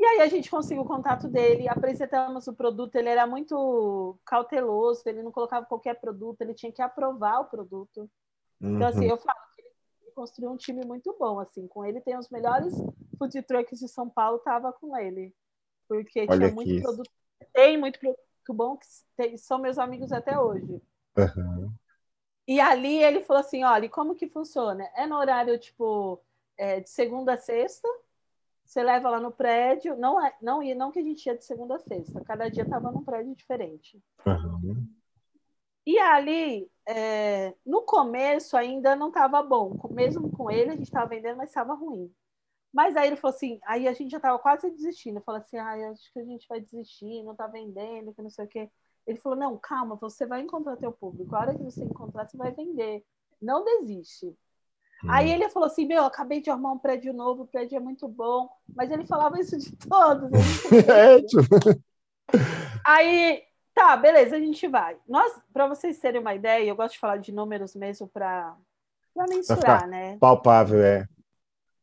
E 0.00 0.04
aí 0.04 0.20
a 0.20 0.28
gente 0.28 0.50
conseguiu 0.50 0.82
o 0.82 0.88
contato 0.88 1.28
dele, 1.28 1.68
apresentamos 1.68 2.46
o 2.46 2.54
produto, 2.54 2.96
ele 2.96 3.10
era 3.10 3.26
muito 3.26 4.18
cauteloso, 4.24 5.02
ele 5.04 5.22
não 5.22 5.30
colocava 5.30 5.66
qualquer 5.66 6.00
produto, 6.00 6.40
ele 6.40 6.54
tinha 6.54 6.72
que 6.72 6.80
aprovar 6.80 7.40
o 7.40 7.44
produto. 7.44 8.10
Uhum. 8.60 8.76
Então, 8.76 8.88
assim, 8.88 9.04
uhum. 9.04 9.10
eu 9.10 9.18
falo 9.18 9.38
que 9.54 9.60
ele 9.60 10.12
construiu 10.14 10.50
um 10.50 10.56
time 10.56 10.86
muito 10.86 11.14
bom, 11.18 11.38
assim, 11.38 11.68
com 11.68 11.84
ele 11.84 12.00
tem 12.00 12.16
os 12.16 12.30
melhores 12.30 12.74
food 13.18 13.42
trucks 13.42 13.78
de 13.78 13.88
São 13.88 14.08
Paulo, 14.08 14.38
tava 14.38 14.72
com 14.72 14.96
ele. 14.96 15.34
Porque 15.86 16.20
Olha 16.20 16.38
tinha 16.38 16.52
muito 16.52 16.82
produto, 16.82 17.10
tem 17.52 17.78
muito 17.78 18.00
produto 18.00 18.20
bom, 18.48 18.78
que 18.78 18.86
tem, 19.16 19.36
são 19.36 19.58
meus 19.58 19.78
amigos 19.78 20.12
até 20.12 20.38
hoje. 20.38 20.80
Uhum. 21.18 21.72
E 22.50 22.60
ali 22.60 23.00
ele 23.00 23.22
falou 23.22 23.42
assim: 23.42 23.62
olha, 23.62 23.88
como 23.88 24.16
que 24.16 24.26
funciona? 24.26 24.82
É 24.96 25.06
no 25.06 25.16
horário, 25.16 25.56
tipo, 25.56 26.20
é, 26.58 26.80
de 26.80 26.90
segunda 26.90 27.34
a 27.34 27.38
sexta, 27.38 27.88
você 28.64 28.82
leva 28.82 29.08
lá 29.08 29.20
no 29.20 29.30
prédio, 29.30 29.96
não 29.96 30.20
é, 30.20 30.34
não 30.42 30.60
ia, 30.60 30.74
não 30.74 30.90
que 30.90 30.98
a 30.98 31.02
gente 31.02 31.24
ia 31.24 31.38
de 31.38 31.44
segunda 31.44 31.76
a 31.76 31.78
sexta, 31.78 32.24
cada 32.24 32.48
dia 32.50 32.64
estava 32.64 32.90
num 32.90 33.04
prédio 33.04 33.36
diferente. 33.36 34.02
Uhum. 34.26 34.84
E 35.86 35.96
ali, 36.00 36.68
é, 36.88 37.54
no 37.64 37.82
começo 37.82 38.56
ainda 38.56 38.96
não 38.96 39.08
estava 39.10 39.40
bom, 39.44 39.78
mesmo 39.88 40.28
com 40.32 40.50
ele 40.50 40.70
a 40.70 40.76
gente 40.76 40.86
estava 40.86 41.06
vendendo, 41.06 41.36
mas 41.36 41.50
estava 41.50 41.72
ruim. 41.74 42.12
Mas 42.72 42.96
aí 42.96 43.06
ele 43.06 43.16
falou 43.16 43.34
assim, 43.34 43.60
aí 43.64 43.86
a 43.86 43.92
gente 43.92 44.10
já 44.10 44.16
estava 44.16 44.40
quase 44.40 44.68
desistindo, 44.72 45.20
falou 45.20 45.40
assim, 45.40 45.56
ah, 45.56 45.90
acho 45.92 46.12
que 46.12 46.18
a 46.18 46.24
gente 46.24 46.48
vai 46.48 46.60
desistir, 46.60 47.22
não 47.22 47.32
está 47.32 47.46
vendendo, 47.46 48.12
que 48.12 48.22
não 48.22 48.30
sei 48.30 48.44
o 48.44 48.48
quê. 48.48 48.68
Ele 49.10 49.18
falou: 49.20 49.38
não, 49.38 49.58
calma, 49.58 49.96
você 49.96 50.24
vai 50.24 50.40
encontrar 50.40 50.76
teu 50.76 50.92
público. 50.92 51.34
A 51.34 51.40
hora 51.40 51.54
que 51.54 51.62
você 51.62 51.82
encontrar, 51.82 52.28
você 52.28 52.36
vai 52.36 52.52
vender. 52.52 53.04
Não 53.42 53.64
desiste. 53.64 54.26
Hum. 55.04 55.10
Aí 55.10 55.30
ele 55.30 55.48
falou 55.48 55.66
assim: 55.66 55.84
Meu, 55.84 56.04
acabei 56.04 56.40
de 56.40 56.50
arrumar 56.50 56.72
um 56.72 56.78
prédio 56.78 57.12
novo, 57.12 57.42
o 57.42 57.46
prédio 57.46 57.76
é 57.76 57.80
muito 57.80 58.06
bom. 58.06 58.48
Mas 58.74 58.90
ele 58.90 59.06
falava 59.06 59.38
isso 59.40 59.58
de 59.58 59.74
todos. 59.88 60.30
é, 60.88 61.20
tipo... 61.22 61.48
Aí, 62.86 63.42
tá, 63.74 63.96
beleza, 63.96 64.36
a 64.36 64.40
gente 64.40 64.66
vai. 64.68 64.96
Nós, 65.08 65.32
para 65.52 65.66
vocês 65.66 65.98
terem 65.98 66.20
uma 66.20 66.34
ideia, 66.34 66.64
eu 66.64 66.76
gosto 66.76 66.94
de 66.94 67.00
falar 67.00 67.16
de 67.16 67.32
números 67.32 67.74
mesmo 67.74 68.06
para 68.06 68.56
mensurar, 69.28 69.88
né? 69.88 70.16
Palpável, 70.18 70.80
é. 70.80 71.08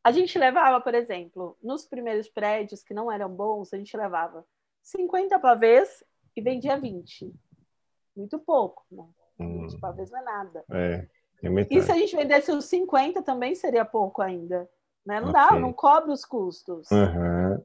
A 0.01 0.11
gente 0.13 0.39
levava, 0.39 0.79
por 0.79 0.95
exemplo, 0.95 1.57
nos 1.61 1.85
primeiros 1.85 2.29
prédios 2.29 2.81
que 2.81 2.93
não 2.93 3.11
eram 3.11 3.29
bons, 3.29 3.73
a 3.73 3.77
gente 3.77 3.97
levava 3.97 4.45
50 4.81 5.37
pavês 5.37 6.01
e 6.39 6.43
vendia 6.43 6.79
20. 6.79 7.33
Muito 8.15 8.39
pouco, 8.39 8.83
né? 8.91 9.05
20 9.39 9.75
hum. 9.75 9.79
talvez 9.79 10.09
não 10.09 10.19
é 10.19 10.23
nada. 10.23 10.65
É, 10.71 11.07
é 11.43 11.67
e 11.69 11.81
se 11.81 11.91
a 11.91 11.95
gente 11.95 12.15
vendesse 12.15 12.51
os 12.51 12.65
50 12.65 13.21
também 13.21 13.55
seria 13.55 13.85
pouco 13.85 14.21
ainda. 14.21 14.69
Né? 15.05 15.21
Não 15.21 15.29
okay. 15.29 15.41
dá, 15.41 15.59
não 15.59 15.71
cobre 15.71 16.11
os 16.11 16.25
custos. 16.25 16.89
Uhum. 16.91 17.63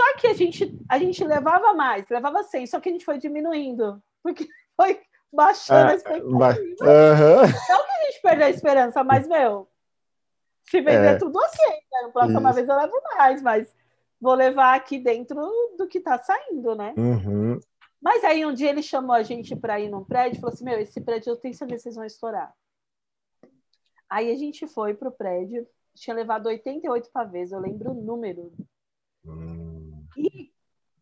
Só 0.00 0.16
que 0.16 0.28
a 0.28 0.32
gente, 0.32 0.78
a 0.88 0.98
gente 0.98 1.22
levava 1.22 1.74
mais, 1.74 2.08
levava 2.08 2.42
100, 2.42 2.66
só 2.68 2.80
que 2.80 2.88
a 2.88 2.92
gente 2.92 3.04
foi 3.04 3.18
diminuindo, 3.18 4.02
porque 4.22 4.48
foi 4.74 4.98
baixando 5.30 5.88
ah, 5.88 5.90
a 5.90 5.94
expectativa. 5.94 6.30
Uhum. 6.40 7.42
Não 7.68 7.84
que 7.84 7.90
a 7.90 8.04
gente 8.06 8.22
perdeu 8.22 8.46
a 8.46 8.50
esperança, 8.50 9.04
mas, 9.04 9.28
meu, 9.28 9.68
se 10.64 10.80
vender 10.80 11.16
é. 11.16 11.18
tudo 11.18 11.38
ok, 11.38 11.66
né? 11.92 12.02
Na 12.02 12.08
próxima 12.08 12.48
Isso. 12.48 12.54
vez 12.54 12.68
eu 12.68 12.76
levo 12.76 13.02
mais, 13.16 13.42
mas 13.42 13.76
vou 14.20 14.34
levar 14.34 14.74
aqui 14.74 14.98
dentro 14.98 15.38
do 15.76 15.86
que 15.86 15.98
está 15.98 16.16
saindo, 16.18 16.74
né? 16.74 16.94
Uhum. 16.96 17.60
Mas 18.00 18.24
aí 18.24 18.46
um 18.46 18.54
dia 18.54 18.70
ele 18.70 18.82
chamou 18.82 19.14
a 19.14 19.22
gente 19.22 19.54
para 19.54 19.78
ir 19.78 19.90
num 19.90 20.04
prédio 20.04 20.38
e 20.38 20.40
falou 20.40 20.54
assim: 20.54 20.64
Meu, 20.64 20.78
esse 20.78 21.00
prédio 21.00 21.30
eu 21.30 21.36
tenho 21.36 21.54
certeza 21.54 21.76
que 21.76 21.82
vocês 21.82 21.96
vão 21.96 22.04
estourar. 22.04 22.52
Aí 24.08 24.32
a 24.32 24.36
gente 24.36 24.66
foi 24.66 24.94
pro 24.94 25.12
prédio, 25.12 25.66
tinha 25.94 26.16
levado 26.16 26.46
88 26.46 27.10
pavês, 27.12 27.52
eu 27.52 27.60
lembro 27.60 27.92
o 27.92 28.02
número. 28.02 28.52
Hum. 29.24 30.04
E, 30.16 30.50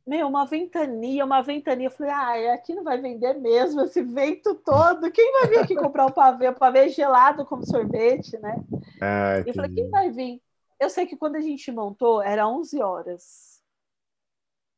meu, 0.06 0.26
uma 0.26 0.44
ventania, 0.44 1.24
uma 1.24 1.40
ventania. 1.40 1.86
Eu 1.86 1.92
falei: 1.92 2.12
Ah, 2.12 2.54
aqui 2.54 2.74
não 2.74 2.82
vai 2.82 3.00
vender 3.00 3.34
mesmo 3.34 3.82
esse 3.82 4.02
vento 4.02 4.56
todo. 4.56 5.10
Quem 5.12 5.32
vai 5.32 5.46
vir 5.48 5.58
aqui 5.60 5.76
comprar 5.76 6.06
o 6.06 6.12
pavê? 6.12 6.48
O 6.48 6.54
pavê 6.54 6.86
é 6.86 6.88
gelado 6.88 7.46
como 7.46 7.64
sorvete, 7.64 8.36
né? 8.38 8.56
Ah, 9.00 9.38
eu 9.46 9.54
falei: 9.54 9.72
Quem 9.72 9.88
vai 9.88 10.10
vir? 10.10 10.42
Eu 10.80 10.90
sei 10.90 11.06
que 11.06 11.16
quando 11.16 11.36
a 11.36 11.40
gente 11.40 11.70
montou, 11.70 12.22
era 12.22 12.48
11 12.48 12.82
horas. 12.82 13.47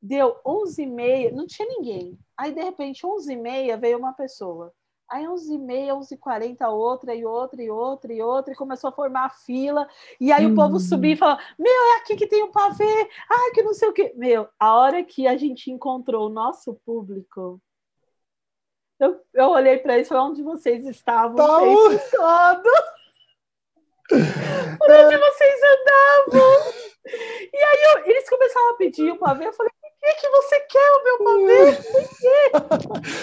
Deu 0.02 0.40
11 0.44 0.82
e 0.82 0.86
meia, 0.86 1.32
não 1.32 1.46
tinha 1.46 1.68
ninguém. 1.68 2.18
Aí, 2.36 2.52
de 2.52 2.62
repente, 2.62 3.06
11 3.06 3.32
e 3.32 3.36
meia 3.36 3.76
veio 3.76 3.98
uma 3.98 4.12
pessoa. 4.12 4.72
Aí 5.10 5.24
11h30, 5.24 6.18
11h40, 6.20 6.68
outra 6.70 7.12
e 7.12 7.26
outra 7.26 7.60
e 7.60 7.68
outra 7.68 8.12
e 8.12 8.22
outra, 8.22 8.52
e 8.52 8.56
começou 8.56 8.88
a 8.88 8.92
formar 8.92 9.26
a 9.26 9.30
fila. 9.30 9.88
E 10.20 10.30
aí 10.30 10.46
hum. 10.46 10.52
o 10.52 10.54
povo 10.54 10.74
uhum. 10.74 10.78
subia 10.78 11.14
e 11.14 11.16
falava: 11.16 11.42
Meu, 11.58 11.72
é 11.72 11.96
aqui 11.96 12.14
que 12.14 12.28
tem 12.28 12.44
o 12.44 12.52
pavê, 12.52 13.08
ai, 13.28 13.50
que 13.52 13.62
não 13.62 13.74
sei 13.74 13.88
o 13.88 13.92
quê. 13.92 14.12
Meu, 14.14 14.48
a 14.58 14.76
hora 14.76 15.02
que 15.02 15.26
a 15.26 15.36
gente 15.36 15.68
encontrou 15.68 16.26
o 16.26 16.32
nosso 16.32 16.74
público, 16.86 17.60
eu, 19.00 19.20
eu 19.34 19.48
olhei 19.48 19.78
para 19.78 19.94
eles 19.94 20.06
e 20.06 20.08
falei: 20.08 20.30
Onde 20.30 20.42
vocês 20.44 20.86
estavam 20.86 21.34
tá 21.34 21.60
o 21.60 21.90
tempo 21.90 22.04
todo? 22.12 22.70
Onde 24.12 25.18
vocês 25.18 25.60
andavam? 25.72 26.72
E 27.52 27.56
aí 27.56 27.82
eu, 27.82 28.06
eles 28.06 28.30
começaram 28.30 28.70
a 28.70 28.76
pedir 28.76 29.10
o 29.10 29.18
pavê, 29.18 29.48
eu 29.48 29.52
falei: 29.52 29.72
que, 30.00 30.14
que 30.14 30.28
você 30.30 30.60
quer 30.60 30.92
o 30.92 31.04
meu 31.04 31.46
quê? 31.46 31.78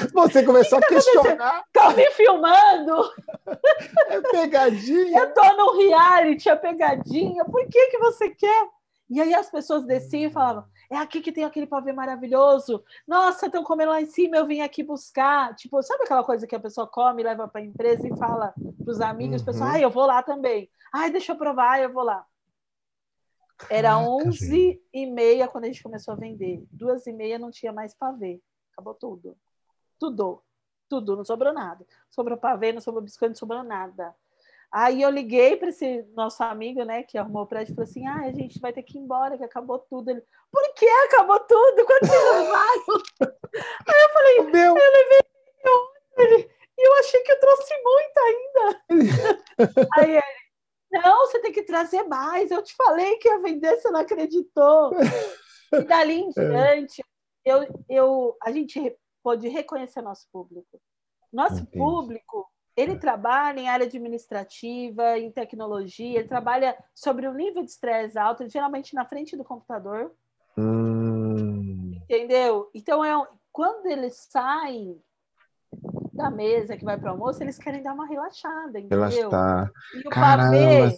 Você 0.13 0.43
começou 0.43 0.79
que 0.79 0.85
a 0.85 0.87
questionar. 0.89 1.63
Tá 1.73 1.93
me 1.93 2.09
filmando? 2.11 3.11
É 4.09 4.21
pegadinha. 4.21 5.19
Eu 5.19 5.33
tô 5.33 5.43
no 5.55 5.77
reality, 5.77 6.49
é 6.49 6.55
pegadinha. 6.55 7.45
Por 7.45 7.65
que, 7.67 7.87
que 7.87 7.97
você 7.97 8.29
quer? 8.29 8.67
E 9.09 9.21
aí 9.21 9.33
as 9.33 9.49
pessoas 9.49 9.85
desciam 9.85 10.29
e 10.29 10.33
falavam: 10.33 10.65
é 10.91 10.97
aqui 10.97 11.21
que 11.21 11.31
tem 11.31 11.45
aquele 11.45 11.65
pavê 11.65 11.93
maravilhoso. 11.93 12.83
Nossa, 13.07 13.45
estão 13.45 13.63
comendo 13.63 13.91
lá 13.91 14.01
em 14.01 14.05
cima, 14.05 14.37
eu 14.37 14.45
vim 14.45 14.61
aqui 14.61 14.83
buscar. 14.83 15.55
Tipo, 15.55 15.81
sabe 15.81 16.03
aquela 16.03 16.23
coisa 16.23 16.45
que 16.45 16.55
a 16.55 16.59
pessoa 16.59 16.87
come, 16.87 17.23
leva 17.23 17.47
para 17.47 17.61
a 17.61 17.63
empresa 17.63 18.07
e 18.07 18.17
fala 18.17 18.53
para 18.83 18.91
os 18.91 18.99
amigos, 19.01 19.41
uhum. 19.41 19.45
pessoal, 19.45 19.69
ah, 19.73 19.79
eu 19.79 19.89
vou 19.89 20.05
lá 20.05 20.21
também. 20.21 20.69
Ai, 20.93 21.09
deixa 21.09 21.31
eu 21.31 21.37
provar, 21.37 21.81
eu 21.81 21.91
vou 21.91 22.03
lá. 22.03 22.25
Era 23.69 23.89
Caraca, 23.89 24.09
11 24.09 24.37
gente. 24.37 24.83
e 24.93 25.05
meia 25.05 25.47
quando 25.47 25.65
a 25.65 25.67
gente 25.67 25.83
começou 25.83 26.13
a 26.13 26.17
vender. 26.17 26.63
Duas 26.71 27.07
e 27.07 27.13
meia 27.13 27.39
não 27.39 27.51
tinha 27.51 27.73
mais 27.73 27.93
pavê. 27.93 28.41
Acabou 28.71 28.93
tudo. 28.93 29.37
Tudo. 29.99 30.43
Tudo. 30.87 31.15
Não 31.15 31.25
sobrou 31.25 31.53
nada. 31.53 31.85
Sobrou 32.09 32.37
pavê, 32.37 32.71
não 32.71 32.81
sobrou 32.81 33.03
biscoito, 33.03 33.31
não 33.31 33.35
sobrou 33.35 33.63
nada. 33.63 34.15
Aí 34.71 35.01
eu 35.01 35.09
liguei 35.09 35.55
para 35.55 35.69
esse 35.69 36.03
nosso 36.13 36.43
amigo, 36.43 36.83
né, 36.83 37.01
que 37.01 37.17
arrumou 37.17 37.43
o 37.43 37.47
prédio, 37.47 37.71
e 37.71 37.75
falou 37.75 37.89
assim: 37.89 38.05
ah, 38.05 38.25
a 38.25 38.31
gente 38.31 38.59
vai 38.59 38.73
ter 38.73 38.83
que 38.83 38.97
ir 38.97 39.01
embora, 39.01 39.37
que 39.37 39.43
acabou 39.43 39.79
tudo. 39.79 40.09
Ele, 40.09 40.21
por 40.51 40.73
que 40.73 40.85
acabou 40.85 41.39
tudo? 41.39 41.85
Quando 41.85 42.05
vocês 42.05 42.23
levaram? 42.31 43.03
Aí 43.87 44.01
eu 44.01 44.13
falei: 44.13 44.41
Meu... 44.51 44.77
eu 44.77 44.91
levei 44.91 45.27
ele, 46.17 46.49
e 46.77 46.87
eu 46.87 46.99
achei 46.99 47.21
que 47.21 47.31
eu 47.31 47.39
trouxe 47.39 47.73
muito 47.83 48.17
ainda. 48.17 48.81
Aí 49.97 50.15
ele, 50.15 50.46
não, 50.91 51.27
você 51.27 51.39
tem 51.39 51.51
que 51.51 51.63
trazer 51.63 52.03
mais. 52.03 52.51
Eu 52.51 52.63
te 52.63 52.73
falei 52.75 53.17
que 53.17 53.27
ia 53.27 53.39
vender, 53.39 53.75
você 53.75 53.89
não 53.89 53.99
acreditou. 53.99 54.91
E 55.73 55.83
dali 55.83 56.21
em 56.21 56.31
é. 56.37 56.75
diante, 56.81 57.03
eu, 57.43 57.67
eu, 57.89 58.37
a 58.41 58.51
gente 58.51 58.97
pode 59.23 59.47
reconhecer 59.47 60.01
nosso 60.01 60.27
público. 60.31 60.79
Nosso 61.31 61.61
Entendi. 61.61 61.77
público, 61.77 62.47
ele 62.75 62.93
é. 62.93 62.97
trabalha 62.97 63.59
em 63.59 63.67
área 63.67 63.85
administrativa, 63.85 65.17
em 65.17 65.31
tecnologia, 65.31 66.19
ele 66.19 66.27
trabalha 66.27 66.77
sobre 66.95 67.27
um 67.27 67.33
nível 67.33 67.63
de 67.63 67.71
estresse 67.71 68.17
alto, 68.17 68.47
geralmente 68.49 68.93
na 68.93 69.05
frente 69.05 69.35
do 69.35 69.43
computador. 69.43 70.13
Hum. 70.57 71.99
Entendeu? 72.03 72.69
Então, 72.73 73.03
é, 73.03 73.27
quando 73.51 73.87
eles 73.87 74.15
saem 74.29 75.01
da 76.17 76.29
mesa 76.29 76.75
que 76.75 76.83
vai 76.83 76.97
para 76.97 77.07
o 77.07 77.11
almoço, 77.11 77.41
eles 77.41 77.57
querem 77.57 77.81
dar 77.81 77.93
uma 77.93 78.05
relaxada, 78.05 78.79
entendeu? 78.79 79.29
Relaxar. 79.29 79.71
E 79.93 80.07
o 80.07 80.09
Caramba. 80.09 80.51
pavê, 80.51 80.97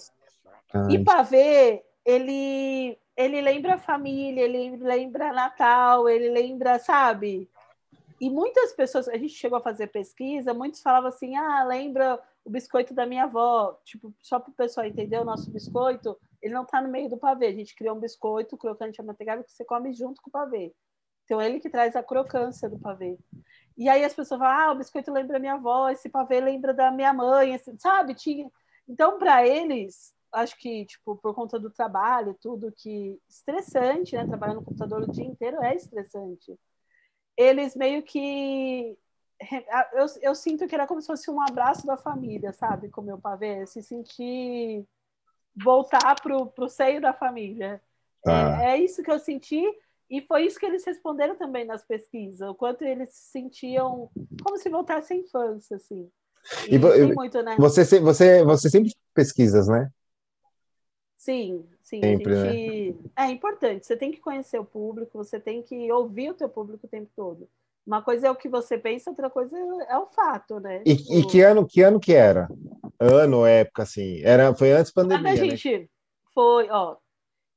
e 0.89 1.03
pavê, 1.03 1.85
ele, 2.05 2.97
ele 3.15 3.41
lembra 3.41 3.75
a 3.75 3.79
família, 3.79 4.41
ele 4.41 4.77
lembra 4.77 5.33
Natal, 5.33 6.09
ele 6.09 6.29
lembra, 6.29 6.79
sabe? 6.79 7.49
E 8.19 8.29
muitas 8.29 8.73
pessoas, 8.73 9.07
a 9.07 9.17
gente 9.17 9.33
chegou 9.33 9.57
a 9.57 9.61
fazer 9.61 9.87
pesquisa, 9.87 10.53
muitos 10.53 10.81
falavam 10.81 11.09
assim, 11.09 11.35
ah, 11.35 11.63
lembra 11.63 12.19
o 12.43 12.49
biscoito 12.49 12.93
da 12.93 13.05
minha 13.05 13.25
avó, 13.25 13.79
tipo, 13.85 14.13
só 14.19 14.39
para 14.39 14.51
o 14.51 14.55
pessoal 14.55 14.85
entender, 14.85 15.19
o 15.19 15.25
nosso 15.25 15.49
biscoito, 15.51 16.17
ele 16.41 16.53
não 16.53 16.63
está 16.63 16.81
no 16.81 16.89
meio 16.89 17.09
do 17.09 17.17
pavê, 17.17 17.47
a 17.47 17.53
gente 17.53 17.75
criou 17.75 17.95
um 17.95 17.99
biscoito 17.99 18.57
crocante 18.57 18.99
amanteigado 18.99 19.43
que 19.43 19.51
você 19.51 19.63
come 19.63 19.93
junto 19.93 20.21
com 20.21 20.29
o 20.29 20.33
pavê. 20.33 20.73
Então, 21.23 21.41
ele 21.41 21.59
que 21.59 21.69
traz 21.69 21.95
a 21.95 22.01
crocância 22.01 22.67
do 22.67 22.79
pavê. 22.79 23.17
E 23.79 23.87
aí 23.87 24.03
as 24.03 24.13
pessoas 24.13 24.37
falam, 24.41 24.59
ah, 24.59 24.71
o 24.73 24.75
biscoito 24.75 25.09
lembra 25.09 25.39
minha 25.39 25.53
avó, 25.53 25.87
esse 25.87 26.09
pavê 26.09 26.41
lembra 26.41 26.73
da 26.73 26.91
minha 26.91 27.13
mãe, 27.13 27.57
sabe? 27.77 28.13
Tinha... 28.13 28.51
Então, 28.85 29.17
para 29.17 29.47
eles, 29.47 30.13
acho 30.33 30.57
que, 30.57 30.85
tipo, 30.85 31.15
por 31.15 31.33
conta 31.33 31.57
do 31.57 31.69
trabalho, 31.69 32.37
tudo 32.41 32.73
que... 32.75 33.17
Estressante, 33.29 34.17
né? 34.17 34.27
Trabalhar 34.27 34.55
no 34.55 34.65
computador 34.65 35.03
o 35.03 35.11
dia 35.11 35.23
inteiro 35.23 35.63
é 35.63 35.73
estressante. 35.73 36.59
Eles 37.37 37.73
meio 37.73 38.03
que... 38.03 38.97
Eu, 39.93 40.05
eu 40.23 40.35
sinto 40.35 40.67
que 40.67 40.75
era 40.75 40.85
como 40.85 40.99
se 40.99 41.07
fosse 41.07 41.31
um 41.31 41.41
abraço 41.41 41.87
da 41.87 41.95
família, 41.95 42.51
sabe? 42.51 42.89
Com 42.89 42.99
o 42.99 43.05
meu 43.05 43.17
pavê. 43.17 43.65
Se 43.65 43.81
sentir... 43.81 44.85
Voltar 45.55 46.21
pro, 46.21 46.47
pro 46.47 46.67
seio 46.67 46.99
da 46.99 47.13
família. 47.13 47.81
Ah. 48.27 48.61
É, 48.61 48.71
é 48.71 48.77
isso 48.77 49.01
que 49.01 49.09
eu 49.09 49.19
senti 49.19 49.63
e 50.09 50.21
foi 50.21 50.45
isso 50.45 50.59
que 50.59 50.65
eles 50.65 50.83
responderam 50.83 51.35
também 51.35 51.65
nas 51.65 51.85
pesquisas, 51.85 52.47
o 52.47 52.55
quanto 52.55 52.83
eles 52.83 53.13
se 53.13 53.31
sentiam 53.31 54.09
como 54.43 54.57
se 54.57 54.69
voltasse 54.69 55.13
à 55.13 55.15
infância, 55.15 55.77
assim. 55.77 56.09
E, 56.67 56.75
e 56.75 57.13
muito, 57.13 57.41
né? 57.43 57.55
você, 57.59 57.83
você, 57.99 58.43
você 58.43 58.69
sempre 58.69 58.93
pesquisas, 59.13 59.67
né? 59.67 59.89
Sim, 61.17 61.65
sim. 61.83 61.99
Sempre, 62.01 62.35
gente... 62.35 62.97
né? 63.15 63.25
É 63.27 63.29
importante, 63.29 63.85
você 63.85 63.95
tem 63.95 64.11
que 64.11 64.19
conhecer 64.19 64.57
o 64.57 64.65
público, 64.65 65.17
você 65.17 65.39
tem 65.39 65.61
que 65.61 65.91
ouvir 65.91 66.31
o 66.31 66.33
teu 66.33 66.49
público 66.49 66.87
o 66.87 66.89
tempo 66.89 67.09
todo. 67.15 67.47
Uma 67.85 68.01
coisa 68.01 68.27
é 68.27 68.31
o 68.31 68.35
que 68.35 68.47
você 68.47 68.77
pensa, 68.77 69.09
outra 69.09 69.29
coisa 69.29 69.55
é 69.89 69.97
o 69.97 70.07
fato, 70.07 70.59
né? 70.59 70.81
E, 70.85 70.95
tipo... 70.95 71.13
e 71.13 71.27
que 71.27 71.41
ano 71.41 71.67
que 71.67 71.81
ano 71.81 71.99
que 71.99 72.13
era? 72.13 72.47
Ano, 72.99 73.45
época, 73.45 73.83
assim? 73.83 74.21
Era, 74.23 74.55
foi 74.55 74.71
antes 74.71 74.91
da 74.91 75.01
pandemia, 75.01 75.31
a 75.31 75.35
né? 75.35 75.35
gente 75.35 75.89
foi, 76.33 76.69
ó, 76.69 76.97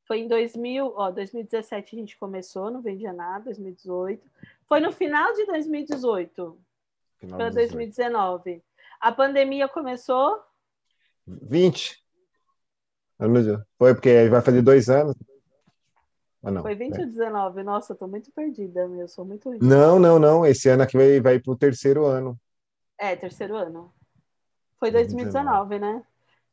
foi 0.05 0.21
em 0.21 0.29
2000, 0.29 0.93
ó, 0.97 1.11
2017 1.11 1.97
a 1.97 1.99
gente 1.99 2.19
começou, 2.19 2.71
não 2.71 2.83
vendia 2.83 3.13
nada, 3.13 3.45
2018. 3.47 4.23
Foi 4.67 4.81
no 4.81 4.93
final 4.93 5.33
de 5.33 5.47
2018 5.47 6.59
para 7.29 7.51
2019. 7.51 8.63
A 9.01 9.13
pandemia 9.13 9.69
começou? 9.69 10.43
20. 11.27 12.03
Foi 13.79 13.95
porque 13.95 14.29
vai 14.29 14.43
fazer 14.43 14.63
dois 14.63 14.89
anos. 14.89 15.15
Ah, 16.43 16.51
não, 16.51 16.63
Foi 16.63 16.75
20 16.75 16.97
é. 16.97 17.01
ou 17.01 17.07
19? 17.07 17.63
Nossa, 17.63 17.93
eu 17.93 17.97
tô 17.97 18.09
muito 18.09 18.33
perdida, 18.33 18.89
meu. 18.89 19.07
Sou 19.07 19.25
muito 19.25 19.49
ruim. 19.49 19.59
Não, 19.63 19.99
não, 20.01 20.19
não. 20.19 20.45
Esse 20.45 20.69
ano 20.69 20.83
aqui 20.83 20.97
vai, 20.97 21.21
vai 21.21 21.39
pro 21.39 21.57
terceiro 21.57 22.05
ano. 22.05 22.39
É, 22.99 23.15
terceiro 23.15 23.55
ano. 23.55 23.93
Foi 24.81 24.91
2019, 24.91 25.69
2019. 25.69 25.79
né? 25.79 26.05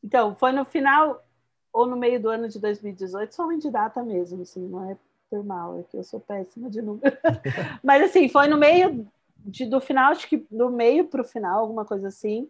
Então, 0.04 0.36
foi 0.36 0.52
no 0.52 0.64
final 0.64 1.28
ou 1.72 1.86
no 1.86 1.96
meio 1.96 2.20
do 2.20 2.30
ano 2.30 2.48
de 2.48 2.60
2018, 2.60 3.34
somente 3.34 3.64
de 3.64 3.72
data 3.72 4.04
mesmo, 4.04 4.42
assim, 4.42 4.68
não 4.68 4.90
é 4.90 4.98
por 5.30 5.44
mal, 5.44 5.80
é 5.80 5.84
que 5.84 5.98
eu 5.98 6.04
sou 6.04 6.20
péssima 6.20 6.70
de 6.70 6.82
número. 6.82 7.16
Mas 7.84 8.04
assim, 8.04 8.28
foi 8.28 8.48
no 8.48 8.58
meio 8.58 9.08
de, 9.38 9.66
do 9.66 9.80
final, 9.80 10.12
acho 10.12 10.28
que 10.28 10.46
do 10.50 10.70
meio 10.70 11.06
para 11.06 11.22
o 11.22 11.26
final, 11.26 11.60
alguma 11.60 11.86
coisa 11.86 12.08
assim. 12.08 12.50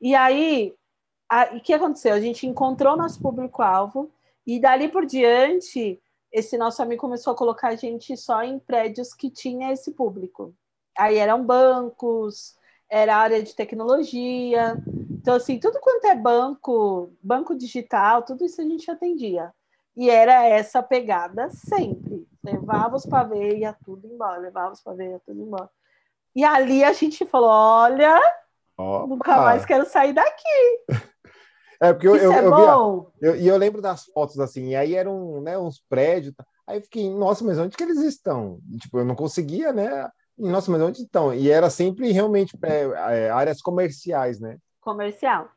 E 0.00 0.14
aí, 0.14 0.74
o 1.54 1.60
que 1.60 1.72
aconteceu? 1.72 2.14
A 2.14 2.20
gente 2.20 2.46
encontrou 2.46 2.96
nosso 2.96 3.20
público-alvo 3.20 4.10
e 4.46 4.60
dali 4.60 4.88
por 4.88 5.04
diante, 5.06 6.00
esse 6.32 6.56
nosso 6.58 6.82
amigo 6.82 7.00
começou 7.00 7.32
a 7.32 7.36
colocar 7.36 7.68
a 7.68 7.76
gente 7.76 8.16
só 8.16 8.42
em 8.42 8.58
prédios 8.58 9.14
que 9.14 9.30
tinha 9.30 9.72
esse 9.72 9.92
público. 9.92 10.54
Aí 10.96 11.16
eram 11.16 11.44
bancos, 11.44 12.56
era 12.90 13.16
área 13.16 13.42
de 13.42 13.54
tecnologia. 13.54 14.76
Então, 15.10 15.34
assim, 15.34 15.58
tudo 15.58 15.78
quanto 15.80 16.06
é 16.06 16.14
banco, 16.14 17.12
banco 17.22 17.54
digital, 17.54 18.22
tudo 18.22 18.44
isso 18.44 18.60
a 18.60 18.64
gente 18.64 18.90
atendia. 18.90 19.52
E 19.96 20.08
era 20.08 20.46
essa 20.46 20.82
pegada 20.82 21.50
sempre. 21.50 22.26
Levava 22.42 22.96
os 22.96 23.04
pavês, 23.04 23.58
ia 23.58 23.76
tudo 23.84 24.06
embora, 24.06 24.38
levava 24.38 24.72
os 24.72 24.80
pavês, 24.80 25.10
ia 25.10 25.20
tudo 25.26 25.42
embora. 25.42 25.68
E 26.34 26.44
ali 26.44 26.84
a 26.84 26.92
gente 26.92 27.26
falou: 27.26 27.50
olha, 27.50 28.16
Opa. 28.76 29.06
nunca 29.06 29.36
mais 29.38 29.66
quero 29.66 29.84
sair 29.86 30.12
daqui. 30.12 30.84
É, 31.80 31.92
porque 31.92 32.08
eu, 32.08 32.16
Isso 32.16 32.24
eu, 32.24 32.32
é 32.32 32.44
eu, 32.44 32.50
bom. 32.50 33.12
e 33.22 33.24
eu, 33.24 33.36
eu, 33.36 33.56
lembro 33.56 33.80
das 33.80 34.04
fotos 34.06 34.40
assim, 34.40 34.70
e 34.70 34.74
aí 34.74 34.96
eram 34.96 35.40
né, 35.40 35.56
uns 35.56 35.80
prédios. 35.88 36.34
Aí 36.66 36.78
eu 36.78 36.82
fiquei, 36.82 37.08
nossa, 37.08 37.44
mas 37.44 37.56
onde 37.56 37.76
que 37.76 37.82
eles 37.84 37.98
estão? 37.98 38.58
Tipo, 38.80 38.98
eu 38.98 39.04
não 39.04 39.14
conseguia, 39.14 39.72
né? 39.72 40.10
Nossa, 40.38 40.70
mas 40.70 40.80
onde 40.80 41.02
estão? 41.02 41.34
E 41.34 41.50
era 41.50 41.68
sempre 41.68 42.12
realmente 42.12 42.56
é, 42.62 43.26
é, 43.26 43.30
áreas 43.30 43.60
comerciais, 43.60 44.38
né? 44.38 44.58
Comercial. 44.80 45.48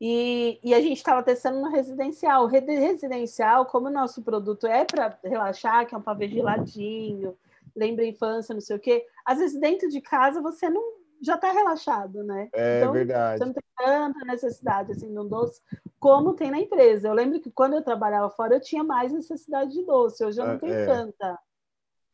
E, 0.00 0.58
e 0.62 0.74
a 0.74 0.80
gente 0.80 0.96
estava 0.96 1.22
testando 1.22 1.60
no 1.60 1.70
residencial. 1.70 2.46
Residencial, 2.46 3.66
como 3.66 3.88
o 3.88 3.92
nosso 3.92 4.22
produto 4.22 4.66
é 4.66 4.84
para 4.84 5.18
relaxar, 5.22 5.86
que 5.86 5.94
é 5.94 5.98
um 5.98 6.02
pavê 6.02 6.28
geladinho, 6.28 7.36
lembra 7.76 8.04
a 8.04 8.08
infância, 8.08 8.54
não 8.54 8.60
sei 8.60 8.76
o 8.76 8.80
quê, 8.80 9.06
às 9.24 9.38
vezes 9.38 9.60
dentro 9.60 9.88
de 9.88 10.00
casa 10.00 10.40
você 10.40 10.68
não 10.68 11.00
já 11.22 11.34
está 11.34 11.52
relaxado, 11.52 12.24
né? 12.24 12.48
É 12.52 12.78
então, 12.78 12.92
verdade. 12.92 13.38
Você 13.38 13.44
não 13.44 13.52
tem 13.52 13.62
tanta 13.76 14.24
necessidade 14.24 14.92
assim 14.92 15.12
de 15.12 15.18
um 15.18 15.28
doce 15.28 15.60
como 15.98 16.32
tem 16.32 16.50
na 16.50 16.58
empresa. 16.58 17.08
Eu 17.08 17.12
lembro 17.12 17.40
que 17.40 17.50
quando 17.50 17.74
eu 17.74 17.82
trabalhava 17.82 18.30
fora 18.30 18.54
eu 18.54 18.60
tinha 18.60 18.82
mais 18.82 19.12
necessidade 19.12 19.72
de 19.72 19.84
doce, 19.84 20.24
hoje 20.24 20.40
eu 20.40 20.46
não 20.46 20.54
é, 20.54 20.58
tenho 20.58 20.72
é. 20.72 20.86
tanta. 20.86 21.38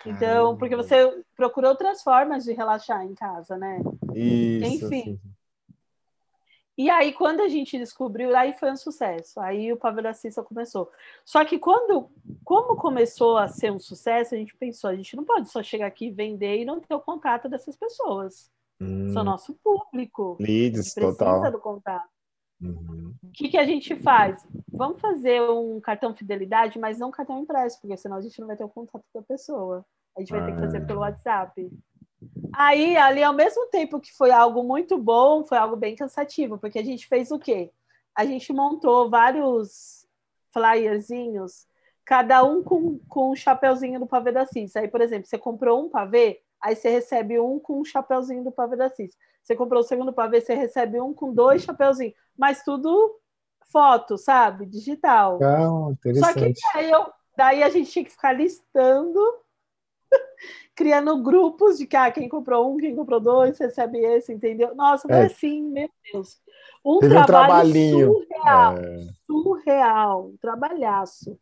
Então, 0.04 0.56
porque 0.56 0.76
você 0.76 1.22
procura 1.34 1.68
outras 1.68 2.02
formas 2.02 2.44
de 2.44 2.52
relaxar 2.52 3.04
em 3.04 3.14
casa, 3.14 3.56
né? 3.56 3.80
Isso. 4.14 4.86
Enfim. 4.86 5.02
Sim. 5.02 5.20
E 6.78 6.90
aí, 6.90 7.12
quando 7.12 7.40
a 7.40 7.48
gente 7.48 7.78
descobriu, 7.78 8.36
aí 8.36 8.52
foi 8.52 8.70
um 8.70 8.76
sucesso. 8.76 9.40
Aí 9.40 9.72
o 9.72 9.78
Pavê 9.78 10.02
da 10.02 10.12
Cissa 10.12 10.42
começou. 10.42 10.90
Só 11.24 11.42
que 11.42 11.58
quando, 11.58 12.10
como 12.44 12.76
começou 12.76 13.38
a 13.38 13.48
ser 13.48 13.72
um 13.72 13.78
sucesso, 13.78 14.34
a 14.34 14.38
gente 14.38 14.54
pensou, 14.54 14.90
a 14.90 14.94
gente 14.94 15.16
não 15.16 15.24
pode 15.24 15.48
só 15.48 15.62
chegar 15.62 15.86
aqui, 15.86 16.10
vender 16.10 16.58
e 16.58 16.64
não 16.66 16.78
ter 16.78 16.94
o 16.94 17.00
contato 17.00 17.48
dessas 17.48 17.76
pessoas. 17.76 18.50
Hum. 18.78 19.08
São 19.08 19.24
nosso 19.24 19.54
público. 19.54 20.36
Leads, 20.38 20.92
precisa 20.92 21.16
total. 21.16 21.50
do 21.50 21.58
contato. 21.58 22.15
Uhum. 22.60 23.14
O 23.22 23.30
que, 23.32 23.48
que 23.48 23.58
a 23.58 23.64
gente 23.64 23.94
faz? 23.96 24.46
Vamos 24.68 25.00
fazer 25.00 25.42
um 25.42 25.80
cartão 25.80 26.14
fidelidade, 26.14 26.78
mas 26.78 26.98
não 26.98 27.08
um 27.08 27.12
cartão 27.12 27.38
impresso, 27.40 27.80
porque 27.80 27.96
senão 27.96 28.16
a 28.16 28.20
gente 28.20 28.40
não 28.40 28.46
vai 28.46 28.56
ter 28.56 28.64
o 28.64 28.68
contato 28.68 29.04
da 29.14 29.22
pessoa. 29.22 29.84
A 30.16 30.20
gente 30.20 30.30
vai 30.30 30.40
ah. 30.40 30.46
ter 30.46 30.54
que 30.54 30.60
fazer 30.60 30.86
pelo 30.86 31.00
ah. 31.00 31.08
WhatsApp. 31.08 31.70
Aí, 32.54 32.96
ali, 32.96 33.22
ao 33.22 33.34
mesmo 33.34 33.66
tempo 33.66 34.00
que 34.00 34.12
foi 34.12 34.30
algo 34.30 34.62
muito 34.62 34.96
bom, 34.96 35.44
foi 35.44 35.58
algo 35.58 35.76
bem 35.76 35.94
cansativo, 35.94 36.58
porque 36.58 36.78
a 36.78 36.84
gente 36.84 37.06
fez 37.06 37.30
o 37.30 37.38
quê? 37.38 37.70
A 38.14 38.24
gente 38.24 38.52
montou 38.52 39.10
vários 39.10 40.06
flyerzinhos, 40.52 41.66
cada 42.04 42.42
um 42.42 42.62
com, 42.62 42.98
com 43.08 43.32
um 43.32 43.36
chapeuzinho 43.36 44.00
do 44.00 44.06
pavê 44.06 44.32
da 44.32 44.46
CIS. 44.46 44.76
Aí, 44.76 44.88
por 44.88 45.02
exemplo, 45.02 45.26
você 45.26 45.36
comprou 45.36 45.84
um 45.84 45.90
pavê, 45.90 46.40
aí 46.60 46.74
você 46.74 46.88
recebe 46.88 47.38
um 47.38 47.58
com 47.58 47.80
um 47.80 47.84
chapeuzinho 47.84 48.44
do 48.44 48.52
pavê 48.52 48.76
da 48.76 48.88
CIS. 48.88 49.16
Você 49.42 49.54
comprou 49.54 49.80
o 49.80 49.84
segundo 49.84 50.12
pavê, 50.12 50.40
você 50.40 50.54
recebe 50.54 51.00
um 51.00 51.14
com 51.14 51.32
dois 51.32 51.62
chapeuzinhos, 51.62 52.14
mas 52.36 52.64
tudo 52.64 53.18
foto, 53.70 54.18
sabe? 54.18 54.66
Digital. 54.66 55.38
Ah, 55.42 55.94
Só 56.14 56.32
que 56.32 56.52
aí 56.74 56.90
eu, 56.90 57.06
daí 57.36 57.62
a 57.62 57.68
gente 57.68 57.90
tinha 57.90 58.04
que 58.04 58.10
ficar 58.10 58.32
listando 58.32 59.20
criando 60.74 61.22
grupos 61.22 61.78
de 61.78 61.86
que 61.86 61.96
ah, 61.96 62.10
quem 62.10 62.28
comprou 62.28 62.72
um, 62.72 62.76
quem 62.76 62.94
comprou 62.94 63.20
dois, 63.20 63.58
recebe 63.58 63.98
esse, 63.98 64.32
entendeu? 64.32 64.74
Nossa, 64.74 65.06
é. 65.10 65.26
assim, 65.26 65.62
meu 65.62 65.88
Deus. 66.12 66.40
Um 66.84 67.00
Teve 67.00 67.14
trabalho 67.26 67.68
um 67.68 68.14
surreal, 68.14 68.76
é... 68.76 69.06
surreal, 69.26 70.26
um 70.28 70.36
trabalhaço. 70.36 71.38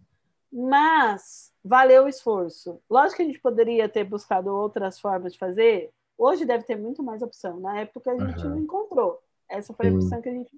Mas 0.57 1.53
valeu 1.65 2.05
o 2.05 2.09
esforço. 2.09 2.81
Lógico 2.89 3.17
que 3.17 3.23
a 3.25 3.27
gente 3.27 3.41
poderia 3.41 3.89
ter 3.89 4.05
buscado 4.05 4.55
outras 4.55 5.01
formas 5.01 5.33
de 5.33 5.39
fazer. 5.39 5.91
Hoje 6.17 6.45
deve 6.45 6.63
ter 6.63 6.77
muito 6.77 7.03
mais 7.03 7.23
opção. 7.23 7.59
Na 7.59 7.81
época 7.81 8.13
a 8.13 8.19
gente 8.19 8.45
uhum. 8.45 8.51
não 8.51 8.59
encontrou. 8.61 9.21
Essa 9.51 9.75
foi 9.75 9.89
a 9.89 9.93
opção 9.93 10.23
que 10.23 10.29
a 10.29 10.33
gente. 10.33 10.51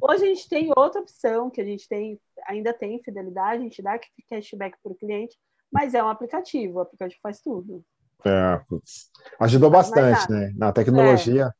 Hoje 0.00 0.24
a 0.24 0.26
gente 0.26 0.48
tem 0.48 0.72
outra 0.76 1.00
opção 1.00 1.50
que 1.50 1.60
a 1.60 1.64
gente 1.64 1.88
tem, 1.88 2.20
ainda 2.48 2.72
tem 2.72 3.00
fidelidade, 3.00 3.60
a 3.60 3.62
gente 3.62 3.80
dá 3.80 3.98
cashback 4.28 4.76
para 4.82 4.92
o 4.92 4.96
cliente, 4.96 5.38
mas 5.72 5.94
é 5.94 6.02
um 6.02 6.08
aplicativo, 6.08 6.78
o 6.78 6.80
aplicativo 6.80 7.20
faz 7.22 7.40
tudo. 7.40 7.84
É, 8.24 8.60
ajudou 9.38 9.70
bastante, 9.70 10.30
né? 10.30 10.52
Na 10.56 10.72
tecnologia. 10.72 11.44
É. 11.46 11.52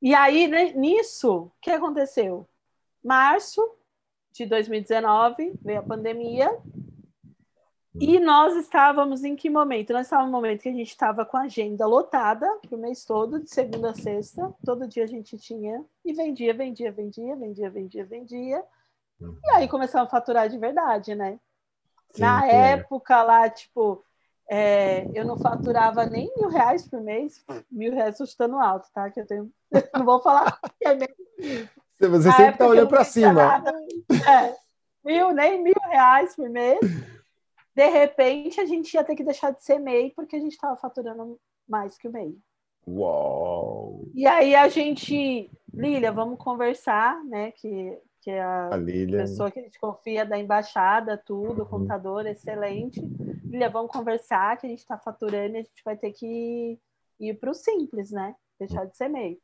E 0.00 0.14
aí, 0.14 0.46
né, 0.46 0.72
nisso, 0.72 1.32
o 1.32 1.52
que 1.60 1.70
aconteceu? 1.70 2.48
Março 3.02 3.60
de 4.32 4.46
2019, 4.46 5.54
veio 5.62 5.80
a 5.80 5.82
pandemia, 5.82 6.50
e 8.00 8.18
nós 8.18 8.56
estávamos 8.56 9.22
em 9.22 9.36
que 9.36 9.50
momento? 9.50 9.92
Nós 9.92 10.06
estávamos 10.06 10.32
no 10.32 10.38
momento 10.38 10.62
que 10.62 10.68
a 10.68 10.72
gente 10.72 10.88
estava 10.88 11.26
com 11.26 11.36
a 11.36 11.42
agenda 11.42 11.86
lotada 11.86 12.46
para 12.66 12.74
o 12.74 12.80
mês 12.80 13.04
todo, 13.04 13.40
de 13.40 13.50
segunda 13.50 13.90
a 13.90 13.94
sexta. 13.94 14.52
Todo 14.64 14.88
dia 14.88 15.04
a 15.04 15.06
gente 15.06 15.36
tinha 15.36 15.84
e 16.02 16.12
vendia, 16.14 16.54
vendia, 16.54 16.90
vendia, 16.90 17.36
vendia, 17.36 17.70
vendia, 17.70 18.04
vendia. 18.06 18.64
E 19.20 19.50
aí 19.54 19.68
começamos 19.68 20.08
a 20.08 20.10
faturar 20.10 20.48
de 20.48 20.56
verdade, 20.56 21.14
né? 21.14 21.38
Sim, 22.12 22.22
Na 22.22 22.46
época 22.46 23.22
lá, 23.22 23.50
tipo, 23.50 24.02
é, 24.48 25.06
eu 25.14 25.26
não 25.26 25.38
faturava 25.38 26.06
nem 26.06 26.32
mil 26.36 26.48
reais 26.48 26.88
por 26.88 27.00
mês, 27.00 27.44
mil 27.70 27.92
reais 27.92 28.16
chutando 28.16 28.58
alto, 28.58 28.88
tá? 28.92 29.10
Que 29.10 29.20
eu 29.20 29.26
tenho, 29.26 29.52
não 29.94 30.04
vou 30.04 30.20
falar 30.22 30.58
que 30.60 30.70
é 30.88 30.94
mesmo. 30.94 31.68
Você 32.08 32.28
Na 32.28 32.34
sempre 32.34 32.52
está 32.52 32.66
olhando 32.66 32.88
para 32.88 33.04
cima. 33.04 33.62
É, 34.10 34.56
mil, 35.04 35.32
nem 35.32 35.62
mil 35.62 35.74
reais 35.88 36.34
por 36.34 36.48
mês. 36.48 36.80
De 37.74 37.88
repente, 37.88 38.60
a 38.60 38.66
gente 38.66 38.92
ia 38.92 39.04
ter 39.04 39.16
que 39.16 39.24
deixar 39.24 39.50
de 39.50 39.64
ser 39.64 39.78
MEI 39.78 40.12
porque 40.14 40.36
a 40.36 40.40
gente 40.40 40.52
estava 40.52 40.76
faturando 40.76 41.38
mais 41.68 41.96
que 41.96 42.08
o 42.08 42.12
MEI. 42.12 42.36
Uau! 42.86 44.02
E 44.14 44.26
aí 44.26 44.54
a 44.54 44.68
gente, 44.68 45.50
Lília, 45.72 46.12
vamos 46.12 46.38
conversar, 46.38 47.24
né? 47.24 47.52
Que 47.52 47.98
que 48.22 48.30
é 48.30 48.40
a, 48.40 48.68
a 48.68 48.78
pessoa 48.78 49.50
que 49.50 49.58
a 49.58 49.62
gente 49.62 49.80
confia 49.80 50.24
da 50.24 50.38
embaixada, 50.38 51.18
tudo, 51.18 51.62
uhum. 51.62 51.68
contador, 51.68 52.24
excelente. 52.24 53.00
Lilia, 53.44 53.68
vamos 53.68 53.90
conversar, 53.90 54.56
que 54.58 54.66
a 54.66 54.70
gente 54.70 54.78
está 54.78 54.96
faturando 54.96 55.56
e 55.56 55.58
a 55.58 55.62
gente 55.62 55.82
vai 55.84 55.96
ter 55.96 56.12
que 56.12 56.78
ir 57.18 57.34
para 57.34 57.50
o 57.50 57.54
simples, 57.54 58.12
né? 58.12 58.36
Deixar 58.60 58.84
de 58.84 58.96
ser 58.96 59.08
meio. 59.08 59.36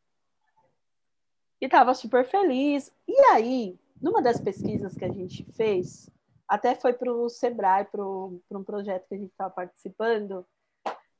E 1.60 1.66
estava 1.66 1.94
super 1.94 2.24
feliz. 2.24 2.92
E 3.06 3.18
aí, 3.32 3.78
numa 4.00 4.22
das 4.22 4.40
pesquisas 4.40 4.94
que 4.94 5.04
a 5.04 5.12
gente 5.12 5.44
fez, 5.52 6.10
até 6.48 6.74
foi 6.74 6.92
para 6.92 7.12
o 7.12 7.28
Sebrae, 7.28 7.84
para 7.84 8.02
um 8.02 8.64
projeto 8.64 9.06
que 9.08 9.14
a 9.14 9.18
gente 9.18 9.30
estava 9.30 9.50
participando, 9.50 10.46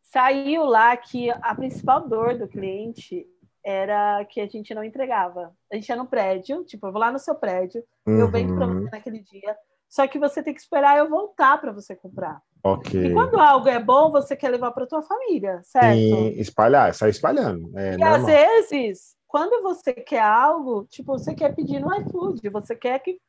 saiu 0.01 0.65
lá 0.65 0.97
que 0.97 1.31
a 1.31 1.55
principal 1.55 2.09
dor 2.09 2.39
do 2.39 2.49
cliente 2.49 3.27
era 3.65 4.25
que 4.25 4.41
a 4.41 4.47
gente 4.47 4.75
não 4.75 4.83
entregava. 4.83 5.53
A 5.71 5.75
gente 5.75 5.89
ia 5.89 5.97
no 5.97 6.07
prédio, 6.07 6.65
tipo, 6.65 6.87
eu 6.87 6.93
vou 6.93 7.01
lá 7.01 7.13
no 7.13 7.19
seu 7.19 7.35
prédio, 7.35 7.85
uhum. 8.07 8.21
eu 8.21 8.31
venho 8.31 8.55
para 8.55 8.67
você 8.67 8.89
naquele 8.91 9.21
dia, 9.21 9.57
só 9.89 10.07
que 10.07 10.19
você 10.19 10.43
tem 10.43 10.55
que 10.55 10.61
esperar 10.61 10.97
eu 10.97 11.09
voltar 11.11 11.61
para 11.61 11.73
você 11.73 11.95
comprar. 11.95 12.41
Ok. 12.65 13.07
E 13.07 13.13
quando 13.13 13.39
algo 13.39 13.69
é 13.69 13.79
bom, 13.79 14.11
você 14.11 14.35
quer 14.35 14.49
levar 14.49 14.71
para 14.73 14.87
tua 14.87 15.03
família, 15.03 15.61
certo? 15.63 15.97
E 15.97 16.41
espalhar, 16.41 16.95
sair 16.95 17.11
espalhando. 17.11 17.71
É 17.79 17.97
e 17.97 18.03
às 18.03 18.25
vezes, 18.25 19.17
quando 19.29 19.63
você 19.63 19.93
quer 19.93 20.23
algo, 20.23 20.87
tipo, 20.87 21.13
você 21.13 21.35
quer 21.35 21.55
pedir 21.55 21.79
no 21.79 21.95
iFood, 21.95 22.49
você 22.49 22.75
quer 22.75 22.99
que, 22.99 23.21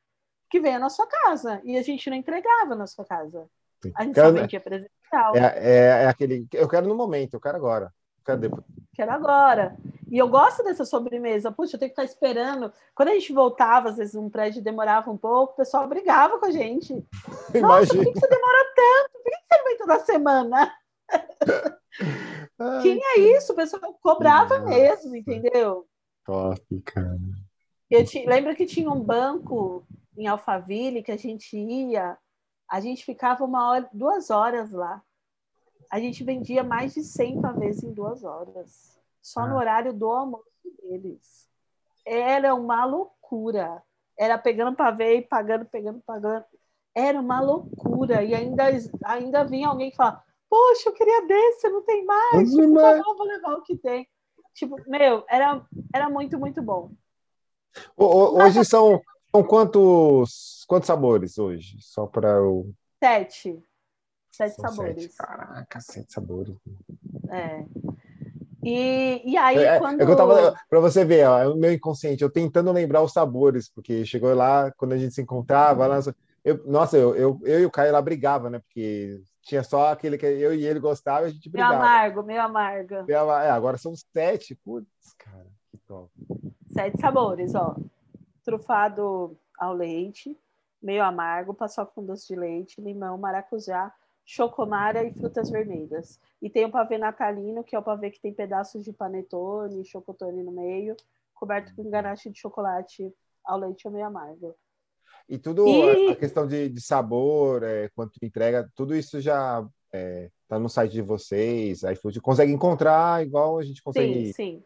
que 0.50 0.60
venha 0.60 0.80
na 0.80 0.90
sua 0.90 1.06
casa, 1.06 1.62
e 1.66 1.78
a 1.78 1.82
gente 1.84 2.10
não 2.10 2.16
entregava 2.16 2.74
na 2.74 2.88
sua 2.88 3.06
casa. 3.06 3.46
A 3.96 4.04
gente 4.04 4.16
quero, 4.16 4.28
só 4.28 4.34
vendia 4.34 4.60
presencial. 4.60 5.36
É, 5.36 5.54
é, 5.58 6.04
é 6.04 6.08
aquele, 6.08 6.48
eu 6.54 6.68
quero 6.68 6.88
no 6.88 6.96
momento, 6.96 7.34
eu 7.34 7.42
quero 7.42 7.58
agora. 7.58 7.94
Cadê? 8.24 8.50
Quero 8.94 9.12
agora. 9.12 9.76
E 10.10 10.18
eu 10.18 10.28
gosto 10.28 10.64
dessa 10.64 10.86
sobremesa. 10.86 11.52
Puxa, 11.52 11.76
eu 11.76 11.80
tenho 11.80 11.94
que 11.94 12.02
estar 12.02 12.04
esperando. 12.04 12.72
Quando 12.94 13.10
a 13.10 13.14
gente 13.14 13.32
voltava, 13.34 13.90
às 13.90 13.98
vezes 13.98 14.16
um 14.16 14.30
prédio 14.30 14.62
demorava 14.62 15.10
um 15.10 15.18
pouco, 15.18 15.54
o 15.54 15.56
pessoal 15.56 15.88
brigava 15.88 16.38
com 16.40 16.46
a 16.46 16.52
gente. 16.52 16.94
Nossa, 17.62 17.94
por 17.96 18.06
que 18.06 18.20
você 18.20 18.28
demora 18.28 18.74
tanto? 18.76 19.24
Por 19.24 19.32
que 19.32 19.38
você 19.38 19.58
não 19.58 19.66
vem 19.66 19.78
toda 19.78 20.00
semana? 20.00 20.74
Tinha 22.82 23.20
isso, 23.38 23.54
o 23.54 23.56
pessoal 23.56 23.82
cobrava 24.02 24.60
nossa. 24.60 24.70
mesmo, 24.70 25.16
entendeu? 25.16 25.88
Top, 26.26 26.82
cara. 26.82 27.18
Eu 27.90 28.06
te, 28.06 28.26
lembro 28.26 28.56
que 28.56 28.66
tinha 28.66 28.92
um 28.92 29.02
banco 29.02 29.86
em 30.18 30.28
Alphaville 30.28 31.02
que 31.02 31.12
a 31.12 31.18
gente 31.18 31.58
ia, 31.58 32.18
a 32.70 32.80
gente 32.80 33.04
ficava 33.06 33.44
uma 33.46 33.70
hora, 33.70 33.90
duas 33.94 34.30
horas 34.30 34.72
lá 34.72 35.02
a 35.90 36.00
gente 36.00 36.24
vendia 36.24 36.64
mais 36.64 36.94
de 36.94 37.04
100 37.04 37.42
pavês 37.42 37.84
em 37.84 37.92
duas 37.92 38.24
horas, 38.24 39.00
só 39.22 39.48
no 39.48 39.56
ah. 39.56 39.60
horário 39.60 39.92
do 39.92 40.08
almoço 40.08 40.46
deles. 40.84 41.50
Era 42.06 42.54
uma 42.54 42.86
loucura. 42.86 43.82
Era 44.18 44.38
pegando 44.38 44.76
pavê 44.76 45.18
e 45.18 45.22
pagando, 45.22 45.66
pegando, 45.66 46.02
pagando. 46.06 46.46
Era 46.96 47.20
uma 47.20 47.40
loucura. 47.42 48.24
E 48.24 48.36
ainda, 48.36 48.66
ainda 49.04 49.44
vinha 49.44 49.68
alguém 49.68 49.90
que 49.90 49.96
falava, 49.96 50.24
poxa, 50.50 50.90
eu 50.90 50.94
queria 50.94 51.26
desse, 51.26 51.70
não 51.70 51.82
tem 51.84 52.04
mais. 52.06 52.50
Tipo, 52.50 52.76
tá 52.76 53.02
bom, 53.04 53.16
vou 53.16 53.28
levar 53.28 53.54
o 53.54 53.62
que 53.62 53.78
tem. 53.78 54.08
Tipo, 54.54 54.76
meu, 54.88 55.24
era, 55.30 55.66
era 55.94 56.10
muito, 56.10 56.38
muito 56.38 56.62
bom. 56.62 56.92
Hoje 57.96 58.66
são, 58.66 59.02
são 59.32 59.44
quantos, 59.44 60.66
quantos 60.68 60.88
sabores 60.88 61.38
hoje? 61.38 61.78
Só 61.80 62.08
para 62.08 62.30
eu... 62.30 62.74
Sete. 63.02 63.64
Sete 64.32 64.56
São 64.56 64.70
sabores. 64.70 65.04
Sete. 65.04 65.16
Caraca, 65.18 65.80
sete 65.80 66.12
sabores. 66.12 66.56
É. 67.30 67.66
E, 68.64 69.22
e 69.32 69.38
aí, 69.38 69.58
é, 69.58 69.80
quando. 69.80 70.02
É 70.02 70.04
eu 70.04 70.16
tava, 70.16 70.56
pra 70.70 70.80
você 70.80 71.06
ver, 71.06 71.28
ó, 71.28 71.40
é 71.40 71.48
o 71.48 71.56
meu 71.56 71.72
inconsciente, 71.72 72.24
eu 72.24 72.30
tentando 72.30 72.72
lembrar 72.72 73.02
os 73.02 73.14
sabores, 73.14 73.70
porque 73.70 74.06
chegou 74.06 74.34
lá, 74.34 74.72
quando 74.78 74.94
a 74.94 74.98
gente 74.98 75.14
se 75.14 75.22
encontrava, 75.22 75.88
lá, 75.88 76.00
eu, 76.44 76.62
nossa, 76.66 76.98
eu, 76.98 77.16
eu, 77.16 77.40
eu 77.44 77.60
e 77.62 77.66
o 77.66 77.72
Caio 77.72 77.94
lá 77.94 78.02
brigava, 78.02 78.50
né? 78.50 78.60
Porque 78.60 79.22
tinha 79.42 79.64
só 79.64 79.92
aquele 79.92 80.18
que 80.18 80.26
eu 80.26 80.54
e 80.54 80.66
ele 80.66 80.80
gostava 80.80 81.26
e 81.26 81.30
a 81.30 81.34
gente 81.34 81.50
brigava. 81.50 81.74
Meio 81.74 81.84
amargo, 81.84 82.24
meio 82.24 82.42
amargo. 82.42 82.96
É, 83.08 83.50
agora 83.50 83.78
são 83.78 83.94
sete. 83.96 84.56
Putz, 84.56 85.14
cara, 85.18 85.48
que 85.70 85.78
top. 85.78 86.12
Sete 86.70 87.00
sabores, 87.00 87.56
ó. 87.56 87.76
Trufado 88.44 89.38
ao 89.58 89.74
leite, 89.74 90.38
meio 90.82 91.04
amargo, 91.04 91.54
paçoca 91.54 91.92
com 91.94 92.06
doce 92.06 92.28
de 92.28 92.36
leite, 92.36 92.82
limão, 92.82 93.18
maracujá, 93.18 93.94
chocomara 94.26 95.04
e 95.04 95.12
frutas 95.12 95.50
vermelhas. 95.50 96.20
E 96.42 96.50
tem 96.50 96.66
o 96.66 96.72
pavê 96.72 96.98
natalino, 96.98 97.64
que 97.64 97.76
é 97.76 97.80
o 97.80 97.84
pavê 97.84 98.12
que 98.12 98.22
tem 98.22 98.34
pedaços 98.34 98.84
de 98.84 98.94
panetone, 98.94 99.86
chocotone 99.86 100.44
no 100.44 100.52
meio, 100.52 100.96
coberto 101.34 101.74
com 101.76 101.90
ganache 101.90 102.30
de 102.30 102.40
chocolate 102.40 103.14
ao 103.44 103.58
leite 103.58 103.88
ou 103.88 103.94
meio 103.94 104.06
amargo. 104.06 104.56
E 105.30 105.38
tudo, 105.38 105.68
e... 105.68 106.10
a 106.10 106.16
questão 106.16 106.48
de, 106.48 106.70
de 106.70 106.82
sabor, 106.82 107.62
é, 107.62 107.88
quanto 107.90 108.18
entrega, 108.22 108.68
tudo 108.76 108.96
isso 108.96 109.22
já 109.22 109.64
é, 109.94 110.32
tá 110.48 110.58
no 110.58 110.68
site 110.68 110.94
de 110.94 111.02
vocês, 111.04 111.84
iFood, 111.84 112.20
consegue 112.20 112.52
encontrar 112.52 113.24
igual 113.24 113.60
a 113.60 113.64
gente 113.64 113.84
consegue. 113.84 114.28
Sim, 114.28 114.34
sim. 114.34 114.64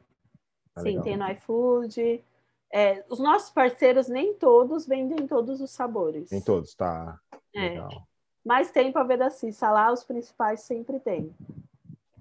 Tá 0.74 0.82
sim, 0.82 1.02
tem 1.02 1.18
no 1.18 1.30
iFood. 1.32 2.24
É, 2.72 3.04
os 3.10 3.20
nossos 3.20 3.52
parceiros, 3.52 4.08
nem 4.08 4.34
todos 4.34 4.88
vendem 4.88 5.28
todos 5.28 5.60
os 5.62 5.70
sabores. 5.70 6.32
Nem 6.32 6.42
todos, 6.42 6.74
tá. 6.74 7.20
É. 7.54 7.70
Legal. 7.70 8.08
Mas 8.44 8.72
tem 8.72 8.92
para 8.92 9.04
ver 9.04 9.18
da 9.18 9.30
Cissa 9.30 9.70
lá, 9.70 9.92
os 9.92 10.04
principais 10.04 10.62
sempre 10.62 11.00
tem. 11.00 11.34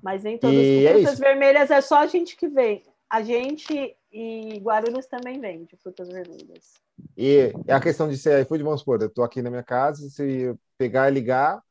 Mas 0.03 0.25
nem 0.25 0.37
todas 0.37 0.59
as 0.59 1.19
é 1.21 1.25
vermelhas 1.25 1.71
é 1.71 1.81
só 1.81 1.99
a 1.99 2.07
gente 2.07 2.37
que 2.37 2.49
vem. 2.49 2.83
A 3.13 3.21
gente 3.21 3.95
e 4.11 4.59
Guarulhos 4.61 5.05
também 5.05 5.39
vende 5.39 5.77
frutas 5.77 6.09
vermelhas. 6.09 6.81
E 7.15 7.53
a 7.69 7.79
questão 7.79 8.09
de 8.09 8.17
ser 8.17 8.41
iFood, 8.41 8.63
vamos 8.63 8.81
supor, 8.81 9.03
eu 9.03 9.09
estou 9.09 9.23
aqui 9.23 9.43
na 9.43 9.51
minha 9.51 9.63
casa, 9.63 10.09
se 10.09 10.57
pegar 10.79 11.11
e 11.11 11.13
ligar, 11.13 11.63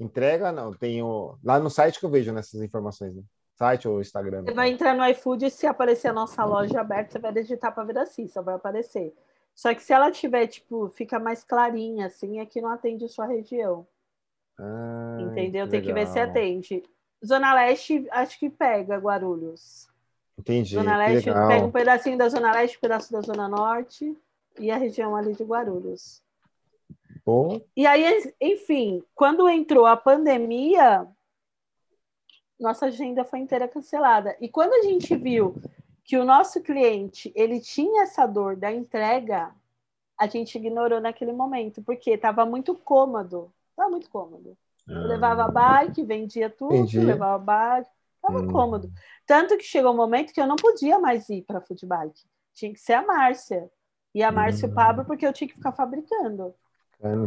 entrega, 0.00 0.50
não, 0.50 0.72
tenho 0.72 1.38
lá 1.44 1.60
no 1.60 1.70
site 1.70 2.00
que 2.00 2.04
eu 2.04 2.10
vejo 2.10 2.32
nessas 2.32 2.60
informações, 2.60 3.14
né? 3.14 3.22
Site 3.54 3.86
ou 3.86 4.00
Instagram. 4.00 4.42
Você 4.42 4.54
vai 4.54 4.70
entrar 4.70 4.96
no 4.96 5.06
iFood 5.06 5.46
e 5.46 5.50
se 5.50 5.68
aparecer 5.68 6.08
a 6.08 6.12
nossa 6.12 6.44
loja 6.44 6.80
aberta, 6.80 7.12
você 7.12 7.18
vai 7.20 7.32
digitar 7.32 7.72
para 7.72 7.84
ver 7.84 7.98
assim, 7.98 8.26
só 8.26 8.42
vai 8.42 8.56
aparecer. 8.56 9.14
Só 9.54 9.72
que 9.72 9.84
se 9.84 9.92
ela 9.92 10.10
tiver, 10.10 10.48
tipo, 10.48 10.88
fica 10.88 11.20
mais 11.20 11.44
clarinha, 11.44 12.06
assim, 12.06 12.40
é 12.40 12.46
que 12.46 12.60
não 12.60 12.70
atende 12.70 13.08
sua 13.08 13.26
região. 13.26 13.86
Ah, 14.58 15.18
Entendeu? 15.20 15.68
Tem 15.68 15.80
que 15.80 15.92
ver 15.92 16.08
se 16.08 16.18
atende. 16.18 16.82
Zona 17.24 17.54
Leste, 17.54 18.04
acho 18.10 18.36
que 18.36 18.50
pega 18.50 18.96
Guarulhos. 18.96 19.91
Entendi. 20.38 20.74
Zona 20.74 20.96
Leste 20.96 21.30
pega 21.30 21.64
um 21.64 21.70
pedacinho 21.70 22.18
da 22.18 22.28
Zona 22.28 22.52
Leste, 22.52 22.76
um 22.76 22.80
pedaço 22.80 23.12
da 23.12 23.20
Zona 23.20 23.48
Norte 23.48 24.16
e 24.58 24.70
a 24.70 24.76
região 24.76 25.14
ali 25.14 25.34
de 25.34 25.44
Guarulhos. 25.44 26.22
Bom. 27.24 27.60
E 27.76 27.86
aí, 27.86 28.32
enfim, 28.40 29.02
quando 29.14 29.48
entrou 29.48 29.86
a 29.86 29.96
pandemia, 29.96 31.06
nossa 32.58 32.86
agenda 32.86 33.24
foi 33.24 33.38
inteira 33.38 33.68
cancelada. 33.68 34.36
E 34.40 34.48
quando 34.48 34.72
a 34.72 34.82
gente 34.82 35.14
viu 35.16 35.54
que 36.04 36.16
o 36.16 36.24
nosso 36.24 36.60
cliente 36.60 37.32
ele 37.34 37.60
tinha 37.60 38.02
essa 38.02 38.26
dor 38.26 38.56
da 38.56 38.72
entrega, 38.72 39.54
a 40.18 40.26
gente 40.26 40.56
ignorou 40.56 41.00
naquele 41.00 41.32
momento, 41.32 41.82
porque 41.82 42.10
estava 42.10 42.44
muito 42.44 42.74
cômodo. 42.74 43.52
Estava 43.70 43.90
muito 43.90 44.10
cômodo. 44.10 44.56
Eu 44.88 45.06
levava 45.06 45.48
bike, 45.48 46.02
vendia 46.02 46.50
tudo, 46.50 46.74
Entendi. 46.74 47.00
levava 47.00 47.38
bike, 47.38 47.90
estava 48.22 48.40
hum. 48.40 48.50
cômodo. 48.50 48.90
Tanto 49.26 49.56
que 49.56 49.64
chegou 49.64 49.92
um 49.92 49.96
momento 49.96 50.32
que 50.32 50.40
eu 50.40 50.46
não 50.46 50.56
podia 50.56 50.98
mais 50.98 51.28
ir 51.28 51.42
para 51.42 51.58
a 51.58 51.62
bike. 51.86 52.22
Tinha 52.54 52.72
que 52.72 52.80
ser 52.80 52.94
a 52.94 53.02
Márcia. 53.02 53.68
E 54.14 54.22
a 54.22 54.30
Márcia 54.30 54.66
hum. 54.66 54.70
e 54.70 54.72
o 54.72 54.74
Pablo, 54.74 55.04
porque 55.04 55.26
eu 55.26 55.32
tinha 55.32 55.48
que 55.48 55.54
ficar 55.54 55.72
fabricando. 55.72 56.54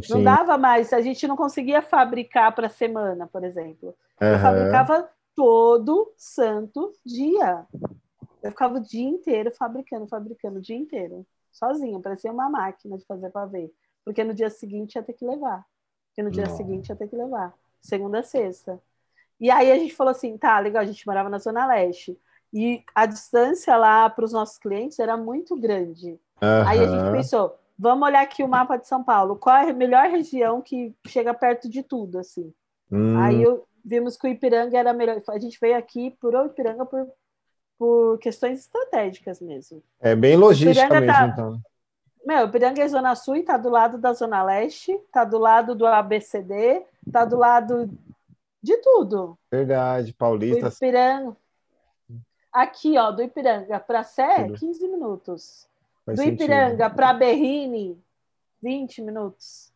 não, 0.09 0.23
dava 0.23 0.57
mais, 0.57 0.93
a 0.93 1.01
gente 1.01 1.27
não 1.27 1.35
conseguia 1.35 1.81
fabricar 1.81 2.53
para 2.55 2.69
semana, 2.69 3.27
por 3.27 3.43
exemplo. 3.43 3.95
Uhum. 4.21 4.27
Eu 4.27 4.39
fabricava 4.39 5.09
todo 5.35 6.13
santo 6.15 6.93
dia. 7.05 7.65
Eu 8.41 8.51
ficava 8.51 8.77
o 8.77 8.79
dia 8.79 9.07
inteiro 9.07 9.51
fabricando, 9.51 10.07
fabricando 10.07 10.59
o 10.59 10.61
dia 10.61 10.77
inteiro, 10.77 11.25
sozinha, 11.51 11.99
parecia 11.99 12.31
uma 12.31 12.49
máquina 12.49 12.97
de 12.97 13.05
fazer 13.05 13.31
ver. 13.49 13.73
Porque 14.03 14.23
no 14.23 14.35
dia 14.35 14.51
seguinte 14.51 14.95
ia 14.95 15.03
ter 15.03 15.13
que 15.13 15.25
levar. 15.25 15.65
Porque 16.07 16.21
no 16.21 16.29
dia 16.29 16.45
seguinte 16.51 16.89
ia 16.89 16.95
ter 16.95 17.07
que 17.07 17.15
levar. 17.15 17.53
Segunda 17.81 18.19
a 18.19 18.23
sexta. 18.23 18.79
E 19.39 19.51
aí 19.51 19.71
a 19.71 19.77
gente 19.77 19.93
falou 19.93 20.11
assim, 20.11 20.37
tá, 20.37 20.59
legal, 20.59 20.81
a 20.81 20.85
gente 20.85 21.05
morava 21.05 21.29
na 21.29 21.39
Zona 21.39 21.65
Leste. 21.65 22.17
E 22.53 22.83
a 22.93 23.05
distância 23.05 23.75
lá 23.75 24.09
para 24.09 24.23
os 24.23 24.31
nossos 24.31 24.57
clientes 24.57 24.97
era 24.99 25.17
muito 25.17 25.55
grande. 25.55 26.11
Uhum. 26.41 26.67
Aí 26.67 26.79
a 26.79 26.87
gente 26.87 27.11
pensou, 27.11 27.57
vamos 27.77 28.07
olhar 28.07 28.21
aqui 28.21 28.43
o 28.43 28.47
mapa 28.47 28.77
de 28.77 28.87
São 28.87 29.03
Paulo. 29.03 29.35
Qual 29.35 29.55
é 29.55 29.69
a 29.69 29.73
melhor 29.73 30.07
região 30.07 30.61
que 30.61 30.95
chega 31.07 31.33
perto 31.33 31.69
de 31.69 31.83
tudo, 31.83 32.19
assim? 32.19 32.53
Hum. 32.91 33.19
Aí 33.19 33.43
eu, 33.43 33.65
vimos 33.83 34.15
que 34.15 34.27
o 34.27 34.29
Ipiranga 34.29 34.77
era 34.77 34.93
melhor. 34.93 35.21
A 35.29 35.39
gente 35.39 35.59
veio 35.59 35.77
aqui 35.77 36.11
por 36.19 36.33
o 36.33 36.45
Ipiranga 36.45 36.85
por, 36.85 37.07
por 37.77 38.17
questões 38.19 38.59
estratégicas 38.59 39.41
mesmo. 39.41 39.83
É 39.99 40.15
bem 40.15 40.37
logística 40.37 41.01
mesmo, 41.01 41.13
tá, 41.13 41.27
então. 41.27 41.59
Meu, 42.25 42.45
o 42.45 42.47
Ipiranga 42.47 42.81
é 42.81 42.87
Zona 42.87 43.15
Sul, 43.15 43.35
está 43.35 43.57
do 43.57 43.69
lado 43.69 43.97
da 43.97 44.13
Zona 44.13 44.41
Leste, 44.41 44.91
está 44.91 45.23
do 45.23 45.37
lado 45.37 45.75
do 45.75 45.85
ABCD, 45.85 46.83
está 47.05 47.25
do 47.25 47.37
lado 47.37 47.89
de 48.65 48.77
tudo. 48.77 49.37
Verdade, 49.51 50.11
Paulista. 50.13 50.67
O 50.67 50.69
Ipiranga. 50.69 51.37
Aqui, 52.51 52.97
ó, 52.97 53.11
do 53.11 53.21
Ipiranga 53.21 53.79
para 53.79 54.03
Sé, 54.03 54.49
15 54.49 54.87
minutos. 54.87 55.67
Faz 56.05 56.17
do 56.17 56.23
sentido. 56.23 56.43
Ipiranga 56.43 56.89
para 56.89 57.13
Berrini, 57.13 58.01
20 58.61 59.01
minutos. 59.03 59.71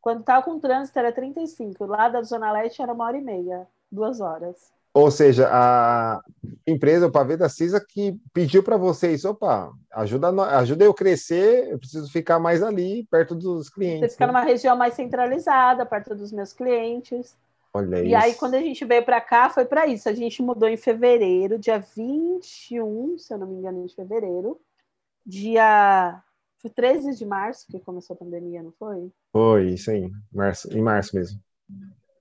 Quando 0.00 0.20
estava 0.20 0.44
com 0.44 0.58
trânsito 0.58 0.98
era 0.98 1.12
35. 1.12 1.86
Lá 1.86 2.08
da 2.08 2.22
Zona 2.22 2.52
Leste 2.52 2.82
era 2.82 2.92
uma 2.92 3.04
hora 3.04 3.16
e 3.16 3.22
meia, 3.22 3.66
duas 3.90 4.20
horas. 4.20 4.72
Ou 4.94 5.10
seja, 5.10 5.48
a 5.50 6.20
empresa, 6.66 7.06
o 7.06 7.10
Pavê 7.10 7.34
da 7.34 7.48
CISA, 7.48 7.80
que 7.80 8.20
pediu 8.34 8.62
para 8.62 8.76
vocês, 8.76 9.24
opa, 9.24 9.72
ajuda, 9.90 10.28
ajuda 10.58 10.84
eu 10.84 10.90
a 10.90 10.94
crescer, 10.94 11.68
eu 11.70 11.78
preciso 11.78 12.12
ficar 12.12 12.38
mais 12.38 12.62
ali, 12.62 13.06
perto 13.10 13.34
dos 13.34 13.70
clientes. 13.70 14.00
Você 14.00 14.08
ficar 14.10 14.26
né? 14.26 14.32
numa 14.34 14.44
região 14.44 14.76
mais 14.76 14.92
centralizada, 14.92 15.86
perto 15.86 16.14
dos 16.14 16.30
meus 16.30 16.52
clientes. 16.52 17.34
Olha 17.74 18.00
e 18.00 18.08
isso. 18.08 18.16
aí, 18.16 18.34
quando 18.34 18.54
a 18.54 18.60
gente 18.60 18.84
veio 18.84 19.04
para 19.04 19.20
cá, 19.20 19.48
foi 19.48 19.64
para 19.64 19.86
isso. 19.86 20.08
A 20.08 20.12
gente 20.12 20.42
mudou 20.42 20.68
em 20.68 20.76
fevereiro, 20.76 21.58
dia 21.58 21.78
21, 21.78 23.18
se 23.18 23.32
eu 23.32 23.38
não 23.38 23.46
me 23.46 23.54
engano, 23.54 23.86
de 23.86 23.94
fevereiro. 23.94 24.60
Dia. 25.24 26.22
Foi 26.58 26.70
13 26.70 27.16
de 27.16 27.26
março 27.26 27.66
que 27.66 27.80
começou 27.80 28.14
a 28.14 28.18
pandemia, 28.18 28.62
não 28.62 28.72
foi? 28.72 29.10
Foi, 29.32 29.70
isso 29.70 29.90
aí. 29.90 30.10
Março, 30.32 30.72
em 30.72 30.82
março 30.82 31.16
mesmo. 31.16 31.40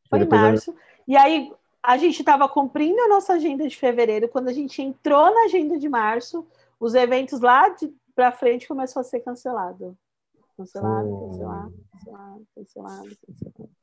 Foi 0.10 0.20
em 0.20 0.28
março. 0.28 0.72
Eu... 0.72 0.78
E 1.08 1.16
aí, 1.18 1.54
a 1.84 1.98
gente 1.98 2.20
estava 2.20 2.48
cumprindo 2.48 3.00
a 3.02 3.08
nossa 3.08 3.34
agenda 3.34 3.68
de 3.68 3.76
fevereiro, 3.76 4.30
quando 4.30 4.48
a 4.48 4.54
gente 4.54 4.82
entrou 4.82 5.34
na 5.34 5.46
agenda 5.46 5.78
de 5.78 5.90
março, 5.90 6.48
os 6.80 6.96
eventos 6.96 7.40
lá 7.42 7.76
para 8.16 8.32
frente 8.32 8.68
começou 8.68 9.02
a 9.02 9.04
ser 9.04 9.20
cancelado. 9.20 9.98
Cancelado, 10.58 11.10
oh. 11.10 11.28
cancelado, 11.28 11.74
cancelado, 11.92 12.48
cancelado, 12.56 13.18
cancelado. 13.28 13.81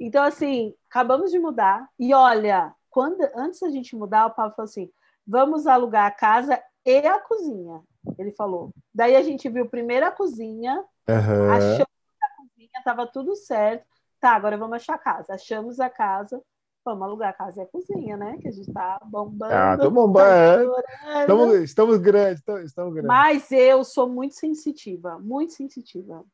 Então, 0.00 0.24
assim, 0.24 0.74
acabamos 0.88 1.30
de 1.30 1.38
mudar. 1.38 1.88
E 1.98 2.14
olha, 2.14 2.74
quando 2.88 3.20
antes 3.36 3.60
da 3.60 3.70
gente 3.70 3.94
mudar, 3.94 4.26
o 4.26 4.30
Paulo 4.30 4.52
falou 4.52 4.64
assim: 4.64 4.90
vamos 5.26 5.66
alugar 5.66 6.06
a 6.06 6.10
casa 6.10 6.60
e 6.84 7.06
a 7.06 7.20
cozinha. 7.20 7.82
Ele 8.18 8.32
falou. 8.32 8.72
Daí 8.94 9.14
a 9.14 9.22
gente 9.22 9.48
viu 9.48 9.68
primeiro 9.68 10.06
a 10.06 10.10
cozinha, 10.10 10.82
uhum. 11.08 11.50
achamos 11.50 11.86
a 12.22 12.36
cozinha, 12.36 12.70
estava 12.78 13.06
tudo 13.06 13.36
certo. 13.36 13.84
Tá, 14.18 14.30
agora 14.30 14.56
vamos 14.56 14.76
achar 14.76 14.94
a 14.94 14.98
casa. 14.98 15.34
Achamos 15.34 15.78
a 15.78 15.88
casa, 15.88 16.42
Vamos 16.84 17.02
alugar 17.02 17.28
a 17.30 17.32
casa 17.34 17.60
e 17.60 17.62
a 17.62 17.66
cozinha, 17.66 18.16
né? 18.16 18.38
Que 18.40 18.48
a 18.48 18.50
gente 18.50 18.68
está 18.68 18.98
bombando. 19.04 19.52
Ah, 19.52 19.76
tô 19.76 19.90
bombando. 19.90 20.72
Tá 20.72 21.20
estamos, 21.20 21.54
estamos 21.56 21.98
grandes, 21.98 22.42
estamos, 22.64 22.94
grandes. 22.94 23.06
Mas 23.06 23.52
eu 23.52 23.84
sou 23.84 24.08
muito 24.08 24.34
sensitiva, 24.34 25.18
muito 25.18 25.52
sensitiva. 25.52 26.24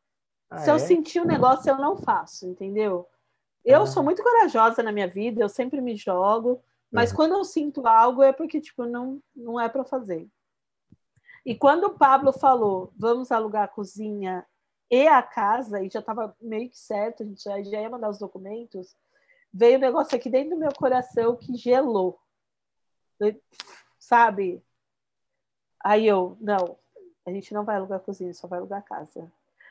Ah, 0.49 0.59
Se 0.59 0.71
é? 0.71 0.73
eu 0.73 0.79
sentir 0.79 1.21
um 1.21 1.25
negócio, 1.25 1.69
eu 1.69 1.77
não 1.77 1.97
faço, 1.97 2.47
entendeu? 2.47 3.09
Eu 3.67 3.83
ah. 3.83 3.87
sou 3.87 4.03
muito 4.05 4.23
corajosa 4.23 4.81
na 4.81 4.93
minha 4.93 5.09
vida, 5.09 5.43
eu 5.43 5.49
sempre 5.49 5.81
me 5.81 5.97
jogo, 5.97 6.63
mas 6.91 7.11
uhum. 7.11 7.17
quando 7.17 7.33
eu 7.33 7.45
sinto 7.45 7.85
algo 7.85 8.23
é 8.23 8.33
porque, 8.33 8.61
tipo, 8.61 8.85
não, 8.85 9.21
não 9.35 9.61
é 9.61 9.69
para 9.69 9.85
fazer. 9.85 10.31
E 11.45 11.53
quando 11.57 11.85
o 11.85 11.99
Pablo 11.99 12.33
falou, 12.33 12.93
vamos 12.97 13.33
alugar 13.33 13.65
a 13.65 13.69
cozinha 13.69 14.47
e 14.89 15.09
a 15.09 15.21
casa, 15.21 15.83
e 15.83 15.91
já 15.91 15.99
estava 15.99 16.37
meio 16.41 16.71
que 16.71 16.79
certo, 16.79 17.25
a 17.25 17.27
gente 17.27 17.43
já, 17.43 17.61
já 17.61 17.81
ia 17.81 17.91
mandar 17.91 18.09
os 18.09 18.19
documentos, 18.19 18.97
veio 19.53 19.79
um 19.79 19.81
negócio 19.81 20.17
aqui 20.17 20.31
dentro 20.31 20.51
do 20.51 20.61
meu 20.61 20.73
coração 20.73 21.37
que 21.37 21.57
gelou. 21.57 22.21
Sabe? 23.99 24.63
Aí 25.83 26.07
eu, 26.07 26.37
não, 26.41 26.79
a 27.27 27.33
gente 27.33 27.53
não 27.53 27.65
vai 27.65 27.77
alugar 27.77 27.99
cozinha, 27.99 28.33
só 28.33 28.47
vai 28.47 28.61
alugar 28.61 28.85
casa. 28.85 29.31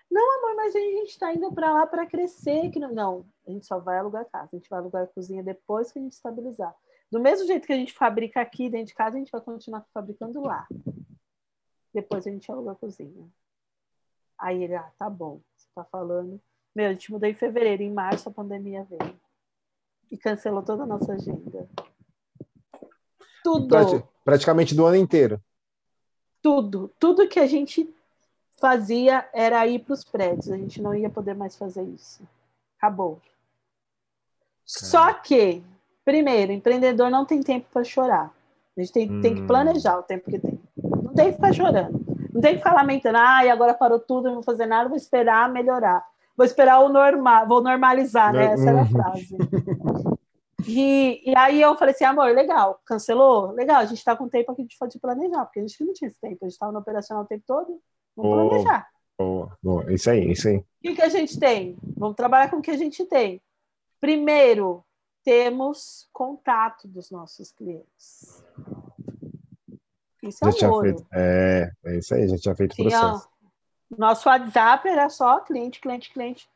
Não, 0.10 0.40
amor, 0.40 0.56
mas 0.56 0.76
a 0.76 0.80
gente 0.80 1.10
está 1.10 1.34
indo 1.34 1.52
para 1.54 1.74
lá 1.74 1.88
para 1.88 2.06
crescer. 2.06 2.70
Que 2.72 2.80
não... 2.80 2.94
não, 2.94 3.26
a 3.48 3.52
gente 3.52 3.66
só 3.66 3.80
vai 3.80 3.98
alugar 3.98 4.26
casa. 4.30 4.50
A 4.54 4.56
gente 4.56 4.70
vai 4.70 4.80
alugar 4.80 5.04
a 5.04 5.08
cozinha 5.08 5.44
depois 5.44 5.92
que 5.92 6.00
a 6.00 6.02
gente 6.02 6.14
estabilizar. 6.14 6.76
Do 7.12 7.20
mesmo 7.20 7.46
jeito 7.46 7.68
que 7.68 7.74
a 7.74 7.78
gente 7.78 7.94
fabrica 7.94 8.42
aqui 8.42 8.70
dentro 8.70 8.88
de 8.88 8.96
casa, 8.96 9.16
a 9.16 9.20
gente 9.20 9.32
vai 9.32 9.42
continuar 9.42 9.86
fabricando 9.94 10.42
lá. 10.42 10.68
Depois 11.94 12.26
a 12.28 12.32
gente 12.32 12.52
aluga 12.52 12.72
a 12.72 12.76
cozinha. 12.76 13.28
Aí 14.38 14.64
ele, 14.64 14.76
ah, 14.76 14.92
tá 14.98 15.10
bom, 15.10 15.40
você 15.56 15.68
tá 15.74 15.84
falando. 15.86 16.42
Meu, 16.76 16.90
a 16.90 16.92
gente 16.92 17.12
mudou 17.12 17.30
em 17.30 17.34
fevereiro, 17.34 17.84
em 17.84 17.94
março 17.94 18.28
a 18.28 18.34
pandemia 18.34 18.84
veio 18.84 19.18
e 20.12 20.18
cancelou 20.18 20.64
toda 20.64 20.84
a 20.84 20.88
nossa 20.88 21.14
agenda. 21.14 21.70
Tudo. 23.44 24.08
Praticamente 24.24 24.74
do 24.74 24.86
ano 24.86 24.96
inteiro. 24.96 25.42
Tudo. 26.42 26.92
Tudo 27.00 27.28
que 27.28 27.40
a 27.40 27.48
gente 27.48 27.94
fazia 28.58 29.28
era 29.34 29.66
ir 29.68 29.80
para 29.80 29.94
os 29.94 30.04
prédios. 30.04 30.50
A 30.50 30.58
gente 30.58 30.82
não 30.82 30.94
ia 30.94 31.10
poder 31.10 31.36
mais 31.36 31.56
fazer 31.56 31.84
isso. 31.84 32.24
Acabou. 32.78 33.20
Só 34.66 35.14
que, 35.14 35.64
primeiro, 36.04 36.52
empreendedor 36.52 37.10
não 37.10 37.26
tem 37.26 37.42
tempo 37.42 37.68
para 37.72 37.84
chorar. 37.84 38.34
A 38.76 38.82
gente 38.82 38.92
tem, 38.92 39.12
hum. 39.12 39.22
tem 39.22 39.36
que 39.36 39.42
hum. 39.42 39.48
planejar 39.48 39.98
o 39.98 40.04
tempo 40.04 40.30
que 40.30 40.40
tem. 40.40 40.60
Não 40.78 41.14
tem 41.14 41.28
que 41.28 41.36
ficar 41.36 41.54
chorando. 41.54 42.06
Não 42.34 42.42
tem 42.42 42.52
que 42.52 42.58
ficar 42.58 42.74
lamentando, 42.74 43.18
ah, 43.18 43.50
agora 43.50 43.74
parou 43.74 43.98
tudo, 43.98 44.26
não 44.26 44.36
vou 44.36 44.44
fazer 44.44 44.66
nada, 44.66 44.90
vou 44.90 44.98
esperar 44.98 45.50
melhorar. 45.50 46.06
Vou 46.36 46.46
esperar 46.46 46.80
o 46.82 46.90
normal, 46.90 47.48
vou 47.48 47.62
normalizar, 47.62 48.34
né? 48.34 48.48
Essa 48.48 48.70
era 48.70 48.80
a 48.80 48.82
uhum. 48.82 48.90
frase. 48.90 49.38
E, 50.68 51.22
e 51.24 51.38
aí 51.38 51.62
eu 51.62 51.78
falei 51.78 51.94
assim, 51.94 52.04
amor, 52.04 52.34
legal, 52.34 52.82
cancelou? 52.86 53.52
Legal, 53.52 53.78
a 53.78 53.86
gente 53.86 54.00
está 54.00 54.16
com 54.16 54.28
tempo 54.28 54.52
aqui 54.52 54.66
de 54.66 55.00
planejar, 55.00 55.46
porque 55.46 55.60
a 55.60 55.62
gente 55.62 55.84
não 55.86 55.94
tinha 55.94 56.10
esse 56.10 56.20
tempo, 56.20 56.38
a 56.42 56.46
gente 56.46 56.54
estava 56.54 56.72
no 56.72 56.80
operacional 56.80 57.24
o 57.24 57.28
tempo 57.28 57.44
todo, 57.46 57.80
vamos 58.16 58.50
planejar. 58.50 58.90
Boa, 59.18 59.58
boa, 59.64 59.94
isso 59.94 60.10
aí, 60.10 60.32
isso 60.32 60.48
aí. 60.48 60.58
O 60.58 60.66
que, 60.82 60.96
que 60.96 61.02
a 61.02 61.10
gente 61.10 61.40
tem? 61.40 61.78
Vamos 61.98 62.16
trabalhar 62.16 62.50
com 62.50 62.58
o 62.58 62.62
que 62.62 62.72
a 62.72 62.78
gente 62.78 63.06
tem. 63.06 63.42
Primeiro, 64.00 64.84
temos 65.24 66.08
contato 66.14 66.88
dos 66.88 67.10
nossos 67.10 67.52
clientes. 67.52 68.44
Isso 70.22 70.48
é 70.48 70.52
já 70.52 70.68
amor. 70.68 70.84
Feito, 70.84 71.08
é, 71.14 71.72
é 71.86 71.98
isso 71.98 72.14
aí, 72.14 72.28
já 72.28 72.38
tinha 72.38 72.56
feito 72.56 72.74
o 72.74 72.76
processo. 72.76 73.30
nosso 73.98 74.30
WhatsApp 74.30 74.88
era 74.88 75.10
só 75.10 75.40
cliente, 75.40 75.80
cliente, 75.80 76.12
cliente. 76.12 76.50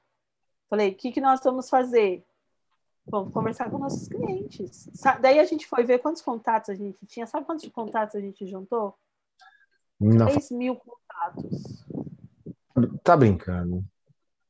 Falei, 0.70 0.92
o 0.92 0.96
que, 0.96 1.12
que 1.12 1.22
nós 1.22 1.42
vamos 1.44 1.70
fazer? 1.70 2.24
Vamos 3.06 3.34
conversar 3.34 3.72
com 3.72 3.80
nossos 3.80 4.08
clientes. 4.08 4.88
Daí 5.20 5.40
a 5.40 5.46
gente 5.46 5.66
foi 5.66 5.84
ver 5.84 6.00
quantos 6.00 6.22
contatos 6.22 6.70
a 6.70 6.76
gente 6.76 7.06
tinha. 7.08 7.26
Sabe 7.26 7.46
quantos 7.46 7.68
contatos 7.70 8.16
a 8.16 8.20
gente 8.20 8.46
juntou? 8.46 8.96
Não. 10.00 10.28
3 10.28 10.52
mil 10.52 10.76
contatos. 10.76 11.86
Tá 13.04 13.18
brincando. 13.18 13.84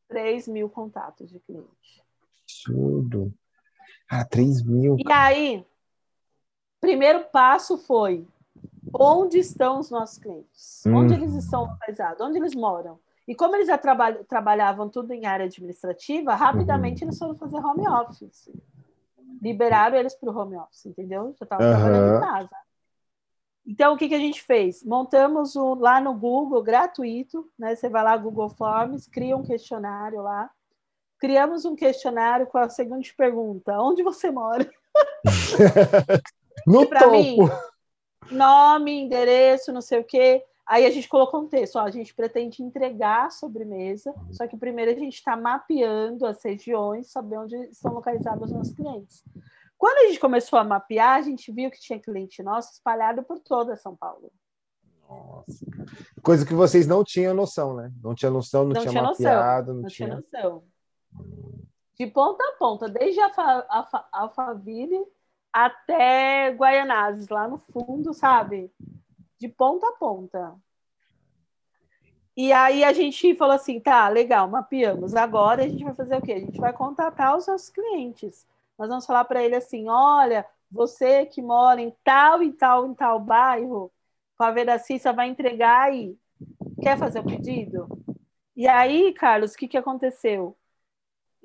3 0.08 0.48
mil 0.48 0.70
contatos 0.70 1.30
de 1.30 1.40
cliente. 1.40 2.04
Absurdo. 2.44 3.34
Ah, 4.10 4.26
3 4.26 4.64
mil. 4.64 4.98
E 4.98 5.12
aí, 5.12 5.66
primeiro 6.82 7.26
passo 7.32 7.78
foi 7.78 8.28
onde 8.94 9.38
estão 9.40 9.80
os 9.80 9.90
nossos 9.90 10.18
clientes? 10.18 10.84
Hum. 10.86 10.96
Onde 10.96 11.14
eles 11.14 11.34
estão 11.34 11.62
localizados? 11.66 12.22
Onde 12.22 12.38
eles 12.38 12.56
moram? 12.56 13.00
E 13.28 13.36
como 13.36 13.56
eles 13.56 13.68
traba 13.80 14.12
trabalhavam 14.24 14.90
tudo 14.90 15.14
em 15.14 15.28
área 15.28 15.46
administrativa, 15.46 16.34
rapidamente 16.34 17.04
uhum. 17.04 17.10
eles 17.10 17.20
foram 17.20 17.36
fazer 17.36 17.58
home 17.58 17.88
office. 17.88 18.50
Liberaram 19.40 19.98
eles 19.98 20.16
para 20.16 20.32
o 20.32 20.36
home 20.36 20.58
office, 20.58 20.88
entendeu? 20.88 21.36
Já 21.40 21.44
estavam 21.44 21.68
uhum. 21.68 21.74
trabalhando 21.74 22.18
em 22.18 22.22
casa. 22.22 22.56
Então, 23.70 23.94
o 23.94 23.98
que, 23.98 24.10
que 24.10 24.16
a 24.16 24.20
gente 24.20 24.42
fez? 24.42 24.84
Montamos 24.84 25.56
o, 25.56 25.76
lá 25.76 26.02
no 26.02 26.16
Google, 26.16 26.64
gratuito, 26.64 27.48
né? 27.58 27.76
Você 27.76 27.88
vai 27.88 28.04
lá, 28.04 28.18
Google 28.18 28.50
Forms, 28.50 29.08
cria 29.08 29.38
um 29.38 29.44
questionário 29.44 30.24
lá. 30.24 30.50
Criamos 31.20 31.66
um 31.66 31.76
questionário 31.76 32.48
com 32.48 32.58
a 32.58 32.68
seguinte 32.68 33.14
pergunta: 33.16 33.80
Onde 33.80 34.02
você 34.02 34.32
mora? 34.32 34.68
no 36.66 36.84
topo. 36.88 37.12
Mim, 37.12 37.38
nome, 38.32 39.02
endereço, 39.02 39.72
não 39.72 39.82
sei 39.82 40.00
o 40.00 40.04
quê. 40.04 40.44
Aí 40.66 40.88
a 40.88 40.90
gente 40.90 41.08
colocou 41.08 41.42
um 41.42 41.48
texto, 41.48 41.76
ó, 41.76 41.82
a 41.82 41.92
gente 41.92 42.14
pretende 42.16 42.64
entregar 42.64 43.28
a 43.28 43.30
sobremesa, 43.30 44.14
só 44.32 44.48
que 44.48 44.58
primeiro 44.58 44.92
a 44.92 44.96
gente 44.96 45.16
está 45.16 45.36
mapeando 45.36 46.26
as 46.26 46.44
regiões, 46.44 47.12
saber 47.12 47.38
onde 47.38 47.56
estão 47.70 47.94
localizados 47.94 48.50
os 48.50 48.52
nossos 48.52 48.74
clientes. 48.74 49.24
Quando 49.80 49.98
a 49.98 50.08
gente 50.08 50.20
começou 50.20 50.60
a 50.60 50.64
mapear, 50.64 51.18
a 51.18 51.22
gente 51.24 51.52
viu 51.52 51.72
que 51.72 51.80
tinha 51.80 52.00
cliente 52.00 52.44
nosso 52.44 52.74
espalhado 52.74 53.24
por 53.24 53.40
toda 53.40 53.76
São 53.76 53.96
Paulo. 53.96 54.32
Nossa. 55.10 55.66
Coisa 56.22 56.46
que 56.46 56.54
vocês 56.54 56.86
não 56.86 57.04
tinham 57.04 57.34
noção, 57.34 57.76
né? 57.76 57.92
Não 58.04 58.14
tinha 58.14 58.30
noção, 58.30 58.66
não, 58.66 58.74
não 58.74 58.82
tinha, 58.82 58.92
tinha 58.92 59.02
mapeado, 59.02 59.74
não, 59.74 59.82
não 59.82 59.90
tinha... 59.90 60.16
noção. 60.18 60.64
De 61.98 62.06
ponta 62.06 62.44
a 62.44 62.58
ponta, 62.60 62.88
desde 62.88 63.20
Alphaville 64.12 65.04
até 65.52 66.50
Guaianazes, 66.52 67.28
lá 67.28 67.48
no 67.48 67.58
fundo, 67.58 68.14
sabe? 68.14 68.72
de 69.40 69.48
ponta 69.48 69.88
a 69.88 69.94
ponta. 69.94 70.56
E 72.36 72.52
aí 72.52 72.84
a 72.84 72.94
gente 72.94 73.36
falou 73.36 73.56
assim, 73.56 73.80
tá, 73.80 74.08
legal, 74.10 74.48
mapeamos. 74.48 75.16
Agora 75.16 75.64
a 75.64 75.68
gente 75.68 75.84
vai 75.84 75.94
fazer 75.94 76.18
o 76.18 76.22
quê? 76.22 76.34
A 76.34 76.40
gente 76.40 76.60
vai 76.60 76.74
contatar 76.74 77.36
os 77.36 77.48
nossos 77.48 77.70
clientes. 77.70 78.46
Nós 78.80 78.88
vamos 78.88 79.06
falar 79.06 79.26
para 79.26 79.44
ele 79.44 79.58
assim, 79.58 79.90
olha, 79.90 80.48
você 80.72 81.26
que 81.26 81.42
mora 81.42 81.82
em 81.82 81.94
tal 82.02 82.42
e 82.42 82.54
tal 82.54 82.88
em 82.88 82.94
tal 82.94 83.20
bairro, 83.20 83.92
a 84.40 84.52
Veracissa 84.52 85.12
vai 85.12 85.28
entregar 85.28 85.82
aí. 85.82 86.18
Quer 86.82 86.98
fazer 86.98 87.20
o 87.20 87.26
pedido? 87.26 87.90
E 88.56 88.70
aí, 88.70 89.14
Carlos, 89.14 89.54
o 89.54 89.58
que, 89.58 89.68
que 89.68 89.78
aconteceu? 89.78 90.58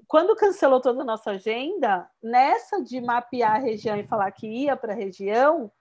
Quando 0.07 0.37
cancelou 0.37 0.81
toda 0.81 1.03
a 1.03 1.05
nossa 1.05 1.33
agenda, 1.33 2.09
nessa 2.23 2.81
de 2.81 3.01
mapear 3.01 3.57
a 3.57 3.59
região 3.59 3.97
e 3.97 4.07
falar 4.07 4.31
que 4.31 4.47
ia 4.47 4.77
para 4.77 4.93
a 4.93 4.97
região, 4.97 5.73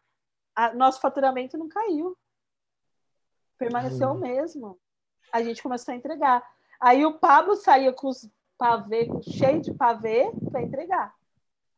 a, 0.55 0.73
nosso 0.73 0.99
faturamento 0.99 1.55
não 1.55 1.67
caiu. 1.67 2.17
Permaneceu 3.59 4.09
o 4.09 4.17
mesmo. 4.17 4.79
A 5.31 5.43
gente 5.43 5.61
começou 5.61 5.93
a 5.93 5.97
entregar. 5.97 6.43
Aí 6.79 7.05
o 7.05 7.19
Pablo 7.19 7.55
saía 7.55 7.93
com 7.93 8.07
os 8.07 8.27
pavê, 8.57 9.07
cheio 9.21 9.61
de 9.61 9.71
pavê, 9.71 10.31
para 10.51 10.63
entregar. 10.63 11.13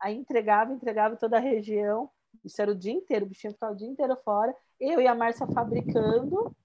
Aí 0.05 0.15
entregava, 0.15 0.71
entregava 0.71 1.15
toda 1.15 1.37
a 1.37 1.39
região. 1.39 2.11
Isso 2.43 2.61
era 2.61 2.69
o 2.69 2.75
dia 2.75 2.93
inteiro, 2.93 3.25
o 3.25 3.27
bichinho 3.27 3.53
ficava 3.53 3.73
o 3.73 3.75
dia 3.75 3.87
inteiro 3.87 4.15
fora. 4.23 4.55
Eu 4.79 5.01
e 5.01 5.07
a 5.07 5.15
Márcia 5.15 5.47
fabricando. 5.47 6.55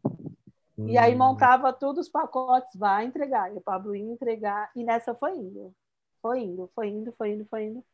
Hum. 0.77 0.87
E 0.87 0.99
aí 0.99 1.15
hum. 1.15 1.19
montava 1.19 1.73
todos 1.73 2.05
os 2.05 2.13
pacotes, 2.13 2.79
vai 2.79 3.07
entregar. 3.07 3.51
E 3.51 3.57
o 3.57 3.63
Pablo 3.63 3.97
ia 3.97 4.13
entregar. 4.13 4.71
E 4.77 4.85
nessa 4.85 5.15
foi 5.15 5.39
indo. 5.39 5.75
Foi 6.21 6.41
indo, 6.41 6.71
foi 6.75 6.89
indo, 6.89 7.13
foi 7.13 7.33
indo, 7.33 7.47
foi 7.47 7.65
indo. 7.65 7.85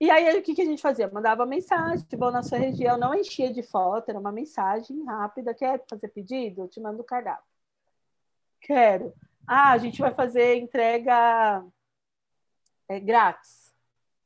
E 0.00 0.10
aí, 0.10 0.36
o 0.36 0.42
que, 0.42 0.52
que 0.52 0.62
a 0.62 0.64
gente 0.64 0.82
fazia? 0.82 1.08
Mandava 1.08 1.46
mensagem, 1.46 2.04
tipo, 2.06 2.28
na 2.32 2.42
sua 2.42 2.58
região, 2.58 2.98
não 2.98 3.14
enchia 3.14 3.52
de 3.52 3.62
foto, 3.62 4.08
era 4.08 4.18
uma 4.18 4.32
mensagem 4.32 5.04
rápida. 5.04 5.54
Quer 5.54 5.84
fazer 5.88 6.08
pedido? 6.08 6.62
Eu 6.62 6.68
te 6.68 6.80
mando 6.80 7.02
o 7.02 7.04
cardápio. 7.04 7.44
Quero. 8.60 9.14
Ah, 9.46 9.70
a 9.70 9.78
gente 9.78 10.00
vai 10.00 10.12
fazer 10.12 10.56
entrega 10.56 11.64
é, 12.88 12.98
grátis. 12.98 13.59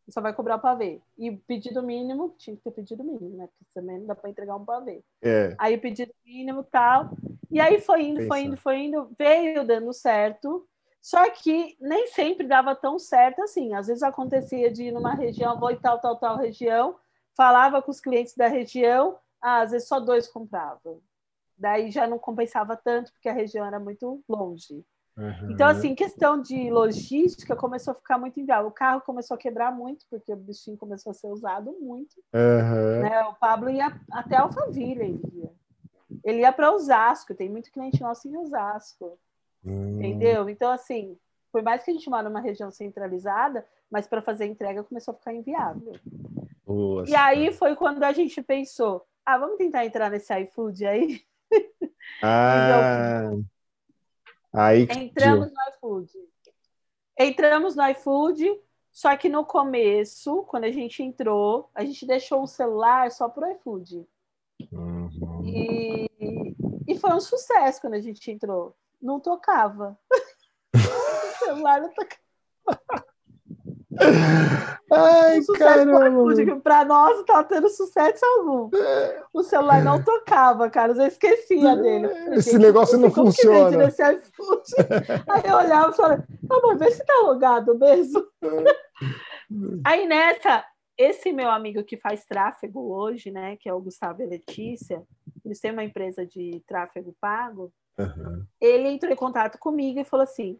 Só 0.09 0.21
vai 0.21 0.35
cobrar 0.35 0.57
o 0.57 0.61
pavê. 0.61 1.01
E 1.17 1.33
pedido 1.33 1.83
mínimo, 1.83 2.35
tinha 2.37 2.55
que 2.57 2.63
ter 2.63 2.71
pedido 2.71 3.03
mínimo, 3.03 3.37
né? 3.37 3.49
Porque 3.49 3.73
também 3.75 3.99
não 3.99 4.07
dá 4.07 4.15
para 4.15 4.29
entregar 4.29 4.57
um 4.57 4.65
pavê. 4.65 5.03
É. 5.23 5.55
Aí 5.59 5.79
pedido 5.79 6.13
mínimo 6.25 6.63
tal. 6.63 7.11
E 7.51 7.61
aí 7.61 7.81
foi 7.81 8.03
indo, 8.03 8.17
Pensa. 8.17 8.29
foi 8.29 8.41
indo, 8.43 8.57
foi 8.57 8.79
indo, 8.79 9.11
veio 9.19 9.67
dando 9.67 9.93
certo. 9.93 10.67
Só 11.01 11.29
que 11.31 11.77
nem 11.81 12.07
sempre 12.09 12.47
dava 12.47 12.75
tão 12.75 12.99
certo 12.99 13.43
assim. 13.43 13.75
Às 13.75 13.87
vezes 13.87 14.03
acontecia 14.03 14.71
de 14.71 14.85
ir 14.85 14.93
numa 14.93 15.15
região, 15.15 15.59
vou 15.59 15.71
em 15.71 15.77
tal, 15.79 15.99
tal, 16.01 16.17
tal 16.17 16.37
região, 16.37 16.97
falava 17.37 17.83
com 17.83 17.91
os 17.91 18.01
clientes 18.01 18.35
da 18.35 18.47
região, 18.47 19.19
ah, 19.41 19.61
às 19.61 19.73
vezes 19.73 19.87
só 19.89 20.01
dois 20.01 20.27
compravam. 20.27 21.01
Daí 21.57 21.91
já 21.91 22.07
não 22.07 22.19
compensava 22.19 22.77
tanto, 22.77 23.13
porque 23.13 23.29
a 23.29 23.33
região 23.33 23.65
era 23.65 23.79
muito 23.79 24.23
longe. 24.29 24.85
Uhum. 25.17 25.53
Então, 25.53 25.69
assim, 25.69 25.95
questão 25.95 26.41
de 26.41 26.71
logística 26.71 27.55
começou 27.55 27.93
a 27.93 27.95
ficar 27.95 28.19
muito 28.19 28.39
inviável. 28.41 28.69
O 28.69 28.73
carro 28.73 29.01
começou 29.01 29.37
a 29.37 29.39
quebrar 29.39 29.73
muito, 29.73 30.05
porque 30.11 30.33
o 30.33 30.37
bichinho 30.37 30.77
começou 30.77 31.11
a 31.11 31.15
ser 31.15 31.29
usado 31.29 31.73
muito. 31.81 32.17
Uhum. 32.35 33.03
Né? 33.03 33.23
O 33.25 33.35
Pablo 33.35 33.71
ia 33.71 34.01
até 34.11 34.37
Alphaville, 34.37 35.03
ele 35.03 35.21
ia. 35.33 35.51
Ele 36.25 36.39
ia 36.41 36.53
para 36.53 36.73
Osasco, 36.73 37.35
tem 37.35 37.49
muito 37.49 37.71
cliente 37.71 38.01
nosso 38.01 38.29
em 38.29 38.37
Osasco. 38.37 39.19
Hum. 39.65 39.99
Entendeu? 39.99 40.49
Então, 40.49 40.71
assim, 40.71 41.17
por 41.53 41.63
mais 41.63 41.85
que 41.85 41.91
a 41.91 41.95
gente 41.95 42.11
mora 42.11 42.29
numa 42.29 42.41
região 42.41 42.71
centralizada, 42.71 43.65
mas 43.91 44.07
para 44.07 44.23
fazer 44.23 44.47
entrega 44.47 44.83
começou 44.83 45.13
a 45.13 45.17
ficar 45.17 45.33
inviável. 45.33 45.93
Nossa. 46.67 47.11
E 47.11 47.15
aí 47.15 47.53
foi 47.53 47.77
quando 47.77 48.03
a 48.03 48.13
gente 48.13 48.43
pensou: 48.43 49.07
ah, 49.25 49.39
vamos 49.39 49.57
tentar 49.57 49.85
entrar 49.85 50.11
nesse 50.11 50.37
iFood 50.41 50.85
aí? 50.85 51.21
Ah, 52.23 53.31
aí 54.55 54.83
Entramos 54.91 55.51
no 55.53 55.75
iFood. 55.75 56.13
Entramos 57.19 57.77
no 57.77 57.89
iFood, 57.91 58.61
só 58.91 59.17
que 59.17 59.29
no 59.29 59.45
começo, 59.45 60.43
quando 60.45 60.65
a 60.65 60.71
gente 60.71 61.03
entrou, 61.03 61.71
a 61.75 61.85
gente 61.85 62.07
deixou 62.07 62.43
o 62.43 62.47
celular 62.47 63.11
só 63.11 63.29
para 63.29 63.49
o 63.49 63.53
iFood. 63.53 64.07
Uhum. 64.73 65.43
E, 65.45 66.09
e 66.87 66.99
foi 66.99 67.13
um 67.13 67.21
sucesso 67.21 67.81
quando 67.81 67.95
a 67.95 68.01
gente 68.01 68.31
entrou 68.31 68.75
não 69.05 69.21
tocava. 69.21 69.99
o 70.75 71.45
celular 71.45 71.83
não 71.83 71.93
tocava. 71.93 73.07
Ai, 74.93 75.41
caramba. 75.59 76.61
Para 76.63 76.85
nós 76.85 77.17
não 77.17 77.25
tava 77.25 77.45
tendo 77.45 77.69
sucesso 77.69 78.25
algum. 78.25 78.71
O 79.33 79.43
celular 79.43 79.83
não 79.83 80.03
tocava, 80.03 80.69
cara. 80.71 80.93
Eu 80.93 81.07
esquecia 81.07 81.77
dele. 81.77 82.09
Falei, 82.09 82.39
Esse 82.39 82.59
negócio 82.59 82.99
não 82.99 83.11
funciona. 83.11 83.85
Aí 85.29 85.43
eu 85.45 85.57
olhava 85.57 85.91
e 85.91 85.97
falei, 85.97 86.19
amor, 86.51 86.77
vê 86.77 86.91
se 86.91 87.05
tá 87.05 87.15
logado 87.23 87.79
mesmo. 87.79 88.25
Aí 89.85 90.07
nessa, 90.07 90.65
esse 90.97 91.33
meu 91.33 91.51
amigo 91.51 91.83
que 91.85 91.97
faz 91.97 92.25
tráfego 92.25 92.93
hoje, 92.93 93.31
né, 93.31 93.57
que 93.59 93.69
é 93.69 93.75
o 93.75 93.81
Gustavo 93.81 94.23
e 94.23 94.27
Letícia, 94.27 95.03
eles 95.45 95.61
têm 95.61 95.73
uma 95.73 95.85
empresa 95.85 96.27
de 96.27 96.63
tráfego 96.67 97.15
pago. 97.21 97.73
Uhum. 97.99 98.45
Ele 98.61 98.89
entrou 98.89 99.13
em 99.13 99.17
contato 99.17 99.59
comigo 99.59 100.01
e 100.01 100.05
falou 100.05 100.25
assim: 100.25 100.59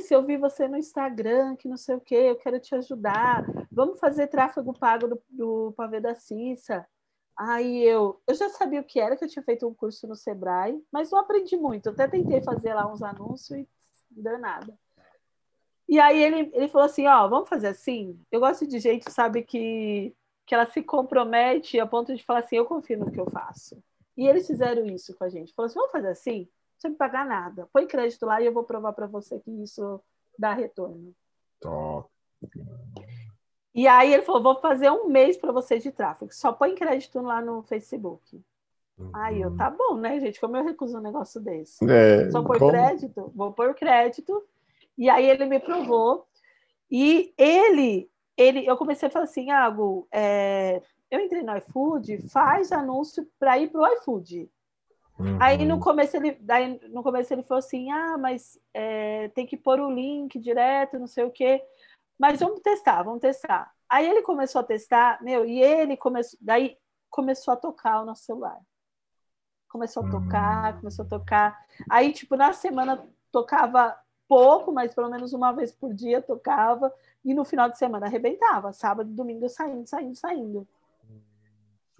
se 0.00 0.14
eu 0.14 0.22
vi 0.22 0.36
você 0.36 0.68
no 0.68 0.76
Instagram, 0.76 1.56
que 1.56 1.66
não 1.66 1.78
sei 1.78 1.94
o 1.94 2.00
que, 2.00 2.14
eu 2.14 2.36
quero 2.36 2.60
te 2.60 2.74
ajudar. 2.74 3.42
Vamos 3.70 3.98
fazer 3.98 4.26
tráfego 4.26 4.78
pago 4.78 5.08
do, 5.08 5.22
do 5.30 5.72
pavê 5.72 5.98
da 5.98 6.14
Cissa. 6.14 6.86
Aí 7.34 7.82
eu, 7.82 8.20
eu 8.26 8.34
já 8.34 8.50
sabia 8.50 8.82
o 8.82 8.84
que 8.84 9.00
era, 9.00 9.16
que 9.16 9.24
eu 9.24 9.28
tinha 9.28 9.42
feito 9.42 9.66
um 9.66 9.72
curso 9.72 10.06
no 10.06 10.14
Sebrae, 10.14 10.78
mas 10.92 11.10
não 11.10 11.18
aprendi 11.18 11.56
muito. 11.56 11.86
Eu 11.86 11.92
até 11.92 12.06
tentei 12.06 12.42
fazer 12.42 12.74
lá 12.74 12.86
uns 12.86 13.02
anúncios 13.02 13.60
e 13.60 13.68
não 14.14 14.22
deu 14.22 14.38
nada. 14.38 14.78
E 15.88 15.98
aí 15.98 16.22
ele, 16.22 16.50
ele 16.52 16.68
falou 16.68 16.84
assim, 16.84 17.06
ó, 17.06 17.26
vamos 17.26 17.48
fazer 17.48 17.68
assim? 17.68 18.20
Eu 18.30 18.40
gosto 18.40 18.66
de 18.66 18.78
gente, 18.78 19.10
sabe, 19.10 19.42
que, 19.42 20.14
que 20.44 20.54
ela 20.54 20.66
se 20.66 20.82
compromete 20.82 21.80
a 21.80 21.86
ponto 21.86 22.14
de 22.14 22.22
falar 22.22 22.40
assim, 22.40 22.56
eu 22.56 22.66
confio 22.66 22.98
no 22.98 23.10
que 23.10 23.20
eu 23.20 23.30
faço. 23.30 23.82
E 24.16 24.26
eles 24.28 24.46
fizeram 24.46 24.84
isso 24.84 25.16
com 25.16 25.24
a 25.24 25.30
gente. 25.30 25.54
Falou 25.54 25.66
assim, 25.66 25.78
vamos 25.78 25.92
fazer 25.92 26.08
assim? 26.08 26.48
Sem 26.82 26.90
me 26.90 26.96
pagar 26.96 27.24
nada. 27.24 27.68
Põe 27.72 27.86
crédito 27.86 28.26
lá 28.26 28.42
e 28.42 28.46
eu 28.46 28.52
vou 28.52 28.64
provar 28.64 28.92
para 28.92 29.06
você 29.06 29.38
que 29.38 29.52
isso 29.62 30.00
dá 30.36 30.52
retorno. 30.52 31.14
Top. 31.60 32.10
E 33.72 33.86
aí 33.86 34.12
ele 34.12 34.24
falou, 34.24 34.42
vou 34.42 34.60
fazer 34.60 34.90
um 34.90 35.06
mês 35.06 35.36
para 35.36 35.52
você 35.52 35.78
de 35.78 35.92
tráfego. 35.92 36.34
Só 36.34 36.52
põe 36.52 36.74
crédito 36.74 37.20
lá 37.20 37.40
no 37.40 37.62
Facebook. 37.62 38.42
Uhum. 38.98 39.10
Aí 39.14 39.40
eu, 39.40 39.56
tá 39.56 39.70
bom, 39.70 39.94
né, 39.94 40.18
gente? 40.18 40.40
Como 40.40 40.56
eu 40.56 40.64
recuso 40.64 40.98
um 40.98 41.00
negócio 41.00 41.40
desse? 41.40 41.88
É, 41.88 42.28
Só 42.32 42.42
por 42.42 42.58
crédito? 42.58 43.30
Vou 43.32 43.52
pôr 43.52 43.72
crédito. 43.74 44.42
E 44.98 45.08
aí 45.08 45.30
ele 45.30 45.46
me 45.46 45.60
provou. 45.60 46.26
E 46.90 47.32
ele, 47.38 48.10
ele 48.36 48.66
eu 48.66 48.76
comecei 48.76 49.06
a 49.06 49.10
falar 49.10 49.26
assim, 49.26 49.52
Ago, 49.52 50.08
é, 50.10 50.82
eu 51.08 51.20
entrei 51.20 51.44
no 51.44 51.56
iFood, 51.58 52.28
faz 52.28 52.72
anúncio 52.72 53.24
para 53.38 53.56
ir 53.56 53.70
para 53.70 53.82
o 53.82 53.86
iFood. 53.94 54.50
Uhum. 55.22 55.38
Aí 55.40 55.64
no 55.64 55.78
começo 55.78 56.16
ele, 56.16 56.32
daí, 56.40 56.80
no 56.88 57.02
começo 57.02 57.32
ele 57.32 57.42
falou 57.42 57.60
assim, 57.60 57.90
ah, 57.90 58.18
mas 58.18 58.58
é, 58.74 59.28
tem 59.28 59.46
que 59.46 59.56
pôr 59.56 59.78
o 59.80 59.90
link 59.90 60.38
direto, 60.38 60.98
não 60.98 61.06
sei 61.06 61.24
o 61.24 61.30
quê. 61.30 61.62
Mas 62.18 62.40
vamos 62.40 62.60
testar, 62.60 63.02
vamos 63.02 63.20
testar. 63.20 63.72
Aí 63.88 64.08
ele 64.08 64.22
começou 64.22 64.60
a 64.60 64.64
testar, 64.64 65.22
meu, 65.22 65.44
e 65.44 65.62
ele 65.62 65.96
começou, 65.96 66.38
daí 66.42 66.76
começou 67.10 67.52
a 67.52 67.56
tocar 67.56 68.02
o 68.02 68.04
nosso 68.04 68.24
celular. 68.24 68.58
Começou 69.68 70.04
a 70.04 70.10
tocar, 70.10 70.74
hum. 70.74 70.78
começou 70.78 71.04
a 71.04 71.08
tocar. 71.08 71.64
Aí, 71.88 72.12
tipo, 72.12 72.36
na 72.36 72.52
semana 72.52 73.06
tocava 73.30 73.96
pouco, 74.28 74.72
mas 74.72 74.94
pelo 74.94 75.10
menos 75.10 75.32
uma 75.32 75.52
vez 75.52 75.72
por 75.72 75.94
dia 75.94 76.20
tocava. 76.20 76.92
E 77.24 77.32
no 77.32 77.44
final 77.44 77.70
de 77.70 77.78
semana 77.78 78.06
arrebentava. 78.06 78.72
Sábado 78.72 79.08
domingo 79.10 79.48
saindo, 79.48 79.86
saindo, 79.86 80.16
saindo. 80.16 80.68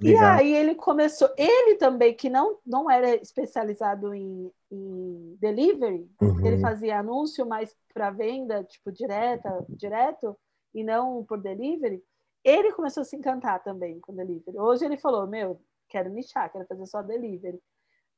E 0.00 0.16
aí 0.16 0.52
ele 0.52 0.74
começou, 0.74 1.28
ele 1.36 1.76
também, 1.76 2.14
que 2.14 2.28
não, 2.28 2.58
não 2.66 2.90
era 2.90 3.14
especializado 3.14 4.12
em, 4.14 4.50
em 4.70 5.36
delivery, 5.40 6.10
uhum. 6.20 6.44
ele 6.44 6.60
fazia 6.60 6.98
anúncio 6.98 7.46
mais 7.46 7.76
para 7.94 8.10
venda, 8.10 8.64
tipo, 8.64 8.90
direta, 8.90 9.64
direto, 9.68 10.36
e 10.74 10.82
não 10.82 11.24
por 11.24 11.40
delivery, 11.40 12.02
ele 12.42 12.72
começou 12.72 13.02
a 13.02 13.04
se 13.04 13.14
encantar 13.14 13.62
também 13.62 14.00
com 14.00 14.14
delivery. 14.14 14.58
Hoje 14.58 14.84
ele 14.84 14.96
falou, 14.96 15.26
meu, 15.26 15.60
quero 15.88 16.10
nichar, 16.10 16.50
quero 16.50 16.66
fazer 16.66 16.86
só 16.86 17.02
delivery. 17.02 17.60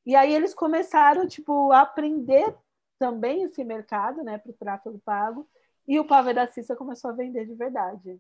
E 0.07 0.15
aí 0.15 0.33
eles 0.33 0.55
começaram, 0.55 1.27
tipo, 1.27 1.73
a 1.73 1.81
aprender 1.81 2.57
também 2.99 3.43
esse 3.43 3.63
mercado, 3.65 4.23
né, 4.23 4.39
para 4.39 4.51
o 4.51 4.55
tráfego 4.55 5.01
pago, 5.05 5.47
e 5.87 5.99
o 5.99 6.07
Pavê 6.07 6.33
da 6.33 6.47
Cissa 6.47 6.75
começou 6.77 7.11
a 7.11 7.15
vender 7.15 7.47
de 7.47 7.55
verdade. 7.55 8.19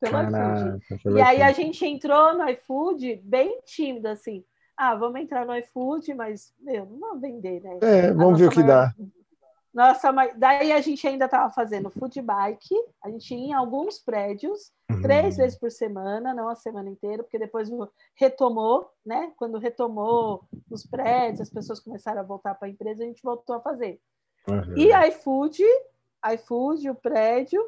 Pelo 0.00 0.12
Caraca, 0.12 0.78
iFood. 0.90 1.18
E 1.18 1.20
aí 1.20 1.42
a 1.42 1.52
gente 1.52 1.84
entrou 1.84 2.34
no 2.34 2.48
iFood 2.48 3.16
bem 3.22 3.60
tímido, 3.64 4.08
assim. 4.08 4.44
Ah, 4.76 4.94
vamos 4.94 5.20
entrar 5.20 5.44
no 5.44 5.54
iFood, 5.56 6.14
mas, 6.14 6.54
meu, 6.58 6.86
não 6.86 6.98
vamos 6.98 7.20
vender, 7.20 7.62
né? 7.62 7.78
É, 7.82 8.12
vamos 8.12 8.40
ver 8.40 8.46
o 8.46 8.50
que 8.50 8.62
maior... 8.62 8.86
dá. 8.86 8.94
Nossa, 9.72 10.10
mas 10.10 10.34
daí 10.36 10.72
a 10.72 10.80
gente 10.80 11.06
ainda 11.06 11.26
estava 11.26 11.48
fazendo 11.52 11.90
food 11.90 12.20
bike, 12.20 12.74
a 13.04 13.08
gente 13.08 13.32
ia 13.34 13.50
em 13.50 13.52
alguns 13.52 14.00
prédios, 14.00 14.72
uhum. 14.90 15.00
três 15.00 15.36
vezes 15.36 15.56
por 15.56 15.70
semana, 15.70 16.34
não 16.34 16.48
a 16.48 16.56
semana 16.56 16.90
inteira, 16.90 17.22
porque 17.22 17.38
depois 17.38 17.70
retomou, 18.16 18.90
né? 19.06 19.32
Quando 19.36 19.58
retomou 19.58 20.44
os 20.68 20.84
prédios, 20.84 21.42
as 21.42 21.50
pessoas 21.50 21.78
começaram 21.78 22.20
a 22.20 22.24
voltar 22.24 22.56
para 22.56 22.66
a 22.66 22.70
empresa, 22.70 23.04
a 23.04 23.06
gente 23.06 23.22
voltou 23.22 23.54
a 23.54 23.60
fazer. 23.60 24.00
Uhum. 24.48 24.76
E 24.76 24.92
iFood, 25.08 25.62
iFood, 26.34 26.90
o 26.90 26.94
prédio, 26.96 27.64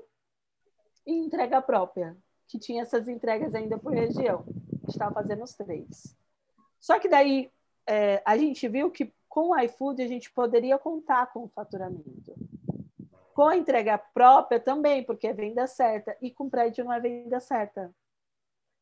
e 1.06 1.12
entrega 1.12 1.62
própria, 1.62 2.16
que 2.48 2.58
tinha 2.58 2.82
essas 2.82 3.08
entregas 3.08 3.54
ainda 3.54 3.78
por 3.78 3.92
região. 3.92 4.44
A 4.46 4.76
gente 4.76 4.90
estava 4.90 5.14
fazendo 5.14 5.42
os 5.42 5.54
três. 5.54 6.16
Só 6.80 6.98
que 6.98 7.08
daí 7.08 7.50
é, 7.86 8.22
a 8.24 8.36
gente 8.36 8.68
viu 8.68 8.90
que 8.90 9.12
com 9.28 9.50
o 9.50 9.58
iFood 9.60 10.02
a 10.02 10.08
gente 10.08 10.30
poderia 10.30 10.78
contar 10.78 11.32
com 11.32 11.44
o 11.44 11.48
faturamento. 11.48 12.34
Com 13.34 13.44
a 13.44 13.56
entrega 13.56 13.96
própria 13.96 14.60
também, 14.60 15.02
porque 15.02 15.26
é 15.26 15.32
venda 15.32 15.66
certa, 15.66 16.16
e 16.20 16.30
com 16.30 16.50
prédio 16.50 16.84
não 16.84 16.92
é 16.92 17.00
venda 17.00 17.40
certa. 17.40 17.90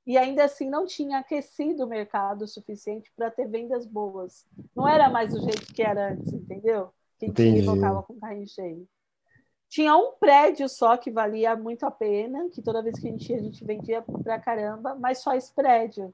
E 0.07 0.19
ainda 0.19 0.45
assim 0.45 0.69
não 0.69 0.87
tinha 0.87 1.19
aquecido 1.19 1.85
o 1.85 1.89
mercado 1.89 2.43
o 2.43 2.49
suficiente 2.49 3.13
para 3.15 3.31
ter 3.31 3.47
vendas 3.47 3.87
boas. 3.87 4.45
Não 4.75 4.89
era 4.89 5.09
mais 5.09 5.33
do 5.33 5.41
jeito 5.41 5.73
que 5.73 5.83
era 5.83 6.13
antes, 6.13 6.33
entendeu? 6.33 6.93
Que 7.19 7.27
a 7.27 7.29
gente 7.29 7.63
voltava 7.63 8.03
com 8.03 8.19
carrinho 8.19 8.49
cheio. 8.49 8.89
Tinha 9.71 9.97
um 9.97 10.13
prédio 10.19 10.69
só 10.69 10.97
que 10.97 11.13
valia 11.13 11.55
muito 11.55 11.87
a 11.87 11.93
pena, 11.93 12.51
que 12.51 12.61
toda 12.61 12.83
vez 12.83 12.99
que 12.99 13.07
a 13.07 13.11
gente 13.11 13.31
ia, 13.31 13.39
a 13.39 13.41
gente 13.41 13.65
vendia 13.65 14.03
para 14.03 14.41
caramba, 14.41 14.97
mas 14.97 15.19
só 15.19 15.33
esse 15.33 15.55
prédio. 15.55 16.13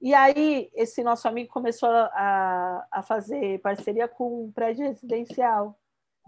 E 0.00 0.14
aí, 0.14 0.70
esse 0.72 1.02
nosso 1.02 1.26
amigo 1.26 1.52
começou 1.52 1.88
a, 1.88 2.86
a 2.92 3.02
fazer 3.02 3.60
parceria 3.60 4.06
com 4.06 4.44
um 4.44 4.52
prédio 4.52 4.86
residencial. 4.86 5.76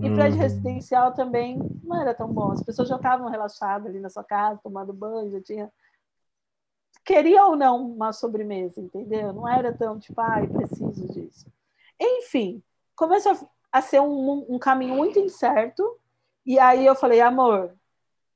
E 0.01 0.09
uhum. 0.09 0.16
prédio 0.16 0.40
residencial 0.40 1.14
também 1.14 1.59
não 1.84 2.01
era 2.01 2.12
tão 2.12 2.26
bom. 2.26 2.51
As 2.51 2.62
pessoas 2.62 2.88
já 2.88 2.96
estavam 2.96 3.28
relaxadas 3.28 3.86
ali 3.86 4.01
na 4.01 4.10
sua 4.10 4.24
casa, 4.24 4.60
tomando 4.60 4.92
banho, 4.92 5.30
já 5.30 5.40
tinha. 5.40 5.72
Queria 7.05 7.46
ou 7.46 7.55
não 7.55 7.86
uma 7.86 8.12
sobremesa, 8.12 8.80
entendeu? 8.80 9.32
Não 9.32 9.48
era 9.48 9.72
tão 9.72 9.96
tipo, 9.96 10.20
ai, 10.20 10.48
preciso 10.48 11.06
disso. 11.12 11.46
Enfim, 12.01 12.60
começou 12.96 13.48
a 13.70 13.80
ser 13.80 14.01
um, 14.01 14.44
um 14.48 14.59
caminho 14.59 14.96
muito 14.96 15.20
incerto. 15.20 16.01
E 16.45 16.59
aí 16.59 16.85
eu 16.85 16.95
falei, 16.95 17.21
amor, 17.21 17.75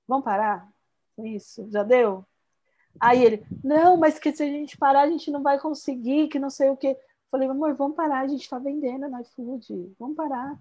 vamos 0.06 0.24
parar 0.24 0.68
com 1.16 1.26
isso? 1.26 1.68
Já 1.70 1.82
deu? 1.82 2.24
Aí 3.00 3.22
ele, 3.22 3.46
não, 3.62 3.96
mas 3.96 4.18
que 4.18 4.32
se 4.32 4.42
a 4.42 4.46
gente 4.46 4.76
parar, 4.76 5.02
a 5.02 5.10
gente 5.10 5.30
não 5.30 5.42
vai 5.42 5.58
conseguir, 5.58 6.28
que 6.28 6.38
não 6.38 6.50
sei 6.50 6.70
o 6.70 6.76
quê. 6.76 6.96
Falei, 7.30 7.48
amor, 7.48 7.74
vamos 7.74 7.96
parar, 7.96 8.20
a 8.20 8.26
gente 8.26 8.42
está 8.42 8.58
vendendo 8.58 9.08
no 9.08 9.20
iFood, 9.20 9.94
vamos 9.98 10.16
parar. 10.16 10.58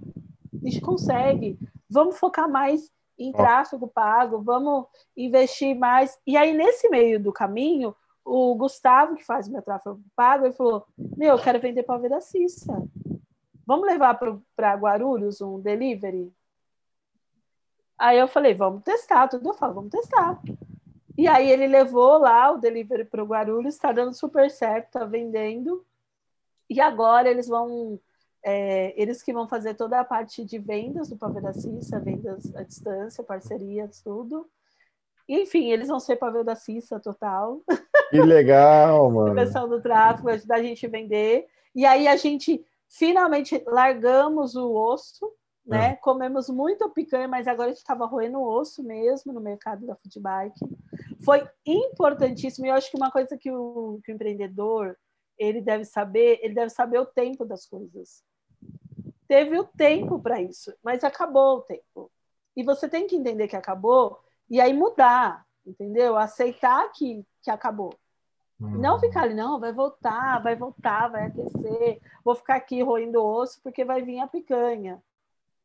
A 0.54 0.70
gente 0.70 0.82
consegue. 0.82 1.58
Vamos 1.90 2.18
focar 2.20 2.50
mais 2.50 2.92
em 3.18 3.32
tráfego 3.32 3.88
pago, 3.88 4.42
vamos 4.42 4.86
investir 5.16 5.76
mais. 5.76 6.18
E 6.28 6.36
aí, 6.36 6.54
nesse 6.54 6.90
meio 6.90 7.20
do 7.20 7.32
caminho, 7.32 7.96
o 8.24 8.54
Gustavo, 8.56 9.16
que 9.16 9.24
faz 9.24 9.48
meu 9.48 9.62
tráfego 9.62 10.02
pago, 10.16 10.46
ele 10.46 10.54
falou: 10.54 10.86
Meu, 11.16 11.36
eu 11.36 11.42
quero 11.42 11.60
vender 11.60 11.84
para 11.84 11.96
a 11.96 12.00
Vida 12.00 12.22
Cissa. 12.22 12.74
Vamos 13.66 13.88
levar 13.88 14.20
para 14.56 14.76
Guarulhos 14.76 15.42
um 15.42 15.60
delivery? 15.60 16.32
Aí 17.98 18.18
eu 18.18 18.28
falei: 18.28 18.54
Vamos 18.54 18.84
testar. 18.84 19.28
Tudo 19.28 19.50
eu 19.50 19.54
falo: 19.54 19.74
Vamos 19.76 19.92
testar. 19.92 20.40
E 21.18 21.28
aí 21.28 21.52
ele 21.52 21.66
levou 21.66 22.20
lá 22.20 22.52
o 22.52 22.58
delivery 22.58 23.06
para 23.06 23.24
o 23.24 23.28
Guarulhos, 23.28 23.74
está 23.74 23.92
dando 23.92 24.14
super 24.14 24.52
certo, 24.52 24.86
está 24.86 25.04
vendendo. 25.04 25.84
E 26.70 26.80
agora 26.80 27.28
eles 27.28 27.48
vão, 27.48 28.00
é, 28.44 28.94
eles 29.02 29.24
que 29.24 29.34
vão 29.34 29.48
fazer 29.48 29.74
toda 29.74 30.00
a 30.00 30.06
parte 30.06 30.46
de 30.46 30.60
vendas 30.60 31.10
do 31.10 31.18
Pavê 31.18 31.42
da 31.42 31.54
Cissa, 31.54 32.00
vendas 32.00 32.56
à 32.56 32.62
distância, 32.62 33.24
parcerias, 33.24 34.00
tudo. 34.02 34.48
enfim, 35.28 35.72
eles 35.72 35.88
vão 35.88 36.00
ser 36.00 36.18
Pavê 36.18 36.44
da 36.44 36.56
Cissa 36.56 37.00
total. 37.00 37.62
Que 38.10 38.22
legal, 38.22 39.12
mano. 39.12 39.36
Direção 39.36 39.68
do 39.68 39.82
tráfego, 39.82 40.30
ajudar 40.30 40.56
a 40.56 40.64
gente 40.64 40.86
a 40.86 40.90
vender. 40.90 41.46
E 41.76 41.86
aí 41.86 42.08
a 42.08 42.16
gente 42.16 42.66
finalmente 42.88 43.62
largamos 43.68 44.56
o 44.56 44.72
osso, 44.74 45.30
né? 45.68 45.92
Uhum. 45.92 45.98
Comemos 46.02 46.50
muito 46.50 46.90
picanha, 46.90 47.28
mas 47.28 47.48
agora 47.48 47.68
a 47.68 47.74
gente 47.74 47.82
estava 47.82 48.06
roendo 48.06 48.42
osso 48.42 48.82
mesmo 48.82 49.34
no 49.34 49.42
mercado 49.42 49.86
da 49.86 49.96
food 49.96 50.20
bike. 50.20 50.66
Foi 51.24 51.46
importantíssimo, 51.66 52.66
e 52.66 52.70
eu 52.70 52.76
acho 52.76 52.90
que 52.90 52.96
uma 52.98 53.12
coisa 53.12 53.38
que 53.38 53.52
o, 53.52 54.00
que 54.04 54.12
o 54.12 54.16
empreendedor 54.16 54.98
ele 55.38 55.62
deve 55.62 55.84
saber, 55.84 56.40
ele 56.42 56.54
deve 56.54 56.70
saber 56.70 57.00
o 57.00 57.06
tempo 57.06 57.46
das 57.46 57.66
coisas. 57.66 58.24
Teve 59.28 59.60
o 59.60 59.66
tempo 59.66 60.20
para 60.20 60.42
isso, 60.42 60.74
mas 60.82 61.04
acabou 61.04 61.58
o 61.58 61.62
tempo. 61.62 62.10
E 62.56 62.64
você 62.64 62.88
tem 62.88 63.06
que 63.06 63.16
entender 63.16 63.48
que 63.48 63.56
acabou 63.56 64.20
e 64.50 64.62
aí 64.62 64.74
mudar, 64.74 65.46
entendeu? 65.66 66.16
Aceitar 66.16 66.90
que, 66.94 67.24
que 67.44 67.52
acabou. 67.52 67.94
Uhum. 68.60 68.80
Não 68.80 69.00
ficar 69.00 69.24
ali, 69.24 69.36
não, 69.36 69.60
vai 69.60 69.74
voltar, 69.74 70.42
vai 70.42 70.56
voltar, 70.56 71.10
vai 71.10 71.28
aquecer, 71.28 72.02
vou 72.24 72.34
ficar 72.34 72.56
aqui 72.56 72.82
roendo 72.82 73.24
osso 73.24 73.62
porque 73.62 73.86
vai 73.86 74.02
vir 74.02 74.20
a 74.20 74.28
picanha. 74.28 75.04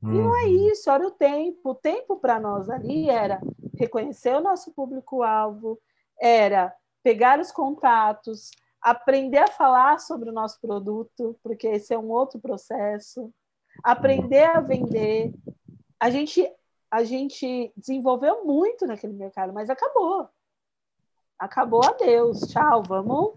Uhum. 0.02 0.14
E 0.14 0.18
não 0.18 0.36
é 0.36 0.44
uhum. 0.44 0.70
isso, 0.70 0.90
era 0.90 1.06
o 1.06 1.10
tempo. 1.10 1.70
O 1.70 1.74
tempo 1.74 2.16
para 2.16 2.40
nós 2.40 2.68
ali 2.68 3.08
era 3.08 3.40
reconhecer 3.74 4.34
o 4.34 4.40
nosso 4.40 4.72
público-alvo, 4.72 5.78
era 6.20 6.74
pegar 7.02 7.38
os 7.38 7.52
contatos, 7.52 8.50
aprender 8.80 9.38
a 9.38 9.48
falar 9.48 9.98
sobre 10.00 10.28
o 10.28 10.32
nosso 10.32 10.60
produto, 10.60 11.38
porque 11.42 11.68
esse 11.68 11.94
é 11.94 11.98
um 11.98 12.10
outro 12.10 12.40
processo, 12.40 13.32
aprender 13.82 14.44
a 14.44 14.60
vender. 14.60 15.32
A 15.98 16.10
gente, 16.10 16.50
a 16.90 17.04
gente 17.04 17.72
desenvolveu 17.76 18.44
muito 18.44 18.86
naquele 18.86 19.12
mercado, 19.12 19.52
mas 19.52 19.70
acabou. 19.70 20.28
Acabou, 21.38 21.84
adeus, 21.84 22.40
tchau, 22.40 22.82
vamos 22.82 23.34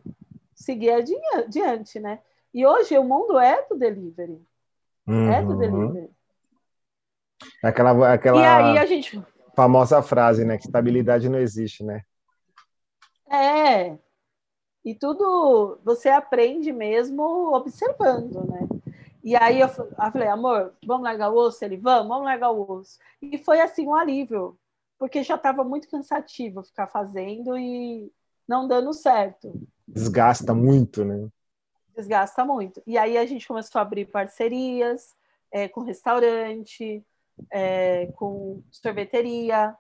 seguir 0.54 0.92
adiante, 0.92 2.00
né? 2.00 2.22
E 2.54 2.66
hoje 2.66 2.98
o 2.98 3.04
mundo 3.04 3.38
é 3.38 3.66
do 3.68 3.76
delivery. 3.76 4.42
Uhum. 5.08 5.32
É 5.32 5.44
do 5.44 5.52
uhum. 5.52 5.58
delivery. 5.58 6.15
Aquela, 7.68 8.14
aquela 8.14 8.86
gente... 8.86 9.22
famosa 9.56 10.02
frase, 10.02 10.46
né? 10.46 10.58
Que 10.58 10.66
estabilidade 10.66 11.28
não 11.28 11.40
existe, 11.40 11.84
né? 11.84 12.04
É. 13.30 13.98
E 14.84 14.94
tudo 14.94 15.80
você 15.84 16.10
aprende 16.10 16.72
mesmo 16.72 17.54
observando, 17.56 18.46
né? 18.48 18.68
E 19.24 19.36
aí 19.36 19.60
eu 19.60 19.68
falei, 19.68 20.28
amor, 20.28 20.76
vamos 20.86 21.04
largar 21.04 21.32
o 21.32 21.36
osso? 21.36 21.66
Ele, 21.66 21.78
vamos, 21.78 22.08
vamos 22.08 22.26
largar 22.26 22.52
o 22.52 22.72
osso. 22.72 23.00
E 23.20 23.40
foi 23.40 23.60
assim 23.60 23.88
um 23.88 23.96
alívio, 23.96 24.56
porque 25.00 25.24
já 25.24 25.34
estava 25.34 25.64
muito 25.64 25.90
cansativo 25.90 26.62
ficar 26.62 26.86
fazendo 26.86 27.58
e 27.58 28.12
não 28.48 28.68
dando 28.68 28.94
certo. 28.94 29.60
Desgasta 29.88 30.54
muito, 30.54 31.04
né? 31.04 31.28
Desgasta 31.96 32.46
muito. 32.46 32.84
E 32.86 32.96
aí 32.96 33.18
a 33.18 33.26
gente 33.26 33.48
começou 33.48 33.80
a 33.80 33.82
abrir 33.82 34.06
parcerias 34.06 35.16
é, 35.52 35.68
com 35.68 35.82
restaurante, 35.82 37.04
é, 37.52 38.07
com 38.16 38.64
sorveteria. 38.72 39.76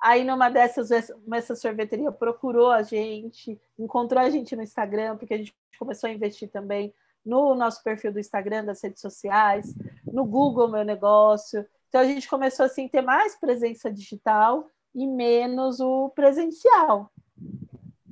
Aí 0.00 0.24
numa 0.24 0.48
dessas, 0.48 0.90
essa 0.90 1.54
sorveteria 1.54 2.12
procurou 2.12 2.70
a 2.70 2.82
gente, 2.82 3.60
encontrou 3.78 4.22
a 4.22 4.30
gente 4.30 4.54
no 4.54 4.62
Instagram, 4.62 5.16
porque 5.16 5.34
a 5.34 5.38
gente 5.38 5.54
começou 5.78 6.08
a 6.08 6.12
investir 6.12 6.50
também 6.50 6.92
no 7.24 7.54
nosso 7.54 7.82
perfil 7.82 8.12
do 8.12 8.20
Instagram, 8.20 8.64
das 8.64 8.82
redes 8.82 9.00
sociais, 9.00 9.74
no 10.04 10.24
Google 10.24 10.68
Meu 10.68 10.84
Negócio. 10.84 11.66
Então 11.88 12.00
a 12.00 12.04
gente 12.04 12.28
começou 12.28 12.66
assim 12.66 12.88
ter 12.88 13.02
mais 13.02 13.34
presença 13.38 13.90
digital 13.90 14.68
e 14.94 15.06
menos 15.06 15.80
o 15.80 16.10
presencial. 16.10 17.10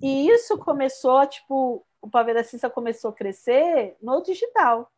E 0.03 0.29
isso 0.29 0.59
começou, 0.59 1.25
tipo, 1.27 1.87
o 2.03 2.11
Pavê 2.11 2.35
da 2.35 2.45
Cissa 2.45 2.69
começou 2.69 3.11
a 3.11 3.15
crescer 3.15 3.97
no 4.03 4.21
digital. 4.23 4.91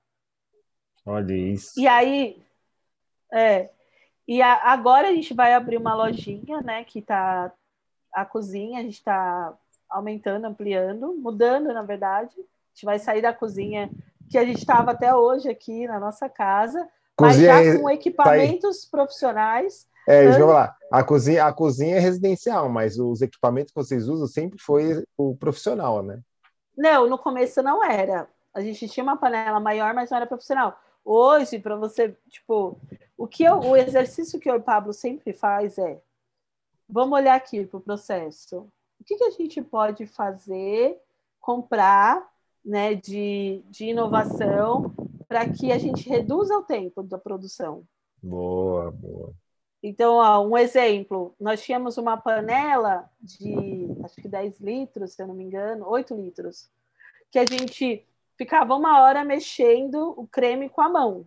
Olha 1.04 1.32
isso. 1.32 1.78
E 1.78 1.86
aí, 1.86 2.42
é, 3.32 3.70
e 4.26 4.42
a, 4.42 4.72
agora 4.72 5.08
a 5.08 5.12
gente 5.12 5.32
vai 5.34 5.54
abrir 5.54 5.76
uma 5.76 5.94
lojinha, 5.94 6.60
né, 6.62 6.84
que 6.84 7.00
tá 7.00 7.52
a 8.12 8.24
cozinha, 8.24 8.80
a 8.80 8.82
gente 8.82 8.94
está 8.94 9.54
aumentando, 9.88 10.46
ampliando, 10.46 11.14
mudando, 11.14 11.72
na 11.72 11.82
verdade, 11.82 12.34
gente 12.76 12.84
vai 12.84 12.98
sair 12.98 13.22
da 13.22 13.32
cozinha 13.32 13.90
que 14.30 14.36
a 14.36 14.44
gente 14.44 14.58
estava 14.58 14.90
até 14.90 15.14
hoje 15.14 15.48
aqui 15.48 15.86
na 15.86 15.98
nossa 15.98 16.28
casa, 16.28 16.86
cozinha 17.16 17.54
mas 17.54 17.66
já 17.66 17.80
com 17.80 17.90
equipamentos 17.90 18.84
tá 18.84 18.88
profissionais. 18.90 19.88
É, 20.06 20.24
deixa 20.24 20.38
eu 20.38 20.46
falar. 20.46 20.76
A 20.90 21.02
cozinha, 21.02 21.46
a 21.46 21.52
cozinha 21.52 21.96
é 21.96 21.98
residencial, 21.98 22.68
mas 22.68 22.98
os 22.98 23.22
equipamentos 23.22 23.72
que 23.72 23.80
vocês 23.80 24.08
usam 24.08 24.26
sempre 24.26 24.58
foi 24.58 25.04
o 25.16 25.34
profissional, 25.34 26.02
né? 26.02 26.20
Não, 26.76 27.08
no 27.08 27.16
começo 27.18 27.62
não 27.62 27.82
era. 27.82 28.28
A 28.52 28.60
gente 28.60 28.88
tinha 28.88 29.02
uma 29.02 29.16
panela 29.16 29.58
maior, 29.58 29.94
mas 29.94 30.10
não 30.10 30.16
era 30.18 30.26
profissional. 30.26 30.78
Hoje, 31.04 31.58
para 31.58 31.76
você, 31.76 32.16
tipo, 32.28 32.78
o 33.16 33.26
que 33.26 33.44
eu, 33.44 33.58
o 33.60 33.76
exercício 33.76 34.40
que 34.40 34.50
o 34.50 34.62
Pablo 34.62 34.92
sempre 34.92 35.32
faz 35.32 35.78
é, 35.78 36.00
vamos 36.88 37.18
olhar 37.18 37.34
aqui 37.34 37.64
para 37.64 37.78
o 37.78 37.82
processo. 37.82 38.68
O 39.00 39.04
que, 39.04 39.16
que 39.16 39.24
a 39.24 39.30
gente 39.30 39.60
pode 39.62 40.06
fazer, 40.06 41.00
comprar 41.40 42.26
né, 42.64 42.94
de, 42.94 43.62
de 43.68 43.86
inovação 43.86 44.92
para 45.28 45.48
que 45.48 45.70
a 45.70 45.78
gente 45.78 46.08
reduza 46.08 46.56
o 46.56 46.62
tempo 46.62 47.02
da 47.02 47.18
produção. 47.18 47.84
Boa, 48.22 48.90
boa. 48.90 49.32
Então, 49.82 50.16
ó, 50.16 50.44
um 50.44 50.56
exemplo, 50.56 51.34
nós 51.38 51.62
tínhamos 51.62 51.96
uma 51.96 52.16
panela 52.16 53.08
de 53.20 53.88
acho 54.02 54.16
que 54.16 54.28
10 54.28 54.58
litros, 54.60 55.12
se 55.12 55.22
eu 55.22 55.28
não 55.28 55.34
me 55.34 55.44
engano, 55.44 55.86
8 55.88 56.14
litros, 56.14 56.68
que 57.30 57.38
a 57.38 57.44
gente 57.44 58.04
ficava 58.36 58.74
uma 58.74 59.00
hora 59.02 59.24
mexendo 59.24 60.14
o 60.16 60.26
creme 60.26 60.68
com 60.68 60.80
a 60.80 60.88
mão. 60.88 61.24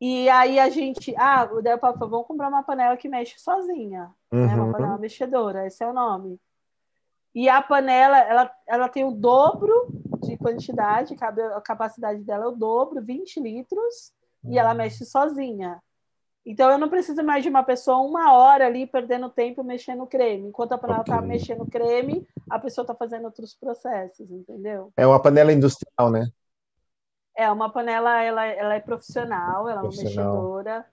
E 0.00 0.28
aí 0.28 0.58
a 0.60 0.68
gente, 0.68 1.14
ah, 1.16 1.48
o 1.52 1.60
Del 1.60 1.78
falou, 1.78 2.08
vamos 2.08 2.26
comprar 2.26 2.48
uma 2.48 2.62
panela 2.62 2.96
que 2.96 3.08
mexe 3.08 3.38
sozinha, 3.38 4.10
uhum. 4.30 4.46
né? 4.46 4.54
uma 4.54 4.64
uhum. 4.66 4.72
panela 4.72 4.98
mexedora, 4.98 5.66
esse 5.66 5.82
é 5.82 5.88
o 5.88 5.92
nome. 5.92 6.38
E 7.34 7.48
a 7.48 7.60
panela, 7.60 8.18
ela, 8.18 8.50
ela 8.66 8.88
tem 8.88 9.04
o 9.04 9.10
dobro 9.10 9.72
de 10.22 10.36
quantidade, 10.36 11.16
a 11.20 11.60
capacidade 11.60 12.22
dela 12.22 12.44
é 12.44 12.48
o 12.48 12.52
dobro, 12.52 13.02
20 13.02 13.40
litros, 13.40 14.12
e 14.44 14.58
ela 14.58 14.72
hum. 14.72 14.76
mexe 14.76 15.04
sozinha. 15.04 15.80
Então 16.46 16.70
eu 16.70 16.78
não 16.78 16.88
preciso 16.88 17.22
mais 17.22 17.42
de 17.42 17.50
uma 17.50 17.62
pessoa 17.62 17.98
uma 17.98 18.32
hora 18.32 18.66
ali 18.66 18.86
perdendo 18.86 19.28
tempo 19.28 19.62
mexendo 19.62 20.06
creme. 20.06 20.48
Enquanto 20.48 20.72
a 20.72 20.78
panela 20.78 21.00
está 21.00 21.16
okay. 21.16 21.28
mexendo 21.28 21.66
creme, 21.66 22.26
a 22.48 22.58
pessoa 22.58 22.84
está 22.84 22.94
fazendo 22.94 23.26
outros 23.26 23.54
processos, 23.54 24.30
entendeu? 24.30 24.90
É 24.96 25.06
uma 25.06 25.20
panela 25.20 25.52
industrial, 25.52 26.10
né? 26.10 26.26
É 27.38 27.50
uma 27.50 27.70
panela, 27.70 28.22
ela, 28.22 28.44
ela 28.46 28.74
é 28.74 28.80
profissional, 28.80 29.68
ela 29.68 29.80
é 29.80 29.84
uma 29.84 29.90
mexedora 29.90 30.84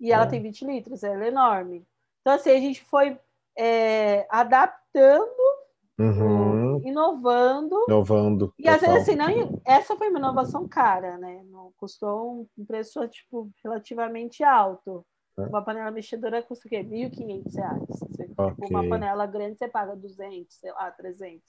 e 0.00 0.10
é. 0.10 0.14
ela 0.14 0.26
tem 0.26 0.42
20 0.42 0.64
litros, 0.66 1.04
ela 1.04 1.24
é 1.24 1.28
enorme. 1.28 1.86
Então 2.20 2.34
assim 2.34 2.50
a 2.50 2.60
gente 2.60 2.82
foi 2.84 3.16
é, 3.56 4.26
adaptando 4.28 5.52
Uhum. 5.98 6.80
Inovando. 6.84 7.84
Inovando. 7.86 8.54
E 8.58 8.68
às 8.68 8.80
vezes 8.80 8.96
assim, 8.96 9.14
não, 9.14 9.60
essa 9.64 9.96
foi 9.96 10.08
uma 10.08 10.18
inovação 10.18 10.66
cara, 10.66 11.16
né? 11.18 11.44
Não, 11.50 11.72
custou 11.76 12.48
um 12.58 12.64
preço 12.64 13.06
tipo, 13.08 13.50
relativamente 13.62 14.42
alto. 14.42 15.04
É. 15.38 15.42
Uma 15.42 15.62
panela 15.62 15.90
mexedora 15.90 16.42
custa 16.42 16.66
o 16.66 16.68
quê? 16.68 16.78
R$ 16.78 17.08
1.500. 17.08 17.86
Você, 17.86 18.26
tipo, 18.26 18.42
okay. 18.42 18.68
Uma 18.68 18.88
panela 18.88 19.26
grande 19.26 19.58
você 19.58 19.68
paga 19.68 19.94
200, 19.94 20.56
sei 20.56 20.72
lá, 20.72 20.90
300. 20.90 21.40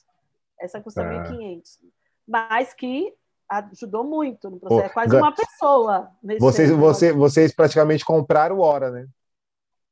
Essa 0.60 0.80
custa 0.82 1.04
R$ 1.04 1.20
1.500. 1.30 1.80
Mas 2.28 2.74
que 2.74 3.14
ajudou 3.60 4.04
muito 4.04 4.50
no 4.50 4.60
processo. 4.60 4.82
Pô, 4.82 4.86
é 4.86 4.90
quase 4.90 5.16
uma 5.16 5.32
pessoa. 5.32 6.12
Vocês, 6.40 6.72
você, 6.72 7.12
vocês 7.14 7.54
praticamente 7.54 8.06
compraram 8.06 8.60
hora, 8.60 8.92
né? 8.92 9.08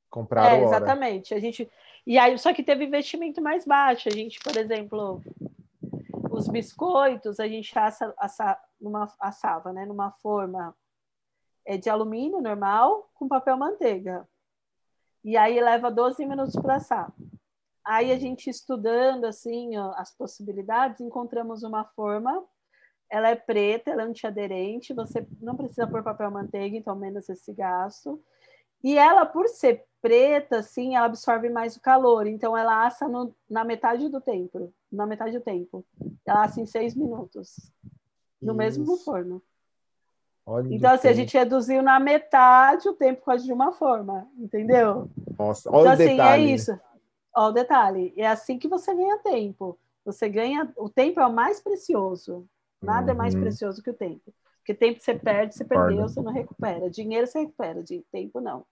Compraram 0.10 0.58
é, 0.58 0.64
exatamente. 0.64 1.34
Hora. 1.34 1.40
A 1.40 1.42
gente 1.44 1.70
e 2.06 2.18
aí, 2.18 2.38
só 2.38 2.54
que 2.54 2.64
teve 2.64 2.86
investimento 2.86 3.42
mais 3.42 3.66
baixo. 3.66 4.10
A 4.10 4.12
gente, 4.12 4.40
por 4.40 4.58
exemplo, 4.58 5.22
os 6.32 6.48
biscoitos, 6.48 7.40
a 7.40 7.48
gente 7.48 7.78
assa, 7.78 8.14
assa, 8.18 8.60
numa, 8.80 9.12
assava 9.20 9.72
né, 9.72 9.86
numa 9.86 10.12
forma 10.12 10.76
é, 11.66 11.78
de 11.78 11.90
alumínio 11.90 12.42
normal 12.42 13.10
com 13.14 13.28
papel 13.28 13.56
manteiga. 13.56 14.28
E 15.24 15.38
aí 15.38 15.62
leva 15.62 15.92
12 15.92 16.26
minutos 16.26 16.56
para 16.56 16.76
assar. 16.76 17.14
Aí 17.86 18.12
a 18.12 18.18
gente 18.18 18.50
estudando 18.50 19.26
assim 19.26 19.78
ó, 19.78 19.94
as 19.96 20.12
possibilidades, 20.16 21.02
encontramos 21.02 21.62
uma 21.62 21.86
forma. 21.86 22.44
Ela 23.12 23.30
é 23.30 23.36
preta, 23.36 23.92
ela 23.92 24.04
é 24.04 24.06
antiaderente, 24.06 24.94
você 24.94 25.28
não 25.42 25.56
precisa 25.56 25.86
pôr 25.86 26.02
papel 26.02 26.32
manteiga, 26.32 26.78
então 26.78 26.96
menos 26.96 27.28
esse 27.28 27.54
gasto. 27.54 28.24
E 28.84 28.98
ela, 28.98 29.26
por 29.26 29.48
ser 29.48 29.86
preta, 30.02 30.60
assim, 30.60 30.96
ela 30.96 31.06
absorve 31.06 31.50
mais 31.50 31.76
o 31.76 31.82
calor. 31.82 32.26
Então, 32.26 32.58
ela 32.58 32.86
assa 32.86 33.08
no, 33.08 33.34
na 33.50 33.64
metade 33.64 34.10
do 34.10 34.20
tempo. 34.20 34.74
Na 34.92 35.06
metade 35.06 35.38
do 35.38 35.44
tempo. 35.44 35.86
Ela 36.26 36.44
assa 36.44 36.60
em 36.60 36.66
seis 36.66 36.96
minutos. 36.96 37.72
No 38.42 38.54
Isso. 38.54 38.58
mesmo 38.58 38.98
forno. 38.98 39.42
Olha 40.44 40.74
então, 40.74 40.92
assim, 40.92 41.08
a 41.08 41.14
gente 41.14 41.38
reduziu 41.38 41.84
na 41.84 42.00
metade 42.00 42.90
o 42.90 42.94
tempo 42.94 43.22
quase 43.22 43.46
de 43.46 43.54
uma 43.54 43.72
forma. 43.74 44.28
Entendeu? 44.36 45.08
Nossa, 45.38 45.70
olha 45.70 45.82
então, 45.82 45.92
o 45.92 45.94
assim, 45.94 46.04
é 46.04 46.08
detalhe. 46.08 46.44
é 46.44 46.56
isso. 46.56 46.80
Olha 47.36 47.50
o 47.50 47.52
detalhe. 47.52 48.14
É 48.18 48.28
assim 48.28 48.58
que 48.58 48.68
você 48.68 48.96
ganha 48.96 49.20
tempo. 49.20 49.78
Você 50.04 50.28
ganha... 50.28 50.74
O 50.76 50.90
tempo 50.90 51.20
é 51.20 51.28
o 51.28 51.32
mais 51.32 51.62
precioso. 51.62 52.48
Nada 52.82 53.12
é 53.12 53.16
mais 53.16 53.36
uhum. 53.36 53.42
precioso 53.42 53.82
que 53.82 53.90
o 53.90 53.94
tempo. 53.94 54.34
Porque 54.58 54.74
tempo 54.74 55.00
você 55.00 55.14
perde, 55.14 55.56
você 55.56 55.66
perdeu, 55.66 56.08
você 56.08 56.22
não 56.22 56.32
recupera. 56.32 56.90
Dinheiro 56.90 57.28
você 57.28 57.40
recupera, 57.40 57.84
de 57.84 58.04
tempo 58.12 58.40
não. 58.40 58.66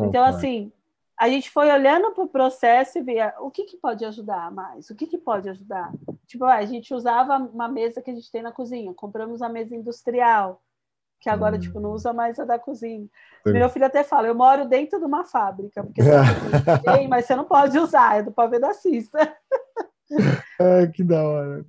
Então, 0.00 0.24
assim, 0.24 0.72
a 1.18 1.28
gente 1.28 1.50
foi 1.50 1.70
olhando 1.70 2.12
para 2.12 2.24
o 2.24 2.28
processo 2.28 2.98
e 2.98 3.02
via 3.02 3.34
o 3.38 3.50
que, 3.50 3.64
que 3.64 3.76
pode 3.76 4.04
ajudar 4.04 4.50
mais, 4.50 4.90
o 4.90 4.94
que, 4.94 5.06
que 5.06 5.18
pode 5.18 5.48
ajudar. 5.48 5.92
Tipo, 6.26 6.44
a 6.44 6.64
gente 6.64 6.94
usava 6.94 7.36
uma 7.36 7.68
mesa 7.68 8.00
que 8.00 8.10
a 8.10 8.14
gente 8.14 8.30
tem 8.30 8.42
na 8.42 8.50
cozinha, 8.50 8.92
compramos 8.94 9.42
a 9.42 9.48
mesa 9.48 9.74
industrial, 9.74 10.60
que 11.20 11.30
agora, 11.30 11.56
hum. 11.56 11.60
tipo, 11.60 11.78
não 11.78 11.92
usa 11.92 12.12
mais 12.12 12.38
a 12.40 12.44
da 12.44 12.58
cozinha. 12.58 13.06
Sim. 13.46 13.52
Meu 13.52 13.68
filho 13.68 13.86
até 13.86 14.02
fala, 14.02 14.26
eu 14.26 14.34
moro 14.34 14.66
dentro 14.66 14.98
de 14.98 15.04
uma 15.04 15.24
fábrica, 15.24 15.84
porque 15.84 16.00
tem, 16.84 17.06
mas 17.08 17.26
você 17.26 17.36
não 17.36 17.44
pode 17.44 17.78
usar, 17.78 18.18
é 18.18 18.22
do 18.22 18.32
pavê 18.32 18.58
da 18.58 18.72
Cissa. 18.74 19.18
Ai, 20.58 20.88
que 20.88 21.04
da 21.04 21.22
hora. 21.22 21.64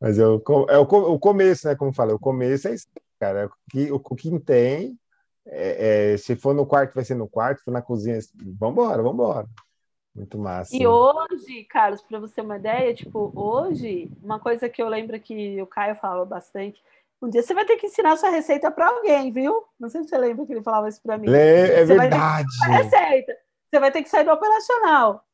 Mas 0.00 0.18
é 0.18 0.26
o, 0.26 0.42
é 0.68 0.78
o, 0.78 0.82
o 0.82 1.18
começo, 1.18 1.66
né? 1.66 1.74
Como 1.74 1.92
fala, 1.92 2.14
o 2.14 2.18
começo 2.18 2.68
é 2.68 2.74
isso, 2.74 2.86
cara. 3.18 3.40
É 3.40 3.46
o 3.46 3.50
que, 3.70 3.92
o, 3.92 3.96
o 3.96 4.16
que 4.16 4.40
tem, 4.40 4.98
é, 5.46 6.12
é, 6.12 6.16
se 6.16 6.36
for 6.36 6.54
no 6.54 6.66
quarto, 6.66 6.94
vai 6.94 7.04
ser 7.04 7.14
no 7.14 7.28
quarto, 7.28 7.58
se 7.58 7.64
for 7.64 7.70
na 7.70 7.82
cozinha, 7.82 8.18
vambora, 8.58 9.02
vambora. 9.02 9.46
Muito 10.14 10.38
massa. 10.38 10.74
E 10.74 10.86
hoje, 10.86 11.64
Carlos, 11.64 12.02
para 12.02 12.18
você 12.18 12.36
ter 12.36 12.40
uma 12.40 12.56
ideia, 12.56 12.94
tipo, 12.94 13.30
hoje, 13.34 14.10
uma 14.22 14.40
coisa 14.40 14.68
que 14.68 14.82
eu 14.82 14.88
lembro 14.88 15.20
que 15.20 15.60
o 15.60 15.66
Caio 15.66 15.94
falava 15.96 16.24
bastante, 16.24 16.82
um 17.20 17.28
dia 17.28 17.42
você 17.42 17.52
vai 17.52 17.64
ter 17.64 17.76
que 17.76 17.86
ensinar 17.86 18.16
sua 18.16 18.30
receita 18.30 18.70
para 18.70 18.88
alguém, 18.88 19.30
viu? 19.30 19.62
Não 19.78 19.88
sei 19.88 20.02
se 20.02 20.08
você 20.08 20.18
lembra 20.18 20.46
que 20.46 20.52
ele 20.52 20.62
falava 20.62 20.88
isso 20.88 21.02
para 21.02 21.18
mim. 21.18 21.28
É, 21.30 21.80
é 21.80 21.84
verdade. 21.84 22.48
receita. 22.68 23.36
Você 23.70 23.80
vai 23.80 23.90
ter 23.90 24.02
que 24.02 24.08
sair 24.08 24.24
do 24.24 24.30
operacional. 24.30 25.24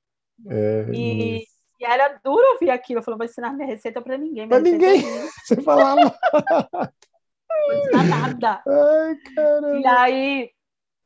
É, 0.49 0.87
e, 0.93 1.45
e 1.83 1.85
era 1.85 2.21
duro 2.23 2.53
ouvir 2.53 2.71
aquilo. 2.71 3.01
Eu 3.01 3.03
falei, 3.03 3.19
vou 3.19 3.25
ensinar 3.27 3.53
minha 3.53 3.67
receita 3.67 4.01
para 4.01 4.17
ninguém. 4.17 4.49
Para 4.49 4.61
ninguém. 4.61 5.03
Você 5.45 5.61
falava. 5.61 6.01
Não 6.01 7.67
vou 7.67 7.75
ensinar 7.75 8.05
nada. 8.05 8.63
Ai, 8.67 9.17
caramba. 9.35 9.79
E 9.79 9.87
aí, 9.87 10.51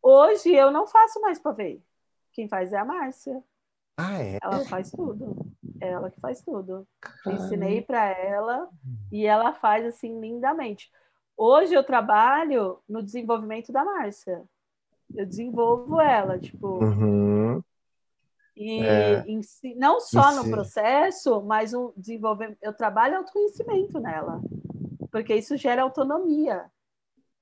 Hoje 0.08 0.54
eu 0.54 0.70
não 0.70 0.86
faço 0.86 1.20
mais 1.20 1.36
pavê. 1.36 1.80
Quem 2.32 2.46
faz 2.46 2.72
é 2.72 2.76
a 2.76 2.84
Márcia. 2.84 3.42
Ah, 3.96 4.22
é? 4.22 4.38
Ela 4.40 4.64
faz 4.66 4.88
tudo. 4.88 5.34
É 5.80 5.88
ela 5.88 6.12
que 6.12 6.20
faz 6.20 6.40
tudo. 6.42 6.86
Ensinei 7.26 7.82
para 7.82 8.10
ela 8.10 8.68
e 9.10 9.26
ela 9.26 9.52
faz 9.52 9.84
assim 9.84 10.20
lindamente. 10.20 10.92
Hoje 11.36 11.74
eu 11.74 11.82
trabalho 11.82 12.78
no 12.88 13.02
desenvolvimento 13.02 13.72
da 13.72 13.84
Márcia. 13.84 14.44
Eu 15.12 15.26
desenvolvo 15.26 16.00
ela, 16.00 16.38
tipo. 16.38 16.84
Uhum. 16.84 17.35
E 18.56 18.82
é. 18.82 19.24
si, 19.42 19.74
não 19.74 20.00
só 20.00 20.34
no 20.34 20.50
processo, 20.50 21.42
mas 21.42 21.74
o 21.74 21.92
desenvolvimento. 21.96 22.56
Eu 22.62 22.72
trabalho 22.72 23.18
autoconhecimento 23.18 24.00
nela, 24.00 24.40
porque 25.10 25.34
isso 25.34 25.56
gera 25.56 25.82
autonomia. 25.82 26.64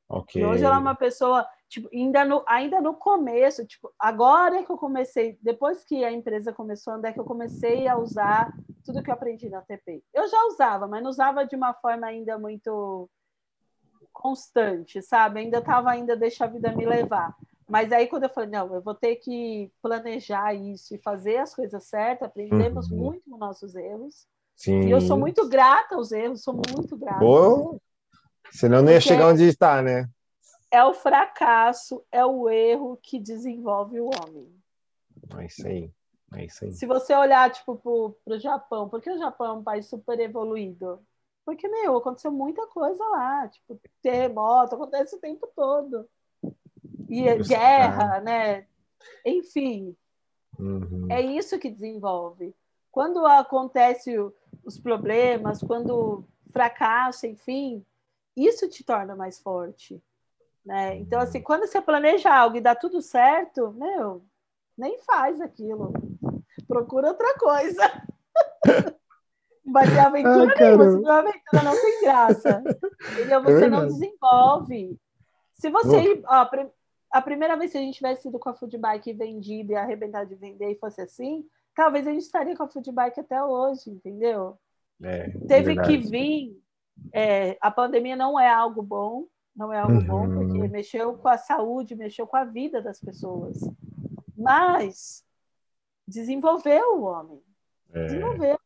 Okay. 0.08 0.42
E 0.42 0.44
hoje 0.44 0.64
ela 0.64 0.76
é 0.76 0.78
uma 0.78 0.94
pessoa, 0.94 1.46
tipo, 1.68 1.88
ainda 1.92 2.24
no, 2.24 2.44
ainda 2.46 2.80
no 2.80 2.94
começo, 2.94 3.64
tipo, 3.64 3.92
agora 3.98 4.56
é 4.58 4.62
que 4.64 4.70
eu 4.70 4.76
comecei, 4.76 5.38
depois 5.40 5.84
que 5.84 6.04
a 6.04 6.12
empresa 6.12 6.52
começou 6.52 6.94
andar, 6.94 7.10
é 7.10 7.12
que 7.12 7.20
eu 7.20 7.24
comecei 7.24 7.86
a 7.86 7.96
usar 7.96 8.52
tudo 8.84 9.02
que 9.02 9.08
eu 9.08 9.14
aprendi 9.14 9.48
na 9.48 9.62
TP. 9.62 10.02
Eu 10.12 10.28
já 10.28 10.44
usava, 10.46 10.86
mas 10.86 11.02
não 11.02 11.10
usava 11.10 11.46
de 11.46 11.56
uma 11.56 11.72
forma 11.74 12.06
ainda 12.06 12.38
muito 12.38 13.08
constante, 14.12 15.00
sabe? 15.00 15.40
Ainda 15.40 15.58
estava 15.58 15.90
ainda 15.90 16.16
deixa 16.16 16.44
a 16.44 16.48
vida 16.48 16.70
me 16.72 16.84
levar. 16.84 17.34
Mas 17.68 17.90
aí 17.92 18.06
quando 18.06 18.24
eu 18.24 18.28
falei, 18.28 18.50
não, 18.50 18.74
eu 18.74 18.82
vou 18.82 18.94
ter 18.94 19.16
que 19.16 19.70
planejar 19.80 20.54
isso 20.54 20.94
e 20.94 20.98
fazer 20.98 21.38
as 21.38 21.54
coisas 21.54 21.84
certas, 21.84 22.28
aprendemos 22.28 22.90
uhum. 22.90 22.98
muito 22.98 23.30
com 23.30 23.38
nossos 23.38 23.74
erros. 23.74 24.26
Sim. 24.54 24.82
E 24.82 24.90
eu 24.90 25.00
sou 25.00 25.18
muito 25.18 25.48
grata 25.48 25.96
aos 25.96 26.12
erros, 26.12 26.42
sou 26.42 26.54
muito 26.54 26.96
grata. 26.96 27.18
Pô, 27.18 27.80
senão 28.52 28.82
não 28.82 28.92
ia 28.92 29.00
chegar 29.00 29.28
onde 29.28 29.44
está, 29.44 29.82
né? 29.82 30.08
É 30.70 30.84
o 30.84 30.92
fracasso, 30.92 32.04
é 32.12 32.24
o 32.24 32.48
erro 32.48 32.98
que 33.02 33.18
desenvolve 33.18 34.00
o 34.00 34.06
homem. 34.06 34.48
É 35.38 35.46
isso 35.46 35.66
aí. 35.66 35.90
É 36.34 36.44
isso 36.44 36.64
aí. 36.64 36.72
Se 36.72 36.86
você 36.86 37.14
olhar, 37.14 37.50
tipo, 37.50 37.76
para 38.24 38.36
o 38.36 38.38
Japão, 38.38 38.88
porque 38.88 39.10
o 39.10 39.18
Japão 39.18 39.46
é 39.46 39.52
um 39.52 39.62
país 39.62 39.86
super 39.86 40.18
evoluído? 40.20 41.00
Porque, 41.44 41.68
meu, 41.68 41.96
aconteceu 41.96 42.30
muita 42.30 42.66
coisa 42.66 43.04
lá, 43.04 43.48
tipo, 43.48 43.80
terremoto, 44.02 44.74
acontece 44.74 45.14
o 45.14 45.20
tempo 45.20 45.46
todo 45.54 46.08
e 47.08 47.28
é 47.28 47.36
guerra, 47.38 48.20
né? 48.20 48.66
Enfim, 49.24 49.96
uhum. 50.58 51.06
é 51.10 51.20
isso 51.20 51.58
que 51.58 51.70
desenvolve. 51.70 52.54
Quando 52.90 53.26
acontece 53.26 54.16
os 54.64 54.78
problemas, 54.78 55.60
quando 55.60 56.24
fracassa, 56.52 57.26
enfim, 57.26 57.84
isso 58.36 58.68
te 58.68 58.84
torna 58.84 59.16
mais 59.16 59.40
forte. 59.40 60.02
Né? 60.64 60.96
Então, 60.98 61.20
assim, 61.20 61.38
uhum. 61.38 61.44
quando 61.44 61.66
você 61.66 61.80
planeja 61.80 62.34
algo 62.34 62.56
e 62.56 62.60
dá 62.60 62.74
tudo 62.74 63.02
certo, 63.02 63.72
meu, 63.72 64.24
nem 64.76 64.98
faz 65.00 65.40
aquilo. 65.40 65.92
Procura 66.66 67.08
outra 67.08 67.34
coisa. 67.38 67.82
Vai 69.66 69.86
ter 69.86 69.98
aventura 69.98 70.52
ah, 70.52 70.76
nenhuma. 70.76 71.12
A 71.12 71.18
aventura 71.18 71.62
não 71.62 71.80
tem 71.80 72.00
graça. 72.02 72.62
Entendeu? 73.12 73.40
É 73.40 73.42
você 73.42 73.64
é 73.64 73.68
não 73.68 73.86
desenvolve. 73.86 74.98
Se 75.54 75.70
você. 75.70 76.22
Ó, 76.26 76.50
a 77.14 77.22
primeira 77.22 77.56
vez 77.56 77.70
que 77.70 77.78
a 77.78 77.80
gente 77.80 77.94
tivesse 77.94 78.26
ido 78.26 78.40
com 78.40 78.48
a 78.48 78.54
food 78.54 78.76
bike 78.76 79.12
vendida 79.12 79.72
e 79.72 79.76
arrebentar 79.76 80.24
de 80.24 80.34
vender 80.34 80.72
e 80.72 80.78
fosse 80.80 81.00
assim, 81.00 81.46
talvez 81.72 82.04
a 82.08 82.10
gente 82.10 82.22
estaria 82.22 82.56
com 82.56 82.64
a 82.64 82.68
food 82.68 82.90
bike 82.90 83.20
até 83.20 83.40
hoje, 83.40 83.88
entendeu? 83.88 84.58
É, 85.00 85.30
Teve 85.46 85.80
que 85.82 85.96
vir. 85.96 86.60
É, 87.12 87.56
a 87.60 87.70
pandemia 87.70 88.16
não 88.16 88.38
é 88.38 88.52
algo 88.52 88.82
bom, 88.82 89.28
não 89.54 89.72
é 89.72 89.78
algo 89.78 89.94
uhum. 89.94 90.04
bom, 90.04 90.28
porque 90.28 90.66
mexeu 90.66 91.14
com 91.16 91.28
a 91.28 91.38
saúde, 91.38 91.94
mexeu 91.94 92.26
com 92.26 92.36
a 92.36 92.42
vida 92.42 92.82
das 92.82 92.98
pessoas. 92.98 93.60
Mas 94.36 95.24
desenvolveu 96.06 96.96
o 96.96 97.02
homem. 97.02 97.40
É. 97.92 98.06
Desenvolveu. 98.06 98.58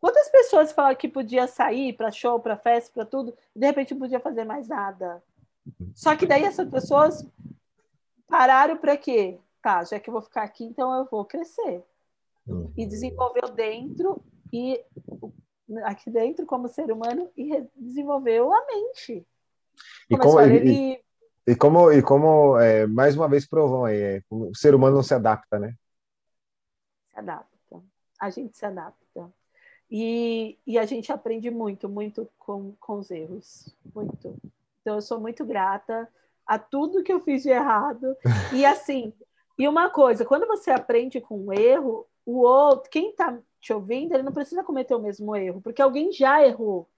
Quantas 0.00 0.28
pessoas 0.30 0.72
falaram 0.72 0.96
que 0.96 1.08
podia 1.08 1.46
sair 1.46 1.92
para 1.92 2.10
show, 2.10 2.40
para 2.40 2.56
festa, 2.56 2.90
para 2.92 3.06
tudo, 3.06 3.36
e 3.54 3.60
de 3.60 3.66
repente 3.66 3.94
não 3.94 4.00
podia 4.00 4.18
fazer 4.18 4.44
mais 4.44 4.66
nada? 4.66 5.22
Só 5.94 6.16
que 6.16 6.26
daí 6.26 6.44
essas 6.44 6.68
pessoas 6.68 7.26
Pararam 8.28 8.76
para 8.76 8.96
quê? 8.96 9.38
Tá, 9.62 9.82
já 9.84 9.98
que 9.98 10.08
eu 10.08 10.12
vou 10.12 10.22
ficar 10.22 10.42
aqui, 10.42 10.64
então 10.64 10.94
eu 10.94 11.06
vou 11.06 11.24
crescer. 11.24 11.84
Uhum. 12.46 12.72
E 12.76 12.86
desenvolveu 12.86 13.48
dentro 13.48 14.22
e 14.52 14.82
aqui 15.84 16.10
dentro 16.10 16.46
como 16.46 16.68
ser 16.68 16.90
humano 16.90 17.30
e 17.36 17.66
desenvolveu 17.76 18.52
a 18.52 18.66
mente. 18.66 19.26
E 20.08 20.16
como, 20.16 20.40
e, 20.40 21.02
e, 21.46 21.56
como, 21.56 21.92
e 21.92 22.02
como 22.02 22.58
é, 22.58 22.86
mais 22.86 23.16
uma 23.16 23.28
vez 23.28 23.46
provou 23.46 23.84
aí, 23.84 24.00
é, 24.00 24.22
o 24.30 24.54
ser 24.54 24.74
humano 24.74 24.96
não 24.96 25.02
se 25.02 25.14
adapta, 25.14 25.58
né? 25.58 25.74
Se 27.10 27.18
adapta. 27.18 27.82
A 28.20 28.30
gente 28.30 28.56
se 28.56 28.64
adapta. 28.64 29.32
E, 29.90 30.58
e 30.66 30.78
a 30.78 30.84
gente 30.84 31.10
aprende 31.12 31.50
muito, 31.50 31.88
muito 31.88 32.28
com, 32.38 32.74
com 32.78 32.98
os 32.98 33.10
erros. 33.10 33.74
Muito. 33.94 34.36
Então, 34.80 34.96
eu 34.96 35.02
sou 35.02 35.20
muito 35.20 35.44
grata 35.44 36.08
a 36.48 36.58
tudo 36.58 37.02
que 37.02 37.12
eu 37.12 37.20
fiz 37.20 37.42
de 37.42 37.50
errado. 37.50 38.16
E 38.54 38.64
assim, 38.64 39.12
e 39.58 39.68
uma 39.68 39.90
coisa, 39.90 40.24
quando 40.24 40.46
você 40.46 40.70
aprende 40.70 41.20
com 41.20 41.38
um 41.38 41.52
erro, 41.52 42.06
o 42.24 42.38
outro, 42.38 42.90
quem 42.90 43.10
está 43.10 43.38
te 43.60 43.72
ouvindo, 43.72 44.14
ele 44.14 44.22
não 44.22 44.32
precisa 44.32 44.64
cometer 44.64 44.94
o 44.94 45.02
mesmo 45.02 45.36
erro, 45.36 45.60
porque 45.60 45.82
alguém 45.82 46.10
já 46.10 46.44
errou. 46.44 46.88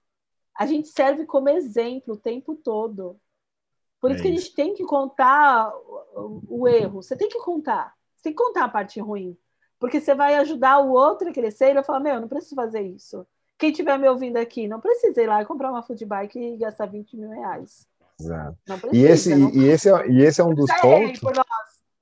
A 0.57 0.65
gente 0.65 0.87
serve 0.87 1.25
como 1.25 1.49
exemplo 1.49 2.13
o 2.13 2.17
tempo 2.17 2.55
todo. 2.55 3.19
Por 3.99 4.09
é 4.09 4.13
isso 4.13 4.23
que 4.23 4.29
a 4.29 4.31
gente 4.31 4.55
tem 4.55 4.73
que 4.73 4.83
contar 4.85 5.71
o, 6.15 6.41
o, 6.47 6.67
erro. 6.67 7.01
Você 7.03 7.15
tem 7.15 7.27
que 7.27 7.39
contar. 7.39 7.93
Você 8.15 8.23
tem 8.23 8.33
que 8.33 8.43
contar 8.43 8.65
a 8.65 8.69
parte 8.69 8.99
ruim. 8.99 9.37
Porque 9.79 9.99
você 9.99 10.13
vai 10.13 10.35
ajudar 10.35 10.79
o 10.79 10.91
outro 10.91 11.29
a 11.29 11.33
crescer 11.33 11.71
e 11.71 11.73
vai 11.73 11.83
falar: 11.83 11.99
Meu, 11.99 12.19
não 12.19 12.27
preciso 12.27 12.55
fazer 12.55 12.81
isso. 12.81 13.25
Quem 13.57 13.71
estiver 13.71 13.97
me 13.97 14.09
ouvindo 14.09 14.37
aqui, 14.37 14.67
não 14.67 14.79
precisa 14.79 15.21
ir 15.21 15.27
lá 15.27 15.41
e 15.41 15.45
comprar 15.45 15.71
uma 15.71 15.83
food 15.83 16.03
bike 16.05 16.39
e 16.39 16.57
gastar 16.57 16.87
20 16.87 17.17
mil 17.17 17.29
reais. 17.29 17.87
Exato. 18.19 18.57
Precisa, 18.65 18.89
e, 18.93 19.03
esse, 19.05 19.33
e, 19.33 19.59
e, 19.59 19.67
esse 19.69 19.89
é, 19.89 20.07
e 20.07 20.21
esse 20.21 20.41
é 20.41 20.43
um 20.43 20.53
dos 20.53 20.71
pontos. 20.81 21.21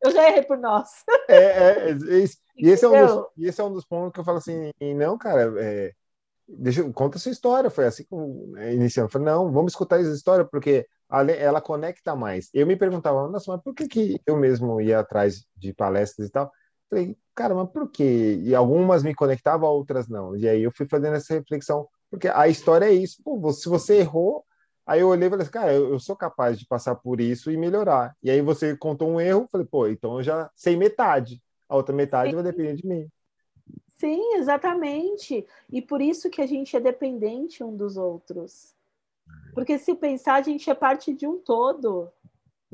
Eu 0.02 0.12
já 0.12 0.30
errei 0.30 0.44
por 0.44 0.58
nós. 0.58 0.90
É, 1.28 1.36
é, 1.36 1.92
é, 1.92 1.98
e, 2.58 2.70
esse 2.70 2.86
é 2.86 2.88
um 2.88 3.06
dos, 3.06 3.26
e 3.38 3.46
esse 3.48 3.62
é 3.62 3.64
um 3.64 3.72
dos 3.72 3.86
pontos 3.86 4.14
que 4.14 4.20
eu 4.20 4.24
falo 4.24 4.38
assim, 4.38 4.72
não, 4.96 5.18
cara, 5.18 5.54
é, 5.58 5.94
deixa, 6.48 6.90
conta 6.92 7.18
a 7.18 7.20
sua 7.20 7.32
história. 7.32 7.70
Foi 7.70 7.86
assim 7.86 8.04
que 8.04 8.16
é, 8.60 8.74
iniciando. 8.74 9.08
Eu 9.08 9.12
falei, 9.12 9.26
não, 9.26 9.52
vamos 9.52 9.74
escutar 9.74 10.00
essa 10.00 10.14
história, 10.14 10.46
porque 10.46 10.88
ela 11.10 11.60
conecta 11.60 12.16
mais. 12.16 12.50
Eu 12.54 12.66
me 12.66 12.76
perguntava, 12.76 13.28
nossa, 13.28 13.52
mas 13.52 13.62
por 13.62 13.74
que, 13.74 13.88
que 13.88 14.22
eu 14.26 14.38
mesmo 14.38 14.80
ia 14.80 15.00
atrás 15.00 15.46
de 15.58 15.74
palestras 15.74 16.28
e 16.28 16.32
tal? 16.32 16.52
Falei, 16.90 17.18
cara, 17.36 17.54
mas 17.54 17.70
por 17.70 17.90
quê? 17.92 18.40
E 18.44 18.56
algumas 18.56 19.04
me 19.04 19.14
conectavam, 19.14 19.70
outras 19.70 20.08
não. 20.08 20.36
E 20.36 20.48
aí 20.48 20.64
eu 20.64 20.72
fui 20.72 20.88
fazendo 20.88 21.16
essa 21.16 21.34
reflexão, 21.34 21.88
porque 22.10 22.28
a 22.28 22.48
história 22.48 22.86
é 22.86 22.94
isso. 22.94 23.22
Pô, 23.24 23.52
se 23.52 23.68
você 23.68 23.98
errou, 23.98 24.44
Aí 24.90 25.02
eu 25.02 25.10
olhei 25.10 25.28
e 25.28 25.30
falei 25.30 25.44
assim, 25.44 25.52
cara, 25.52 25.72
eu, 25.72 25.94
eu, 25.94 26.00
sou 26.00 26.16
capaz 26.16 26.58
de 26.58 26.66
passar 26.66 26.96
por 26.96 27.22
isso 27.22 27.52
e 27.52 27.58
melhorar. 27.58 28.18
E 28.24 28.32
aí 28.32 28.42
você 28.42 28.76
contou 28.76 29.08
um 29.08 29.22
erro, 29.22 29.48
falei, 29.52 29.68
pô, 29.68 29.88
então 29.88 30.18
eu 30.18 30.24
já 30.24 30.50
sei 30.56 30.76
metade. 30.76 31.40
A 31.70 31.76
outra 31.76 31.94
metade 31.94 32.32
Sim. 32.32 32.36
vai 32.36 32.44
depender 32.44 32.74
de 32.74 32.88
mim. 32.88 33.08
Sim, 34.00 34.34
exatamente. 34.38 35.46
E 35.72 35.80
por 35.80 36.02
isso 36.02 36.28
que 36.28 36.42
a 36.42 36.48
gente 36.48 36.76
é 36.76 36.80
dependente 36.80 37.64
um 37.64 37.76
dos 37.76 37.98
outros. 37.98 38.74
Porque 39.54 39.78
se 39.78 39.94
pensar, 39.94 40.34
a 40.34 40.42
gente 40.42 40.68
é 40.72 40.74
parte 40.74 41.14
de 41.14 41.28
um 41.28 41.38
todo. 41.38 42.12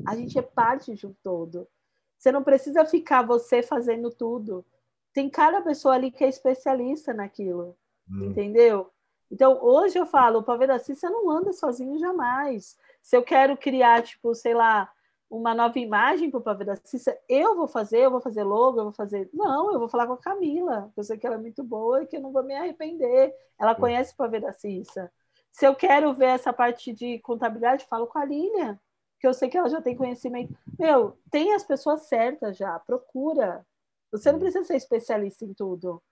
A 0.06 0.16
gente 0.16 0.38
é 0.38 0.42
parte 0.42 0.94
de 0.94 1.06
um 1.06 1.14
todo. 1.22 1.68
Você 2.16 2.32
não 2.32 2.42
precisa 2.42 2.86
ficar 2.86 3.26
você 3.26 3.62
fazendo 3.62 4.10
tudo. 4.10 4.64
Tem 5.12 5.28
cada 5.28 5.60
pessoa 5.60 5.94
ali 5.94 6.10
que 6.10 6.24
é 6.24 6.30
especialista 6.30 7.12
naquilo. 7.12 7.76
Hum. 8.10 8.30
Entendeu? 8.30 8.90
Então, 9.30 9.58
hoje 9.62 9.98
eu 9.98 10.06
falo, 10.06 10.40
da 10.40 10.78
Cissa 10.78 11.10
não 11.10 11.30
anda 11.30 11.52
sozinho 11.52 11.98
jamais. 11.98 12.76
Se 13.02 13.16
eu 13.16 13.22
quero 13.22 13.56
criar, 13.56 14.02
tipo, 14.02 14.34
sei 14.34 14.54
lá, 14.54 14.90
uma 15.28 15.54
nova 15.54 15.78
imagem 15.78 16.30
para 16.30 16.38
o 16.38 16.76
Cissa, 16.84 17.16
eu 17.28 17.56
vou 17.56 17.66
fazer, 17.66 17.98
eu 17.98 18.10
vou 18.10 18.20
fazer 18.20 18.44
logo, 18.44 18.78
eu 18.78 18.84
vou 18.84 18.92
fazer. 18.92 19.28
Não, 19.32 19.72
eu 19.72 19.78
vou 19.78 19.88
falar 19.88 20.06
com 20.06 20.12
a 20.12 20.18
Camila, 20.18 20.92
eu 20.96 21.02
sei 21.02 21.18
que 21.18 21.26
ela 21.26 21.36
é 21.36 21.38
muito 21.38 21.64
boa 21.64 22.02
e 22.02 22.06
que 22.06 22.16
eu 22.16 22.20
não 22.20 22.32
vou 22.32 22.44
me 22.44 22.54
arrepender. 22.54 23.34
Ela 23.60 23.74
conhece 23.74 24.12
o 24.12 24.16
pavê 24.16 24.40
da 24.40 24.52
Cissa. 24.52 25.10
Se 25.50 25.66
eu 25.66 25.74
quero 25.74 26.12
ver 26.14 26.26
essa 26.26 26.52
parte 26.52 26.92
de 26.92 27.18
contabilidade, 27.20 27.86
falo 27.86 28.06
com 28.06 28.18
a 28.18 28.24
Lília, 28.24 28.80
que 29.18 29.26
eu 29.26 29.34
sei 29.34 29.48
que 29.48 29.56
ela 29.56 29.68
já 29.68 29.80
tem 29.80 29.96
conhecimento. 29.96 30.56
Meu, 30.78 31.18
tem 31.30 31.54
as 31.54 31.64
pessoas 31.64 32.02
certas 32.02 32.56
já, 32.56 32.78
procura. 32.78 33.66
Você 34.12 34.30
não 34.30 34.38
precisa 34.38 34.64
ser 34.64 34.76
especialista 34.76 35.44
em 35.44 35.52
tudo, 35.52 36.02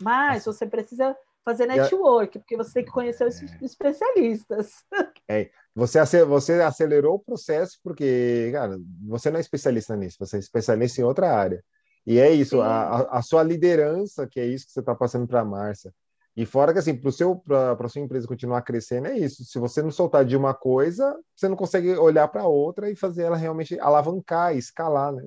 mas 0.00 0.44
você 0.44 0.66
precisa 0.66 1.16
fazer 1.44 1.66
network, 1.66 2.38
porque 2.38 2.56
você 2.56 2.72
tem 2.74 2.84
que 2.84 2.90
conhecer 2.90 3.26
os 3.26 3.40
é. 3.42 3.58
especialistas. 3.62 4.72
É, 5.26 5.48
você, 5.74 6.22
você 6.26 6.60
acelerou 6.60 7.14
o 7.14 7.18
processo 7.18 7.78
porque, 7.82 8.50
cara, 8.52 8.78
você 9.06 9.30
não 9.30 9.38
é 9.38 9.40
especialista 9.40 9.96
nisso, 9.96 10.18
você 10.20 10.36
é 10.36 10.38
especialista 10.38 11.00
em 11.00 11.04
outra 11.04 11.34
área. 11.34 11.64
E 12.06 12.18
é 12.18 12.30
isso, 12.30 12.60
a, 12.60 13.04
a, 13.04 13.22
sua 13.22 13.42
liderança, 13.42 14.26
que 14.26 14.38
é 14.38 14.44
isso 14.44 14.66
que 14.66 14.72
você 14.72 14.80
está 14.80 14.94
passando 14.94 15.26
para 15.26 15.40
a 15.40 15.44
Márcia, 15.44 15.94
E 16.36 16.44
fora 16.44 16.74
que, 16.74 16.78
assim, 16.78 16.94
para 16.94 17.72
a 17.72 17.88
sua 17.88 18.02
empresa 18.02 18.28
continuar 18.28 18.60
crescendo, 18.60 19.06
é 19.06 19.18
isso. 19.18 19.42
Se 19.44 19.58
você 19.58 19.80
não 19.80 19.90
soltar 19.90 20.26
de 20.26 20.36
uma 20.36 20.52
coisa, 20.52 21.18
você 21.34 21.48
não 21.48 21.56
consegue 21.56 21.94
olhar 21.94 22.28
para 22.28 22.46
outra 22.46 22.90
e 22.90 22.94
fazer 22.94 23.22
ela 23.22 23.36
realmente 23.38 23.80
alavancar, 23.80 24.54
escalar, 24.54 25.10
né? 25.14 25.26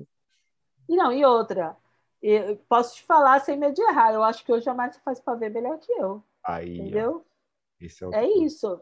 E 0.88 0.94
não, 0.94 1.12
e 1.12 1.24
outra, 1.24 1.76
eu 2.22 2.56
posso 2.68 2.96
te 2.96 3.02
falar 3.04 3.40
sem 3.40 3.56
medo 3.56 3.74
de 3.74 3.82
errar, 3.82 4.12
eu 4.12 4.22
acho 4.22 4.44
que 4.44 4.52
hoje 4.52 4.68
a 4.68 4.74
Márcia 4.74 5.00
faz 5.04 5.20
para 5.20 5.38
ver 5.38 5.50
melhor 5.50 5.78
que 5.78 5.92
eu. 5.92 6.22
Aí, 6.44 6.78
entendeu? 6.78 7.24
é, 8.12 8.24
é 8.24 8.38
isso. 8.38 8.80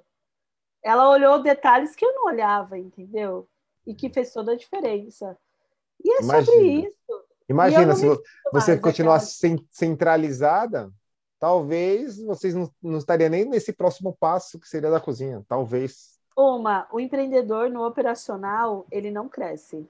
Ela 0.82 1.10
olhou 1.10 1.42
detalhes 1.42 1.94
que 1.94 2.04
eu 2.04 2.14
não 2.14 2.26
olhava, 2.26 2.78
entendeu? 2.78 3.48
E 3.86 3.94
que 3.94 4.08
fez 4.08 4.32
toda 4.32 4.52
a 4.52 4.56
diferença. 4.56 5.36
E 6.02 6.10
é 6.10 6.22
Imagina. 6.22 6.44
sobre 6.44 6.68
isso. 6.86 7.26
Imagina 7.48 7.94
se 7.94 8.06
você 8.52 8.78
continuar 8.78 9.20
centralizada, 9.70 10.92
talvez 11.38 12.18
vocês 12.18 12.54
não, 12.54 12.70
não 12.82 12.98
estariam 12.98 13.30
nem 13.30 13.44
nesse 13.44 13.72
próximo 13.72 14.16
passo 14.18 14.58
que 14.58 14.68
seria 14.68 14.90
da 14.90 15.00
cozinha. 15.00 15.44
Talvez. 15.48 16.18
Uma, 16.36 16.88
o 16.92 16.98
empreendedor 16.98 17.70
no 17.70 17.86
operacional, 17.86 18.86
ele 18.90 19.10
não 19.10 19.28
cresce. 19.28 19.88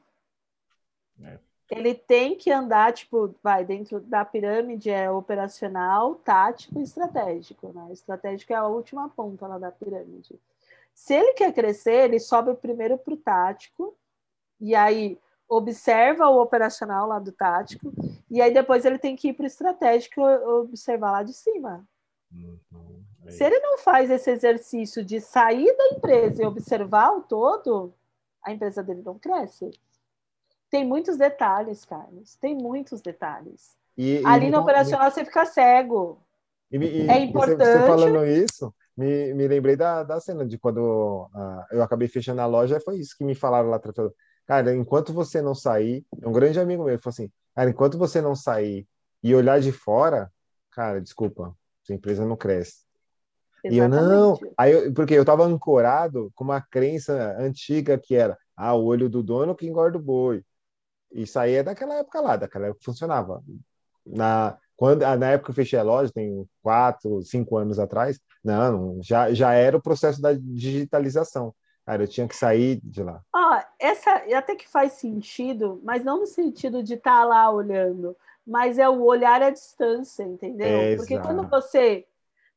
É. 1.23 1.39
Ele 1.71 1.95
tem 1.95 2.37
que 2.37 2.51
andar, 2.51 2.93
tipo, 2.93 3.35
vai, 3.43 3.65
dentro 3.65 4.01
da 4.01 4.25
pirâmide 4.25 4.89
é 4.89 5.11
operacional, 5.11 6.15
tático 6.17 6.79
e 6.79 6.83
estratégico. 6.83 7.73
Né? 7.73 7.89
Estratégico 7.93 8.53
é 8.53 8.57
a 8.57 8.67
última 8.67 9.09
ponta 9.09 9.47
lá 9.47 9.59
da 9.59 9.73
pirâmide. 9.73 10.39
Se 10.95 11.15
ele 11.15 11.35
quer 11.35 11.53
crescer, 11.53 12.05
ele 12.05 12.19
sobe 12.19 12.55
primeiro 12.55 12.97
para 12.97 13.13
o 13.13 13.19
tático, 13.19 13.95
e 14.61 14.75
aí 14.75 15.19
observa 15.49 16.29
o 16.29 16.41
operacional 16.41 17.07
lá 17.07 17.19
do 17.19 17.33
tático, 17.33 17.93
e 18.31 18.41
aí 18.41 18.53
depois 18.53 18.85
ele 18.85 18.99
tem 18.99 19.15
que 19.15 19.29
ir 19.29 19.33
para 19.35 19.45
o 19.45 19.47
estratégico 19.47 20.23
observar 20.23 21.13
lá 21.13 21.23
de 21.23 21.35
cima. 21.35 21.87
Uhum, 22.33 23.05
Se 23.29 23.45
ele 23.45 23.59
não 23.61 23.79
faz 23.79 24.11
esse 24.11 24.31
exercício 24.31 25.05
de 25.05 25.21
sair 25.21 25.77
da 25.77 25.89
empresa 25.89 26.43
e 26.43 26.47
observar 26.47 27.13
o 27.13 27.21
todo, 27.21 27.93
a 28.43 28.53
empresa 28.53 28.83
dele 28.83 29.03
não 29.05 29.19
cresce. 29.19 29.71
Tem 30.77 30.85
muitos 30.85 31.17
detalhes, 31.17 31.87
Carlos. 31.87 32.37
Tem 32.37 32.55
muitos 32.55 33.01
detalhes. 33.01 33.75
E, 33.97 34.21
Ali 34.27 34.49
e, 34.49 34.51
no 34.51 34.61
operacional 34.61 35.11
você 35.11 35.25
fica 35.25 35.47
cego. 35.47 36.19
E, 36.71 36.77
é 37.09 37.19
importante. 37.19 37.65
Você, 37.65 37.79
você, 37.79 37.87
falando 37.87 38.27
isso, 38.27 38.75
me, 38.95 39.33
me 39.33 39.49
lembrei 39.49 39.75
da, 39.75 40.03
da 40.03 40.21
cena 40.21 40.45
de 40.45 40.59
quando 40.59 41.31
uh, 41.35 41.65
eu 41.71 41.83
acabei 41.83 42.09
fechando 42.09 42.43
a 42.43 42.47
loja, 42.47 42.79
foi 42.79 42.99
isso 42.99 43.17
que 43.17 43.25
me 43.25 43.35
falaram 43.35 43.71
lá 43.71 43.77
atrás. 43.77 44.13
Cara, 44.45 44.75
enquanto 44.75 45.15
você 45.15 45.41
não 45.41 45.55
sair, 45.55 46.05
um 46.23 46.31
grande 46.31 46.61
amigo 46.61 46.85
meu 46.85 46.99
falou 46.99 47.15
assim, 47.15 47.33
cara, 47.55 47.71
enquanto 47.71 47.97
você 47.97 48.21
não 48.21 48.35
sair 48.35 48.87
e 49.23 49.35
olhar 49.35 49.59
de 49.59 49.73
fora, 49.73 50.31
cara, 50.73 51.01
desculpa, 51.01 51.57
sua 51.85 51.95
empresa 51.95 52.27
não 52.27 52.37
cresce. 52.37 52.85
Exatamente. 53.65 53.75
E 53.75 53.79
eu 53.79 53.89
não, 53.89 54.39
aí 54.59 54.73
eu, 54.73 54.93
porque 54.93 55.15
eu 55.15 55.23
estava 55.23 55.43
ancorado 55.45 56.31
com 56.35 56.45
uma 56.45 56.61
crença 56.61 57.35
antiga 57.39 57.97
que 57.97 58.15
era, 58.15 58.37
ah, 58.55 58.75
o 58.75 58.85
olho 58.85 59.09
do 59.09 59.23
dono 59.23 59.57
que 59.57 59.67
engorda 59.67 59.97
o 59.97 60.03
boi. 60.03 60.45
Isso 61.17 61.39
aí 61.39 61.55
é 61.55 61.63
daquela 61.63 61.95
época 61.95 62.21
lá, 62.21 62.37
daquela 62.37 62.67
época 62.67 62.81
que 62.81 62.85
funcionava. 62.85 63.43
Na, 64.05 64.59
quando, 64.77 65.01
na 65.01 65.31
época 65.31 65.47
que 65.47 65.51
eu 65.51 65.55
fechei 65.55 65.79
a 65.79 65.83
loja, 65.83 66.13
tem 66.13 66.47
quatro, 66.63 67.23
cinco 67.23 67.57
anos 67.57 67.79
atrás, 67.79 68.21
não, 68.45 68.99
já, 69.03 69.33
já 69.33 69.55
era 69.55 69.77
o 69.77 69.83
processo 69.83 70.21
da 70.21 70.33
digitalização. 70.35 71.55
Cara, 71.87 72.03
eu 72.03 72.09
tinha 72.09 72.29
que 72.29 72.37
sair 72.37 72.81
de 72.83 73.03
lá. 73.03 73.21
Ó, 73.35 73.63
essa 73.79 74.11
até 74.37 74.55
que 74.55 74.69
faz 74.69 74.93
sentido, 74.93 75.81
mas 75.83 76.05
não 76.05 76.21
no 76.21 76.27
sentido 76.27 76.83
de 76.83 76.95
estar 76.95 77.21
tá 77.21 77.25
lá 77.25 77.51
olhando, 77.51 78.15
mas 78.47 78.79
é 78.79 78.89
o 78.89 79.03
olhar 79.03 79.43
à 79.43 79.51
distância, 79.51 80.23
entendeu? 80.25 80.69
É, 80.69 80.97
Porque 80.97 81.15
exato. 81.15 81.29
quando 81.29 81.49
você 81.49 82.05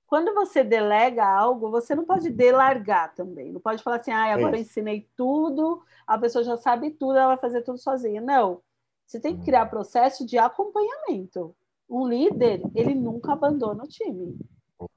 quando 0.10 0.34
você 0.34 0.64
delega 0.64 1.23
algo, 1.23 1.69
você 1.69 1.94
não 1.94 2.03
pode 2.03 2.31
delargar 2.31 3.14
também. 3.14 3.52
Não 3.52 3.61
pode 3.61 3.84
falar 3.84 3.98
assim, 3.98 4.10
ah, 4.10 4.34
agora 4.34 4.56
é 4.56 4.60
eu 4.60 4.61
ensinei 4.64 5.07
tudo, 5.15 5.84
a 6.07 6.18
pessoa 6.18 6.44
já 6.44 6.57
sabe 6.57 6.90
tudo, 6.90 7.15
ela 7.15 7.27
vai 7.27 7.38
fazer 7.38 7.61
tudo 7.61 7.77
sozinha. 7.77 8.19
Não. 8.19 8.60
Você 9.06 9.19
tem 9.19 9.38
que 9.38 9.45
criar 9.45 9.68
processo 9.68 10.26
de 10.26 10.36
acompanhamento. 10.40 11.56
Um 11.88 12.07
líder, 12.07 12.64
ele 12.73 12.95
nunca 12.95 13.34
abandona 13.34 13.84
o 13.84 13.88
time. 13.88 14.36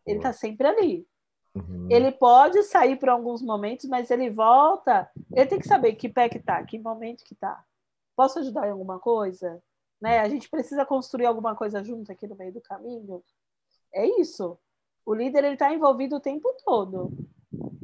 Ele 0.07 0.17
está 0.17 0.33
sempre 0.33 0.67
ali. 0.67 1.07
Uhum. 1.55 1.89
Ele 1.91 2.11
pode 2.11 2.63
sair 2.63 2.97
por 2.97 3.11
alguns 3.11 3.43
momentos, 3.43 3.85
mas 3.91 4.11
ele 4.11 4.31
volta. 4.31 5.11
Ele 5.31 5.47
tem 5.47 5.59
que 5.59 5.69
saber 5.69 5.93
que 5.95 6.09
pé 6.09 6.31
que 6.31 6.39
tá, 6.39 6.65
que 6.65 6.79
momento 6.79 7.23
que 7.23 7.35
tá. 7.35 7.63
Posso 8.17 8.39
ajudar 8.39 8.67
em 8.67 8.71
alguma 8.71 8.99
coisa? 8.99 9.63
Né? 10.01 10.21
A 10.21 10.29
gente 10.29 10.49
precisa 10.49 10.87
construir 10.87 11.27
alguma 11.27 11.55
coisa 11.55 11.85
junto 11.85 12.11
aqui 12.11 12.27
no 12.27 12.35
meio 12.35 12.55
do 12.55 12.63
caminho. 12.63 13.23
É 13.95 14.07
isso. 14.19 14.59
O 15.05 15.15
líder 15.15 15.45
ele 15.45 15.55
está 15.55 15.73
envolvido 15.73 16.17
o 16.17 16.21
tempo 16.21 16.49
todo, 16.65 17.13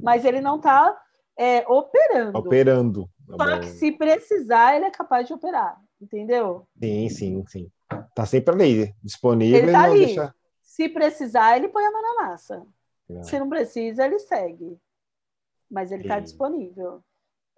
mas 0.01 0.25
ele 0.25 0.41
não 0.41 0.57
está 0.57 0.97
é, 1.37 1.65
operando. 1.69 2.39
Operando. 2.39 3.11
Só 3.37 3.61
que 3.61 3.67
se 3.67 3.93
precisar, 3.93 4.77
ele 4.77 4.87
é 4.87 4.91
capaz 4.91 5.27
de 5.27 5.35
operar, 5.35 5.79
entendeu? 6.01 6.67
Sim, 6.83 7.09
sim, 7.09 7.45
sim. 7.47 7.71
Tá 8.15 8.25
sempre 8.25 8.55
ali, 8.55 8.95
disponível. 9.03 9.59
Ele 9.59 9.73
tá 9.73 9.85
ali. 9.85 10.07
Deixa... 10.07 10.35
Se 10.63 10.89
precisar, 10.89 11.57
ele 11.57 11.69
põe 11.69 11.85
a 11.85 11.91
mão 11.91 12.03
na 12.03 12.27
massa. 12.27 12.67
Se 13.23 13.39
não 13.39 13.49
precisa, 13.49 14.05
ele 14.05 14.19
segue. 14.19 14.79
Mas 15.71 15.91
ele 15.91 16.03
está 16.03 16.21
disponível. 16.21 17.03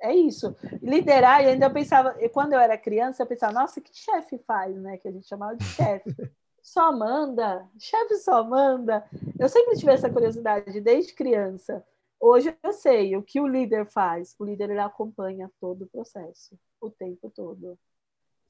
É 0.00 0.14
isso. 0.14 0.56
Liderar, 0.82 1.42
e 1.44 1.48
ainda 1.48 1.66
eu 1.66 1.72
pensava, 1.72 2.16
quando 2.32 2.54
eu 2.54 2.60
era 2.60 2.78
criança, 2.78 3.22
eu 3.22 3.26
pensava, 3.26 3.52
nossa, 3.52 3.80
que 3.80 3.90
chefe 3.92 4.38
faz, 4.46 4.74
né? 4.76 4.96
Que 4.96 5.08
a 5.08 5.12
gente 5.12 5.28
chamava 5.28 5.56
de 5.56 5.64
chefe. 5.64 6.10
só 6.72 6.92
manda, 6.92 7.68
chefe 7.78 8.16
só 8.16 8.44
manda. 8.44 9.04
Eu 9.38 9.48
sempre 9.48 9.76
tive 9.76 9.90
essa 9.90 10.08
curiosidade 10.08 10.80
desde 10.80 11.12
criança. 11.12 11.84
Hoje 12.20 12.56
eu 12.62 12.72
sei 12.72 13.16
o 13.16 13.22
que 13.22 13.40
o 13.40 13.46
líder 13.46 13.86
faz. 13.86 14.36
O 14.38 14.44
líder 14.44 14.70
ele 14.70 14.80
acompanha 14.80 15.50
todo 15.60 15.82
o 15.82 15.88
processo, 15.88 16.56
o 16.80 16.88
tempo 16.88 17.28
todo. 17.34 17.76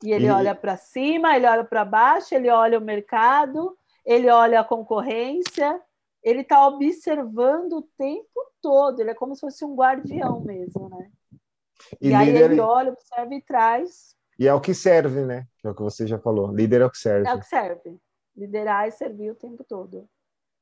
E 0.04 0.12
ele 0.12 0.26
e... 0.26 0.30
olha 0.30 0.54
para 0.54 0.76
cima, 0.76 1.34
ele 1.34 1.46
olha 1.46 1.64
para 1.64 1.84
baixo, 1.84 2.34
ele 2.34 2.50
olha 2.50 2.78
o 2.78 2.82
mercado, 2.82 3.76
ele 4.04 4.28
olha 4.28 4.60
a 4.60 4.64
concorrência, 4.64 5.80
ele 6.22 6.42
está 6.42 6.66
observando 6.66 7.74
o 7.74 7.88
tempo 7.96 8.50
todo, 8.60 9.00
ele 9.00 9.12
é 9.12 9.14
como 9.14 9.34
se 9.34 9.40
fosse 9.40 9.64
um 9.64 9.74
guardião 9.74 10.40
mesmo, 10.40 10.90
né? 10.90 11.10
E, 12.00 12.10
e 12.10 12.14
aí 12.14 12.36
ele 12.36 12.60
olha, 12.60 12.92
observa 12.92 13.34
e 13.34 13.40
traz. 13.40 14.14
E 14.38 14.46
é 14.46 14.52
o 14.52 14.60
que 14.60 14.74
serve, 14.74 15.24
né? 15.24 15.46
É 15.64 15.70
o 15.70 15.74
que 15.74 15.82
você 15.82 16.06
já 16.06 16.18
falou. 16.18 16.52
Líder 16.52 16.82
é 16.82 16.86
o 16.86 16.90
que 16.90 16.98
serve. 16.98 17.28
É 17.28 17.34
o 17.34 17.38
que 17.38 17.46
serve. 17.46 17.98
Liderar 18.40 18.88
e 18.88 18.92
servir 18.92 19.30
o 19.30 19.34
tempo 19.34 19.62
todo. 19.62 20.08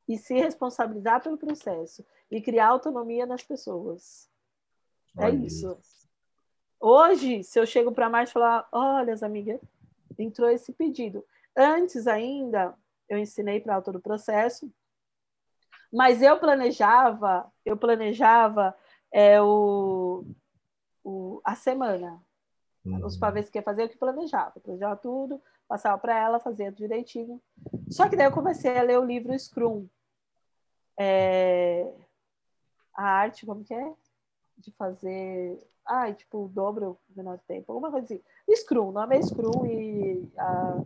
E 0.06 0.18
se 0.18 0.34
responsabilizar 0.34 1.22
pelo 1.22 1.38
processo. 1.38 2.04
E 2.30 2.40
criar 2.40 2.68
autonomia 2.68 3.24
nas 3.24 3.42
pessoas. 3.42 4.28
É 5.16 5.26
olha 5.26 5.46
isso. 5.46 5.78
isso. 5.80 6.08
Hoje, 6.80 7.42
se 7.42 7.58
eu 7.58 7.66
chego 7.66 7.92
para 7.92 8.22
e 8.22 8.26
falar: 8.26 8.68
olha, 8.72 9.12
as 9.12 9.22
amigas, 9.22 9.60
entrou 10.18 10.48
esse 10.50 10.72
pedido. 10.72 11.24
Antes 11.56 12.06
ainda, 12.06 12.74
eu 13.08 13.18
ensinei 13.18 13.60
para 13.60 13.72
a 13.72 13.76
autor 13.76 13.92
do 13.92 14.00
processo 14.00 14.70
mas 15.92 16.22
eu 16.22 16.38
planejava, 16.38 17.50
eu 17.64 17.76
planejava 17.76 18.76
é, 19.10 19.40
o, 19.40 20.24
o, 21.02 21.40
a 21.44 21.54
semana. 21.54 22.22
Uhum. 22.84 23.04
Os 23.06 23.16
pavês 23.16 23.48
que 23.48 23.58
ia 23.58 23.62
fazer, 23.62 23.84
eu 23.84 23.88
que 23.88 23.96
planejava. 23.96 24.60
Planejava 24.60 24.96
tudo, 24.96 25.40
passava 25.68 25.98
para 25.98 26.18
ela, 26.18 26.40
fazia 26.40 26.72
direitinho. 26.72 27.40
Só 27.90 28.08
que 28.08 28.16
daí 28.16 28.26
eu 28.26 28.32
comecei 28.32 28.76
a 28.76 28.82
ler 28.82 28.98
o 28.98 29.04
livro 29.04 29.38
Scrum. 29.38 29.86
É, 30.98 31.92
a 32.94 33.04
arte, 33.04 33.46
como 33.46 33.62
que 33.62 33.74
é? 33.74 33.92
De 34.56 34.72
fazer. 34.72 35.58
Ai, 35.86 36.14
tipo, 36.14 36.44
o 36.44 36.48
dobro 36.48 36.98
o 37.08 37.16
menor 37.16 37.38
tempo, 37.46 37.72
alguma 37.72 37.90
coisa 37.90 38.04
assim. 38.04 38.22
Scrum, 38.56 38.88
o 38.88 38.92
nome 38.92 39.16
é 39.16 39.22
Scrum 39.22 39.64
e 39.66 40.28
a, 40.36 40.78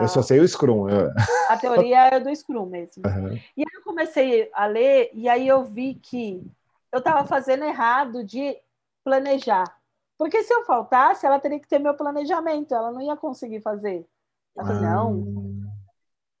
eu 0.00 0.08
só 0.08 0.22
sei 0.22 0.40
o 0.40 0.48
Scrum. 0.48 0.88
Eu... 0.88 1.10
A 1.48 1.56
teoria 1.56 2.08
é 2.08 2.20
do 2.20 2.34
Scrum 2.34 2.66
mesmo. 2.66 3.02
Uhum. 3.06 3.34
E 3.56 3.60
aí 3.60 3.74
eu 3.74 3.82
comecei 3.82 4.50
a 4.52 4.66
ler, 4.66 5.10
e 5.12 5.28
aí 5.28 5.46
eu 5.46 5.64
vi 5.64 5.94
que 5.94 6.44
eu 6.92 6.98
estava 6.98 7.26
fazendo 7.26 7.64
errado 7.64 8.24
de 8.24 8.56
planejar. 9.04 9.78
Porque 10.18 10.42
se 10.42 10.52
eu 10.52 10.64
faltasse, 10.64 11.24
ela 11.24 11.40
teria 11.40 11.60
que 11.60 11.68
ter 11.68 11.78
meu 11.78 11.94
planejamento, 11.94 12.74
ela 12.74 12.90
não 12.90 13.00
ia 13.00 13.16
conseguir 13.16 13.60
fazer. 13.60 14.06
Falou, 14.54 14.80
não, 14.80 15.64
ah. 15.64 15.70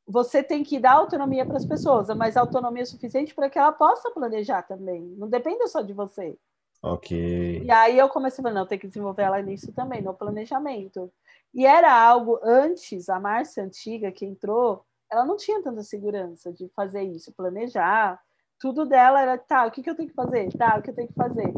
você 0.06 0.42
tem 0.42 0.62
que 0.62 0.78
dar 0.78 0.92
autonomia 0.92 1.46
para 1.46 1.56
as 1.56 1.64
pessoas, 1.64 2.08
mas 2.16 2.36
autonomia 2.36 2.84
suficiente 2.84 3.34
para 3.34 3.48
que 3.48 3.58
ela 3.58 3.72
possa 3.72 4.10
planejar 4.10 4.62
também. 4.62 5.02
Não 5.16 5.28
depende 5.28 5.66
só 5.68 5.80
de 5.80 5.92
você. 5.92 6.36
Ok. 6.82 7.62
E 7.62 7.70
aí 7.70 7.98
eu 7.98 8.08
comecei 8.08 8.42
a 8.42 8.42
falar, 8.42 8.54
não, 8.54 8.66
tem 8.66 8.78
que 8.78 8.88
desenvolver 8.88 9.22
ela 9.22 9.42
nisso 9.42 9.72
também, 9.72 10.02
no 10.02 10.14
planejamento. 10.14 11.12
E 11.52 11.66
era 11.66 11.92
algo 11.92 12.38
antes, 12.42 13.08
a 13.08 13.20
Márcia 13.20 13.64
antiga 13.64 14.10
que 14.10 14.24
entrou, 14.24 14.84
ela 15.10 15.24
não 15.24 15.36
tinha 15.36 15.62
tanta 15.62 15.82
segurança 15.82 16.52
de 16.52 16.68
fazer 16.68 17.02
isso, 17.02 17.32
planejar. 17.32 18.20
Tudo 18.58 18.86
dela 18.86 19.20
era, 19.20 19.36
tá, 19.36 19.66
o 19.66 19.70
que, 19.70 19.82
que 19.82 19.90
eu 19.90 19.96
tenho 19.96 20.08
que 20.08 20.14
fazer? 20.14 20.50
Tá, 20.56 20.76
o 20.78 20.82
que 20.82 20.90
eu 20.90 20.94
tenho 20.94 21.08
que 21.08 21.14
fazer? 21.14 21.52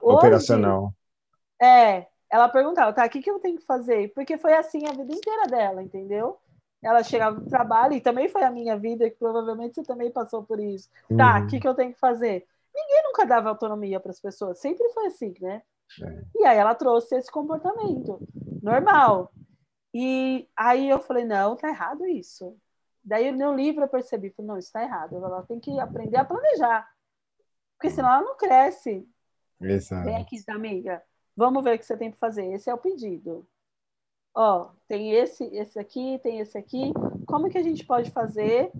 Hoje, 0.00 0.16
Operacional. 0.16 0.94
É, 1.60 2.06
ela 2.34 2.48
perguntava, 2.48 2.92
tá, 2.92 3.06
o 3.06 3.08
que, 3.08 3.22
que 3.22 3.30
eu 3.30 3.38
tenho 3.38 3.58
que 3.58 3.64
fazer? 3.64 4.12
Porque 4.14 4.36
foi 4.36 4.54
assim 4.54 4.86
a 4.86 4.92
vida 4.92 5.12
inteira 5.12 5.46
dela, 5.46 5.82
entendeu? 5.82 6.38
ela 6.82 7.02
chegava 7.02 7.40
do 7.40 7.48
trabalho, 7.48 7.94
e 7.94 8.00
também 8.00 8.28
foi 8.28 8.42
a 8.42 8.50
minha 8.50 8.76
vida, 8.76 9.08
que 9.08 9.16
provavelmente 9.16 9.76
você 9.76 9.82
também 9.82 10.10
passou 10.10 10.44
por 10.44 10.60
isso. 10.60 10.90
Tá, 10.90 10.98
uhum. 11.08 11.16
Tá, 11.16 11.40
o 11.40 11.46
que, 11.46 11.58
que 11.58 11.66
eu 11.66 11.74
tenho 11.74 11.94
que 11.94 11.98
fazer? 11.98 12.46
Ninguém 12.74 13.02
nunca 13.04 13.24
dava 13.24 13.48
autonomia 13.48 13.98
para 13.98 14.10
as 14.10 14.20
pessoas, 14.20 14.60
sempre 14.60 14.86
foi 14.90 15.06
assim, 15.06 15.32
né? 15.40 15.62
É. 16.02 16.24
E 16.36 16.44
aí 16.44 16.58
ela 16.58 16.74
trouxe 16.74 17.16
esse 17.16 17.30
comportamento 17.30 18.20
normal. 18.62 19.32
E 19.94 20.46
aí 20.54 20.90
eu 20.90 21.00
falei, 21.00 21.24
não, 21.24 21.56
tá 21.56 21.68
errado 21.68 22.06
isso. 22.06 22.54
Daí 23.02 23.32
no 23.32 23.54
livro 23.54 23.84
eu 23.84 23.88
percebi, 23.88 24.30
falei, 24.30 24.48
não, 24.50 24.58
isso 24.58 24.72
tá 24.72 24.82
errado. 24.82 25.16
Ela 25.16 25.42
tem 25.44 25.60
que 25.60 25.78
aprender 25.78 26.16
a 26.16 26.24
planejar. 26.24 26.86
Porque 27.76 27.94
senão 27.94 28.10
ela 28.10 28.22
não 28.22 28.36
cresce. 28.36 29.08
Exato. 29.60 30.04
Vem 30.04 30.16
aqui, 30.16 30.42
amiga. 30.48 31.02
Vamos 31.36 31.64
ver 31.64 31.76
o 31.76 31.78
que 31.78 31.84
você 31.84 31.96
tem 31.96 32.10
que 32.10 32.18
fazer. 32.18 32.46
Esse 32.52 32.70
é 32.70 32.74
o 32.74 32.78
pedido. 32.78 33.46
Ó, 34.34 34.70
tem 34.88 35.12
esse, 35.12 35.44
esse 35.56 35.78
aqui, 35.78 36.18
tem 36.22 36.40
esse 36.40 36.58
aqui. 36.58 36.92
Como 37.26 37.48
que 37.48 37.58
a 37.58 37.62
gente 37.62 37.84
pode 37.84 38.10
fazer 38.10 38.72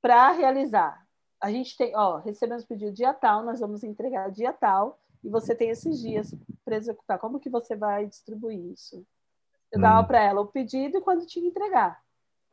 para 0.00 0.32
realizar? 0.32 1.06
A 1.40 1.50
gente 1.50 1.76
tem, 1.76 1.96
ó, 1.96 2.18
recebemos 2.18 2.64
pedido 2.64 2.92
dia 2.92 3.12
tal, 3.12 3.42
nós 3.42 3.60
vamos 3.60 3.82
entregar 3.82 4.30
dia 4.30 4.52
tal, 4.52 5.00
e 5.24 5.28
você 5.28 5.54
tem 5.54 5.70
esses 5.70 5.98
dias 6.00 6.34
para 6.64 6.76
executar. 6.76 7.18
Como 7.18 7.40
que 7.40 7.50
você 7.50 7.74
vai 7.74 8.06
distribuir 8.06 8.58
isso? 8.72 9.04
Eu 9.70 9.78
hum. 9.78 9.82
dava 9.82 10.06
para 10.06 10.22
ela 10.22 10.40
o 10.40 10.46
pedido 10.46 10.98
e 10.98 11.00
quando 11.00 11.26
tinha 11.26 11.42
que 11.42 11.48
entregar. 11.48 12.00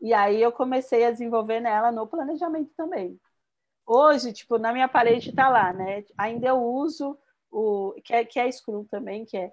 E 0.01 0.13
aí 0.13 0.41
eu 0.41 0.51
comecei 0.51 1.05
a 1.05 1.11
desenvolver 1.11 1.59
nela 1.59 1.91
no 1.91 2.07
planejamento 2.07 2.71
também. 2.75 3.19
Hoje, 3.85 4.31
tipo, 4.31 4.57
na 4.57 4.71
minha 4.71 4.87
parede 4.87 5.29
está 5.29 5.49
lá, 5.49 5.73
né? 5.73 6.05
Ainda 6.17 6.47
eu 6.47 6.63
uso 6.63 7.17
o 7.51 7.93
que 8.03 8.13
é, 8.13 8.25
que 8.25 8.39
é 8.39 8.51
Scrum 8.51 8.83
também, 8.85 9.25
que 9.25 9.37
é 9.37 9.51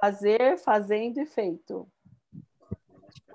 fazer, 0.00 0.58
fazendo 0.58 1.20
e 1.20 1.26
feito. 1.26 1.86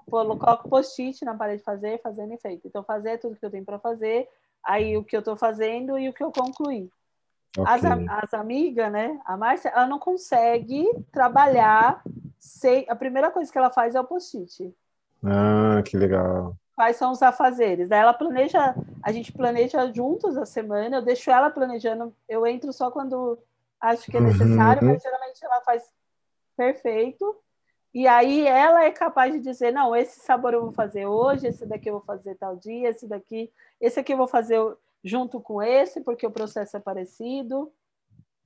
Coloco 0.10 0.70
post-it 0.70 1.24
na 1.26 1.36
parede 1.36 1.64
fazer, 1.64 2.02
fazendo 2.02 2.34
e 2.34 2.38
feito. 2.38 2.68
Então, 2.68 2.84
fazer 2.84 3.12
é 3.12 3.18
tudo 3.18 3.36
que 3.36 3.46
eu 3.46 3.52
tenho 3.52 3.66
para 3.66 3.80
fazer, 3.80 4.28
aí 4.64 4.98
o 4.98 5.04
que 5.04 5.16
eu 5.16 5.20
estou 5.20 5.36
fazendo 5.36 5.98
e 5.98 6.08
o 6.08 6.14
que 6.14 6.24
eu 6.24 6.32
concluí. 6.32 6.90
Okay. 7.58 7.66
As, 7.66 7.84
as 8.24 8.34
amigas, 8.34 8.92
né? 8.92 9.20
A 9.26 9.36
Márcia, 9.36 9.70
ela 9.70 9.88
não 9.88 10.00
consegue 10.00 10.86
trabalhar 11.12 12.02
sem. 12.38 12.86
A 12.90 12.96
primeira 12.96 13.32
coisa 13.32 13.52
que 13.52 13.58
ela 13.58 13.72
faz 13.72 13.96
é 13.96 14.00
o 14.00 14.04
post-it. 14.04 14.74
Ah, 15.24 15.82
que 15.84 15.98
legal. 15.98 16.56
Quais 16.76 16.98
são 16.98 17.12
os 17.12 17.24
afazeres? 17.24 17.90
Daí 17.90 18.00
ela 18.00 18.14
planeja, 18.14 18.76
a 19.02 19.12
gente 19.12 19.32
planeja 19.32 19.92
juntos 19.92 20.38
a 20.38 20.46
semana, 20.46 20.98
eu 20.98 21.02
deixo 21.02 21.32
ela 21.32 21.50
planejando, 21.50 22.14
eu 22.30 22.46
entro 22.46 22.72
só 22.72 22.92
quando 22.92 23.40
acho 23.80 24.10
que 24.10 24.18
é 24.18 24.22
necessário, 24.22 24.84
uhum. 24.84 24.94
mas 24.94 25.02
geralmente 25.02 25.44
ela 25.44 25.62
faz 25.62 25.84
perfeito. 26.56 27.36
E 27.94 28.08
aí 28.08 28.46
ela 28.46 28.84
é 28.84 28.92
capaz 28.92 29.34
de 29.34 29.40
dizer, 29.40 29.72
não, 29.72 29.96
esse 29.96 30.20
sabor 30.20 30.54
eu 30.54 30.62
vou 30.62 30.72
fazer 30.72 31.06
hoje, 31.06 31.48
esse 31.48 31.66
daqui 31.66 31.90
eu 31.90 31.94
vou 31.94 32.04
fazer 32.04 32.36
tal 32.36 32.56
dia, 32.56 32.90
esse 32.90 33.08
daqui, 33.08 33.52
esse 33.82 34.00
aqui 34.00 34.14
eu 34.14 34.18
vou 34.18 34.28
fazer 34.28 34.60
junto 35.04 35.40
com 35.40 35.64
esse, 35.64 36.02
porque 36.02 36.26
o 36.26 36.32
processo 36.32 36.78
é 36.78 36.80
parecido. 36.80 37.72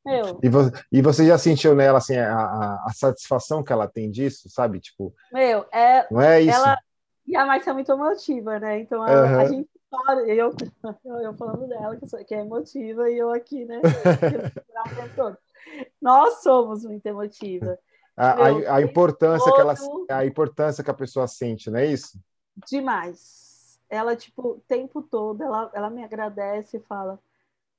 Meu. 0.06 0.40
E, 0.42 0.50
você, 0.50 0.72
e 0.92 1.02
você 1.02 1.28
já 1.28 1.38
sentiu 1.38 1.76
nela 1.76 2.00
assim 2.00 2.18
a, 2.18 2.34
a, 2.34 2.86
a, 2.88 2.94
satisfação 2.94 3.64
que 3.64 3.72
ela 3.72 3.88
tem 3.88 4.10
disso, 4.10 4.50
sabe? 4.50 4.80
Tipo, 4.80 5.14
meu, 5.32 5.66
é, 5.72 6.08
não 6.10 6.22
é 6.22 6.42
isso. 6.42 6.56
Ela, 6.58 6.78
e 7.28 7.36
a 7.36 7.46
Márcia 7.46 7.70
é 7.70 7.74
muito 7.74 7.92
emotiva, 7.92 8.60
né? 8.60 8.80
Então 8.80 9.04
a, 9.04 9.12
uhum. 9.12 9.40
a 9.40 9.46
gente 9.46 9.70
eu, 10.26 10.26
eu, 10.26 10.56
eu, 11.22 11.34
falando 11.36 11.68
dela 11.68 11.96
que, 11.98 12.08
sou, 12.08 12.24
que 12.24 12.34
é 12.34 12.40
emotiva 12.40 13.10
e 13.10 13.18
eu 13.18 13.30
aqui, 13.32 13.66
né? 13.66 13.82
Nós 16.02 16.42
somos 16.42 16.84
muito 16.84 17.06
emotiva. 17.06 17.78
A, 18.16 18.36
Meu, 18.36 18.70
a, 18.70 18.76
a 18.76 18.82
importância 18.82 19.46
todo... 19.46 19.56
que 19.56 19.62
ela, 19.62 20.20
a 20.20 20.26
importância 20.26 20.84
que 20.84 20.92
a 20.92 20.94
pessoa 20.94 21.28
sente, 21.28 21.70
não 21.70 21.80
é 21.80 21.86
isso? 21.86 22.20
Demais. 22.68 23.80
Ela 23.90 24.16
tipo 24.16 24.50
o 24.50 24.64
tempo 24.68 25.02
todo, 25.02 25.44
ela, 25.44 25.70
ela 25.74 25.90
me 25.90 26.04
agradece 26.04 26.78
e 26.78 26.82
fala: 26.82 27.20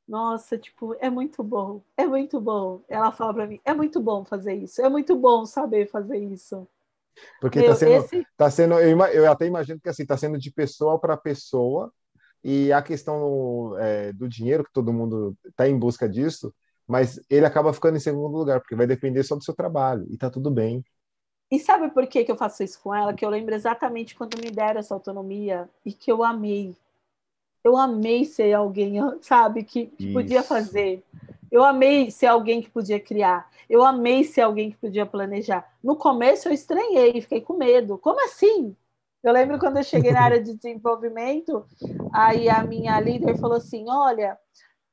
nossa, 0.07 0.59
tipo, 0.59 0.95
é 1.01 1.09
muito 1.09 1.43
bom, 1.43 1.83
é 1.97 2.07
muito 2.07 2.41
bom. 2.41 2.83
Ela 2.89 3.13
fala 3.13 3.33
para 3.35 3.47
mim, 3.47 3.61
é 3.65 3.73
muito 3.73 4.01
bom 4.01 4.25
fazer 4.25 4.55
isso, 4.55 4.83
é 4.83 4.89
muito 4.89 5.17
bom 5.17 5.47
saber 5.47 5.89
fazer 5.89 6.19
isso. 6.19 6.67
Porque 7.41 7.61
está 7.61 7.75
sendo, 7.75 8.05
esse... 8.05 8.27
tá 8.37 8.51
sendo 8.51 8.75
eu, 8.81 8.99
eu, 9.07 9.31
até 9.31 9.47
imagino 9.47 9.81
que 9.81 9.89
assim, 9.89 10.03
está 10.03 10.17
sendo 10.17 10.39
de 10.39 10.51
pessoa 10.51 10.99
para 10.99 11.17
pessoa, 11.17 11.93
e 12.43 12.73
a 12.73 12.83
questão 12.83 13.79
é, 13.79 14.13
do 14.13 14.29
dinheiro, 14.29 14.65
que 14.65 14.73
todo 14.73 14.93
mundo 14.93 15.37
está 15.47 15.69
em 15.69 15.79
busca 15.79 16.09
disso, 16.09 16.53
mas 16.87 17.21
ele 17.29 17.47
acaba 17.47 17.73
ficando 17.73 17.97
em 17.97 18.01
segundo 18.01 18.37
lugar, 18.37 18.61
porque 18.61 18.75
vai 18.75 18.87
depender 18.87 19.23
só 19.23 19.37
do 19.37 19.45
seu 19.45 19.55
trabalho, 19.55 20.07
e 20.11 20.15
está 20.15 20.31
tudo 20.31 20.51
bem. 20.51 20.85
E 21.51 21.59
sabe 21.59 21.91
por 21.91 22.07
que, 22.07 22.25
que 22.25 22.33
eu 22.33 22.37
faço 22.37 22.63
isso 22.63 22.81
com 22.83 22.95
ela? 22.95 23.13
Que 23.13 23.25
eu 23.25 23.31
lembro 23.31 23.55
exatamente 23.55 24.15
quando 24.15 24.43
me 24.43 24.51
deram 24.51 24.81
essa 24.81 24.95
autonomia 24.95 25.69
e 25.85 25.93
que 25.93 26.11
eu 26.11 26.25
amei 26.25 26.75
eu 27.65 27.77
amei 27.77 28.25
ser 28.25 28.53
alguém, 28.53 28.95
sabe, 29.23 29.63
que, 29.63 29.87
que 29.87 30.13
podia 30.13 30.43
fazer. 30.43 31.03
Eu 31.51 31.63
amei 31.65 32.11
ser 32.11 32.27
alguém 32.27 32.63
que 32.63 32.71
podia 32.71 32.99
criar. 32.99 33.49
Eu 33.69 33.85
amei 33.85 34.25
ser 34.25 34.43
alguém 34.43 34.71
que 34.71 34.77
podia 34.77 35.07
planejar. 35.07 35.71
No 35.83 35.97
começo 35.97 36.49
eu 36.49 36.53
estranhei, 36.53 37.21
fiquei 37.21 37.41
com 37.41 37.55
medo. 37.55 37.99
Como 37.99 38.23
assim? 38.25 38.75
Eu 39.23 39.33
lembro 39.33 39.59
quando 39.59 39.77
eu 39.77 39.85
cheguei 39.85 40.13
na 40.13 40.23
área 40.23 40.43
de 40.43 40.55
desenvolvimento, 40.57 41.65
aí 42.13 42.49
a 42.49 42.65
minha 42.65 42.99
líder 42.99 43.39
falou 43.39 43.59
assim: 43.59 43.85
Olha, 43.89 44.37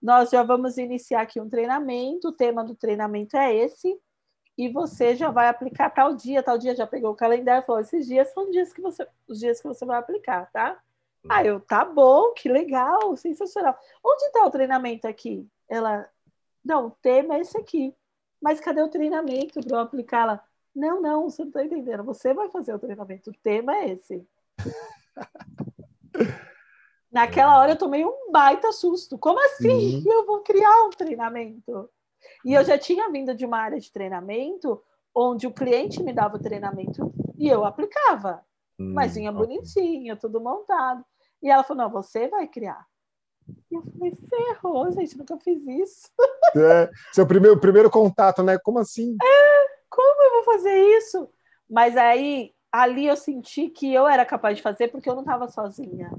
nós 0.01 0.29
já 0.29 0.43
vamos 0.43 0.77
iniciar 0.77 1.21
aqui 1.21 1.39
um 1.39 1.49
treinamento, 1.49 2.29
o 2.29 2.31
tema 2.31 2.63
do 2.63 2.75
treinamento 2.75 3.35
é 3.35 3.53
esse, 3.53 3.99
e 4.57 4.69
você 4.69 5.15
já 5.15 5.31
vai 5.31 5.47
aplicar 5.47 5.89
tal 5.89 6.15
dia, 6.15 6.43
tal 6.43 6.57
dia 6.57 6.75
já 6.75 6.85
pegou 6.85 7.11
o 7.11 7.15
calendário 7.15 7.63
e 7.63 7.65
falou: 7.65 7.81
esses 7.81 8.05
dias 8.05 8.31
são 8.33 8.49
dias 8.49 8.73
que 8.73 8.81
você, 8.81 9.07
os 9.27 9.39
dias 9.39 9.61
que 9.61 9.67
você 9.67 9.85
vai 9.85 9.97
aplicar, 9.97 10.49
tá? 10.51 10.79
Ah, 11.27 11.43
eu, 11.43 11.59
tá 11.59 11.83
bom, 11.83 12.33
que 12.33 12.49
legal, 12.49 13.15
sensacional. 13.17 13.77
Onde 14.03 14.23
está 14.25 14.45
o 14.45 14.51
treinamento 14.51 15.07
aqui? 15.07 15.47
Ela, 15.67 16.09
não, 16.63 16.87
o 16.87 16.91
tema 16.91 17.35
é 17.35 17.41
esse 17.41 17.57
aqui. 17.57 17.95
Mas 18.41 18.59
cadê 18.59 18.81
o 18.81 18.89
treinamento 18.89 19.59
para 19.61 19.77
eu 19.77 19.81
aplicar 19.81 20.25
lá? 20.25 20.43
Não, 20.73 21.01
não, 21.01 21.29
você 21.29 21.41
não 21.41 21.49
está 21.49 21.63
entendendo. 21.63 22.03
Você 22.05 22.33
vai 22.33 22.49
fazer 22.49 22.73
o 22.73 22.79
treinamento, 22.79 23.31
o 23.31 23.35
tema 23.43 23.75
é 23.75 23.91
esse. 23.91 24.25
Naquela 27.11 27.59
hora 27.59 27.71
eu 27.71 27.77
tomei 27.77 28.05
um 28.05 28.31
baita 28.31 28.71
susto. 28.71 29.17
Como 29.17 29.39
assim? 29.45 29.97
Uhum. 29.97 30.03
Eu 30.05 30.25
vou 30.25 30.41
criar 30.41 30.85
um 30.85 30.89
treinamento. 30.91 31.89
E 32.45 32.53
eu 32.53 32.63
já 32.63 32.77
tinha 32.77 33.09
vindo 33.09 33.33
de 33.33 33.45
uma 33.45 33.59
área 33.59 33.79
de 33.79 33.91
treinamento 33.91 34.81
onde 35.13 35.47
o 35.47 35.53
cliente 35.53 36.03
me 36.03 36.13
dava 36.13 36.37
o 36.37 36.41
treinamento 36.41 37.11
e 37.37 37.47
eu 37.47 37.65
aplicava. 37.65 38.43
Hum, 38.79 38.93
mas 38.93 39.15
vinha 39.15 39.31
bonitinho, 39.31 40.15
tudo 40.17 40.39
montado. 40.39 41.03
E 41.41 41.49
ela 41.49 41.63
falou: 41.63 41.83
não, 41.83 41.89
você 41.89 42.27
vai 42.27 42.47
criar. 42.47 42.85
E 43.71 43.75
eu 43.75 43.81
falei, 43.81 44.17
ferrou, 44.29 44.91
gente, 44.91 45.17
nunca 45.17 45.37
fiz 45.37 45.61
isso. 45.67 46.09
É, 46.55 46.89
seu 47.13 47.27
primeiro, 47.27 47.59
primeiro 47.59 47.91
contato, 47.91 48.41
né? 48.41 48.57
Como 48.57 48.79
assim? 48.79 49.15
É, 49.21 49.67
como 49.87 50.23
eu 50.23 50.31
vou 50.31 50.43
fazer 50.45 50.73
isso? 50.97 51.29
Mas 51.69 51.95
aí, 51.95 52.55
ali 52.71 53.05
eu 53.05 53.15
senti 53.15 53.69
que 53.69 53.93
eu 53.93 54.07
era 54.07 54.25
capaz 54.25 54.57
de 54.57 54.63
fazer 54.63 54.87
porque 54.87 55.07
eu 55.07 55.13
não 55.13 55.21
estava 55.21 55.47
sozinha. 55.47 56.09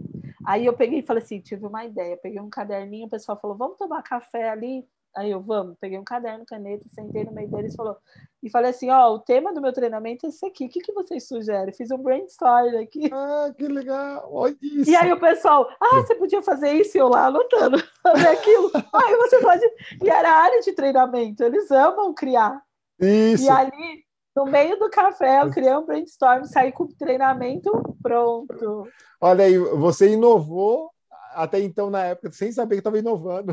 Aí 0.46 0.66
eu 0.66 0.72
peguei 0.72 1.00
e 1.00 1.06
falei 1.06 1.22
assim, 1.22 1.40
tive 1.40 1.66
uma 1.66 1.84
ideia, 1.84 2.16
peguei 2.16 2.40
um 2.40 2.50
caderninho, 2.50 3.06
o 3.06 3.10
pessoal 3.10 3.38
falou, 3.40 3.56
vamos 3.56 3.76
tomar 3.76 4.02
café 4.02 4.48
ali 4.48 4.86
Aí 5.16 5.32
eu, 5.32 5.40
vamos, 5.40 5.76
peguei 5.80 5.98
um 5.98 6.04
caderno, 6.04 6.44
caneta, 6.46 6.84
sentei 6.90 7.24
no 7.24 7.32
meio 7.32 7.48
deles 7.48 7.74
e 7.74 7.76
falou, 7.76 7.96
e 8.42 8.48
falei 8.48 8.70
assim, 8.70 8.90
ó, 8.90 9.10
oh, 9.10 9.14
o 9.14 9.18
tema 9.18 9.52
do 9.52 9.60
meu 9.60 9.72
treinamento 9.72 10.24
é 10.24 10.28
esse 10.28 10.46
aqui, 10.46 10.66
o 10.66 10.68
que, 10.68 10.80
que 10.80 10.92
vocês 10.92 11.26
sugerem? 11.26 11.74
Fiz 11.74 11.90
um 11.90 11.98
brainstorm 11.98 12.76
aqui. 12.76 13.10
Ah, 13.12 13.52
que 13.56 13.66
legal, 13.66 14.28
olha 14.32 14.56
isso. 14.62 14.88
E 14.90 14.94
aí 14.94 15.12
o 15.12 15.18
pessoal, 15.18 15.68
ah, 15.80 15.96
você 15.96 16.14
podia 16.14 16.40
fazer 16.42 16.72
isso 16.74 16.96
e 16.96 17.00
eu 17.00 17.08
lá 17.08 17.26
anotando, 17.26 17.82
fazer 18.02 18.28
aquilo. 18.28 18.70
aí 18.74 19.16
você 19.16 19.40
pode, 19.40 19.66
e 20.02 20.08
era 20.08 20.30
a 20.30 20.42
área 20.42 20.60
de 20.60 20.72
treinamento, 20.72 21.42
eles 21.42 21.70
amam 21.72 22.14
criar. 22.14 22.62
Isso. 23.00 23.44
E 23.44 23.48
ali, 23.50 24.04
no 24.40 24.50
meio 24.50 24.78
do 24.78 24.88
café, 24.88 25.42
eu 25.42 25.50
criei 25.50 25.74
um 25.76 25.84
brainstorm, 25.84 26.44
saí 26.44 26.72
com 26.72 26.84
o 26.84 26.88
treinamento 26.88 27.70
pronto. 28.02 28.88
Olha 29.20 29.44
aí, 29.44 29.58
você 29.58 30.12
inovou 30.12 30.90
até 31.34 31.60
então 31.60 31.90
na 31.90 32.04
época, 32.04 32.32
sem 32.32 32.50
saber 32.50 32.76
que 32.76 32.80
estava 32.80 32.98
inovando. 32.98 33.52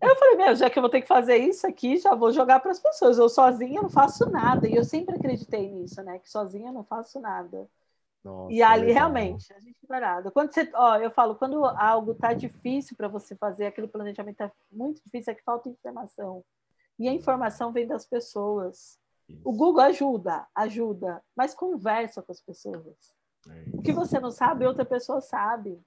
Eu 0.00 0.16
falei, 0.16 0.36
meu, 0.36 0.54
já 0.54 0.70
que 0.70 0.78
eu 0.78 0.80
vou 0.80 0.90
ter 0.90 1.02
que 1.02 1.08
fazer 1.08 1.36
isso 1.36 1.66
aqui, 1.66 1.98
já 1.98 2.14
vou 2.14 2.32
jogar 2.32 2.60
para 2.60 2.70
as 2.70 2.80
pessoas. 2.80 3.18
Eu 3.18 3.28
sozinha 3.28 3.82
não 3.82 3.90
faço 3.90 4.30
nada. 4.30 4.66
E 4.66 4.74
eu 4.74 4.84
sempre 4.84 5.16
acreditei 5.16 5.68
nisso, 5.68 6.02
né? 6.02 6.18
Que 6.18 6.30
sozinha 6.30 6.72
não 6.72 6.82
faço 6.82 7.20
nada. 7.20 7.68
Nossa, 8.24 8.52
e 8.54 8.62
ali 8.62 8.86
legal. 8.86 8.94
realmente 8.94 9.52
a 9.52 9.60
gente 9.60 9.76
não 9.86 10.00
nada. 10.00 10.30
Quando 10.30 10.54
você, 10.54 10.70
ó, 10.72 10.96
eu 10.96 11.10
falo, 11.10 11.34
quando 11.34 11.62
algo 11.64 12.14
tá 12.14 12.32
difícil 12.32 12.96
para 12.96 13.08
você 13.08 13.36
fazer, 13.36 13.66
aquele 13.66 13.88
planejamento 13.88 14.36
tá 14.36 14.50
muito 14.70 15.02
difícil, 15.04 15.32
é 15.32 15.34
que 15.34 15.42
falta 15.42 15.68
informação. 15.68 16.42
E 16.98 17.06
a 17.06 17.12
informação 17.12 17.70
vem 17.70 17.86
das 17.86 18.06
pessoas. 18.06 18.98
O 19.44 19.52
Google 19.52 19.82
ajuda, 19.82 20.46
ajuda, 20.54 21.22
mas 21.36 21.54
conversa 21.54 22.22
com 22.22 22.32
as 22.32 22.40
pessoas. 22.40 23.14
É 23.48 23.76
o 23.76 23.82
que 23.82 23.92
você 23.92 24.20
não 24.20 24.30
sabe, 24.30 24.66
outra 24.66 24.84
pessoa 24.84 25.20
sabe. 25.20 25.80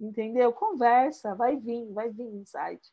Entendeu? 0.00 0.52
Conversa, 0.52 1.34
vai 1.34 1.56
vir, 1.56 1.92
vai 1.92 2.10
vir 2.10 2.26
insight. 2.26 2.90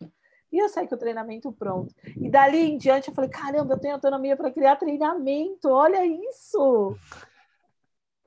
E 0.52 0.58
eu 0.58 0.70
saí 0.70 0.88
com 0.88 0.96
o 0.96 0.98
treinamento 1.00 1.52
pronto. 1.52 1.94
E 2.18 2.30
dali 2.30 2.60
em 2.60 2.78
diante 2.78 3.10
eu 3.10 3.14
falei: 3.14 3.30
caramba, 3.30 3.74
eu 3.74 3.80
tenho 3.80 3.96
autonomia 3.96 4.36
para 4.36 4.52
criar 4.52 4.76
treinamento, 4.76 5.70
olha 5.70 6.06
isso! 6.06 6.96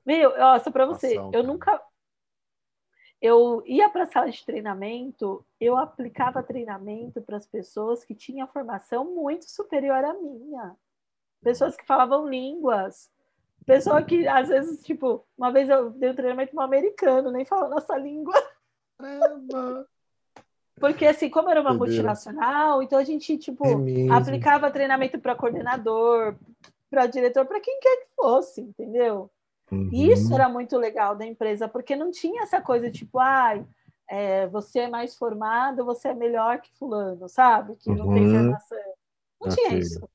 Meu, 0.05 0.33
ó, 0.37 0.59
só 0.59 0.69
para 0.69 0.85
você, 0.85 1.17
eu 1.31 1.43
nunca, 1.43 1.81
eu 3.21 3.63
ia 3.65 3.89
para 3.89 4.03
a 4.03 4.07
sala 4.07 4.29
de 4.29 4.45
treinamento, 4.45 5.45
eu 5.57 5.77
aplicava 5.77 6.43
treinamento 6.43 7.21
para 7.21 7.37
as 7.37 7.47
pessoas 7.47 8.03
que 8.03 8.13
tinham 8.13 8.45
formação 8.49 9.15
muito 9.15 9.49
superior 9.49 10.03
à 10.03 10.13
minha. 10.13 10.75
Pessoas 11.43 11.75
que 11.75 11.85
falavam 11.85 12.27
línguas. 12.27 13.11
Pessoa 13.65 14.01
que, 14.01 14.27
às 14.27 14.49
vezes, 14.49 14.83
tipo, 14.83 15.25
uma 15.37 15.51
vez 15.51 15.69
eu 15.69 15.89
dei 15.91 16.09
um 16.09 16.15
treinamento 16.15 16.51
para 16.51 16.61
um 16.61 16.65
americano, 16.65 17.31
nem 17.31 17.45
falava 17.45 17.75
nossa 17.75 17.97
língua. 17.97 18.33
Caramba! 18.97 19.87
Porque, 20.79 21.05
assim, 21.05 21.29
como 21.29 21.49
era 21.49 21.61
uma 21.61 21.73
multinacional, 21.73 22.81
então 22.81 22.99
a 22.99 23.03
gente, 23.03 23.37
tipo, 23.37 23.63
é 23.65 24.09
aplicava 24.11 24.71
treinamento 24.71 25.19
para 25.19 25.35
coordenador, 25.35 26.35
para 26.89 27.05
diretor, 27.05 27.45
para 27.45 27.59
quem 27.59 27.79
quer 27.79 27.95
que 27.97 28.07
fosse, 28.15 28.61
entendeu? 28.61 29.29
Uhum. 29.71 29.89
Isso 29.91 30.33
era 30.33 30.49
muito 30.49 30.77
legal 30.77 31.15
da 31.15 31.25
empresa, 31.25 31.67
porque 31.67 31.95
não 31.95 32.11
tinha 32.11 32.43
essa 32.43 32.61
coisa 32.61 32.91
tipo, 32.91 33.19
ai, 33.19 33.65
é, 34.09 34.47
você 34.47 34.81
é 34.81 34.87
mais 34.89 35.15
formado, 35.15 35.85
você 35.85 36.09
é 36.09 36.13
melhor 36.13 36.59
que 36.59 36.71
fulano, 36.73 37.29
sabe? 37.29 37.75
Que 37.77 37.89
não 37.89 38.07
uhum. 38.07 38.13
tem 38.13 38.31
formação. 38.31 38.77
Não 39.41 39.51
okay. 39.51 39.67
tinha 39.67 39.79
isso. 39.79 40.09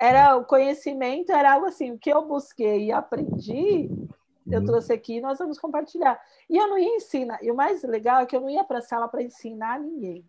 Era 0.00 0.34
o 0.36 0.44
conhecimento, 0.44 1.30
era 1.30 1.52
algo 1.52 1.66
assim, 1.66 1.92
o 1.92 1.98
que 1.98 2.10
eu 2.10 2.26
busquei 2.26 2.86
e 2.86 2.92
aprendi, 2.92 3.88
uhum. 3.90 4.08
eu 4.50 4.64
trouxe 4.64 4.92
aqui 4.92 5.16
e 5.16 5.20
nós 5.20 5.38
vamos 5.38 5.58
compartilhar. 5.58 6.18
E 6.48 6.56
eu 6.56 6.66
não 6.68 6.78
ia 6.78 6.96
ensinar, 6.96 7.38
e 7.42 7.50
o 7.50 7.54
mais 7.54 7.82
legal 7.82 8.22
é 8.22 8.26
que 8.26 8.34
eu 8.34 8.40
não 8.40 8.48
ia 8.48 8.64
para 8.64 8.78
a 8.78 8.82
sala 8.82 9.08
para 9.08 9.22
ensinar 9.22 9.78
ninguém. 9.78 10.24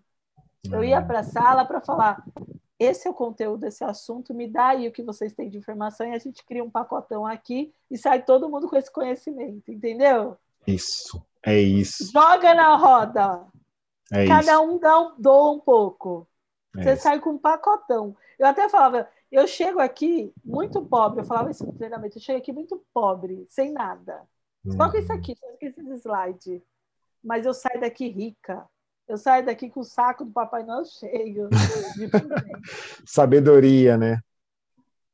Eu 0.70 0.84
ia 0.84 1.00
uhum. 1.00 1.08
para 1.08 1.20
a 1.20 1.24
sala 1.24 1.64
para 1.64 1.80
falar, 1.80 2.22
esse 2.78 3.08
é 3.08 3.12
o 3.12 3.14
conteúdo 3.14 3.62
desse 3.62 3.84
assunto, 3.84 4.34
me 4.34 4.48
dá 4.48 4.70
aí 4.70 4.88
o 4.88 4.92
que 4.92 5.04
vocês 5.04 5.34
têm 5.34 5.50
de 5.50 5.58
informação 5.58 6.06
e 6.06 6.16
a 6.16 6.20
gente 6.20 6.44
cria 6.44 6.64
um 6.64 6.70
pacotão 6.70 7.26
aqui 7.26 7.74
e 7.90 7.98
sai 7.98 8.24
todo 8.24 8.50
mundo 8.50 8.68
com 8.68 8.76
esse 8.76 8.92
conhecimento, 8.92 9.72
entendeu? 9.72 10.36
Isso, 10.68 11.24
é 11.46 11.60
isso. 11.60 12.12
Joga 12.12 12.54
na 12.54 12.76
roda. 12.76 13.46
É 14.12 14.28
Cada 14.28 14.54
isso. 14.54 14.62
um 14.62 14.78
dá 14.78 15.00
um, 15.00 15.14
doa 15.18 15.52
um 15.52 15.60
pouco. 15.60 16.28
É 16.76 16.84
Você 16.84 16.94
isso. 16.94 17.04
sai 17.04 17.20
com 17.20 17.32
um 17.32 17.38
pacotão. 17.38 18.16
Eu 18.38 18.48
até 18.48 18.68
falava, 18.68 19.08
eu 19.32 19.48
chego 19.48 19.80
aqui 19.80 20.34
muito 20.44 20.82
pobre, 20.86 21.22
eu 21.22 21.26
falava 21.26 21.52
isso 21.52 21.66
no 21.66 21.74
treinamento, 21.74 22.18
eu 22.18 22.22
chego 22.22 22.40
aqui 22.40 22.52
muito 22.52 22.84
pobre, 22.94 23.46
sem 23.50 23.72
nada. 23.72 24.22
Só 24.76 24.92
com 24.92 24.98
isso 24.98 25.12
aqui, 25.12 25.36
só 25.40 25.48
com 25.48 25.66
esses 25.66 25.88
slides. 26.02 26.62
Mas 27.24 27.46
eu 27.46 27.54
saio 27.54 27.80
daqui 27.80 28.10
rica, 28.10 28.68
eu 29.08 29.18
saio 29.18 29.46
daqui 29.46 29.70
com 29.70 29.80
o 29.80 29.86
saco 29.86 30.26
do 30.26 30.32
Papai 30.32 30.64
Noel 30.64 30.86
cheio. 30.86 31.50
sabedoria, 33.06 33.98
né? 33.98 34.20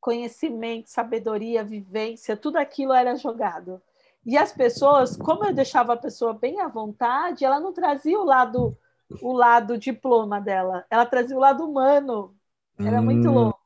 Conhecimento, 0.00 0.88
sabedoria, 0.90 1.64
vivência, 1.64 2.36
tudo 2.36 2.56
aquilo 2.56 2.92
era 2.92 3.16
jogado. 3.16 3.80
E 4.24 4.36
as 4.36 4.52
pessoas, 4.52 5.16
como 5.16 5.44
eu 5.44 5.54
deixava 5.54 5.94
a 5.94 5.96
pessoa 5.96 6.34
bem 6.34 6.60
à 6.60 6.68
vontade, 6.68 7.44
ela 7.44 7.60
não 7.60 7.72
trazia 7.72 8.18
o 8.18 8.24
lado 8.24 8.76
o 9.22 9.32
lado 9.32 9.78
diploma 9.78 10.38
dela, 10.38 10.84
ela 10.90 11.06
trazia 11.06 11.36
o 11.36 11.40
lado 11.40 11.64
humano. 11.64 12.36
Era 12.78 13.00
hum. 13.00 13.04
muito 13.04 13.30
louco. 13.30 13.57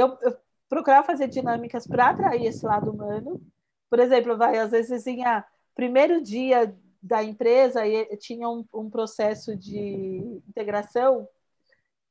Eu, 0.00 0.18
eu 0.22 0.36
procurava 0.68 1.06
fazer 1.06 1.28
dinâmicas 1.28 1.86
para 1.86 2.10
atrair 2.10 2.46
esse 2.46 2.64
lado 2.64 2.90
humano. 2.90 3.40
Por 3.88 3.98
exemplo, 3.98 4.36
vai, 4.36 4.58
às 4.58 4.70
vezes 4.70 5.02
tinha 5.04 5.44
primeiro 5.74 6.22
dia 6.22 6.76
da 7.02 7.22
empresa 7.22 7.86
e 7.86 8.16
tinha 8.16 8.48
um, 8.48 8.64
um 8.72 8.90
processo 8.90 9.56
de 9.56 10.40
integração 10.48 11.26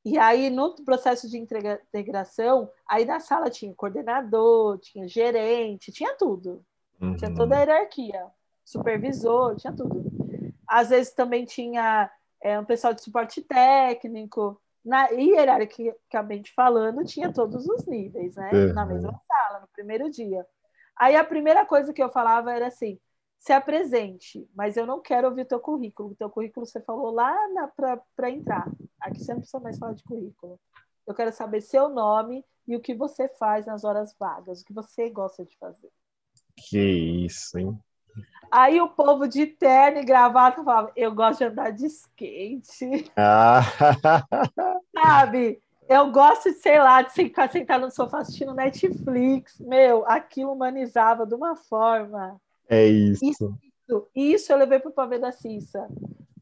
e 0.04 0.18
aí, 0.18 0.48
no 0.48 0.74
processo 0.76 1.28
de 1.28 1.38
integração, 1.38 2.70
aí 2.88 3.04
na 3.04 3.20
sala 3.20 3.50
tinha 3.50 3.74
coordenador, 3.74 4.78
tinha 4.78 5.06
gerente, 5.06 5.92
tinha 5.92 6.14
tudo. 6.16 6.64
Uhum. 7.00 7.16
Tinha 7.16 7.34
toda 7.34 7.54
a 7.54 7.60
hierarquia, 7.60 8.26
supervisor, 8.64 9.56
tinha 9.56 9.72
tudo. 9.72 10.02
Às 10.66 10.88
vezes 10.88 11.12
também 11.12 11.44
tinha 11.44 12.10
é, 12.42 12.58
um 12.58 12.64
pessoal 12.64 12.94
de 12.94 13.02
suporte 13.02 13.42
técnico. 13.42 14.60
Na, 14.84 15.08
hierarquicamente 15.08 16.52
falando, 16.54 17.04
tinha 17.04 17.32
todos 17.32 17.66
os 17.66 17.86
níveis, 17.86 18.34
né? 18.36 18.50
Uhum. 18.52 18.72
Na 18.72 18.86
mesma 18.86 19.20
sala, 19.26 19.60
no 19.60 19.68
primeiro 19.68 20.10
dia. 20.10 20.46
Aí 20.96 21.16
a 21.16 21.24
primeira 21.24 21.64
coisa 21.66 21.92
que 21.92 22.02
eu 22.02 22.10
falava 22.10 22.52
era 22.52 22.68
assim: 22.68 22.98
se 23.38 23.52
apresente, 23.52 24.48
mas 24.54 24.76
eu 24.76 24.86
não 24.86 25.00
quero 25.00 25.28
ouvir 25.28 25.46
teu 25.46 25.60
currículo. 25.60 26.10
O 26.10 26.14
teu 26.14 26.28
currículo 26.28 26.66
você 26.66 26.80
falou 26.80 27.10
lá 27.10 27.34
para 28.16 28.30
entrar. 28.30 28.70
Aqui 29.00 29.24
você 29.24 29.32
não 29.32 29.40
precisa 29.40 29.60
mais 29.60 29.78
falar 29.78 29.94
de 29.94 30.04
currículo. 30.04 30.60
Eu 31.06 31.14
quero 31.14 31.32
saber 31.32 31.60
seu 31.60 31.88
nome 31.88 32.44
e 32.68 32.76
o 32.76 32.80
que 32.80 32.94
você 32.94 33.28
faz 33.28 33.66
nas 33.66 33.82
horas 33.82 34.14
vagas, 34.18 34.60
o 34.60 34.64
que 34.64 34.72
você 34.72 35.08
gosta 35.10 35.44
de 35.44 35.56
fazer. 35.56 35.90
Que 36.56 37.24
isso, 37.24 37.58
hein? 37.58 37.78
Aí 38.50 38.80
o 38.80 38.88
povo 38.88 39.28
de 39.28 39.46
terno 39.46 39.98
e 39.98 40.04
gravata 40.04 40.64
falava: 40.64 40.92
Eu 40.96 41.14
gosto 41.14 41.38
de 41.38 41.44
andar 41.44 41.70
de 41.70 41.86
skate. 41.86 43.10
Ah. 43.16 43.62
Sabe? 44.92 45.62
Eu 45.88 46.10
gosto 46.10 46.50
de, 46.50 46.56
sei 46.56 46.78
lá, 46.78 47.02
de 47.02 47.12
ficar 47.12 47.50
sentado 47.50 47.82
no 47.82 47.90
sofá 47.90 48.18
assistindo 48.18 48.54
Netflix. 48.54 49.58
Meu, 49.60 50.04
aquilo 50.06 50.52
humanizava 50.52 51.26
de 51.26 51.34
uma 51.34 51.56
forma. 51.56 52.40
É 52.68 52.86
isso. 52.86 53.24
Isso, 53.24 54.08
isso 54.14 54.52
eu 54.52 54.56
levei 54.56 54.78
para 54.78 54.90
o 54.90 54.94
pavê 54.94 55.18
da 55.18 55.32
Cissa. 55.32 55.88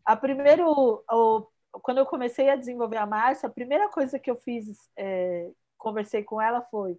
A 0.04 0.14
primeiro, 0.16 0.70
o, 0.70 1.46
quando 1.82 1.98
eu 1.98 2.06
comecei 2.06 2.50
a 2.50 2.56
desenvolver 2.56 2.98
a 2.98 3.06
Márcia, 3.06 3.48
a 3.48 3.52
primeira 3.52 3.88
coisa 3.88 4.18
que 4.18 4.30
eu 4.30 4.36
fiz, 4.36 4.90
é, 4.96 5.50
conversei 5.78 6.22
com 6.22 6.40
ela 6.40 6.60
foi: 6.62 6.98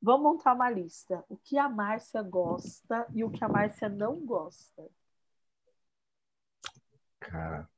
vamos 0.00 0.22
montar 0.22 0.54
uma 0.54 0.70
lista. 0.70 1.24
O 1.28 1.36
que 1.36 1.58
a 1.58 1.68
Márcia 1.68 2.22
gosta 2.22 3.06
e 3.12 3.24
o 3.24 3.30
que 3.30 3.44
a 3.44 3.48
Márcia 3.48 3.88
não 3.88 4.16
gosta. 4.20 4.88
Cara. 7.18 7.68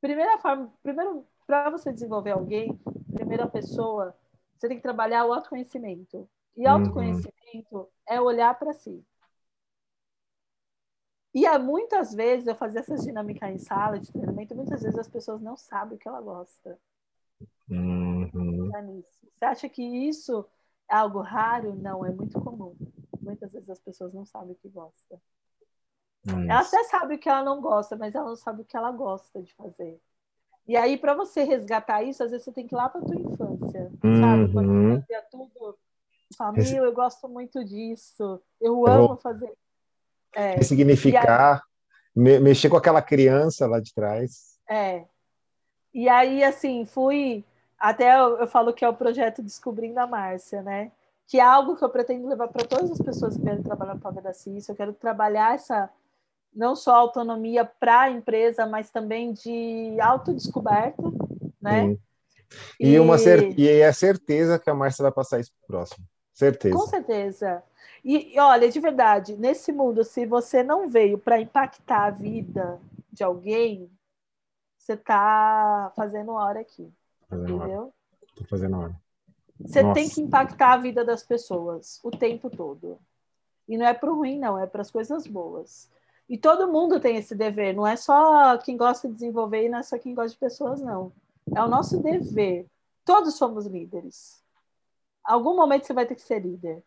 Primeira 0.00 0.38
forma, 0.38 0.72
primeiro, 0.82 1.26
para 1.46 1.70
você 1.70 1.92
desenvolver 1.92 2.30
alguém, 2.30 2.78
primeira 3.12 3.48
pessoa, 3.48 4.16
você 4.56 4.68
tem 4.68 4.76
que 4.76 4.82
trabalhar 4.82 5.24
o 5.24 5.32
autoconhecimento. 5.32 6.28
E 6.56 6.64
uhum. 6.66 6.72
autoconhecimento 6.72 7.76
uhum. 7.76 7.86
é 8.08 8.20
olhar 8.20 8.56
para 8.58 8.72
si. 8.72 9.04
E 11.34 11.46
há, 11.46 11.58
muitas 11.58 12.14
vezes 12.14 12.46
eu 12.46 12.54
fazia 12.54 12.80
essas 12.80 13.04
dinâmicas 13.04 13.50
em 13.50 13.58
sala 13.58 13.98
de 13.98 14.10
treinamento, 14.10 14.54
muitas 14.54 14.82
vezes 14.82 14.98
as 14.98 15.08
pessoas 15.08 15.40
não 15.40 15.56
sabem 15.56 15.96
o 15.96 15.98
que 15.98 16.08
ela 16.08 16.20
gosta. 16.20 16.78
Uhum. 17.70 19.02
Você 19.34 19.44
acha 19.44 19.68
que 19.68 19.82
isso 19.82 20.44
é 20.90 20.94
algo 20.94 21.20
raro? 21.20 21.74
Não, 21.74 22.04
é 22.04 22.10
muito 22.10 22.40
comum. 22.40 22.74
Muitas 23.20 23.52
vezes 23.52 23.68
as 23.68 23.80
pessoas 23.80 24.12
não 24.14 24.24
sabem 24.24 24.52
o 24.52 24.54
que 24.56 24.68
gosta. 24.68 25.20
Ela 26.26 26.60
até 26.60 26.84
sabe 26.84 27.14
o 27.14 27.18
que 27.18 27.28
ela 27.28 27.42
não 27.42 27.60
gosta, 27.60 27.96
mas 27.96 28.14
ela 28.14 28.26
não 28.26 28.36
sabe 28.36 28.62
o 28.62 28.64
que 28.64 28.76
ela 28.76 28.90
gosta 28.92 29.42
de 29.42 29.54
fazer. 29.54 30.00
E 30.66 30.76
aí, 30.76 30.98
para 30.98 31.14
você 31.14 31.44
resgatar 31.44 32.02
isso, 32.02 32.22
às 32.22 32.30
vezes 32.30 32.44
você 32.44 32.52
tem 32.52 32.66
que 32.66 32.74
ir 32.74 32.76
lá 32.76 32.88
para 32.88 33.00
tua 33.00 33.16
infância, 33.16 33.90
uhum. 34.04 34.20
sabe? 34.20 34.52
Quando 34.52 34.68
você 34.68 35.00
fazia 35.00 35.22
tudo, 35.30 35.78
família, 36.36 36.78
eu 36.78 36.92
gosto 36.92 37.28
muito 37.28 37.64
disso, 37.64 38.42
eu 38.60 38.86
amo 38.86 39.16
fazer 39.16 39.50
é. 40.34 40.54
Ressignificar, 40.54 41.62
aí, 42.16 42.40
mexer 42.40 42.68
com 42.68 42.76
aquela 42.76 43.02
criança 43.02 43.66
lá 43.66 43.80
de 43.80 43.92
trás. 43.92 44.58
É. 44.68 45.04
E 45.92 46.08
aí, 46.08 46.44
assim, 46.44 46.84
fui. 46.84 47.44
Até 47.78 48.18
eu, 48.18 48.38
eu 48.38 48.46
falo 48.46 48.72
que 48.72 48.84
é 48.84 48.88
o 48.88 48.94
projeto 48.94 49.42
Descobrindo 49.42 50.00
a 50.00 50.06
Márcia, 50.06 50.62
né? 50.62 50.90
Que 51.26 51.38
é 51.38 51.42
algo 51.42 51.76
que 51.76 51.84
eu 51.84 51.90
pretendo 51.90 52.26
levar 52.26 52.48
para 52.48 52.66
todas 52.66 52.90
as 52.90 52.98
pessoas 52.98 53.36
que 53.36 53.42
querem 53.42 53.62
trabalhar 53.62 53.94
no 53.94 54.00
Pavê 54.00 54.20
da 54.20 54.32
Cícia. 54.32 54.72
Eu 54.72 54.76
quero 54.76 54.92
trabalhar 54.92 55.54
essa, 55.54 55.90
não 56.54 56.74
só 56.74 56.94
autonomia 56.94 57.64
para 57.64 58.02
a 58.02 58.10
empresa, 58.10 58.66
mas 58.66 58.90
também 58.90 59.32
de 59.32 59.96
autodescoberta, 60.00 61.02
né? 61.60 61.88
Sim. 61.88 61.98
E, 62.80 62.94
e, 62.94 63.00
uma 63.00 63.16
e 63.56 63.68
é 63.68 63.92
certeza 63.92 64.58
que 64.58 64.70
a 64.70 64.74
Márcia 64.74 65.02
vai 65.02 65.12
passar 65.12 65.38
isso 65.38 65.52
pro 65.52 65.76
próximo. 65.76 66.04
Certeza. 66.32 66.74
Com 66.74 66.86
certeza. 66.86 67.62
E, 68.04 68.34
e 68.34 68.40
olha, 68.40 68.70
de 68.70 68.80
verdade, 68.80 69.36
nesse 69.36 69.72
mundo, 69.72 70.04
se 70.04 70.24
você 70.24 70.62
não 70.62 70.88
veio 70.88 71.18
para 71.18 71.40
impactar 71.40 72.06
a 72.06 72.10
vida 72.10 72.80
de 73.12 73.22
alguém, 73.22 73.90
você 74.78 74.94
está 74.94 75.92
fazendo 75.94 76.32
hora 76.32 76.60
aqui. 76.60 76.90
Fazendo 77.28 77.56
entendeu? 77.56 77.92
Estou 78.28 78.46
fazendo 78.46 78.78
hora. 78.78 79.00
Você 79.60 79.82
Nossa. 79.82 79.94
tem 79.94 80.08
que 80.08 80.20
impactar 80.20 80.74
a 80.74 80.76
vida 80.76 81.04
das 81.04 81.22
pessoas 81.22 82.00
o 82.02 82.10
tempo 82.10 82.48
todo. 82.48 82.98
E 83.68 83.76
não 83.76 83.86
é 83.86 83.92
para 83.92 84.10
o 84.10 84.16
ruim, 84.16 84.38
não, 84.38 84.58
é 84.58 84.66
para 84.66 84.82
as 84.82 84.90
coisas 84.90 85.26
boas. 85.26 85.90
E 86.28 86.38
todo 86.38 86.70
mundo 86.70 87.00
tem 87.00 87.16
esse 87.16 87.34
dever, 87.34 87.74
não 87.74 87.86
é 87.86 87.96
só 87.96 88.56
quem 88.58 88.76
gosta 88.76 89.08
de 89.08 89.14
desenvolver 89.14 89.64
e 89.64 89.68
não 89.68 89.78
é 89.78 89.82
só 89.82 89.98
quem 89.98 90.14
gosta 90.14 90.30
de 90.30 90.38
pessoas, 90.38 90.80
não. 90.80 91.12
É 91.54 91.62
o 91.62 91.68
nosso 91.68 92.00
dever. 92.02 92.66
Todos 93.04 93.34
somos 93.36 93.66
líderes. 93.66 94.42
Algum 95.24 95.56
momento 95.56 95.86
você 95.86 95.92
vai 95.92 96.06
ter 96.06 96.14
que 96.14 96.22
ser 96.22 96.40
líder 96.40 96.82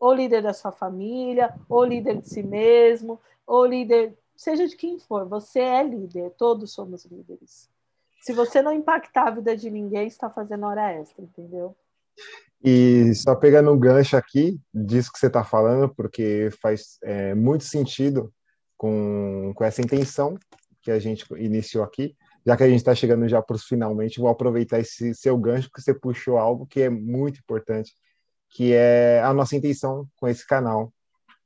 ou 0.00 0.14
líder 0.14 0.42
da 0.42 0.54
sua 0.54 0.72
família, 0.72 1.54
ou 1.68 1.84
líder 1.84 2.22
de 2.22 2.28
si 2.28 2.42
mesmo, 2.42 3.20
ou 3.46 3.66
líder, 3.66 4.16
seja 4.34 4.66
de 4.66 4.74
quem 4.74 4.98
for, 4.98 5.26
você 5.26 5.60
é 5.60 5.82
líder, 5.82 6.30
todos 6.38 6.72
somos 6.72 7.04
líderes. 7.04 7.68
Se 8.20 8.32
você 8.32 8.60
não 8.60 8.72
impactar 8.72 9.28
a 9.28 9.30
vida 9.30 9.56
de 9.56 9.70
ninguém, 9.70 10.06
está 10.06 10.28
fazendo 10.28 10.66
hora 10.66 10.92
extra, 10.92 11.24
entendeu? 11.24 11.74
E 12.62 13.14
só 13.14 13.34
pegando 13.34 13.72
um 13.72 13.78
gancho 13.78 14.16
aqui 14.16 14.60
disso 14.72 15.10
que 15.10 15.18
você 15.18 15.28
está 15.28 15.42
falando, 15.42 15.92
porque 15.94 16.50
faz 16.60 16.98
é, 17.02 17.34
muito 17.34 17.64
sentido 17.64 18.32
com, 18.76 19.52
com 19.54 19.64
essa 19.64 19.80
intenção 19.80 20.38
que 20.82 20.90
a 20.90 20.98
gente 20.98 21.24
iniciou 21.36 21.82
aqui. 21.82 22.14
Já 22.46 22.56
que 22.56 22.62
a 22.62 22.68
gente 22.68 22.78
está 22.78 22.94
chegando 22.94 23.28
já 23.28 23.40
para 23.42 23.56
os 23.56 23.64
finalmente, 23.64 24.20
vou 24.20 24.28
aproveitar 24.28 24.78
esse 24.78 25.14
seu 25.14 25.36
gancho 25.36 25.70
que 25.70 25.80
você 25.80 25.94
puxou 25.94 26.38
algo 26.38 26.66
que 26.66 26.82
é 26.82 26.88
muito 26.88 27.38
importante, 27.40 27.92
que 28.50 28.72
é 28.72 29.20
a 29.22 29.32
nossa 29.32 29.56
intenção 29.56 30.06
com 30.16 30.26
esse 30.26 30.46
canal, 30.46 30.92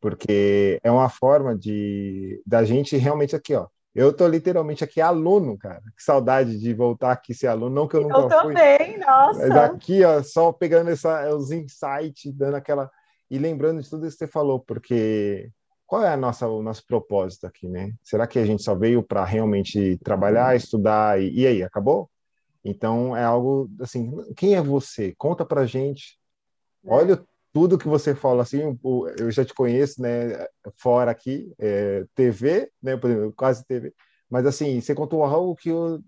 porque 0.01 0.81
é 0.83 0.91
uma 0.91 1.09
forma 1.09 1.57
de 1.57 2.41
da 2.47 2.65
gente 2.65 2.97
realmente 2.97 3.35
aqui, 3.35 3.55
ó. 3.55 3.67
Eu 3.95 4.13
tô 4.13 4.27
literalmente 4.27 4.83
aqui 4.83 5.01
aluno, 5.01 5.57
cara. 5.57 5.83
Que 5.97 6.03
saudade 6.03 6.59
de 6.59 6.75
voltar 6.75 7.13
aqui 7.13 7.33
ser 7.33 7.47
aluno, 7.47 7.75
não 7.75 7.87
que 7.87 7.97
eu 7.97 8.03
nunca 8.03 8.17
eu 8.19 8.29
fui. 8.29 8.31
Eu 8.31 8.43
também, 8.43 8.99
nossa. 8.99 9.47
Mas 9.47 9.57
aqui, 9.57 10.03
ó, 10.03 10.23
só 10.23 10.53
pegando 10.53 10.91
essa, 10.91 11.33
os 11.35 11.53
insights, 11.53 12.33
dando 12.35 12.57
aquela 12.57 12.91
e 13.31 13.39
lembrando 13.39 13.83
de 13.83 13.89
tudo 13.89 14.07
isso 14.07 14.19
que 14.19 14.27
você 14.27 14.31
falou, 14.31 14.61
porque 14.61 15.51
qual 15.87 16.05
é 16.05 16.09
a 16.09 16.17
nossa, 16.17 16.47
o 16.49 16.63
nosso 16.63 16.85
propósito 16.87 17.47
aqui, 17.47 17.69
né? 17.69 17.93
Será 18.03 18.27
que 18.27 18.39
a 18.39 18.45
gente 18.45 18.63
só 18.63 18.75
veio 18.75 19.03
para 19.03 19.25
realmente 19.25 19.99
trabalhar, 20.03 20.57
estudar 20.57 21.21
e, 21.21 21.41
e, 21.41 21.47
aí, 21.47 21.63
acabou? 21.63 22.11
Então 22.65 23.17
é 23.17 23.23
algo 23.23 23.71
assim, 23.81 24.13
quem 24.37 24.57
é 24.57 24.63
você? 24.63 25.15
Conta 25.17 25.45
pra 25.45 25.67
gente. 25.67 26.19
É. 26.85 26.93
Olha 26.93 27.23
tudo 27.55 27.79
que 27.79 27.87
você 27.87 28.17
fala 28.17 28.43
assim, 28.43 28.77
eu 29.17 29.31
já 29.31 29.45
te 29.45 29.55
conheço, 29.55 30.03
né, 30.03 30.45
fora 30.77 31.13
aqui, 31.13 31.55
é, 31.57 32.05
TV, 32.13 32.69
né, 32.83 32.97
por 32.97 33.09
exemplo, 33.09 33.33
quase 33.37 33.65
TV, 33.65 33.95
mas 34.29 34.45
assim, 34.45 34.81
você 34.81 34.93
contou 34.93 35.23
algo 35.23 35.55
que 35.55 35.69
eu 35.69 36.01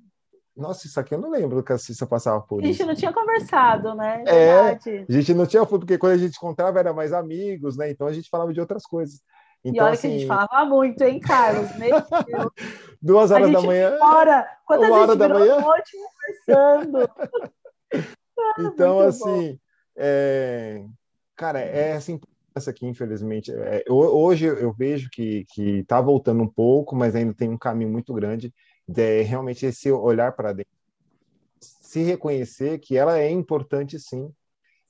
nossa, 0.57 0.87
isso 0.87 0.99
aqui 0.99 1.15
eu 1.15 1.21
não 1.21 1.31
lembro 1.31 1.63
que 1.63 1.71
a 1.71 1.77
Cissa 1.77 2.07
passava 2.07 2.41
por 2.41 2.61
isso. 2.61 2.65
A 2.65 2.67
gente 2.67 2.81
isso. 2.81 2.89
não 2.89 2.95
tinha 2.95 3.13
conversado, 3.13 3.95
né? 3.95 4.25
É, 4.27 4.79
a 5.07 5.13
gente 5.13 5.35
não 5.35 5.47
tinha, 5.47 5.67
porque 5.67 5.99
quando 5.99 6.13
a 6.13 6.17
gente 6.17 6.35
encontrava 6.35 6.79
era 6.79 6.95
mais 6.95 7.13
amigos, 7.13 7.77
né? 7.77 7.91
Então 7.91 8.07
a 8.07 8.13
gente 8.13 8.31
falava 8.31 8.55
de 8.55 8.61
outras 8.61 8.85
coisas. 8.87 9.21
Então, 9.63 9.85
e 9.85 9.87
olha 9.87 9.93
assim... 9.93 10.01
que 10.01 10.07
a 10.07 10.19
gente 10.19 10.33
assim, 10.33 10.49
falava 10.49 10.65
muito, 10.71 11.03
hein, 11.03 11.21
Carlos? 11.21 11.69
Duas 13.03 13.31
horas 13.31 13.53
da 13.53 13.61
manhã. 13.61 13.99
Hora, 14.01 14.49
quantas 14.65 14.89
uma 14.89 14.99
hora 14.99 15.15
da 15.15 15.29
manhã. 15.29 15.63
conversando. 15.63 17.11
então, 18.73 19.01
assim, 19.01 19.61
é... 19.95 20.83
cara, 21.37 21.61
é 21.61 21.95
assim 21.95 22.19
essa 22.55 22.71
aqui, 22.71 22.87
infelizmente. 22.87 23.53
É, 23.53 23.85
hoje 23.91 24.47
eu 24.47 24.73
vejo 24.73 25.09
que 25.11 25.47
está 25.57 26.01
voltando 26.01 26.43
um 26.43 26.49
pouco, 26.49 26.97
mas 26.97 27.15
ainda 27.15 27.35
tem 27.35 27.51
um 27.51 27.59
caminho 27.59 27.91
muito 27.91 28.15
grande 28.15 28.53
de 28.89 29.23
realmente 29.23 29.67
esse 29.67 29.91
olhar 29.91 30.33
para 30.35 30.53
dentro, 30.53 30.73
se 31.61 32.03
reconhecer 32.03 32.79
que 32.79 32.97
ela 32.97 33.19
é 33.19 33.31
importante 33.31 33.99
sim, 33.99 34.31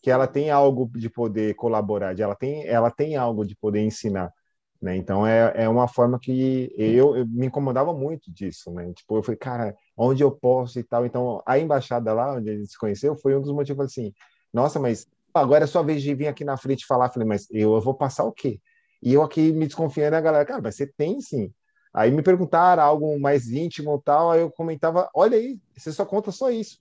que 0.02 0.10
ela 0.10 0.26
tem 0.26 0.50
algo 0.50 0.88
de 0.94 1.10
poder 1.10 1.54
colaborar, 1.54 2.14
de 2.14 2.22
ela 2.22 2.36
tem 2.36 2.66
ela 2.66 2.90
tem 2.90 3.16
algo 3.16 3.44
de 3.44 3.56
poder 3.56 3.80
ensinar. 3.82 4.32
Né? 4.80 4.96
Então 4.96 5.26
é, 5.26 5.52
é 5.64 5.68
uma 5.68 5.88
forma 5.88 6.18
que 6.20 6.72
eu, 6.76 7.16
eu, 7.16 7.26
me 7.26 7.46
incomodava 7.46 7.94
muito 7.94 8.30
disso, 8.30 8.70
né? 8.70 8.92
Tipo, 8.92 9.16
eu 9.16 9.22
falei, 9.22 9.38
cara, 9.38 9.74
onde 9.96 10.22
eu 10.22 10.30
posso 10.30 10.78
e 10.78 10.84
tal. 10.84 11.06
Então 11.06 11.42
a 11.46 11.58
embaixada 11.58 12.12
lá 12.12 12.34
onde 12.34 12.50
a 12.50 12.56
gente 12.56 12.68
se 12.68 12.78
conheceu 12.78 13.16
foi 13.16 13.34
um 13.34 13.40
dos 13.40 13.52
motivos 13.52 13.86
assim, 13.86 14.12
nossa, 14.52 14.78
mas 14.78 15.06
agora 15.38 15.64
é 15.64 15.66
sua 15.66 15.82
vez 15.82 16.02
de 16.02 16.14
vir 16.14 16.28
aqui 16.28 16.44
na 16.44 16.56
frente 16.56 16.86
falar. 16.86 17.10
Falei, 17.10 17.28
mas 17.28 17.46
eu, 17.50 17.74
eu 17.74 17.80
vou 17.80 17.94
passar 17.94 18.24
o 18.24 18.32
quê? 18.32 18.60
E 19.02 19.12
eu 19.12 19.22
aqui 19.22 19.52
me 19.52 19.66
desconfiando, 19.66 20.16
a 20.16 20.20
galera, 20.20 20.44
cara, 20.44 20.60
mas 20.62 20.76
você 20.76 20.86
tem 20.86 21.20
sim. 21.20 21.52
Aí 21.92 22.10
me 22.10 22.22
perguntaram 22.22 22.82
algo 22.82 23.18
mais 23.18 23.48
íntimo 23.48 23.90
ou 23.90 24.00
tal, 24.00 24.30
aí 24.30 24.40
eu 24.40 24.50
comentava, 24.50 25.08
olha 25.14 25.36
aí, 25.38 25.58
você 25.76 25.92
só 25.92 26.04
conta 26.04 26.30
só 26.30 26.50
isso. 26.50 26.78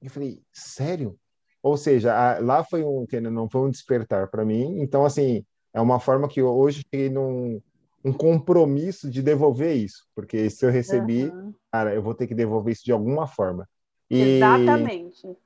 Eu 0.00 0.10
falei, 0.10 0.40
sério? 0.52 1.18
Ou 1.62 1.76
seja, 1.76 2.38
lá 2.38 2.64
foi 2.64 2.84
um, 2.84 3.06
não 3.30 3.50
foi 3.50 3.62
um 3.62 3.70
despertar 3.70 4.28
para 4.28 4.44
mim. 4.44 4.80
Então, 4.80 5.04
assim, 5.04 5.44
é 5.74 5.80
uma 5.80 6.00
forma 6.00 6.28
que 6.28 6.40
hoje 6.40 6.82
cheguei 6.90 7.10
num 7.10 7.60
um 8.06 8.12
compromisso 8.12 9.10
de 9.10 9.20
devolver 9.20 9.74
isso, 9.74 10.06
porque 10.14 10.48
se 10.48 10.64
eu 10.64 10.70
recebi, 10.70 11.24
uhum. 11.24 11.52
cara, 11.72 11.92
eu 11.92 12.00
vou 12.00 12.14
ter 12.14 12.28
que 12.28 12.36
devolver 12.36 12.72
isso 12.72 12.84
de 12.84 12.92
alguma 12.92 13.26
forma. 13.26 13.68
E, 14.08 14.36
Exatamente. 14.36 15.36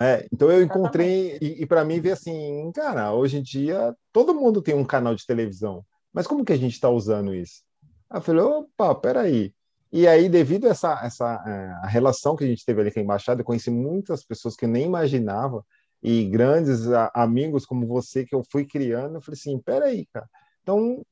É, 0.00 0.26
então 0.32 0.50
eu 0.50 0.62
encontrei 0.62 1.38
e, 1.40 1.62
e 1.62 1.66
para 1.66 1.84
mim 1.84 2.00
ver 2.00 2.12
assim, 2.12 2.70
cara, 2.74 3.14
hoje 3.14 3.38
em 3.38 3.42
dia 3.42 3.94
todo 4.12 4.34
mundo 4.34 4.60
tem 4.60 4.74
um 4.74 4.84
canal 4.84 5.14
de 5.14 5.24
televisão, 5.24 5.82
mas 6.12 6.26
como 6.26 6.44
que 6.44 6.52
a 6.52 6.56
gente 6.56 6.74
está 6.74 6.90
usando 6.90 7.34
isso? 7.34 7.62
Aí 8.10 8.18
eu 8.18 8.22
falei, 8.22 8.42
opa, 8.42 8.94
peraí. 8.94 9.54
E 9.92 10.06
aí, 10.06 10.28
devido 10.28 10.66
a 10.66 10.70
essa, 10.70 11.00
essa 11.02 11.42
é, 11.46 11.84
a 11.84 11.86
relação 11.86 12.36
que 12.36 12.44
a 12.44 12.46
gente 12.46 12.64
teve 12.64 12.80
ali 12.80 12.92
com 12.92 13.00
a 13.00 13.02
embaixada, 13.02 13.40
eu 13.40 13.44
conheci 13.44 13.70
muitas 13.70 14.24
pessoas 14.24 14.54
que 14.54 14.64
eu 14.64 14.68
nem 14.68 14.84
imaginava 14.84 15.64
e 16.02 16.24
grandes 16.26 16.86
amigos 17.14 17.64
como 17.64 17.86
você 17.86 18.24
que 18.24 18.34
eu 18.34 18.42
fui 18.50 18.66
criando, 18.66 19.16
eu 19.16 19.20
falei 19.22 19.38
assim, 19.38 19.58
peraí, 19.58 20.06
cara. 20.12 20.28
Então, 20.62 21.04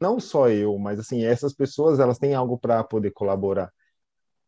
não 0.00 0.18
só 0.20 0.48
eu, 0.48 0.78
mas 0.78 0.98
assim, 0.98 1.24
essas 1.24 1.52
pessoas, 1.52 1.98
elas 1.98 2.18
têm 2.18 2.34
algo 2.34 2.58
para 2.58 2.82
poder 2.84 3.10
colaborar. 3.10 3.70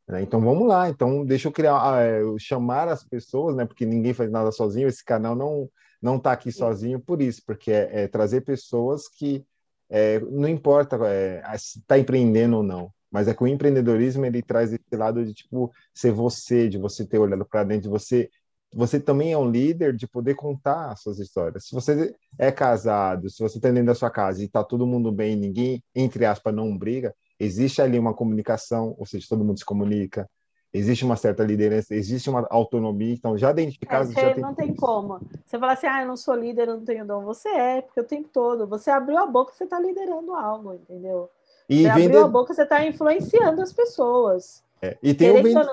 Né? 0.09 0.22
Então, 0.22 0.40
vamos 0.40 0.66
lá. 0.66 0.89
Então, 0.89 1.24
deixa 1.24 1.48
eu 1.48 1.52
criar, 1.52 2.02
é, 2.02 2.20
chamar 2.39 2.89
as 2.89 3.05
pessoas, 3.05 3.55
né? 3.56 3.66
Porque 3.66 3.85
ninguém 3.85 4.14
faz 4.14 4.30
nada 4.30 4.51
sozinho. 4.51 4.89
Esse 4.89 5.05
canal 5.05 5.36
não 5.36 5.68
não 6.01 6.16
está 6.16 6.32
aqui 6.32 6.52
sozinho 6.52 7.01
por 7.01 7.20
isso, 7.20 7.43
porque 7.44 7.72
é, 7.72 8.05
é 8.05 8.09
trazer 8.09 8.43
pessoas 8.43 9.09
que 9.09 9.44
é, 9.90 10.20
não 10.20 10.48
importa 10.48 10.97
é, 11.06 11.43
se 11.59 11.80
está 11.80 11.98
empreendendo 11.98 12.59
ou 12.59 12.62
não, 12.62 12.93
mas 13.10 13.26
é 13.26 13.35
que 13.35 13.43
o 13.43 13.47
empreendedorismo 13.48 14.24
ele 14.24 14.43
traz 14.43 14.72
esse 14.72 14.97
lado 14.97 15.24
de 15.24 15.35
tipo 15.35 15.72
ser 15.93 16.12
você, 16.12 16.68
de 16.68 16.78
você 16.78 17.06
ter 17.06 17.18
olhado 17.18 17.44
para 17.44 17.64
dentro, 17.64 17.82
de 17.85 17.89
você 17.89 18.30
você 18.72 19.01
também 19.01 19.32
é 19.32 19.39
um 19.39 19.51
líder 19.51 19.97
de 19.97 20.06
poder 20.06 20.35
contar 20.35 20.93
as 20.93 21.01
suas 21.01 21.18
histórias. 21.18 21.66
Se 21.66 21.74
você 21.74 22.14
é 22.39 22.52
casado, 22.52 23.30
se 23.30 23.43
você 23.43 23.56
está 23.56 23.70
dentro 23.70 23.86
da 23.86 23.94
sua 23.94 24.10
casa 24.10 24.43
e 24.43 24.44
está 24.44 24.62
todo 24.62 24.86
mundo 24.86 25.10
bem, 25.10 25.36
ninguém, 25.36 25.82
entre 25.94 26.26
aspas, 26.26 26.55
não 26.55 26.76
briga, 26.76 27.14
existe 27.39 27.81
ali 27.81 27.98
uma 27.98 28.15
comunicação, 28.15 28.94
ou 28.98 29.06
seja, 29.06 29.27
todo 29.28 29.44
mundo 29.44 29.59
se 29.59 29.65
comunica, 29.65 30.28
existe 30.73 31.05
uma 31.05 31.16
certa 31.16 31.43
liderança, 31.43 31.94
existe 31.94 32.28
uma 32.28 32.47
autonomia, 32.51 33.15
então 33.15 33.39
já 33.39 33.52
dentro 33.52 33.73
de 33.73 33.78
é, 33.82 33.86
casa... 33.86 34.12
É, 34.12 34.20
já 34.20 34.35
tem... 34.35 34.43
não 34.43 34.55
tem 34.55 34.74
como. 34.74 35.20
Você 35.44 35.59
fala 35.59 35.73
assim, 35.73 35.86
ah, 35.86 36.02
eu 36.02 36.09
não 36.09 36.16
sou 36.16 36.35
líder, 36.35 36.69
eu 36.69 36.77
não 36.77 36.85
tenho 36.85 37.06
dom. 37.06 37.24
Você 37.24 37.48
é, 37.48 37.81
porque 37.82 38.01
o 38.01 38.05
tempo 38.05 38.28
todo, 38.32 38.66
você 38.66 38.90
abriu 38.90 39.19
a 39.19 39.27
boca, 39.27 39.52
você 39.52 39.65
está 39.65 39.81
liderando 39.81 40.35
algo, 40.35 40.74
entendeu? 40.74 41.31
E 41.69 41.82
você 41.82 41.93
vende... 41.93 42.06
abriu 42.06 42.24
a 42.24 42.28
boca, 42.28 42.55
você 42.55 42.62
está 42.62 42.85
influenciando 42.86 43.60
as 43.62 43.73
pessoas. 43.73 44.62
É, 44.81 44.97
e, 45.02 45.15
tem 45.15 45.31
o 45.31 45.43
vend... 45.43 45.66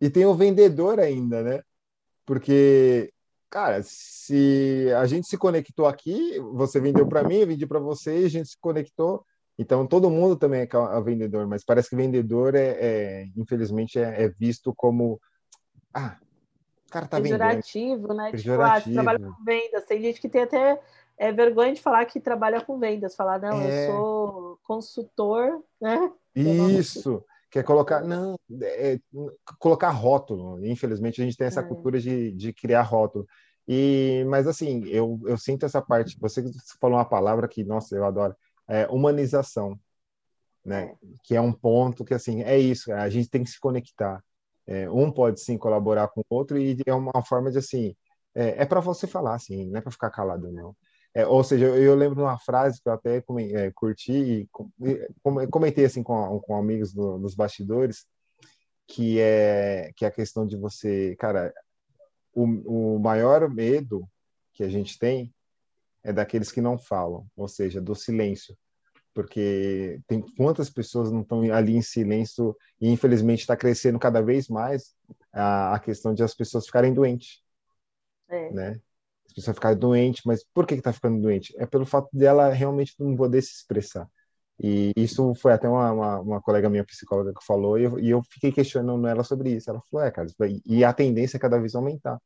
e 0.00 0.10
tem 0.10 0.26
o 0.26 0.34
vendedor 0.34 1.00
ainda, 1.00 1.42
né? 1.42 1.62
Porque, 2.24 3.12
cara, 3.50 3.80
se 3.82 4.88
a 4.96 5.06
gente 5.06 5.26
se 5.26 5.36
conectou 5.36 5.86
aqui, 5.86 6.38
você 6.52 6.80
vendeu 6.80 7.06
para 7.06 7.24
mim, 7.24 7.36
eu 7.36 7.46
vendi 7.46 7.66
para 7.66 7.80
você, 7.80 8.10
a 8.10 8.28
gente 8.28 8.50
se 8.50 8.58
conectou. 8.60 9.24
Então, 9.58 9.86
todo 9.86 10.10
mundo 10.10 10.36
também 10.36 10.62
é, 10.62 10.64
é 10.64 11.00
vendedor, 11.02 11.46
mas 11.46 11.64
parece 11.64 11.90
que 11.90 11.96
vendedor 11.96 12.54
é, 12.54 12.76
é 12.80 13.26
infelizmente, 13.36 13.98
é, 13.98 14.24
é, 14.24 14.28
visto 14.28 14.74
como. 14.74 15.20
Ah, 15.92 16.16
o 16.86 16.90
cara 16.90 17.06
tá 17.06 17.20
Pejorativo, 17.20 18.02
vendendo. 18.02 18.14
né? 18.14 18.30
Pejorativo. 18.30 18.90
Tipo, 18.90 19.00
ah, 19.00 19.02
trabalha 19.02 19.18
com 19.18 19.44
vendas. 19.44 19.84
Tem 19.84 20.00
gente 20.00 20.20
que 20.20 20.28
tem 20.28 20.42
até 20.42 20.80
é, 21.18 21.32
vergonha 21.32 21.72
de 21.72 21.80
falar 21.80 22.04
que 22.06 22.20
trabalha 22.20 22.60
com 22.60 22.78
vendas, 22.78 23.14
falar, 23.14 23.38
não, 23.38 23.62
eu 23.62 23.68
é. 23.68 23.86
sou 23.86 24.58
consultor, 24.62 25.62
né? 25.80 26.12
Isso 26.34 27.24
quer 27.52 27.62
colocar 27.62 28.00
não 28.00 28.34
é, 28.62 28.98
colocar 29.58 29.90
rótulo 29.90 30.64
infelizmente 30.64 31.20
a 31.20 31.24
gente 31.24 31.36
tem 31.36 31.46
essa 31.46 31.60
é. 31.60 31.62
cultura 31.62 32.00
de, 32.00 32.32
de 32.32 32.50
criar 32.50 32.80
rótulo 32.80 33.26
e 33.68 34.24
mas 34.26 34.46
assim 34.46 34.82
eu, 34.86 35.20
eu 35.26 35.36
sinto 35.36 35.66
essa 35.66 35.82
parte 35.82 36.18
você 36.18 36.42
falou 36.80 36.96
uma 36.96 37.04
palavra 37.04 37.46
que 37.46 37.62
nossa 37.62 37.94
eu 37.94 38.06
adoro 38.06 38.34
é 38.68 38.86
humanização 38.88 39.78
né? 40.64 40.84
É. 40.84 40.96
que 41.24 41.34
é 41.34 41.40
um 41.40 41.52
ponto 41.52 42.04
que 42.04 42.14
assim 42.14 42.42
é 42.42 42.58
isso 42.58 42.92
a 42.92 43.08
gente 43.08 43.28
tem 43.28 43.42
que 43.44 43.50
se 43.50 43.60
conectar. 43.60 44.22
É, 44.66 44.88
um 44.88 45.10
pode 45.10 45.40
sim 45.40 45.58
colaborar 45.58 46.06
com 46.08 46.20
o 46.20 46.24
outro 46.30 46.56
e 46.56 46.78
é 46.86 46.94
uma 46.94 47.24
forma 47.24 47.50
de 47.50 47.58
assim 47.58 47.96
é, 48.32 48.62
é 48.62 48.64
para 48.64 48.80
você 48.80 49.08
falar 49.08 49.34
assim 49.34 49.68
não 49.68 49.78
é 49.78 49.80
para 49.80 49.90
ficar 49.90 50.10
calado 50.10 50.50
não. 50.52 50.76
É, 51.14 51.26
ou 51.26 51.44
seja, 51.44 51.66
eu, 51.66 51.76
eu, 51.76 51.94
lembro 51.94 52.16
de 52.16 52.22
uma 52.22 52.38
frase 52.38 52.80
que 52.80 52.88
eu 52.88 52.92
até 52.92 53.18
é, 53.18 53.70
curti 53.72 54.12
e 54.12 54.48
comentei 55.50 55.84
assim 55.84 56.02
com, 56.02 56.40
com 56.40 56.56
amigos 56.56 56.94
do, 56.94 57.18
nos 57.18 57.34
bastidores, 57.34 58.06
que 58.86 59.20
é, 59.20 59.92
que 59.94 60.06
é 60.06 60.08
a 60.08 60.12
questão 60.12 60.46
de 60.46 60.56
você, 60.56 61.14
cara, 61.18 61.52
o, 62.34 62.94
o 62.94 62.98
maior 62.98 63.48
medo 63.50 64.08
que 64.54 64.64
a 64.64 64.68
gente 64.70 64.98
tem 64.98 65.34
é 66.04 66.12
daqueles 66.12 66.50
que 66.50 66.60
não 66.60 66.78
falam, 66.78 67.26
ou 67.36 67.48
seja, 67.48 67.80
do 67.80 67.94
silêncio. 67.94 68.56
Porque 69.14 70.00
tem 70.06 70.22
quantas 70.36 70.70
pessoas 70.70 71.12
não 71.12 71.20
estão 71.20 71.42
ali 71.52 71.76
em 71.76 71.82
silêncio 71.82 72.56
e 72.80 72.88
infelizmente 72.88 73.40
está 73.40 73.56
crescendo 73.56 73.98
cada 73.98 74.22
vez 74.22 74.48
mais 74.48 74.94
a, 75.32 75.74
a 75.74 75.78
questão 75.78 76.14
de 76.14 76.22
as 76.22 76.34
pessoas 76.34 76.66
ficarem 76.66 76.94
doentes, 76.94 77.42
é. 78.28 78.50
né? 78.50 78.80
as 79.32 79.34
pessoas 79.34 79.56
ficarem 79.56 79.78
doentes, 79.78 80.22
mas 80.24 80.44
por 80.54 80.66
que 80.66 80.74
está 80.74 80.92
ficando 80.92 81.20
doente? 81.20 81.54
É 81.58 81.66
pelo 81.66 81.86
fato 81.86 82.08
dela 82.12 82.50
realmente 82.50 82.94
não 82.98 83.16
poder 83.16 83.42
se 83.42 83.52
expressar. 83.52 84.08
E 84.60 84.92
isso 84.94 85.34
foi 85.34 85.52
até 85.52 85.68
uma, 85.68 85.90
uma, 85.90 86.20
uma 86.20 86.42
colega 86.42 86.68
minha 86.68 86.84
psicóloga 86.84 87.32
que 87.32 87.44
falou, 87.44 87.78
e 87.78 87.84
eu, 87.84 87.98
e 87.98 88.10
eu, 88.10 88.22
fiquei 88.22 88.52
questionando 88.52 89.06
ela 89.06 89.24
sobre 89.24 89.50
isso. 89.50 89.70
Ela 89.70 89.80
falou: 89.90 90.06
é, 90.06 90.10
cara, 90.10 90.28
e 90.66 90.84
a 90.84 90.92
tendência 90.92 91.36
é 91.36 91.40
cada 91.40 91.58
vez 91.58 91.74
aumentar. 91.74 92.20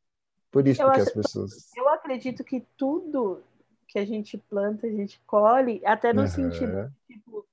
Por 0.50 0.66
isso, 0.66 0.82
eu 0.82 0.88
acho, 0.88 1.02
as 1.02 1.12
pessoas. 1.12 1.52
Eu 1.76 1.88
acredito 1.88 2.42
que 2.42 2.66
tudo 2.76 3.42
que 3.86 3.98
a 3.98 4.04
gente 4.04 4.36
planta, 4.36 4.86
a 4.86 4.90
gente 4.90 5.20
colhe, 5.26 5.80
até 5.84 6.12
no 6.12 6.22
uhum. 6.22 6.26
sentido, 6.26 6.92
tipo, 7.06 7.46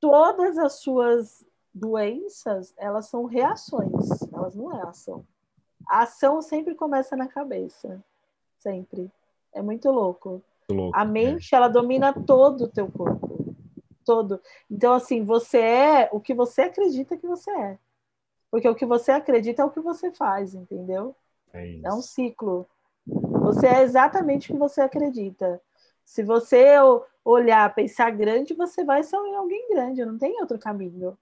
todas 0.00 0.58
as 0.58 0.74
suas 0.74 1.44
doenças, 1.72 2.74
elas 2.76 3.06
são 3.06 3.24
reações, 3.24 4.22
elas 4.32 4.54
não 4.54 4.76
é 4.76 4.82
ação. 4.82 5.24
A 5.88 6.02
ação 6.02 6.42
sempre 6.42 6.74
começa 6.74 7.14
na 7.14 7.28
cabeça, 7.28 8.02
sempre. 8.58 9.10
É 9.52 9.62
muito 9.62 9.90
louco. 9.90 10.42
louco 10.70 10.96
a 10.96 11.02
é. 11.02 11.04
mente, 11.04 11.54
é. 11.54 11.56
ela 11.56 11.68
domina 11.68 12.12
todo 12.12 12.64
o 12.64 12.68
teu 12.68 12.90
corpo, 12.90 13.54
todo. 14.04 14.40
Então, 14.70 14.94
assim, 14.94 15.24
você 15.24 15.58
é 15.58 16.08
o 16.12 16.20
que 16.20 16.34
você 16.34 16.62
acredita 16.62 17.16
que 17.16 17.26
você 17.26 17.50
é. 17.50 17.78
Porque 18.50 18.68
o 18.68 18.74
que 18.74 18.86
você 18.86 19.12
acredita 19.12 19.62
é 19.62 19.64
o 19.64 19.70
que 19.70 19.80
você 19.80 20.10
faz, 20.10 20.54
entendeu? 20.54 21.14
É, 21.52 21.80
é 21.84 21.92
um 21.92 22.02
ciclo. 22.02 22.66
Você 23.06 23.66
é 23.66 23.82
exatamente 23.82 24.50
o 24.50 24.54
que 24.54 24.58
você 24.58 24.80
acredita. 24.80 25.60
Se 26.06 26.22
você 26.22 26.76
olhar, 27.24 27.74
pensar 27.74 28.10
grande, 28.10 28.54
você 28.54 28.84
vai 28.84 29.02
ser 29.02 29.16
alguém 29.16 29.68
grande, 29.68 30.04
não 30.04 30.16
tem 30.16 30.40
outro 30.40 30.58
caminho. 30.58 31.18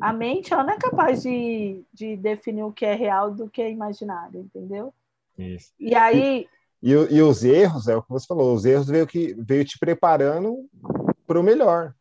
A 0.00 0.12
mente 0.12 0.54
ela 0.54 0.62
não 0.62 0.74
é 0.74 0.78
capaz 0.78 1.22
de, 1.22 1.84
de 1.92 2.16
definir 2.16 2.62
o 2.62 2.72
que 2.72 2.86
é 2.86 2.94
real 2.94 3.32
do 3.32 3.50
que 3.50 3.60
é 3.60 3.70
imaginário, 3.70 4.40
entendeu? 4.40 4.94
Isso. 5.36 5.72
E 5.78 5.94
aí. 5.94 6.46
E, 6.80 6.92
e, 6.92 6.92
e, 6.92 7.20
os 7.22 7.42
erros, 7.42 7.88
é 7.88 7.96
o 7.96 8.02
que 8.02 8.08
você 8.08 8.26
falou, 8.26 8.54
os 8.54 8.64
erros 8.64 8.86
veio, 8.86 9.06
que, 9.08 9.34
veio 9.36 9.64
te 9.64 9.76
preparando 9.76 10.64
para 11.26 11.40
o 11.40 11.42
melhor. 11.42 11.92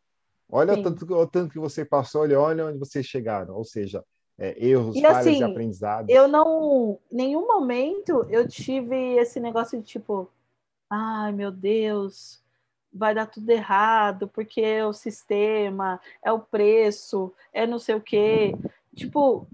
Olha 0.49 0.76
o 0.76 0.84
tanto, 0.84 1.11
o 1.11 1.27
tanto 1.27 1.51
que 1.51 1.59
você 1.59 1.84
passou, 1.84 2.22
olha, 2.22 2.39
olha 2.39 2.68
onde 2.68 2.77
vocês 2.77 3.05
chegaram. 3.05 3.55
Ou 3.55 3.65
seja, 3.65 4.03
é, 4.38 4.55
erros, 4.64 4.95
e, 4.95 5.01
falhas 5.01 5.18
assim, 5.18 5.39
e 5.39 5.43
aprendizados. 5.43 6.14
Eu 6.14 6.27
não, 6.27 6.99
em 7.11 7.15
nenhum 7.15 7.47
momento 7.47 8.26
eu 8.30 8.47
tive 8.47 9.15
esse 9.18 9.39
negócio 9.39 9.80
de 9.80 9.84
tipo, 9.84 10.30
ai 10.89 11.31
meu 11.31 11.51
Deus, 11.51 12.43
vai 12.91 13.14
dar 13.14 13.27
tudo 13.27 13.49
errado, 13.49 14.27
porque 14.27 14.61
é 14.61 14.85
o 14.85 14.93
sistema, 14.93 15.99
é 16.23 16.31
o 16.31 16.39
preço, 16.39 17.34
é 17.53 17.68
não 17.68 17.80
sei 17.80 17.95
o 17.95 18.01
quê. 18.01 18.53
Tipo, 18.95 19.47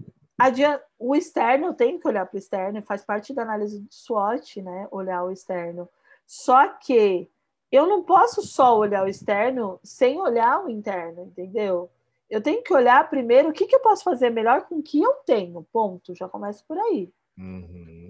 o 0.98 1.14
externo 1.14 1.74
tem 1.74 1.98
que 1.98 2.08
olhar 2.08 2.26
para 2.26 2.36
o 2.36 2.38
externo, 2.38 2.82
faz 2.82 3.04
parte 3.04 3.32
da 3.32 3.42
análise 3.42 3.80
do 3.80 3.92
SWOT, 3.92 4.62
né? 4.62 4.88
Olhar 4.90 5.22
o 5.24 5.30
externo. 5.30 5.88
Só 6.26 6.68
que 6.68 7.28
eu 7.70 7.86
não 7.86 8.02
posso 8.02 8.42
só 8.42 8.76
olhar 8.78 9.04
o 9.04 9.08
externo 9.08 9.78
sem 9.82 10.20
olhar 10.20 10.64
o 10.64 10.70
interno, 10.70 11.24
entendeu? 11.24 11.90
Eu 12.30 12.40
tenho 12.40 12.62
que 12.62 12.72
olhar 12.72 13.08
primeiro 13.10 13.50
o 13.50 13.52
que, 13.52 13.66
que 13.66 13.76
eu 13.76 13.80
posso 13.80 14.02
fazer 14.02 14.30
melhor 14.30 14.62
com 14.62 14.76
o 14.76 14.82
que 14.82 15.00
eu 15.02 15.14
tenho. 15.26 15.66
Ponto. 15.72 16.14
Já 16.14 16.28
começa 16.28 16.64
por 16.66 16.78
aí. 16.78 17.12
Uhum. 17.38 18.03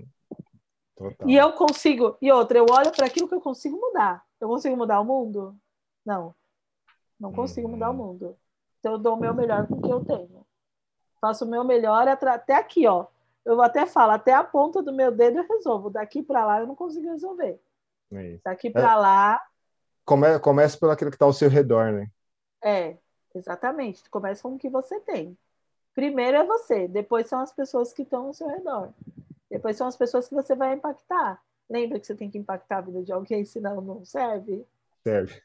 E 1.26 1.36
eu 1.36 1.52
consigo. 1.52 2.16
E 2.20 2.30
outra, 2.30 2.58
eu 2.58 2.66
olho 2.70 2.92
para 2.92 3.06
aquilo 3.06 3.28
que 3.28 3.34
eu 3.34 3.40
consigo 3.40 3.76
mudar. 3.76 4.24
Eu 4.40 4.48
consigo 4.48 4.76
mudar 4.76 5.00
o 5.00 5.04
mundo? 5.04 5.56
Não. 6.04 6.34
Não 7.18 7.32
consigo 7.32 7.68
mudar 7.68 7.90
o 7.90 7.92
uhum. 7.92 7.96
mundo. 7.96 8.36
Então 8.78 8.92
eu 8.92 8.98
dou 8.98 9.14
o 9.14 9.20
meu 9.20 9.34
melhor 9.34 9.66
com 9.66 9.74
o 9.74 9.82
que 9.82 9.90
eu 9.90 10.04
tenho. 10.04 10.46
Faço 11.20 11.44
o 11.44 11.48
meu 11.48 11.64
melhor 11.64 12.06
até 12.06 12.54
aqui, 12.54 12.86
ó. 12.86 13.06
Eu 13.44 13.60
até 13.60 13.86
falo, 13.86 14.12
até 14.12 14.32
a 14.32 14.44
ponta 14.44 14.82
do 14.82 14.92
meu 14.92 15.10
dedo 15.10 15.38
eu 15.38 15.48
resolvo. 15.48 15.90
Daqui 15.90 16.22
para 16.22 16.44
lá 16.44 16.60
eu 16.60 16.66
não 16.66 16.74
consigo 16.74 17.08
resolver. 17.08 17.60
É 18.12 18.38
Daqui 18.44 18.70
para 18.70 18.92
é. 18.92 18.96
lá. 18.96 19.42
Come, 20.04 20.38
começa 20.38 20.78
pelo 20.78 20.92
aquilo 20.92 21.10
que 21.10 21.16
está 21.16 21.24
ao 21.24 21.32
seu 21.32 21.48
redor, 21.48 21.92
né? 21.92 22.10
É, 22.62 22.96
exatamente. 23.34 24.08
Começa 24.10 24.42
com 24.42 24.54
o 24.54 24.58
que 24.58 24.68
você 24.68 25.00
tem. 25.00 25.36
Primeiro 25.94 26.36
é 26.36 26.44
você, 26.44 26.88
depois 26.88 27.28
são 27.28 27.38
as 27.40 27.52
pessoas 27.52 27.92
que 27.92 28.02
estão 28.02 28.26
ao 28.26 28.34
seu 28.34 28.48
redor. 28.48 28.92
Depois 29.54 29.76
são 29.76 29.86
as 29.86 29.96
pessoas 29.96 30.28
que 30.28 30.34
você 30.34 30.56
vai 30.56 30.74
impactar. 30.74 31.40
Lembra 31.70 32.00
que 32.00 32.06
você 32.08 32.14
tem 32.16 32.28
que 32.28 32.36
impactar 32.36 32.78
a 32.78 32.80
vida 32.80 33.04
de 33.04 33.12
alguém, 33.12 33.44
senão 33.44 33.80
não 33.80 34.04
serve? 34.04 34.66
Serve. 35.04 35.40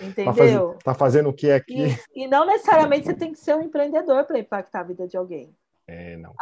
Entendeu? 0.00 0.72
Tá, 0.72 0.78
tá 0.84 0.94
fazendo 0.94 1.28
o 1.28 1.34
que 1.34 1.50
aqui? 1.50 1.88
E, 2.14 2.24
e, 2.24 2.26
não 2.26 2.46
necessariamente 2.46 3.04
você 3.04 3.12
tem 3.12 3.30
que 3.30 3.38
ser 3.38 3.54
um 3.54 3.60
empreendedor 3.60 4.24
para 4.24 4.38
impactar 4.38 4.80
a 4.80 4.84
vida 4.84 5.06
de 5.06 5.18
alguém. 5.18 5.54
É, 5.86 6.16
não. 6.16 6.34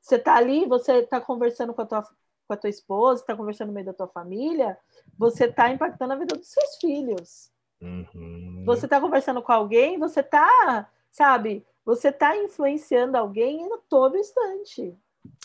você 0.00 0.18
tá 0.18 0.36
ali, 0.36 0.64
você 0.64 1.02
tá 1.02 1.20
conversando 1.20 1.74
com 1.74 1.82
a 1.82 1.86
tua, 1.86 2.02
com 2.02 2.54
a 2.54 2.56
tua 2.56 2.70
esposa, 2.70 3.20
está 3.20 3.36
conversando 3.36 3.68
no 3.68 3.74
meio 3.74 3.84
da 3.84 3.92
tua 3.92 4.08
família, 4.08 4.78
você 5.18 5.46
tá 5.46 5.68
impactando 5.68 6.14
a 6.14 6.16
vida 6.16 6.34
dos 6.34 6.48
seus 6.48 6.76
filhos. 6.76 7.52
Uhum. 7.78 8.62
Você 8.64 8.88
tá 8.88 8.98
conversando 8.98 9.42
com 9.42 9.52
alguém, 9.52 9.98
você 9.98 10.22
tá, 10.22 10.88
sabe, 11.10 11.66
você 11.84 12.10
tá 12.10 12.34
influenciando 12.38 13.18
alguém 13.18 13.70
a 13.70 13.78
todo 13.86 14.16
instante. 14.16 14.96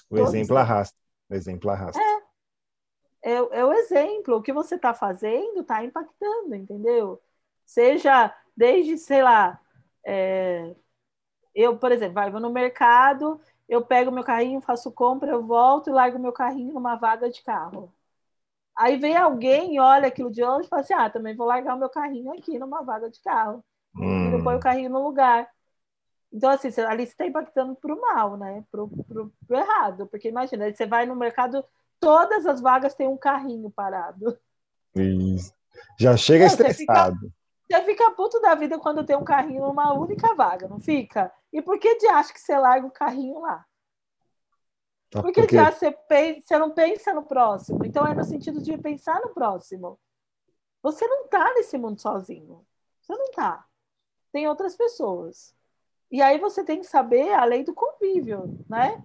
O 0.10 0.16
todo 0.16 0.20
exemplo 0.30 0.40
instante. 0.40 0.60
arrasta. 0.60 1.09
O 1.30 1.36
exemplo 1.36 1.70
arrasta. 1.70 2.02
É 2.02 2.30
é, 3.22 3.34
é 3.34 3.66
o 3.66 3.74
exemplo. 3.74 4.38
O 4.38 4.42
que 4.42 4.54
você 4.54 4.76
está 4.76 4.94
fazendo 4.94 5.62
está 5.62 5.84
impactando, 5.84 6.56
entendeu? 6.56 7.22
Seja 7.66 8.34
desde, 8.56 8.98
sei 8.98 9.24
lá, 9.24 9.60
é, 10.06 10.76
eu, 11.54 11.78
por 11.78 11.92
exemplo, 11.92 12.16
vai, 12.16 12.32
vou 12.32 12.42
no 12.42 12.52
mercado, 12.52 13.40
eu 13.68 13.86
pego 13.86 14.12
meu 14.12 14.24
carrinho, 14.24 14.62
faço 14.62 14.92
compra, 14.92 15.32
eu 15.32 15.46
volto 15.46 15.90
e 15.90 15.94
largo 15.94 16.20
meu 16.20 16.34
carrinho 16.34 16.74
numa 16.74 16.96
vaga 16.96 17.30
de 17.30 17.44
carro. 17.44 17.94
Aí 18.76 18.98
vem 18.98 19.16
alguém, 19.16 19.80
olha 19.80 20.08
aquilo 20.08 20.32
de 20.32 20.44
longe 20.44 20.68
e 20.68 20.70
fala 20.70 20.82
assim: 20.82 20.94
ah, 20.94 21.10
também 21.10 21.36
vou 21.36 21.48
largar 21.48 21.76
o 21.76 21.80
meu 21.80 21.90
carrinho 21.90 22.32
aqui 22.34 22.58
numa 22.58 22.84
vaga 22.84 23.10
de 23.10 23.22
carro. 23.22 23.64
Hum. 23.96 24.40
E 24.40 24.44
põe 24.44 24.56
o 24.56 24.60
carrinho 24.60 24.90
no 24.90 25.04
lugar. 25.04 25.50
Então, 26.32 26.50
assim, 26.50 26.70
ali 26.82 27.06
você 27.06 27.12
está 27.12 27.26
impactando 27.26 27.76
para 27.76 27.94
o 27.94 28.00
mal, 28.00 28.38
né? 28.38 28.64
Para 28.72 28.84
o 28.84 29.32
errado. 29.50 30.08
Porque 30.08 30.30
imagina, 30.30 30.72
você 30.72 30.86
vai 30.86 31.06
no 31.06 31.16
mercado 31.16 31.64
todas 32.00 32.46
as 32.46 32.62
vagas 32.62 32.96
têm 32.96 33.08
um 33.08 33.18
carrinho 33.18 33.70
parado. 33.70 34.38
Isso. 34.96 35.54
Já 36.00 36.16
chega 36.16 36.46
não, 36.46 36.52
estressado. 36.52 37.18
Você 37.20 37.28
fica, 37.28 37.34
você 37.68 37.86
fica 37.86 38.12
puto 38.12 38.40
da 38.42 38.56
vida 38.56 38.80
quando 38.80 39.06
tem 39.06 39.16
um 39.16 39.24
carrinho 39.24 39.68
numa 39.68 39.94
única 39.94 40.34
vaga, 40.34 40.68
não 40.68 40.80
fica? 40.80 41.32
E 41.52 41.62
por 41.62 41.80
que 41.80 41.98
de 41.98 42.08
acha 42.08 42.34
que 42.34 42.40
você 42.40 42.58
larga 42.58 42.88
o 42.88 42.92
carrinho 42.92 43.40
lá? 43.40 43.66
Tá, 45.10 45.22
por 45.22 45.32
que 45.32 45.42
porque... 45.42 45.56
de 45.56 45.62
acha 45.62 45.78
você, 45.78 45.92
pensa, 45.92 46.42
você 46.48 46.58
não 46.58 46.72
pensa 46.72 47.14
no 47.14 47.24
próximo? 47.24 47.86
Então 47.86 48.06
é 48.06 48.14
no 48.14 48.24
sentido 48.24 48.62
de 48.62 48.78
pensar 48.78 49.20
no 49.22 49.34
próximo. 49.34 50.00
Você 50.82 51.06
não 51.08 51.26
está 51.26 51.54
nesse 51.56 51.78
mundo 51.78 52.00
sozinho. 52.00 52.66
Você 53.02 53.14
não 53.14 53.26
está. 53.26 53.66
Tem 54.32 54.48
outras 54.48 54.76
pessoas. 54.76 55.54
E 56.12 56.22
aí 56.22 56.40
você 56.40 56.64
tem 56.64 56.80
que 56.80 56.88
saber 56.88 57.34
a 57.34 57.46
lei 57.46 57.64
do 57.64 57.74
convívio, 57.74 58.58
né? 58.68 59.02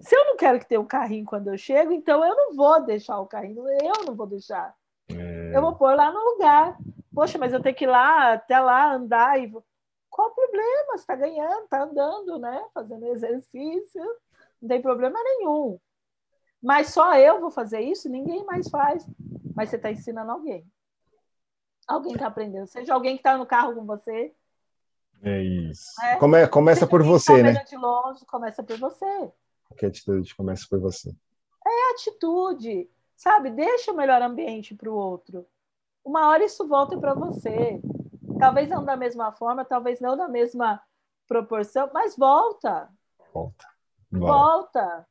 Se 0.00 0.16
eu 0.16 0.24
não 0.24 0.36
quero 0.36 0.58
que 0.58 0.66
tenha 0.66 0.80
um 0.80 0.86
carrinho 0.86 1.26
quando 1.26 1.48
eu 1.48 1.58
chego, 1.58 1.92
então 1.92 2.24
eu 2.24 2.34
não 2.34 2.54
vou 2.56 2.82
deixar 2.84 3.20
o 3.20 3.26
carrinho, 3.26 3.62
eu 3.68 4.04
não 4.06 4.14
vou 4.14 4.26
deixar. 4.26 4.74
É... 5.10 5.56
Eu 5.56 5.60
vou 5.60 5.76
pôr 5.76 5.94
lá 5.94 6.10
no 6.10 6.18
lugar. 6.32 6.76
Poxa, 7.14 7.38
mas 7.38 7.52
eu 7.52 7.62
tenho 7.62 7.74
que 7.74 7.84
ir 7.84 7.88
lá, 7.88 8.32
até 8.32 8.58
lá, 8.58 8.94
andar 8.94 9.38
e. 9.40 9.52
Qual 10.08 10.28
o 10.28 10.34
problema? 10.34 10.92
Você 10.92 11.02
está 11.02 11.14
ganhando, 11.14 11.64
está 11.64 11.82
andando, 11.82 12.38
né? 12.38 12.64
Fazendo 12.74 13.06
exercício. 13.06 14.02
Não 14.60 14.68
tem 14.68 14.82
problema 14.82 15.18
nenhum. 15.22 15.78
Mas 16.60 16.88
só 16.88 17.14
eu 17.14 17.40
vou 17.40 17.50
fazer 17.50 17.80
isso, 17.80 18.08
ninguém 18.08 18.44
mais 18.44 18.68
faz. 18.68 19.06
Mas 19.54 19.70
você 19.70 19.76
está 19.76 19.90
ensinando 19.90 20.32
alguém. 20.32 20.66
Alguém 21.86 22.14
está 22.14 22.26
aprendendo. 22.26 22.66
Seja 22.66 22.94
alguém 22.94 23.14
que 23.14 23.20
está 23.20 23.36
no 23.36 23.46
carro 23.46 23.74
com 23.74 23.84
você. 23.84 24.34
É 25.22 25.42
isso. 25.42 26.00
É? 26.02 26.16
Come, 26.16 26.46
começa 26.48 26.86
por 26.86 27.02
você, 27.02 27.42
né? 27.42 27.52
De 27.64 27.76
longe, 27.76 28.24
começa 28.26 28.62
por 28.62 28.78
você. 28.78 29.32
Que 29.76 29.86
atitude 29.86 30.34
começa 30.34 30.66
por 30.68 30.80
você? 30.80 31.14
É 31.66 31.92
atitude, 31.92 32.88
sabe? 33.16 33.50
Deixa 33.50 33.92
o 33.92 33.96
melhor 33.96 34.22
ambiente 34.22 34.74
para 34.74 34.90
o 34.90 34.94
outro. 34.94 35.46
Uma 36.04 36.28
hora 36.28 36.44
isso 36.44 36.66
volta 36.66 36.98
para 36.98 37.14
você. 37.14 37.80
Talvez 38.38 38.68
não 38.68 38.84
da 38.84 38.96
mesma 38.96 39.32
forma, 39.32 39.64
talvez 39.64 40.00
não 40.00 40.16
da 40.16 40.26
mesma 40.26 40.82
proporção, 41.28 41.90
mas 41.92 42.16
volta. 42.16 42.88
Volta. 43.32 43.66
Volta. 44.10 45.06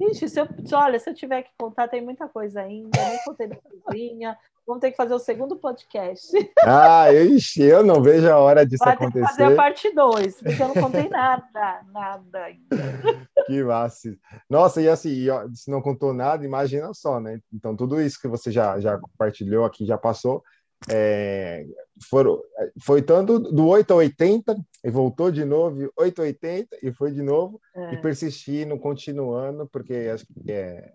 Ixi, 0.00 0.28
se 0.28 0.40
eu, 0.40 0.46
olha, 0.74 0.98
se 0.98 1.10
eu 1.10 1.14
tiver 1.14 1.42
que 1.42 1.50
contar, 1.58 1.88
tem 1.88 2.00
muita 2.00 2.28
coisa 2.28 2.60
ainda. 2.60 2.90
Nem 2.96 3.24
contei 3.24 3.48
da 3.48 3.56
cozinha, 3.56 4.38
Vamos 4.68 4.82
ter 4.82 4.90
que 4.90 4.98
fazer 4.98 5.14
o 5.14 5.18
segundo 5.18 5.56
podcast. 5.56 6.30
Ah, 6.62 7.10
ixi, 7.10 7.62
eu 7.62 7.82
não 7.82 8.02
vejo 8.02 8.28
a 8.30 8.36
hora 8.36 8.66
disso 8.66 8.84
Vai 8.84 8.92
acontecer. 8.92 9.20
Vai 9.20 9.30
fazer 9.30 9.44
a 9.44 9.56
parte 9.56 9.94
2, 9.94 10.42
porque 10.42 10.62
eu 10.62 10.68
não 10.68 10.74
contei 10.74 11.08
nada, 11.08 11.80
nada 11.90 12.38
ainda. 12.44 12.68
Que 13.46 13.64
massa. 13.64 14.14
Nossa, 14.50 14.82
e 14.82 14.86
assim, 14.86 15.24
se 15.54 15.70
não 15.70 15.80
contou 15.80 16.12
nada, 16.12 16.44
imagina 16.44 16.92
só, 16.92 17.18
né? 17.18 17.40
Então, 17.50 17.74
tudo 17.74 17.98
isso 17.98 18.20
que 18.20 18.28
você 18.28 18.52
já, 18.52 18.78
já 18.78 18.98
compartilhou 18.98 19.64
aqui, 19.64 19.86
já 19.86 19.96
passou, 19.96 20.44
é, 20.90 21.64
foram, 22.10 22.38
foi 22.84 23.00
tanto 23.00 23.38
do 23.38 23.66
8 23.68 23.90
a 23.90 23.96
80, 23.96 24.54
e 24.84 24.90
voltou 24.90 25.32
de 25.32 25.46
novo, 25.46 25.90
8 25.96 26.20
a 26.20 26.24
80, 26.26 26.76
e 26.82 26.92
foi 26.92 27.10
de 27.10 27.22
novo, 27.22 27.58
é. 27.74 27.94
e 27.94 27.96
persistindo, 28.02 28.78
continuando, 28.78 29.66
porque 29.72 30.10
acho 30.12 30.26
é, 30.46 30.92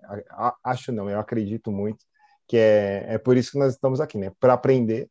acho 0.64 0.92
não, 0.92 1.10
eu 1.10 1.20
acredito 1.20 1.72
muito 1.72 2.06
que 2.54 2.58
é, 2.58 3.06
é 3.08 3.18
por 3.18 3.36
isso 3.36 3.52
que 3.52 3.58
nós 3.58 3.74
estamos 3.74 4.00
aqui, 4.00 4.16
né? 4.16 4.32
Para 4.40 4.54
aprender 4.54 5.10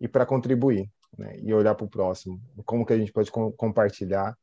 e 0.00 0.08
para 0.08 0.26
contribuir, 0.26 0.90
né? 1.16 1.38
E 1.40 1.54
olhar 1.54 1.72
para 1.76 1.86
o 1.86 1.88
próximo, 1.88 2.40
como 2.66 2.84
que 2.84 2.92
a 2.92 2.98
gente 2.98 3.12
pode 3.12 3.30
com, 3.30 3.52
compartilhar. 3.52 4.36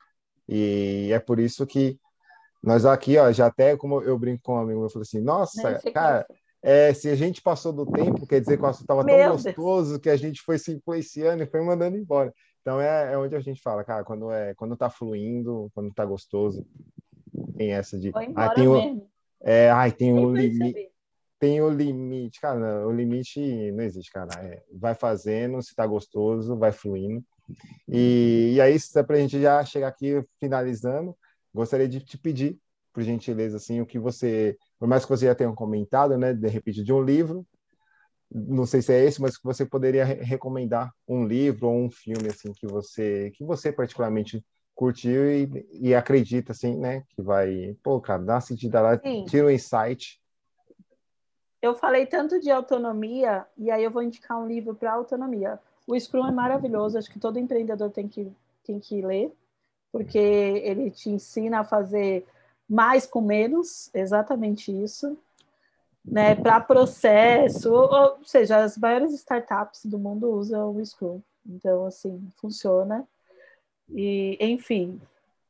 E 0.48 1.10
é 1.12 1.20
por 1.20 1.42
isso 1.42 1.68
que 1.68 2.00
nós 2.64 2.86
aqui, 2.86 3.18
ó, 3.18 3.30
já 3.34 3.48
até 3.48 3.76
como 3.76 4.02
eu 4.02 4.18
brinco 4.18 4.44
com 4.44 4.54
um 4.54 4.60
amigo, 4.60 4.86
eu 4.86 4.90
falo 4.90 5.04
assim, 5.04 5.20
nossa, 5.20 5.78
cara, 5.94 6.26
é, 6.64 6.94
se 6.94 7.10
a 7.10 7.16
gente 7.18 7.42
passou 7.42 7.74
do 7.74 7.86
tempo, 7.86 8.26
quer 8.26 8.40
dizer 8.40 8.56
que 8.56 8.64
o 8.64 8.68
assunto 8.68 8.84
estava 8.84 9.06
tão 9.06 9.32
gostoso 9.34 9.90
Deus. 9.90 10.02
que 10.02 10.10
a 10.10 10.16
gente 10.16 10.42
foi 10.42 10.58
se 10.58 10.72
influenciando 10.72 11.44
e 11.44 11.48
foi 11.48 11.60
mandando 11.66 11.98
embora. 11.98 12.34
Então 12.62 12.80
é, 12.80 13.12
é 13.12 13.18
onde 13.18 13.36
a 13.36 13.42
gente 13.42 13.62
fala, 13.62 13.84
cara, 13.84 14.06
quando 14.06 14.32
é 14.32 14.56
quando 14.56 14.78
tá 14.78 14.90
fluindo, 14.90 15.70
quando 15.76 15.94
tá 15.94 16.06
gostoso, 16.06 16.66
tem 17.58 17.74
essa 17.74 18.00
de. 18.00 18.14
Ah, 18.38 18.54
tem 18.54 18.70
o, 18.70 19.06
é, 19.42 19.70
ai, 19.70 19.92
tem 19.92 20.14
o 20.14 20.34
limite. 20.34 20.95
Tem 21.46 21.62
o 21.62 21.70
limite, 21.70 22.42
cara, 22.42 22.88
o 22.88 22.92
limite 22.92 23.40
não 23.72 23.84
existe, 23.84 24.12
cara. 24.12 24.34
É, 24.44 24.64
vai 24.74 24.96
fazendo, 24.96 25.62
se 25.62 25.76
tá 25.76 25.86
gostoso, 25.86 26.58
vai 26.58 26.72
fluindo. 26.72 27.24
E, 27.88 28.56
e 28.56 28.60
é 28.60 29.04
pra 29.04 29.18
gente 29.18 29.40
já 29.40 29.64
chegar 29.64 29.90
aqui 29.90 30.26
finalizando, 30.40 31.16
gostaria 31.54 31.88
de 31.88 32.00
te 32.00 32.18
pedir, 32.18 32.58
por 32.92 33.04
gentileza, 33.04 33.58
assim, 33.58 33.80
o 33.80 33.86
que 33.86 34.00
você, 34.00 34.58
por 34.80 34.88
mais 34.88 35.04
que 35.06 35.12
você 35.12 35.28
já 35.28 35.36
tenha 35.36 35.54
comentado, 35.54 36.18
né, 36.18 36.34
de 36.34 36.48
repente, 36.48 36.84
de 36.84 36.92
um 36.92 37.04
livro, 37.04 37.46
não 38.34 38.66
sei 38.66 38.82
se 38.82 38.92
é 38.92 39.06
esse, 39.06 39.22
mas 39.22 39.38
que 39.38 39.44
você 39.44 39.68
poderia 39.68 40.04
recomendar 40.04 40.92
um 41.08 41.28
livro 41.28 41.68
ou 41.68 41.76
um 41.76 41.92
filme 41.92 42.28
assim 42.28 42.52
que 42.54 42.66
você 42.66 43.30
que 43.36 43.46
você 43.46 43.72
particularmente 43.72 44.44
curtiu 44.74 45.30
e, 45.30 45.48
e 45.80 45.94
acredita 45.94 46.54
assim, 46.54 46.76
né, 46.76 47.04
que 47.10 47.22
vai, 47.22 47.78
pô, 47.84 48.02
cara, 48.02 48.24
dá 48.24 48.34
uma 48.34 48.42
sentida 48.42 48.82
lá, 48.82 48.98
Sim. 48.98 49.26
tira 49.26 49.46
um 49.46 49.52
insight. 49.52 50.20
Eu 51.66 51.76
falei 51.76 52.06
tanto 52.06 52.40
de 52.40 52.52
autonomia 52.52 53.46
e 53.58 53.72
aí 53.72 53.84
eu 53.84 53.92
vou 53.92 54.04
indicar 54.04 54.40
um 54.40 54.48
livro 54.48 54.76
para 54.76 54.94
autonomia. 54.94 55.60
O 55.88 56.00
Scrum 56.00 56.28
é 56.28 56.32
maravilhoso, 56.32 56.98
acho 56.98 57.12
que 57.12 57.20
todo 57.20 57.40
empreendedor 57.40 57.90
tem 57.92 58.08
que 58.08 58.32
tem 58.64 58.80
que 58.80 59.00
ler, 59.02 59.32
porque 59.92 60.18
ele 60.18 60.90
te 60.90 61.10
ensina 61.10 61.60
a 61.60 61.64
fazer 61.64 62.26
mais 62.68 63.06
com 63.06 63.22
menos, 63.22 63.92
exatamente 63.94 64.72
isso 64.72 65.16
né, 66.06 66.36
para 66.36 66.60
processo, 66.60 67.74
ou, 67.74 68.20
seja, 68.24 68.64
as 68.64 68.78
maiores 68.78 69.14
startups 69.14 69.86
do 69.86 69.98
mundo 69.98 70.30
usam 70.30 70.76
o 70.76 70.86
Scrum. 70.86 71.22
Então, 71.46 71.86
assim, 71.86 72.22
funciona. 72.38 73.08
E, 73.90 74.38
enfim, 74.40 75.02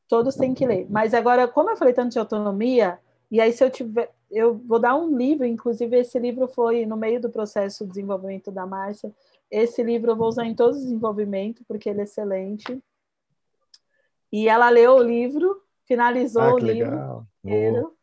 todos 0.07 0.35
têm 0.35 0.53
que 0.53 0.65
ler. 0.65 0.87
Mas 0.89 1.13
agora, 1.13 1.47
como 1.47 1.69
eu 1.69 1.77
falei 1.77 1.93
tanto 1.93 2.13
de 2.13 2.19
autonomia, 2.19 2.99
e 3.31 3.41
aí 3.41 3.51
se 3.51 3.63
eu 3.63 3.69
tiver, 3.69 4.11
eu 4.29 4.55
vou 4.55 4.79
dar 4.79 4.95
um 4.95 5.15
livro, 5.15 5.45
inclusive 5.45 5.97
esse 5.97 6.17
livro 6.19 6.47
foi 6.47 6.85
no 6.85 6.97
meio 6.97 7.21
do 7.21 7.29
processo 7.29 7.83
de 7.83 7.91
desenvolvimento 7.91 8.51
da 8.51 8.65
Márcia. 8.65 9.13
Esse 9.49 9.83
livro 9.83 10.11
eu 10.11 10.15
vou 10.15 10.27
usar 10.27 10.45
em 10.45 10.55
todos 10.55 10.77
os 10.77 10.83
desenvolvimentos, 10.83 11.63
porque 11.67 11.89
ele 11.89 12.01
é 12.01 12.03
excelente. 12.03 12.81
E 14.31 14.49
ela 14.49 14.69
leu 14.69 14.95
o 14.95 15.03
livro, 15.03 15.61
finalizou 15.85 16.41
ah, 16.41 16.53
o 16.53 16.57
livro 16.57 17.25
inteiro. 17.43 17.95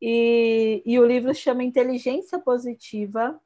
E, 0.00 0.82
e 0.86 0.98
o 0.98 1.04
livro 1.04 1.34
chama 1.34 1.64
Inteligência 1.64 2.38
Positiva. 2.38 3.38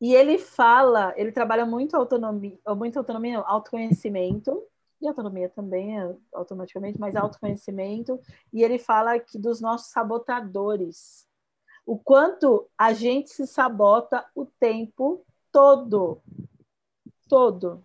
E 0.00 0.14
ele 0.14 0.36
fala, 0.38 1.14
ele 1.16 1.30
trabalha 1.30 1.64
muito 1.64 1.96
autonomia, 1.96 2.58
muito 2.76 2.98
autonomia, 2.98 3.38
autoconhecimento, 3.38 4.62
e 5.02 5.08
autonomia 5.08 5.48
também, 5.48 5.98
é 6.00 6.14
automaticamente, 6.32 6.98
mas 6.98 7.16
autoconhecimento. 7.16 8.20
E 8.52 8.62
ele 8.62 8.78
fala 8.78 9.18
que 9.18 9.38
dos 9.38 9.60
nossos 9.60 9.90
sabotadores. 9.90 11.26
O 11.84 11.98
quanto 11.98 12.68
a 12.78 12.92
gente 12.92 13.30
se 13.30 13.46
sabota 13.46 14.24
o 14.34 14.46
tempo 14.46 15.24
todo. 15.50 16.22
Todo. 17.28 17.84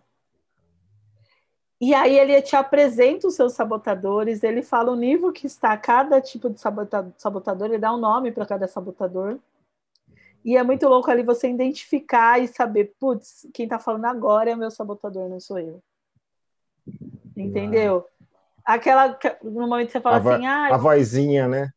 E 1.80 1.94
aí 1.94 2.18
ele 2.18 2.40
te 2.42 2.56
apresenta 2.56 3.28
os 3.28 3.34
seus 3.34 3.52
sabotadores, 3.52 4.42
ele 4.42 4.62
fala 4.62 4.90
o 4.90 4.96
nível 4.96 5.32
que 5.32 5.46
está 5.46 5.76
cada 5.76 6.20
tipo 6.20 6.50
de 6.50 6.60
sabotador, 6.60 7.68
ele 7.68 7.78
dá 7.78 7.94
um 7.94 7.98
nome 7.98 8.32
para 8.32 8.44
cada 8.46 8.66
sabotador. 8.66 9.38
E 10.44 10.56
é 10.56 10.62
muito 10.62 10.88
louco 10.88 11.10
ali 11.10 11.22
você 11.22 11.48
identificar 11.48 12.40
e 12.40 12.48
saber, 12.48 12.94
putz, 12.98 13.46
quem 13.52 13.64
está 13.64 13.78
falando 13.78 14.06
agora 14.06 14.50
é 14.50 14.56
meu 14.56 14.70
sabotador, 14.70 15.28
não 15.28 15.38
sou 15.38 15.58
eu. 15.58 15.82
Entendeu? 17.42 18.06
Aquela 18.64 19.18
no 19.42 19.66
momento 19.66 19.86
que 19.86 19.92
você 19.92 20.00
fala 20.00 20.16
a 20.16 20.34
assim, 20.34 20.46
ah, 20.46 20.74
a 20.74 20.76
vozinha, 20.76 21.48
né? 21.48 21.70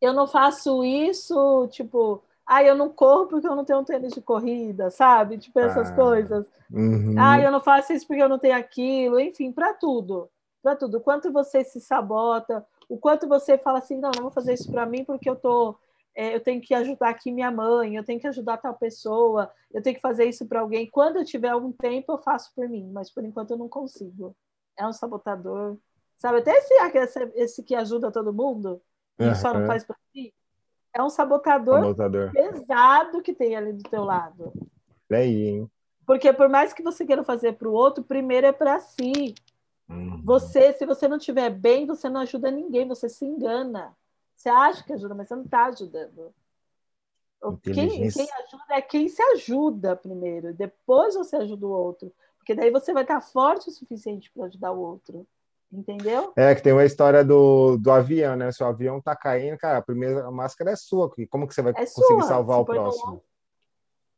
Eu 0.00 0.12
não 0.12 0.26
faço 0.26 0.84
isso, 0.84 1.68
tipo, 1.70 2.22
ah, 2.46 2.62
eu 2.62 2.74
não 2.74 2.90
corro 2.90 3.28
porque 3.28 3.46
eu 3.46 3.54
não 3.54 3.64
tenho 3.64 3.78
um 3.78 3.84
tênis 3.84 4.12
de 4.12 4.20
corrida, 4.20 4.90
sabe? 4.90 5.38
Tipo, 5.38 5.60
essas 5.60 5.90
ah, 5.90 5.94
coisas. 5.94 6.44
Uhum. 6.70 7.14
Ah, 7.18 7.40
eu 7.40 7.50
não 7.50 7.60
faço 7.60 7.92
isso 7.92 8.06
porque 8.06 8.22
eu 8.22 8.28
não 8.28 8.38
tenho 8.38 8.56
aquilo. 8.56 9.20
Enfim, 9.20 9.52
para 9.52 9.72
tudo. 9.72 10.28
Para 10.62 10.76
tudo. 10.76 10.98
O 10.98 11.00
quanto 11.00 11.32
você 11.32 11.64
se 11.64 11.80
sabota, 11.80 12.66
o 12.88 12.98
quanto 12.98 13.28
você 13.28 13.56
fala 13.56 13.78
assim, 13.78 13.96
não, 13.96 14.10
não 14.14 14.24
vou 14.24 14.30
fazer 14.30 14.54
isso 14.54 14.70
para 14.70 14.84
mim 14.84 15.04
porque 15.04 15.30
eu 15.30 15.36
tô. 15.36 15.76
É, 16.14 16.34
eu 16.34 16.40
tenho 16.40 16.60
que 16.60 16.74
ajudar 16.74 17.08
aqui 17.08 17.32
minha 17.32 17.50
mãe, 17.50 17.96
eu 17.96 18.04
tenho 18.04 18.20
que 18.20 18.26
ajudar 18.26 18.58
tal 18.58 18.74
pessoa, 18.74 19.50
eu 19.72 19.82
tenho 19.82 19.96
que 19.96 20.02
fazer 20.02 20.26
isso 20.26 20.44
para 20.46 20.60
alguém. 20.60 20.86
Quando 20.90 21.16
eu 21.16 21.24
tiver 21.24 21.48
algum 21.48 21.72
tempo, 21.72 22.12
eu 22.12 22.18
faço 22.18 22.52
por 22.54 22.68
mim, 22.68 22.90
mas 22.92 23.10
por 23.10 23.24
enquanto 23.24 23.52
eu 23.52 23.56
não 23.56 23.68
consigo. 23.68 24.36
É 24.76 24.86
um 24.86 24.92
sabotador. 24.92 25.76
Sabe, 26.16 26.38
até 26.38 26.56
esse, 26.56 26.74
esse, 26.74 27.32
esse 27.34 27.62
que 27.62 27.74
ajuda 27.74 28.12
todo 28.12 28.32
mundo, 28.32 28.80
e 29.18 29.24
uhum. 29.24 29.34
só 29.34 29.52
não 29.52 29.66
faz 29.66 29.84
para 29.84 29.96
si 30.12 30.32
é 30.94 31.02
um 31.02 31.08
sabotador, 31.08 31.80
sabotador, 31.80 32.32
pesado 32.32 33.22
que 33.22 33.32
tem 33.32 33.56
ali 33.56 33.72
do 33.72 33.82
teu 33.88 34.04
lado. 34.04 34.52
É 35.10 35.16
aí, 35.16 35.48
hein? 35.48 35.70
Porque 36.06 36.32
por 36.32 36.48
mais 36.48 36.72
que 36.72 36.82
você 36.82 37.06
queira 37.06 37.24
fazer 37.24 37.54
para 37.54 37.68
o 37.68 37.72
outro, 37.72 38.04
primeiro 38.04 38.46
é 38.46 38.52
para 38.52 38.78
si. 38.80 39.34
Uhum. 39.88 40.20
Você, 40.24 40.72
se 40.72 40.84
você 40.84 41.08
não 41.08 41.16
estiver 41.16 41.50
bem, 41.50 41.86
você 41.86 42.08
não 42.08 42.20
ajuda 42.20 42.50
ninguém, 42.50 42.86
você 42.86 43.08
se 43.08 43.24
engana. 43.24 43.96
Você 44.34 44.48
acha 44.48 44.84
que 44.84 44.92
ajuda, 44.92 45.14
mas 45.14 45.28
você 45.28 45.36
não 45.36 45.44
está 45.44 45.66
ajudando. 45.66 46.34
Quem, 47.62 47.74
quem, 47.74 48.28
ajuda 48.30 48.64
é 48.70 48.80
quem 48.80 49.08
se 49.08 49.20
ajuda 49.20 49.96
primeiro, 49.96 50.54
depois 50.54 51.14
você 51.14 51.36
ajuda 51.36 51.66
o 51.66 51.70
outro. 51.70 52.12
Porque 52.42 52.56
daí 52.56 52.70
você 52.72 52.92
vai 52.92 53.04
estar 53.04 53.20
forte 53.20 53.68
o 53.68 53.72
suficiente 53.72 54.30
para 54.34 54.46
ajudar 54.46 54.72
o 54.72 54.80
outro. 54.80 55.26
Entendeu? 55.72 56.32
É, 56.36 56.54
que 56.54 56.60
tem 56.60 56.72
uma 56.72 56.84
história 56.84 57.24
do, 57.24 57.78
do 57.78 57.90
avião, 57.90 58.36
né? 58.36 58.52
Se 58.52 58.62
o 58.62 58.66
avião 58.66 59.00
tá 59.00 59.16
caindo, 59.16 59.56
cara, 59.56 59.78
a 59.78 59.82
primeira 59.82 60.30
máscara 60.30 60.72
é 60.72 60.76
sua. 60.76 61.10
Como 61.30 61.48
que 61.48 61.54
você 61.54 61.62
vai 61.62 61.72
é 61.72 61.76
conseguir 61.76 62.20
sua. 62.20 62.22
salvar 62.22 62.60
o 62.60 62.64
próximo? 62.64 63.24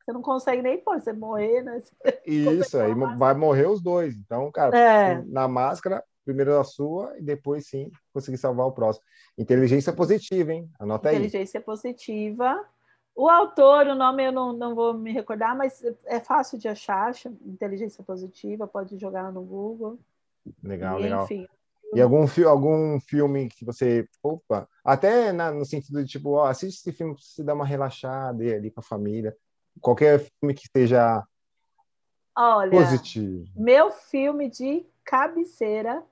Você 0.05 0.13
não 0.13 0.21
consegue 0.21 0.63
nem 0.63 0.83
pôr, 0.83 1.01
você 1.01 1.13
morrer, 1.13 1.63
né? 1.63 1.81
Você 1.81 1.95
Isso, 2.27 2.77
aí 2.79 2.93
vai 3.17 3.35
morrer 3.35 3.69
os 3.69 3.81
dois. 3.81 4.17
Então, 4.17 4.51
cara, 4.51 4.77
é. 4.77 5.23
na 5.27 5.47
máscara, 5.47 6.03
primeiro 6.25 6.59
a 6.59 6.65
sua 6.65 7.17
e 7.19 7.23
depois 7.23 7.69
sim 7.69 7.91
conseguir 8.13 8.39
salvar 8.39 8.67
o 8.67 8.73
próximo. 8.73 9.05
Inteligência 9.39 9.93
positiva, 9.93 10.53
hein? 10.53 10.69
Anota 10.79 11.11
aí. 11.11 11.17
Inteligência 11.17 11.61
positiva. 11.61 12.69
O 13.17 13.29
autor, 13.29 13.87
o 13.87 13.95
nome 13.95 14.27
eu 14.27 14.33
não, 14.33 14.53
não 14.53 14.75
vou 14.75 14.93
me 14.93 15.13
recordar, 15.13 15.57
mas 15.57 15.83
é 16.05 16.19
fácil 16.19 16.59
de 16.59 16.67
achar. 16.67 17.13
Inteligência 17.47 18.03
positiva, 18.03 18.67
pode 18.67 18.99
jogar 18.99 19.31
no 19.33 19.43
Google. 19.43 19.99
Legal, 20.63 20.99
e, 20.99 21.03
legal. 21.03 21.25
Enfim. 21.25 21.47
E 21.95 22.01
algum, 22.01 22.27
fi 22.27 22.43
algum 22.43 22.99
filme 22.99 23.49
que 23.49 23.65
você. 23.65 24.09
Opa! 24.21 24.69
Até 24.85 25.33
na, 25.33 25.53
no 25.53 25.65
sentido 25.65 26.03
de 26.03 26.11
tipo, 26.11 26.31
ó, 26.31 26.47
assiste 26.47 26.81
esse 26.81 26.93
filme 26.93 27.15
para 27.15 27.23
você 27.23 27.45
dar 27.45 27.55
uma 27.55 27.65
relaxada 27.65 28.43
ali 28.43 28.71
com 28.71 28.81
a 28.81 28.83
família. 28.83 29.37
Qualquer 29.81 30.19
filme 30.19 30.53
que 30.53 30.69
seja 30.77 31.25
Olha, 32.37 32.71
positivo. 32.71 33.45
Meu 33.55 33.93
filme 33.93 34.51
de 34.51 34.85
cabeceira. 35.05 36.03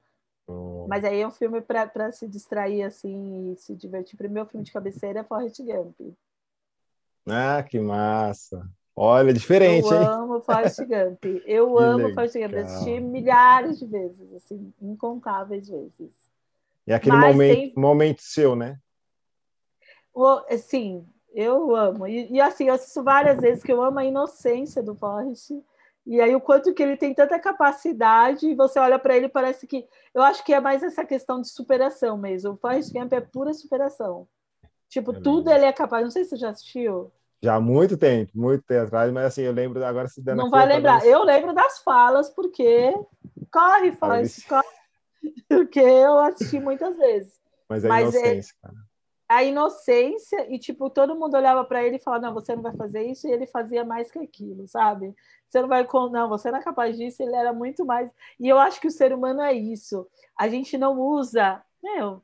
Mas 0.87 1.05
aí 1.05 1.21
é 1.21 1.27
um 1.27 1.31
filme 1.31 1.61
para 1.61 2.13
se 2.13 2.29
distrair 2.29 2.83
assim 2.83 3.53
e 3.53 3.57
se 3.57 3.75
divertir. 3.75 4.29
Meu 4.29 4.45
filme 4.45 4.65
de 4.65 4.73
cabeceira 4.73 5.21
é 5.21 5.25
Forrest 5.25 5.61
Gump. 5.63 5.99
Ah, 7.27 7.63
que 7.63 7.79
massa! 7.79 8.69
Olha, 8.95 9.33
diferente, 9.33 9.89
eu 9.89 10.01
hein? 10.01 10.07
Amo 10.07 10.41
Forrest 10.41 10.79
Gump. 10.81 11.25
Eu 11.47 11.75
que 11.77 11.83
amo 11.83 11.97
legal. 12.09 12.15
Forrest 12.15 12.39
Gump. 12.39 12.55
Assisti 12.55 13.01
milhares 13.01 13.79
de 13.79 13.87
vezes, 13.87 14.35
assim, 14.35 14.73
incontáveis 14.81 15.69
vezes. 15.69 16.11
E 16.87 16.93
aquele 16.93 17.17
momento, 17.17 17.57
tem... 17.57 17.73
momento 17.77 18.23
seu, 18.23 18.55
né? 18.55 18.79
O, 20.13 20.43
sim, 20.59 21.07
eu 21.33 21.75
amo. 21.75 22.07
E, 22.07 22.31
e, 22.33 22.41
assim, 22.41 22.69
eu 22.69 22.75
assisto 22.75 23.03
várias 23.03 23.41
vezes 23.41 23.63
que 23.63 23.73
eu 23.73 23.83
amo 23.83 23.99
a 23.99 24.05
inocência 24.05 24.83
do 24.83 24.95
Forrest. 24.95 25.53
E 26.05 26.21
aí 26.21 26.35
o 26.35 26.41
quanto 26.41 26.75
que 26.75 26.83
ele 26.83 26.97
tem 26.97 27.15
tanta 27.15 27.39
capacidade, 27.39 28.47
e 28.47 28.55
você 28.55 28.79
olha 28.79 28.99
para 28.99 29.17
ele 29.17 29.29
parece 29.29 29.67
que... 29.67 29.87
Eu 30.13 30.21
acho 30.23 30.45
que 30.45 30.53
é 30.53 30.61
mais 30.61 30.83
essa 30.83 31.05
questão 31.05 31.41
de 31.41 31.49
superação 31.49 32.19
mesmo. 32.19 32.53
O 32.53 32.57
Forrest 32.57 32.93
Gump 32.93 33.13
é 33.13 33.21
pura 33.21 33.55
superação. 33.55 34.29
Tipo, 34.93 35.11
é 35.13 35.21
tudo 35.21 35.51
ele 35.51 35.65
é 35.65 35.73
capaz. 35.73 36.05
Não 36.05 36.11
sei 36.11 36.23
se 36.23 36.31
você 36.31 36.37
já 36.37 36.51
assistiu. 36.51 37.11
Já 37.43 37.55
há 37.55 37.61
muito 37.61 37.97
tempo, 37.97 38.31
muito 38.35 38.63
tempo 38.63 38.85
atrás, 38.85 39.11
mas 39.11 39.25
assim, 39.25 39.41
eu 39.41 39.53
lembro 39.53 39.83
agora 39.83 40.07
se 40.07 40.21
dando 40.23 40.37
Não 40.37 40.51
vai 40.51 40.67
lembrar. 40.67 41.05
Eu 41.07 41.25
lembro 41.25 41.55
das 41.55 41.79
falas, 41.79 42.29
porque 42.29 42.95
corre, 43.51 43.93
faz, 43.93 44.45
corre. 44.45 44.63
Porque 45.49 45.79
eu 45.79 46.19
assisti 46.19 46.59
muitas 46.59 46.97
vezes. 46.97 47.41
Mas 47.69 47.85
a 47.85 47.89
mas 47.89 48.15
é 48.15 48.19
inocência, 48.19 48.55
é, 48.59 48.67
cara. 48.67 48.79
A 49.29 49.45
inocência, 49.45 50.53
e 50.53 50.59
tipo, 50.59 50.91
todo 50.91 51.15
mundo 51.15 51.37
olhava 51.37 51.65
para 51.65 51.83
ele 51.85 51.97
e 51.97 52.03
falava: 52.03 52.27
Não, 52.27 52.35
você 52.35 52.57
não 52.57 52.63
vai 52.63 52.75
fazer 52.75 53.03
isso, 53.05 53.29
e 53.29 53.31
ele 53.31 53.47
fazia 53.47 53.85
mais 53.85 54.11
que 54.11 54.19
aquilo, 54.19 54.67
sabe? 54.67 55.15
Você 55.49 55.63
não 55.63 55.69
vai. 55.69 55.87
Não, 56.11 56.29
você 56.29 56.51
não 56.51 56.59
é 56.59 56.63
capaz 56.63 56.97
disso, 56.97 57.23
ele 57.23 57.37
era 57.37 57.53
muito 57.53 57.85
mais. 57.85 58.11
E 58.41 58.49
eu 58.49 58.59
acho 58.59 58.81
que 58.81 58.89
o 58.89 58.91
ser 58.91 59.13
humano 59.13 59.41
é 59.41 59.53
isso. 59.53 60.09
A 60.37 60.49
gente 60.49 60.77
não 60.77 60.99
usa. 61.01 61.63
Meu, 61.81 62.21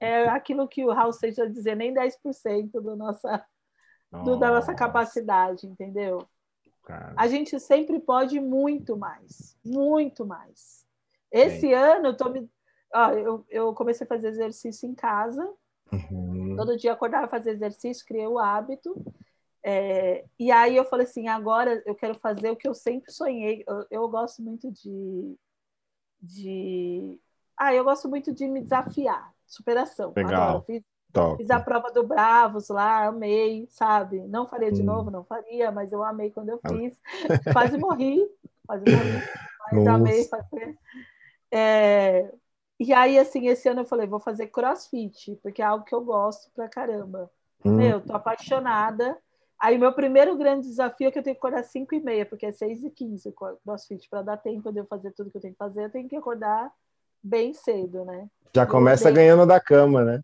é 0.00 0.28
aquilo 0.28 0.68
que 0.68 0.84
o 0.84 0.92
Raul 0.92 1.12
Seixas 1.12 1.52
dizer, 1.52 1.76
nem 1.76 1.94
10% 1.94 2.80
da 2.80 2.96
nossa 2.96 3.44
do, 4.22 4.36
da 4.36 4.50
nossa 4.50 4.74
capacidade, 4.74 5.66
entendeu? 5.66 6.26
Cara. 6.84 7.14
A 7.16 7.26
gente 7.26 7.58
sempre 7.58 7.98
pode 7.98 8.38
muito 8.38 8.96
mais, 8.96 9.56
muito 9.64 10.24
mais. 10.26 10.84
Esse 11.32 11.72
ano 11.72 12.08
eu, 12.08 12.16
tô 12.16 12.28
me... 12.28 12.48
ah, 12.92 13.12
eu, 13.14 13.44
eu 13.48 13.74
comecei 13.74 14.04
a 14.04 14.08
fazer 14.08 14.28
exercício 14.28 14.88
em 14.88 14.94
casa. 14.94 15.42
Uhum. 15.90 16.54
Todo 16.56 16.76
dia 16.76 16.92
acordava 16.92 17.26
fazer 17.26 17.50
exercício, 17.50 18.06
criei 18.06 18.26
o 18.26 18.38
hábito. 18.38 18.94
É, 19.66 20.26
e 20.38 20.52
aí 20.52 20.76
eu 20.76 20.84
falei 20.84 21.06
assim, 21.06 21.26
agora 21.26 21.82
eu 21.86 21.94
quero 21.94 22.14
fazer 22.16 22.50
o 22.50 22.56
que 22.56 22.68
eu 22.68 22.74
sempre 22.74 23.10
sonhei. 23.10 23.64
Eu, 23.66 23.86
eu 23.90 24.08
gosto 24.08 24.42
muito 24.42 24.70
de, 24.70 25.36
de, 26.20 27.18
ah, 27.56 27.74
eu 27.74 27.82
gosto 27.82 28.08
muito 28.08 28.32
de 28.32 28.46
me 28.46 28.60
desafiar, 28.60 29.33
superação. 29.46 30.12
Legal. 30.16 30.62
Fiz, 30.64 30.82
fiz, 31.36 31.50
a 31.50 31.60
prova 31.60 31.90
do 31.92 32.02
Bravos 32.02 32.68
lá, 32.68 33.06
amei, 33.06 33.66
sabe? 33.70 34.20
Não 34.26 34.46
faria 34.46 34.72
de 34.72 34.82
hum. 34.82 34.86
novo, 34.86 35.10
não 35.10 35.24
faria, 35.24 35.70
mas 35.70 35.92
eu 35.92 36.02
amei 36.02 36.30
quando 36.30 36.50
eu 36.50 36.60
fiz. 36.68 37.00
quase 37.52 37.76
morri, 37.78 38.26
quase 38.66 38.84
morri, 38.90 39.22
mas 39.60 39.84
Nossa. 39.84 39.92
amei 39.92 40.24
fazer. 40.24 40.78
É, 41.50 42.32
e 42.78 42.92
aí, 42.92 43.18
assim, 43.18 43.46
esse 43.46 43.68
ano 43.68 43.82
eu 43.82 43.86
falei, 43.86 44.06
vou 44.06 44.20
fazer 44.20 44.48
crossfit, 44.48 45.38
porque 45.42 45.62
é 45.62 45.64
algo 45.64 45.84
que 45.84 45.94
eu 45.94 46.00
gosto 46.00 46.50
pra 46.52 46.68
caramba. 46.68 47.30
Hum. 47.64 47.76
Meu, 47.76 48.00
tô 48.00 48.14
apaixonada. 48.14 49.16
Aí, 49.58 49.78
meu 49.78 49.92
primeiro 49.92 50.36
grande 50.36 50.66
desafio 50.66 51.08
é 51.08 51.10
que 51.10 51.18
eu 51.18 51.22
tenho 51.22 51.36
que 51.36 51.38
acordar 51.38 51.60
às 51.60 51.66
5 51.68 51.94
e 51.94 52.00
meia, 52.00 52.26
porque 52.26 52.46
é 52.46 52.52
6 52.52 52.82
e 52.82 52.90
15 52.90 53.32
crossfit. 53.64 54.08
Para 54.10 54.22
dar 54.22 54.36
tempo 54.36 54.72
de 54.72 54.80
eu 54.80 54.86
fazer 54.86 55.12
tudo 55.12 55.30
que 55.30 55.36
eu 55.36 55.40
tenho 55.40 55.54
que 55.54 55.58
fazer, 55.58 55.84
eu 55.84 55.90
tenho 55.90 56.08
que 56.08 56.16
acordar 56.16 56.70
bem 57.24 57.54
cedo, 57.54 58.04
né? 58.04 58.28
Já 58.54 58.66
começa 58.66 59.10
ganhando 59.10 59.46
da 59.46 59.58
cama, 59.58 60.04
né? 60.04 60.22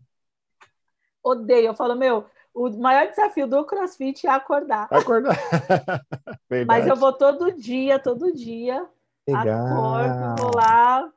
Odeio. 1.23 1.67
Eu 1.67 1.75
falo, 1.75 1.95
meu, 1.95 2.25
o 2.53 2.69
maior 2.69 3.07
desafio 3.07 3.47
do 3.47 3.65
crossfit 3.65 4.27
é 4.27 4.29
acordar. 4.29 4.87
Acordar. 4.91 5.35
Mas 6.67 6.87
eu 6.87 6.95
vou 6.95 7.11
todo 7.11 7.51
dia, 7.51 7.99
todo 7.99 8.31
dia. 8.31 8.87
Legal. 9.27 9.95
Acordo, 9.95 10.43
vou 10.43 10.55
lá, 10.55 11.11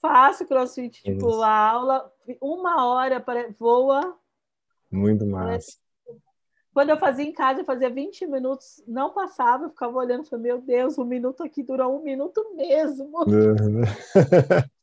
faço 0.00 0.46
crossfit, 0.46 1.02
tipo, 1.02 1.28
Isso. 1.28 1.42
a 1.42 1.50
aula, 1.50 2.12
uma 2.40 2.86
hora, 2.86 3.20
para, 3.20 3.50
voa. 3.58 4.16
Muito 4.90 5.26
massa. 5.26 5.76
Quando 6.72 6.90
eu 6.90 6.98
fazia 6.98 7.24
em 7.24 7.32
casa, 7.32 7.60
eu 7.60 7.64
fazia 7.64 7.90
20 7.90 8.26
minutos, 8.28 8.82
não 8.86 9.12
passava, 9.12 9.64
eu 9.64 9.70
ficava 9.70 9.98
olhando 9.98 10.24
e 10.24 10.28
falei, 10.28 10.44
meu 10.44 10.60
Deus, 10.60 10.96
um 10.96 11.04
minuto 11.04 11.42
aqui 11.42 11.62
durou 11.62 11.98
um 11.98 12.02
minuto 12.04 12.54
mesmo. 12.54 13.10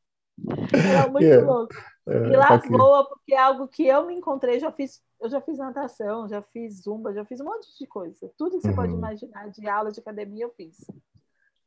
Era 0.74 1.08
muito 1.10 1.26
yeah. 1.26 1.46
louco. 1.46 1.74
É, 2.08 2.28
e 2.28 2.38
lá 2.38 2.58
voa, 2.58 3.08
porque 3.08 3.34
é 3.34 3.40
algo 3.40 3.68
que 3.68 3.88
eu 3.88 4.06
me 4.06 4.14
encontrei, 4.14 4.60
já 4.60 4.72
fiz, 4.72 5.02
eu 5.20 5.30
já 5.30 5.42
fiz 5.42 5.58
natação, 5.58 6.28
já 6.28 6.42
fiz 6.42 6.84
zumba, 6.84 7.14
já 7.14 7.26
fiz 7.26 7.40
um 7.40 7.46
monte 7.46 7.68
de 7.80 7.88
coisa. 7.88 8.32
Tudo 8.38 8.58
que 8.58 8.62
você 8.62 8.70
uhum. 8.70 8.76
pode 8.76 8.94
imaginar 8.94 9.50
de 9.50 9.68
aula 9.68 9.92
de 9.92 10.00
academia 10.00 10.46
eu 10.46 10.52
fiz. 10.52 10.78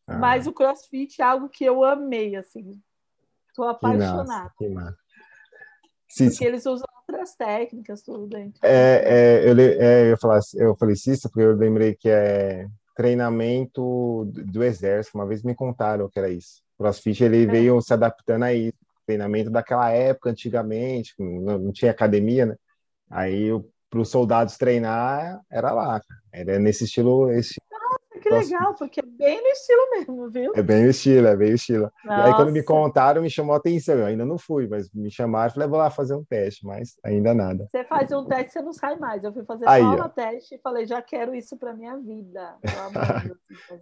Ah. 0.07 0.19
Mas 0.19 0.47
o 0.47 0.53
crossfit 0.53 1.21
é 1.21 1.25
algo 1.25 1.49
que 1.49 1.65
eu 1.65 1.83
amei, 1.85 2.37
assim. 2.37 2.81
Estou 3.49 3.67
apaixonada. 3.67 4.23
Que 4.23 4.29
massa, 4.29 4.55
que 4.59 4.69
massa. 4.69 4.99
Porque 6.17 6.45
eles 6.45 6.65
usam 6.65 6.87
outras 6.97 7.35
técnicas, 7.35 8.03
tudo 8.03 8.27
dentro. 8.27 8.61
É, 8.63 9.43
é, 9.45 9.51
eu, 9.51 9.59
é, 9.59 10.13
eu, 10.13 10.19
falei, 10.19 10.41
eu 10.55 10.77
falei 10.77 10.95
isso 10.95 11.29
porque 11.29 11.43
eu 11.43 11.55
lembrei 11.55 11.95
que 11.95 12.09
é 12.09 12.67
treinamento 12.95 14.25
do 14.27 14.63
exército. 14.63 15.19
Uma 15.19 15.27
vez 15.27 15.43
me 15.43 15.55
contaram 15.55 16.09
que 16.09 16.19
era 16.19 16.31
isso. 16.31 16.63
O 16.79 16.83
CrossFit 16.83 17.25
ele 17.25 17.45
é. 17.45 17.47
veio 17.47 17.81
se 17.81 17.93
adaptando 17.93 18.45
a 18.45 18.55
isso. 18.55 18.79
Treinamento 19.07 19.51
daquela 19.51 19.91
época, 19.91 20.31
antigamente, 20.31 21.15
não, 21.19 21.59
não 21.59 21.73
tinha 21.73 21.91
academia, 21.91 22.47
né? 22.47 22.57
Aí 23.11 23.49
para 23.89 24.01
os 24.01 24.11
soldados 24.11 24.59
treinar 24.59 25.41
era 25.51 25.73
lá, 25.73 26.03
era 26.31 26.59
nesse 26.59 26.85
estilo, 26.85 27.31
esse 27.31 27.55
que 28.19 28.29
legal, 28.29 28.75
porque 28.75 29.01
é 29.01 29.03
bem 29.03 29.41
no 29.41 29.49
estilo 29.49 29.91
mesmo, 29.91 30.31
viu? 30.31 30.53
É 30.55 30.63
bem 30.63 30.87
o 30.87 30.91
estilo, 30.91 31.27
é 31.27 31.37
bem 31.37 31.53
o 31.53 31.55
estilo. 31.55 31.91
Nossa. 32.05 32.21
E 32.21 32.27
aí, 32.27 32.35
quando 32.37 32.53
me 32.53 32.63
contaram, 32.63 33.23
me 33.23 33.31
chamou 33.31 33.55
a 33.55 33.59
atenção. 33.59 33.97
Eu 33.97 34.07
ainda 34.07 34.25
não 34.25 34.39
fui, 34.39 34.67
mas 34.67 34.91
me 34.93 35.11
chamaram 35.11 35.51
e 35.51 35.55
falei, 35.55 35.69
vou 35.69 35.79
lá 35.79 35.91
fazer 35.91 36.15
um 36.15 36.25
teste, 36.25 36.67
mas 36.67 36.97
ainda 37.05 37.33
nada. 37.33 37.69
Você 37.71 37.85
faz 37.85 38.11
um 38.13 38.25
teste, 38.25 38.53
você 38.53 38.63
não 38.63 38.73
sai 38.73 38.97
mais. 38.97 39.23
Eu 39.25 39.33
fui 39.33 39.45
fazer 39.45 39.69
aí, 39.69 39.83
só 39.83 40.05
um 40.05 40.09
teste 40.09 40.55
e 40.55 40.59
falei, 40.59 40.87
já 40.87 41.01
quero 41.01 41.35
isso 41.35 41.57
para 41.57 41.75
minha 41.75 41.97
vida. 41.97 42.57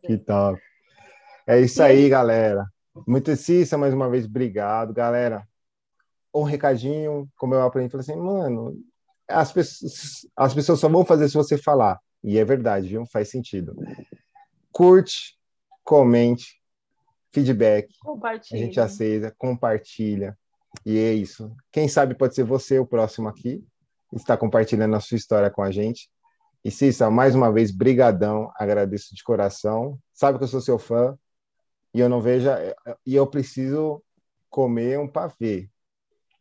que 0.03 0.17
top. 0.19 0.61
É 1.47 1.61
isso 1.61 1.83
aí, 1.83 2.05
aí, 2.05 2.09
galera. 2.09 2.67
Muito 3.07 3.35
Cissa, 3.35 3.77
mais 3.77 3.93
uma 3.93 4.09
vez, 4.09 4.25
obrigado, 4.25 4.93
galera. 4.93 5.47
Um 6.33 6.43
recadinho, 6.43 7.29
como 7.37 7.55
eu 7.55 7.63
aprendi, 7.63 7.91
falei 7.91 8.03
assim, 8.03 8.17
mano, 8.17 8.79
as 9.29 9.51
pessoas, 9.51 10.27
as 10.37 10.55
pessoas 10.55 10.79
só 10.79 10.89
vão 10.89 11.05
fazer 11.05 11.29
se 11.29 11.35
você 11.35 11.59
falar. 11.59 11.99
E 12.23 12.39
é 12.39 12.45
verdade, 12.45 12.89
viu? 12.89 13.05
Faz 13.07 13.31
sentido 13.31 13.75
curte, 14.77 15.39
comente, 15.83 16.61
feedback. 17.33 17.89
Compartilha. 17.99 18.61
A 18.61 18.63
gente 18.63 18.79
aceita, 18.79 19.35
compartilha. 19.39 20.37
E 20.85 20.99
é 20.99 21.15
isso. 21.15 21.51
Quem 21.73 21.89
sabe 21.89 22.15
pode 22.15 22.35
ser 22.35 22.45
você 22.45 22.79
o 22.79 22.87
próximo 22.87 23.27
aqui, 23.27 23.65
está 24.13 24.37
compartilhando 24.37 24.95
a 24.95 25.01
sua 25.01 25.17
história 25.17 25.51
com 25.51 25.63
a 25.63 25.71
gente. 25.71 26.11
E 26.63 26.71
Cissa, 26.71 27.11
mais 27.11 27.35
uma 27.35 27.51
vez, 27.51 27.71
brigadão, 27.71 28.53
agradeço 28.55 29.15
de 29.15 29.25
coração. 29.25 29.99
Sabe 30.13 30.37
que 30.37 30.45
eu 30.45 30.49
sou 30.49 30.61
seu 30.61 30.79
fã 30.79 31.19
e 31.97 32.01
eu 32.01 32.11
não 32.11 32.21
vejo 32.21 32.51
e 33.07 33.15
eu 33.15 33.27
preciso 33.27 34.03
comer 34.51 34.99
um 34.99 35.09
pavê. 35.09 35.71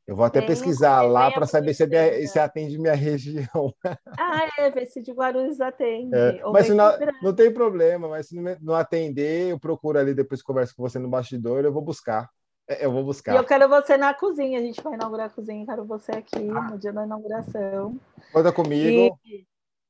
Eu 0.06 0.15
vou 0.15 0.26
até 0.26 0.40
pesquisar 0.40 1.02
lá 1.02 1.32
para 1.32 1.48
saber 1.48 1.73
se, 1.73 1.84
é 1.84 2.27
se 2.27 2.38
atende 2.38 2.77
minha 2.77 2.94
região. 2.94 3.73
Ah, 4.19 4.48
é, 4.60 4.69
ver 4.69 4.86
se 4.86 5.02
de 5.02 5.11
Guarulhos 5.14 5.60
atende. 5.61 6.14
É, 6.14 6.41
mas 6.52 6.69
não, 6.69 6.91
não 7.23 7.34
tem 7.34 7.52
problema, 7.52 8.07
mas 8.07 8.27
se 8.27 8.36
não 8.61 8.76
atender, 8.76 9.49
eu 9.49 9.60
procuro 9.60 9.98
ali, 9.98 10.14
depois 10.14 10.44
converso 10.44 10.76
com 10.76 10.84
você 10.84 10.99
no 10.99 11.10
bastidor, 11.10 11.64
eu 11.64 11.73
vou 11.73 11.82
buscar. 11.82 12.30
É, 12.68 12.86
eu 12.86 12.91
vou 12.91 13.03
buscar. 13.03 13.34
E 13.34 13.38
eu 13.38 13.45
quero 13.45 13.69
você 13.69 13.95
na 13.95 14.14
cozinha, 14.14 14.60
a 14.60 14.61
gente 14.61 14.84
vai 14.84 14.94
inaugurar 14.94 15.27
a 15.27 15.30
cozinha, 15.30 15.65
quero 15.65 15.86
você 15.86 16.11
aqui 16.11 16.49
ah. 16.49 16.69
no 16.69 16.77
dia 16.77 16.91
da 16.91 17.06
inauguração. 17.06 17.98
Conta 18.32 18.52
comigo. 18.52 19.18
E... 19.26 19.48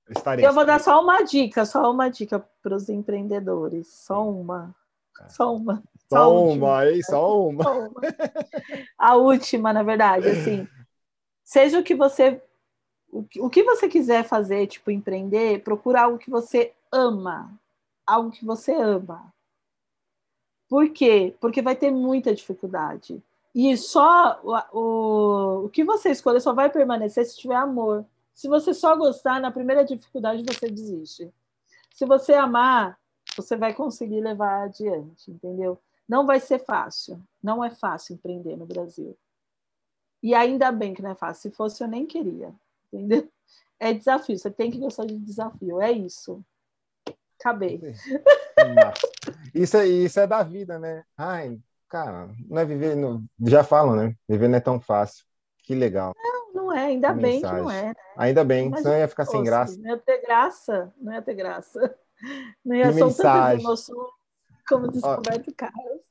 Estarei. 0.09 0.45
Eu 0.45 0.53
vou 0.53 0.65
dar 0.65 0.79
só 0.79 1.01
uma 1.01 1.23
dica, 1.23 1.65
só 1.65 1.91
uma 1.91 2.09
dica 2.09 2.39
para 2.61 2.75
os 2.75 2.87
empreendedores, 2.87 3.87
só 3.87 4.29
uma. 4.29 4.75
Só 5.29 5.55
uma. 5.55 5.83
Só, 6.09 6.17
só 6.17 6.43
uma, 6.43 6.87
hein? 6.87 7.01
Só 7.03 7.47
uma. 7.47 7.63
Só 7.63 7.79
uma. 7.79 8.01
A 8.97 9.15
última, 9.15 9.73
na 9.73 9.83
verdade, 9.83 10.27
assim. 10.27 10.67
Seja 11.43 11.79
o 11.79 11.83
que 11.83 11.95
você. 11.95 12.41
O 13.39 13.49
que 13.49 13.63
você 13.63 13.87
quiser 13.87 14.23
fazer, 14.23 14.67
tipo, 14.67 14.91
empreender, 14.91 15.63
procura 15.63 16.01
algo 16.01 16.17
que 16.17 16.29
você 16.29 16.73
ama. 16.91 17.51
Algo 18.05 18.29
que 18.29 18.43
você 18.45 18.73
ama. 18.73 19.33
Por 20.67 20.89
quê? 20.89 21.33
Porque 21.39 21.61
vai 21.61 21.75
ter 21.75 21.91
muita 21.91 22.35
dificuldade. 22.35 23.23
E 23.53 23.77
só 23.77 24.41
o, 24.43 24.77
o, 24.77 25.65
o 25.65 25.69
que 25.69 25.83
você 25.83 26.09
escolher 26.09 26.41
só 26.41 26.53
vai 26.53 26.69
permanecer 26.69 27.25
se 27.25 27.37
tiver 27.37 27.55
amor. 27.55 28.05
Se 28.33 28.49
você 28.49 28.73
só 28.73 28.95
gostar, 28.97 29.39
na 29.39 29.49
primeira 29.49 29.85
dificuldade 29.85 30.43
você 30.43 30.69
desiste. 30.69 31.31
Se 31.93 32.05
você 32.05 32.33
amar, 32.33 32.99
você 33.35 33.55
vai 33.55 33.73
conseguir 33.73 34.21
levar 34.21 34.63
adiante, 34.63 35.31
entendeu? 35.31 35.79
Não 36.07 36.25
vai 36.25 36.39
ser 36.39 36.59
fácil, 36.59 37.21
não 37.41 37.63
é 37.63 37.69
fácil 37.69 38.15
empreender 38.15 38.55
no 38.55 38.65
Brasil. 38.65 39.17
E 40.21 40.33
ainda 40.33 40.71
bem 40.71 40.93
que 40.93 41.01
não 41.01 41.11
é 41.11 41.15
fácil, 41.15 41.49
se 41.49 41.55
fosse 41.55 41.83
eu 41.83 41.87
nem 41.87 42.05
queria, 42.05 42.53
entendeu? 42.91 43.29
É 43.79 43.93
desafio, 43.93 44.37
você 44.37 44.49
tem 44.49 44.71
que 44.71 44.79
gostar 44.79 45.05
de 45.05 45.17
desafio, 45.17 45.81
é 45.81 45.91
isso. 45.91 46.43
Acabei. 47.39 47.81
Isso 49.53 49.77
é, 49.77 49.85
isso 49.85 50.19
é 50.19 50.25
da 50.25 50.41
vida, 50.43 50.79
né? 50.79 51.03
Ai, 51.17 51.59
cara, 51.89 52.29
não 52.47 52.61
é 52.61 52.65
viver, 52.65 52.95
não, 52.95 53.23
já 53.45 53.63
falam, 53.63 53.95
né? 53.95 54.15
Viver 54.27 54.47
não 54.47 54.57
é 54.57 54.61
tão 54.61 54.79
fácil. 54.79 55.25
Que 55.59 55.75
legal. 55.75 56.13
Não, 56.15 56.53
não 56.53 56.73
é, 56.73 56.85
ainda 56.85 57.13
bem 57.13 57.41
que 57.41 57.47
não 57.47 57.69
é. 57.69 57.87
Né? 57.87 57.93
Ainda 58.17 58.43
bem, 58.43 58.67
Imagina 58.67 58.83
senão 58.83 58.99
ia 58.99 59.07
ficar 59.07 59.25
sem 59.25 59.43
graça. 59.43 59.77
Não 59.77 59.89
ia 59.89 59.97
ter 59.97 60.21
graça, 60.21 60.93
não 60.97 61.13
ia 61.13 61.21
ter 61.21 61.33
graça. 61.33 61.97
Não 62.63 62.75
ia 62.75 62.91
soltar 62.93 63.51
tantas 63.51 63.63
emoções 63.63 64.09
como 64.67 64.91
descoberto 64.91 65.53
Carlos. 65.55 66.01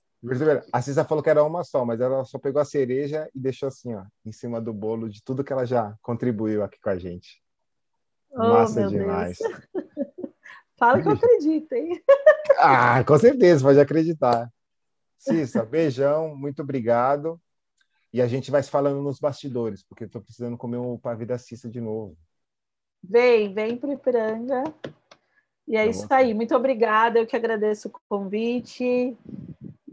A 0.72 0.80
Cissa 0.80 1.04
falou 1.04 1.22
que 1.22 1.28
era 1.28 1.44
uma 1.44 1.62
só, 1.64 1.84
mas 1.84 2.00
ela 2.00 2.24
só 2.24 2.38
pegou 2.38 2.60
a 2.60 2.64
cereja 2.64 3.28
e 3.34 3.38
deixou 3.38 3.66
assim, 3.66 3.94
ó, 3.94 4.04
em 4.24 4.32
cima 4.32 4.60
do 4.60 4.72
bolo 4.72 5.08
de 5.08 5.22
tudo 5.22 5.44
que 5.44 5.52
ela 5.52 5.66
já 5.66 5.94
contribuiu 6.00 6.62
aqui 6.62 6.80
com 6.80 6.88
a 6.88 6.96
gente. 6.96 7.42
Oh, 8.30 8.38
Massa 8.38 8.86
demais. 8.86 9.38
Fala 10.78 11.00
que 11.00 11.08
eu 11.08 11.12
acredito, 11.12 11.72
hein? 11.72 12.02
Ah, 12.58 13.04
com 13.04 13.18
certeza, 13.18 13.62
pode 13.62 13.78
acreditar. 13.78 14.50
Cissa, 15.18 15.64
beijão, 15.64 16.34
muito 16.34 16.62
obrigado. 16.62 17.40
E 18.12 18.22
a 18.22 18.26
gente 18.26 18.50
vai 18.50 18.62
se 18.62 18.70
falando 18.70 19.02
nos 19.02 19.20
bastidores, 19.20 19.82
porque 19.82 20.04
eu 20.04 20.08
tô 20.08 20.20
precisando 20.20 20.56
comer 20.56 20.78
um 20.78 20.98
pavê 20.98 21.26
da 21.26 21.36
Cissa 21.36 21.68
de 21.68 21.80
novo. 21.80 22.16
Vem, 23.02 23.52
vem 23.52 23.76
para 23.76 23.92
Ipiranga. 23.92 24.64
E 25.66 25.76
é 25.76 25.84
tá 25.84 25.90
isso 25.90 26.06
aí. 26.10 26.34
Muito 26.34 26.54
obrigada. 26.54 27.18
Eu 27.18 27.26
que 27.26 27.36
agradeço 27.36 27.88
o 27.88 27.92
convite. 28.08 29.16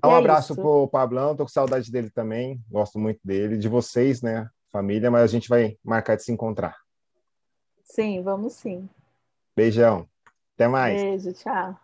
Um 0.03 0.11
é 0.11 0.17
abraço 0.17 0.55
para 0.55 0.65
o 0.65 0.87
Pablão. 0.87 1.35
Tô 1.35 1.43
com 1.43 1.49
saudade 1.49 1.91
dele 1.91 2.09
também. 2.09 2.59
Gosto 2.69 2.99
muito 2.99 3.19
dele, 3.23 3.57
de 3.57 3.69
vocês, 3.69 4.21
né, 4.21 4.49
família. 4.71 5.11
Mas 5.11 5.23
a 5.23 5.27
gente 5.27 5.47
vai 5.47 5.77
marcar 5.83 6.15
de 6.15 6.23
se 6.23 6.31
encontrar. 6.31 6.75
Sim, 7.83 8.21
vamos 8.21 8.53
sim. 8.53 8.89
Beijão. 9.55 10.07
Até 10.55 10.67
mais. 10.67 11.01
Beijo, 11.01 11.33
tchau. 11.33 11.77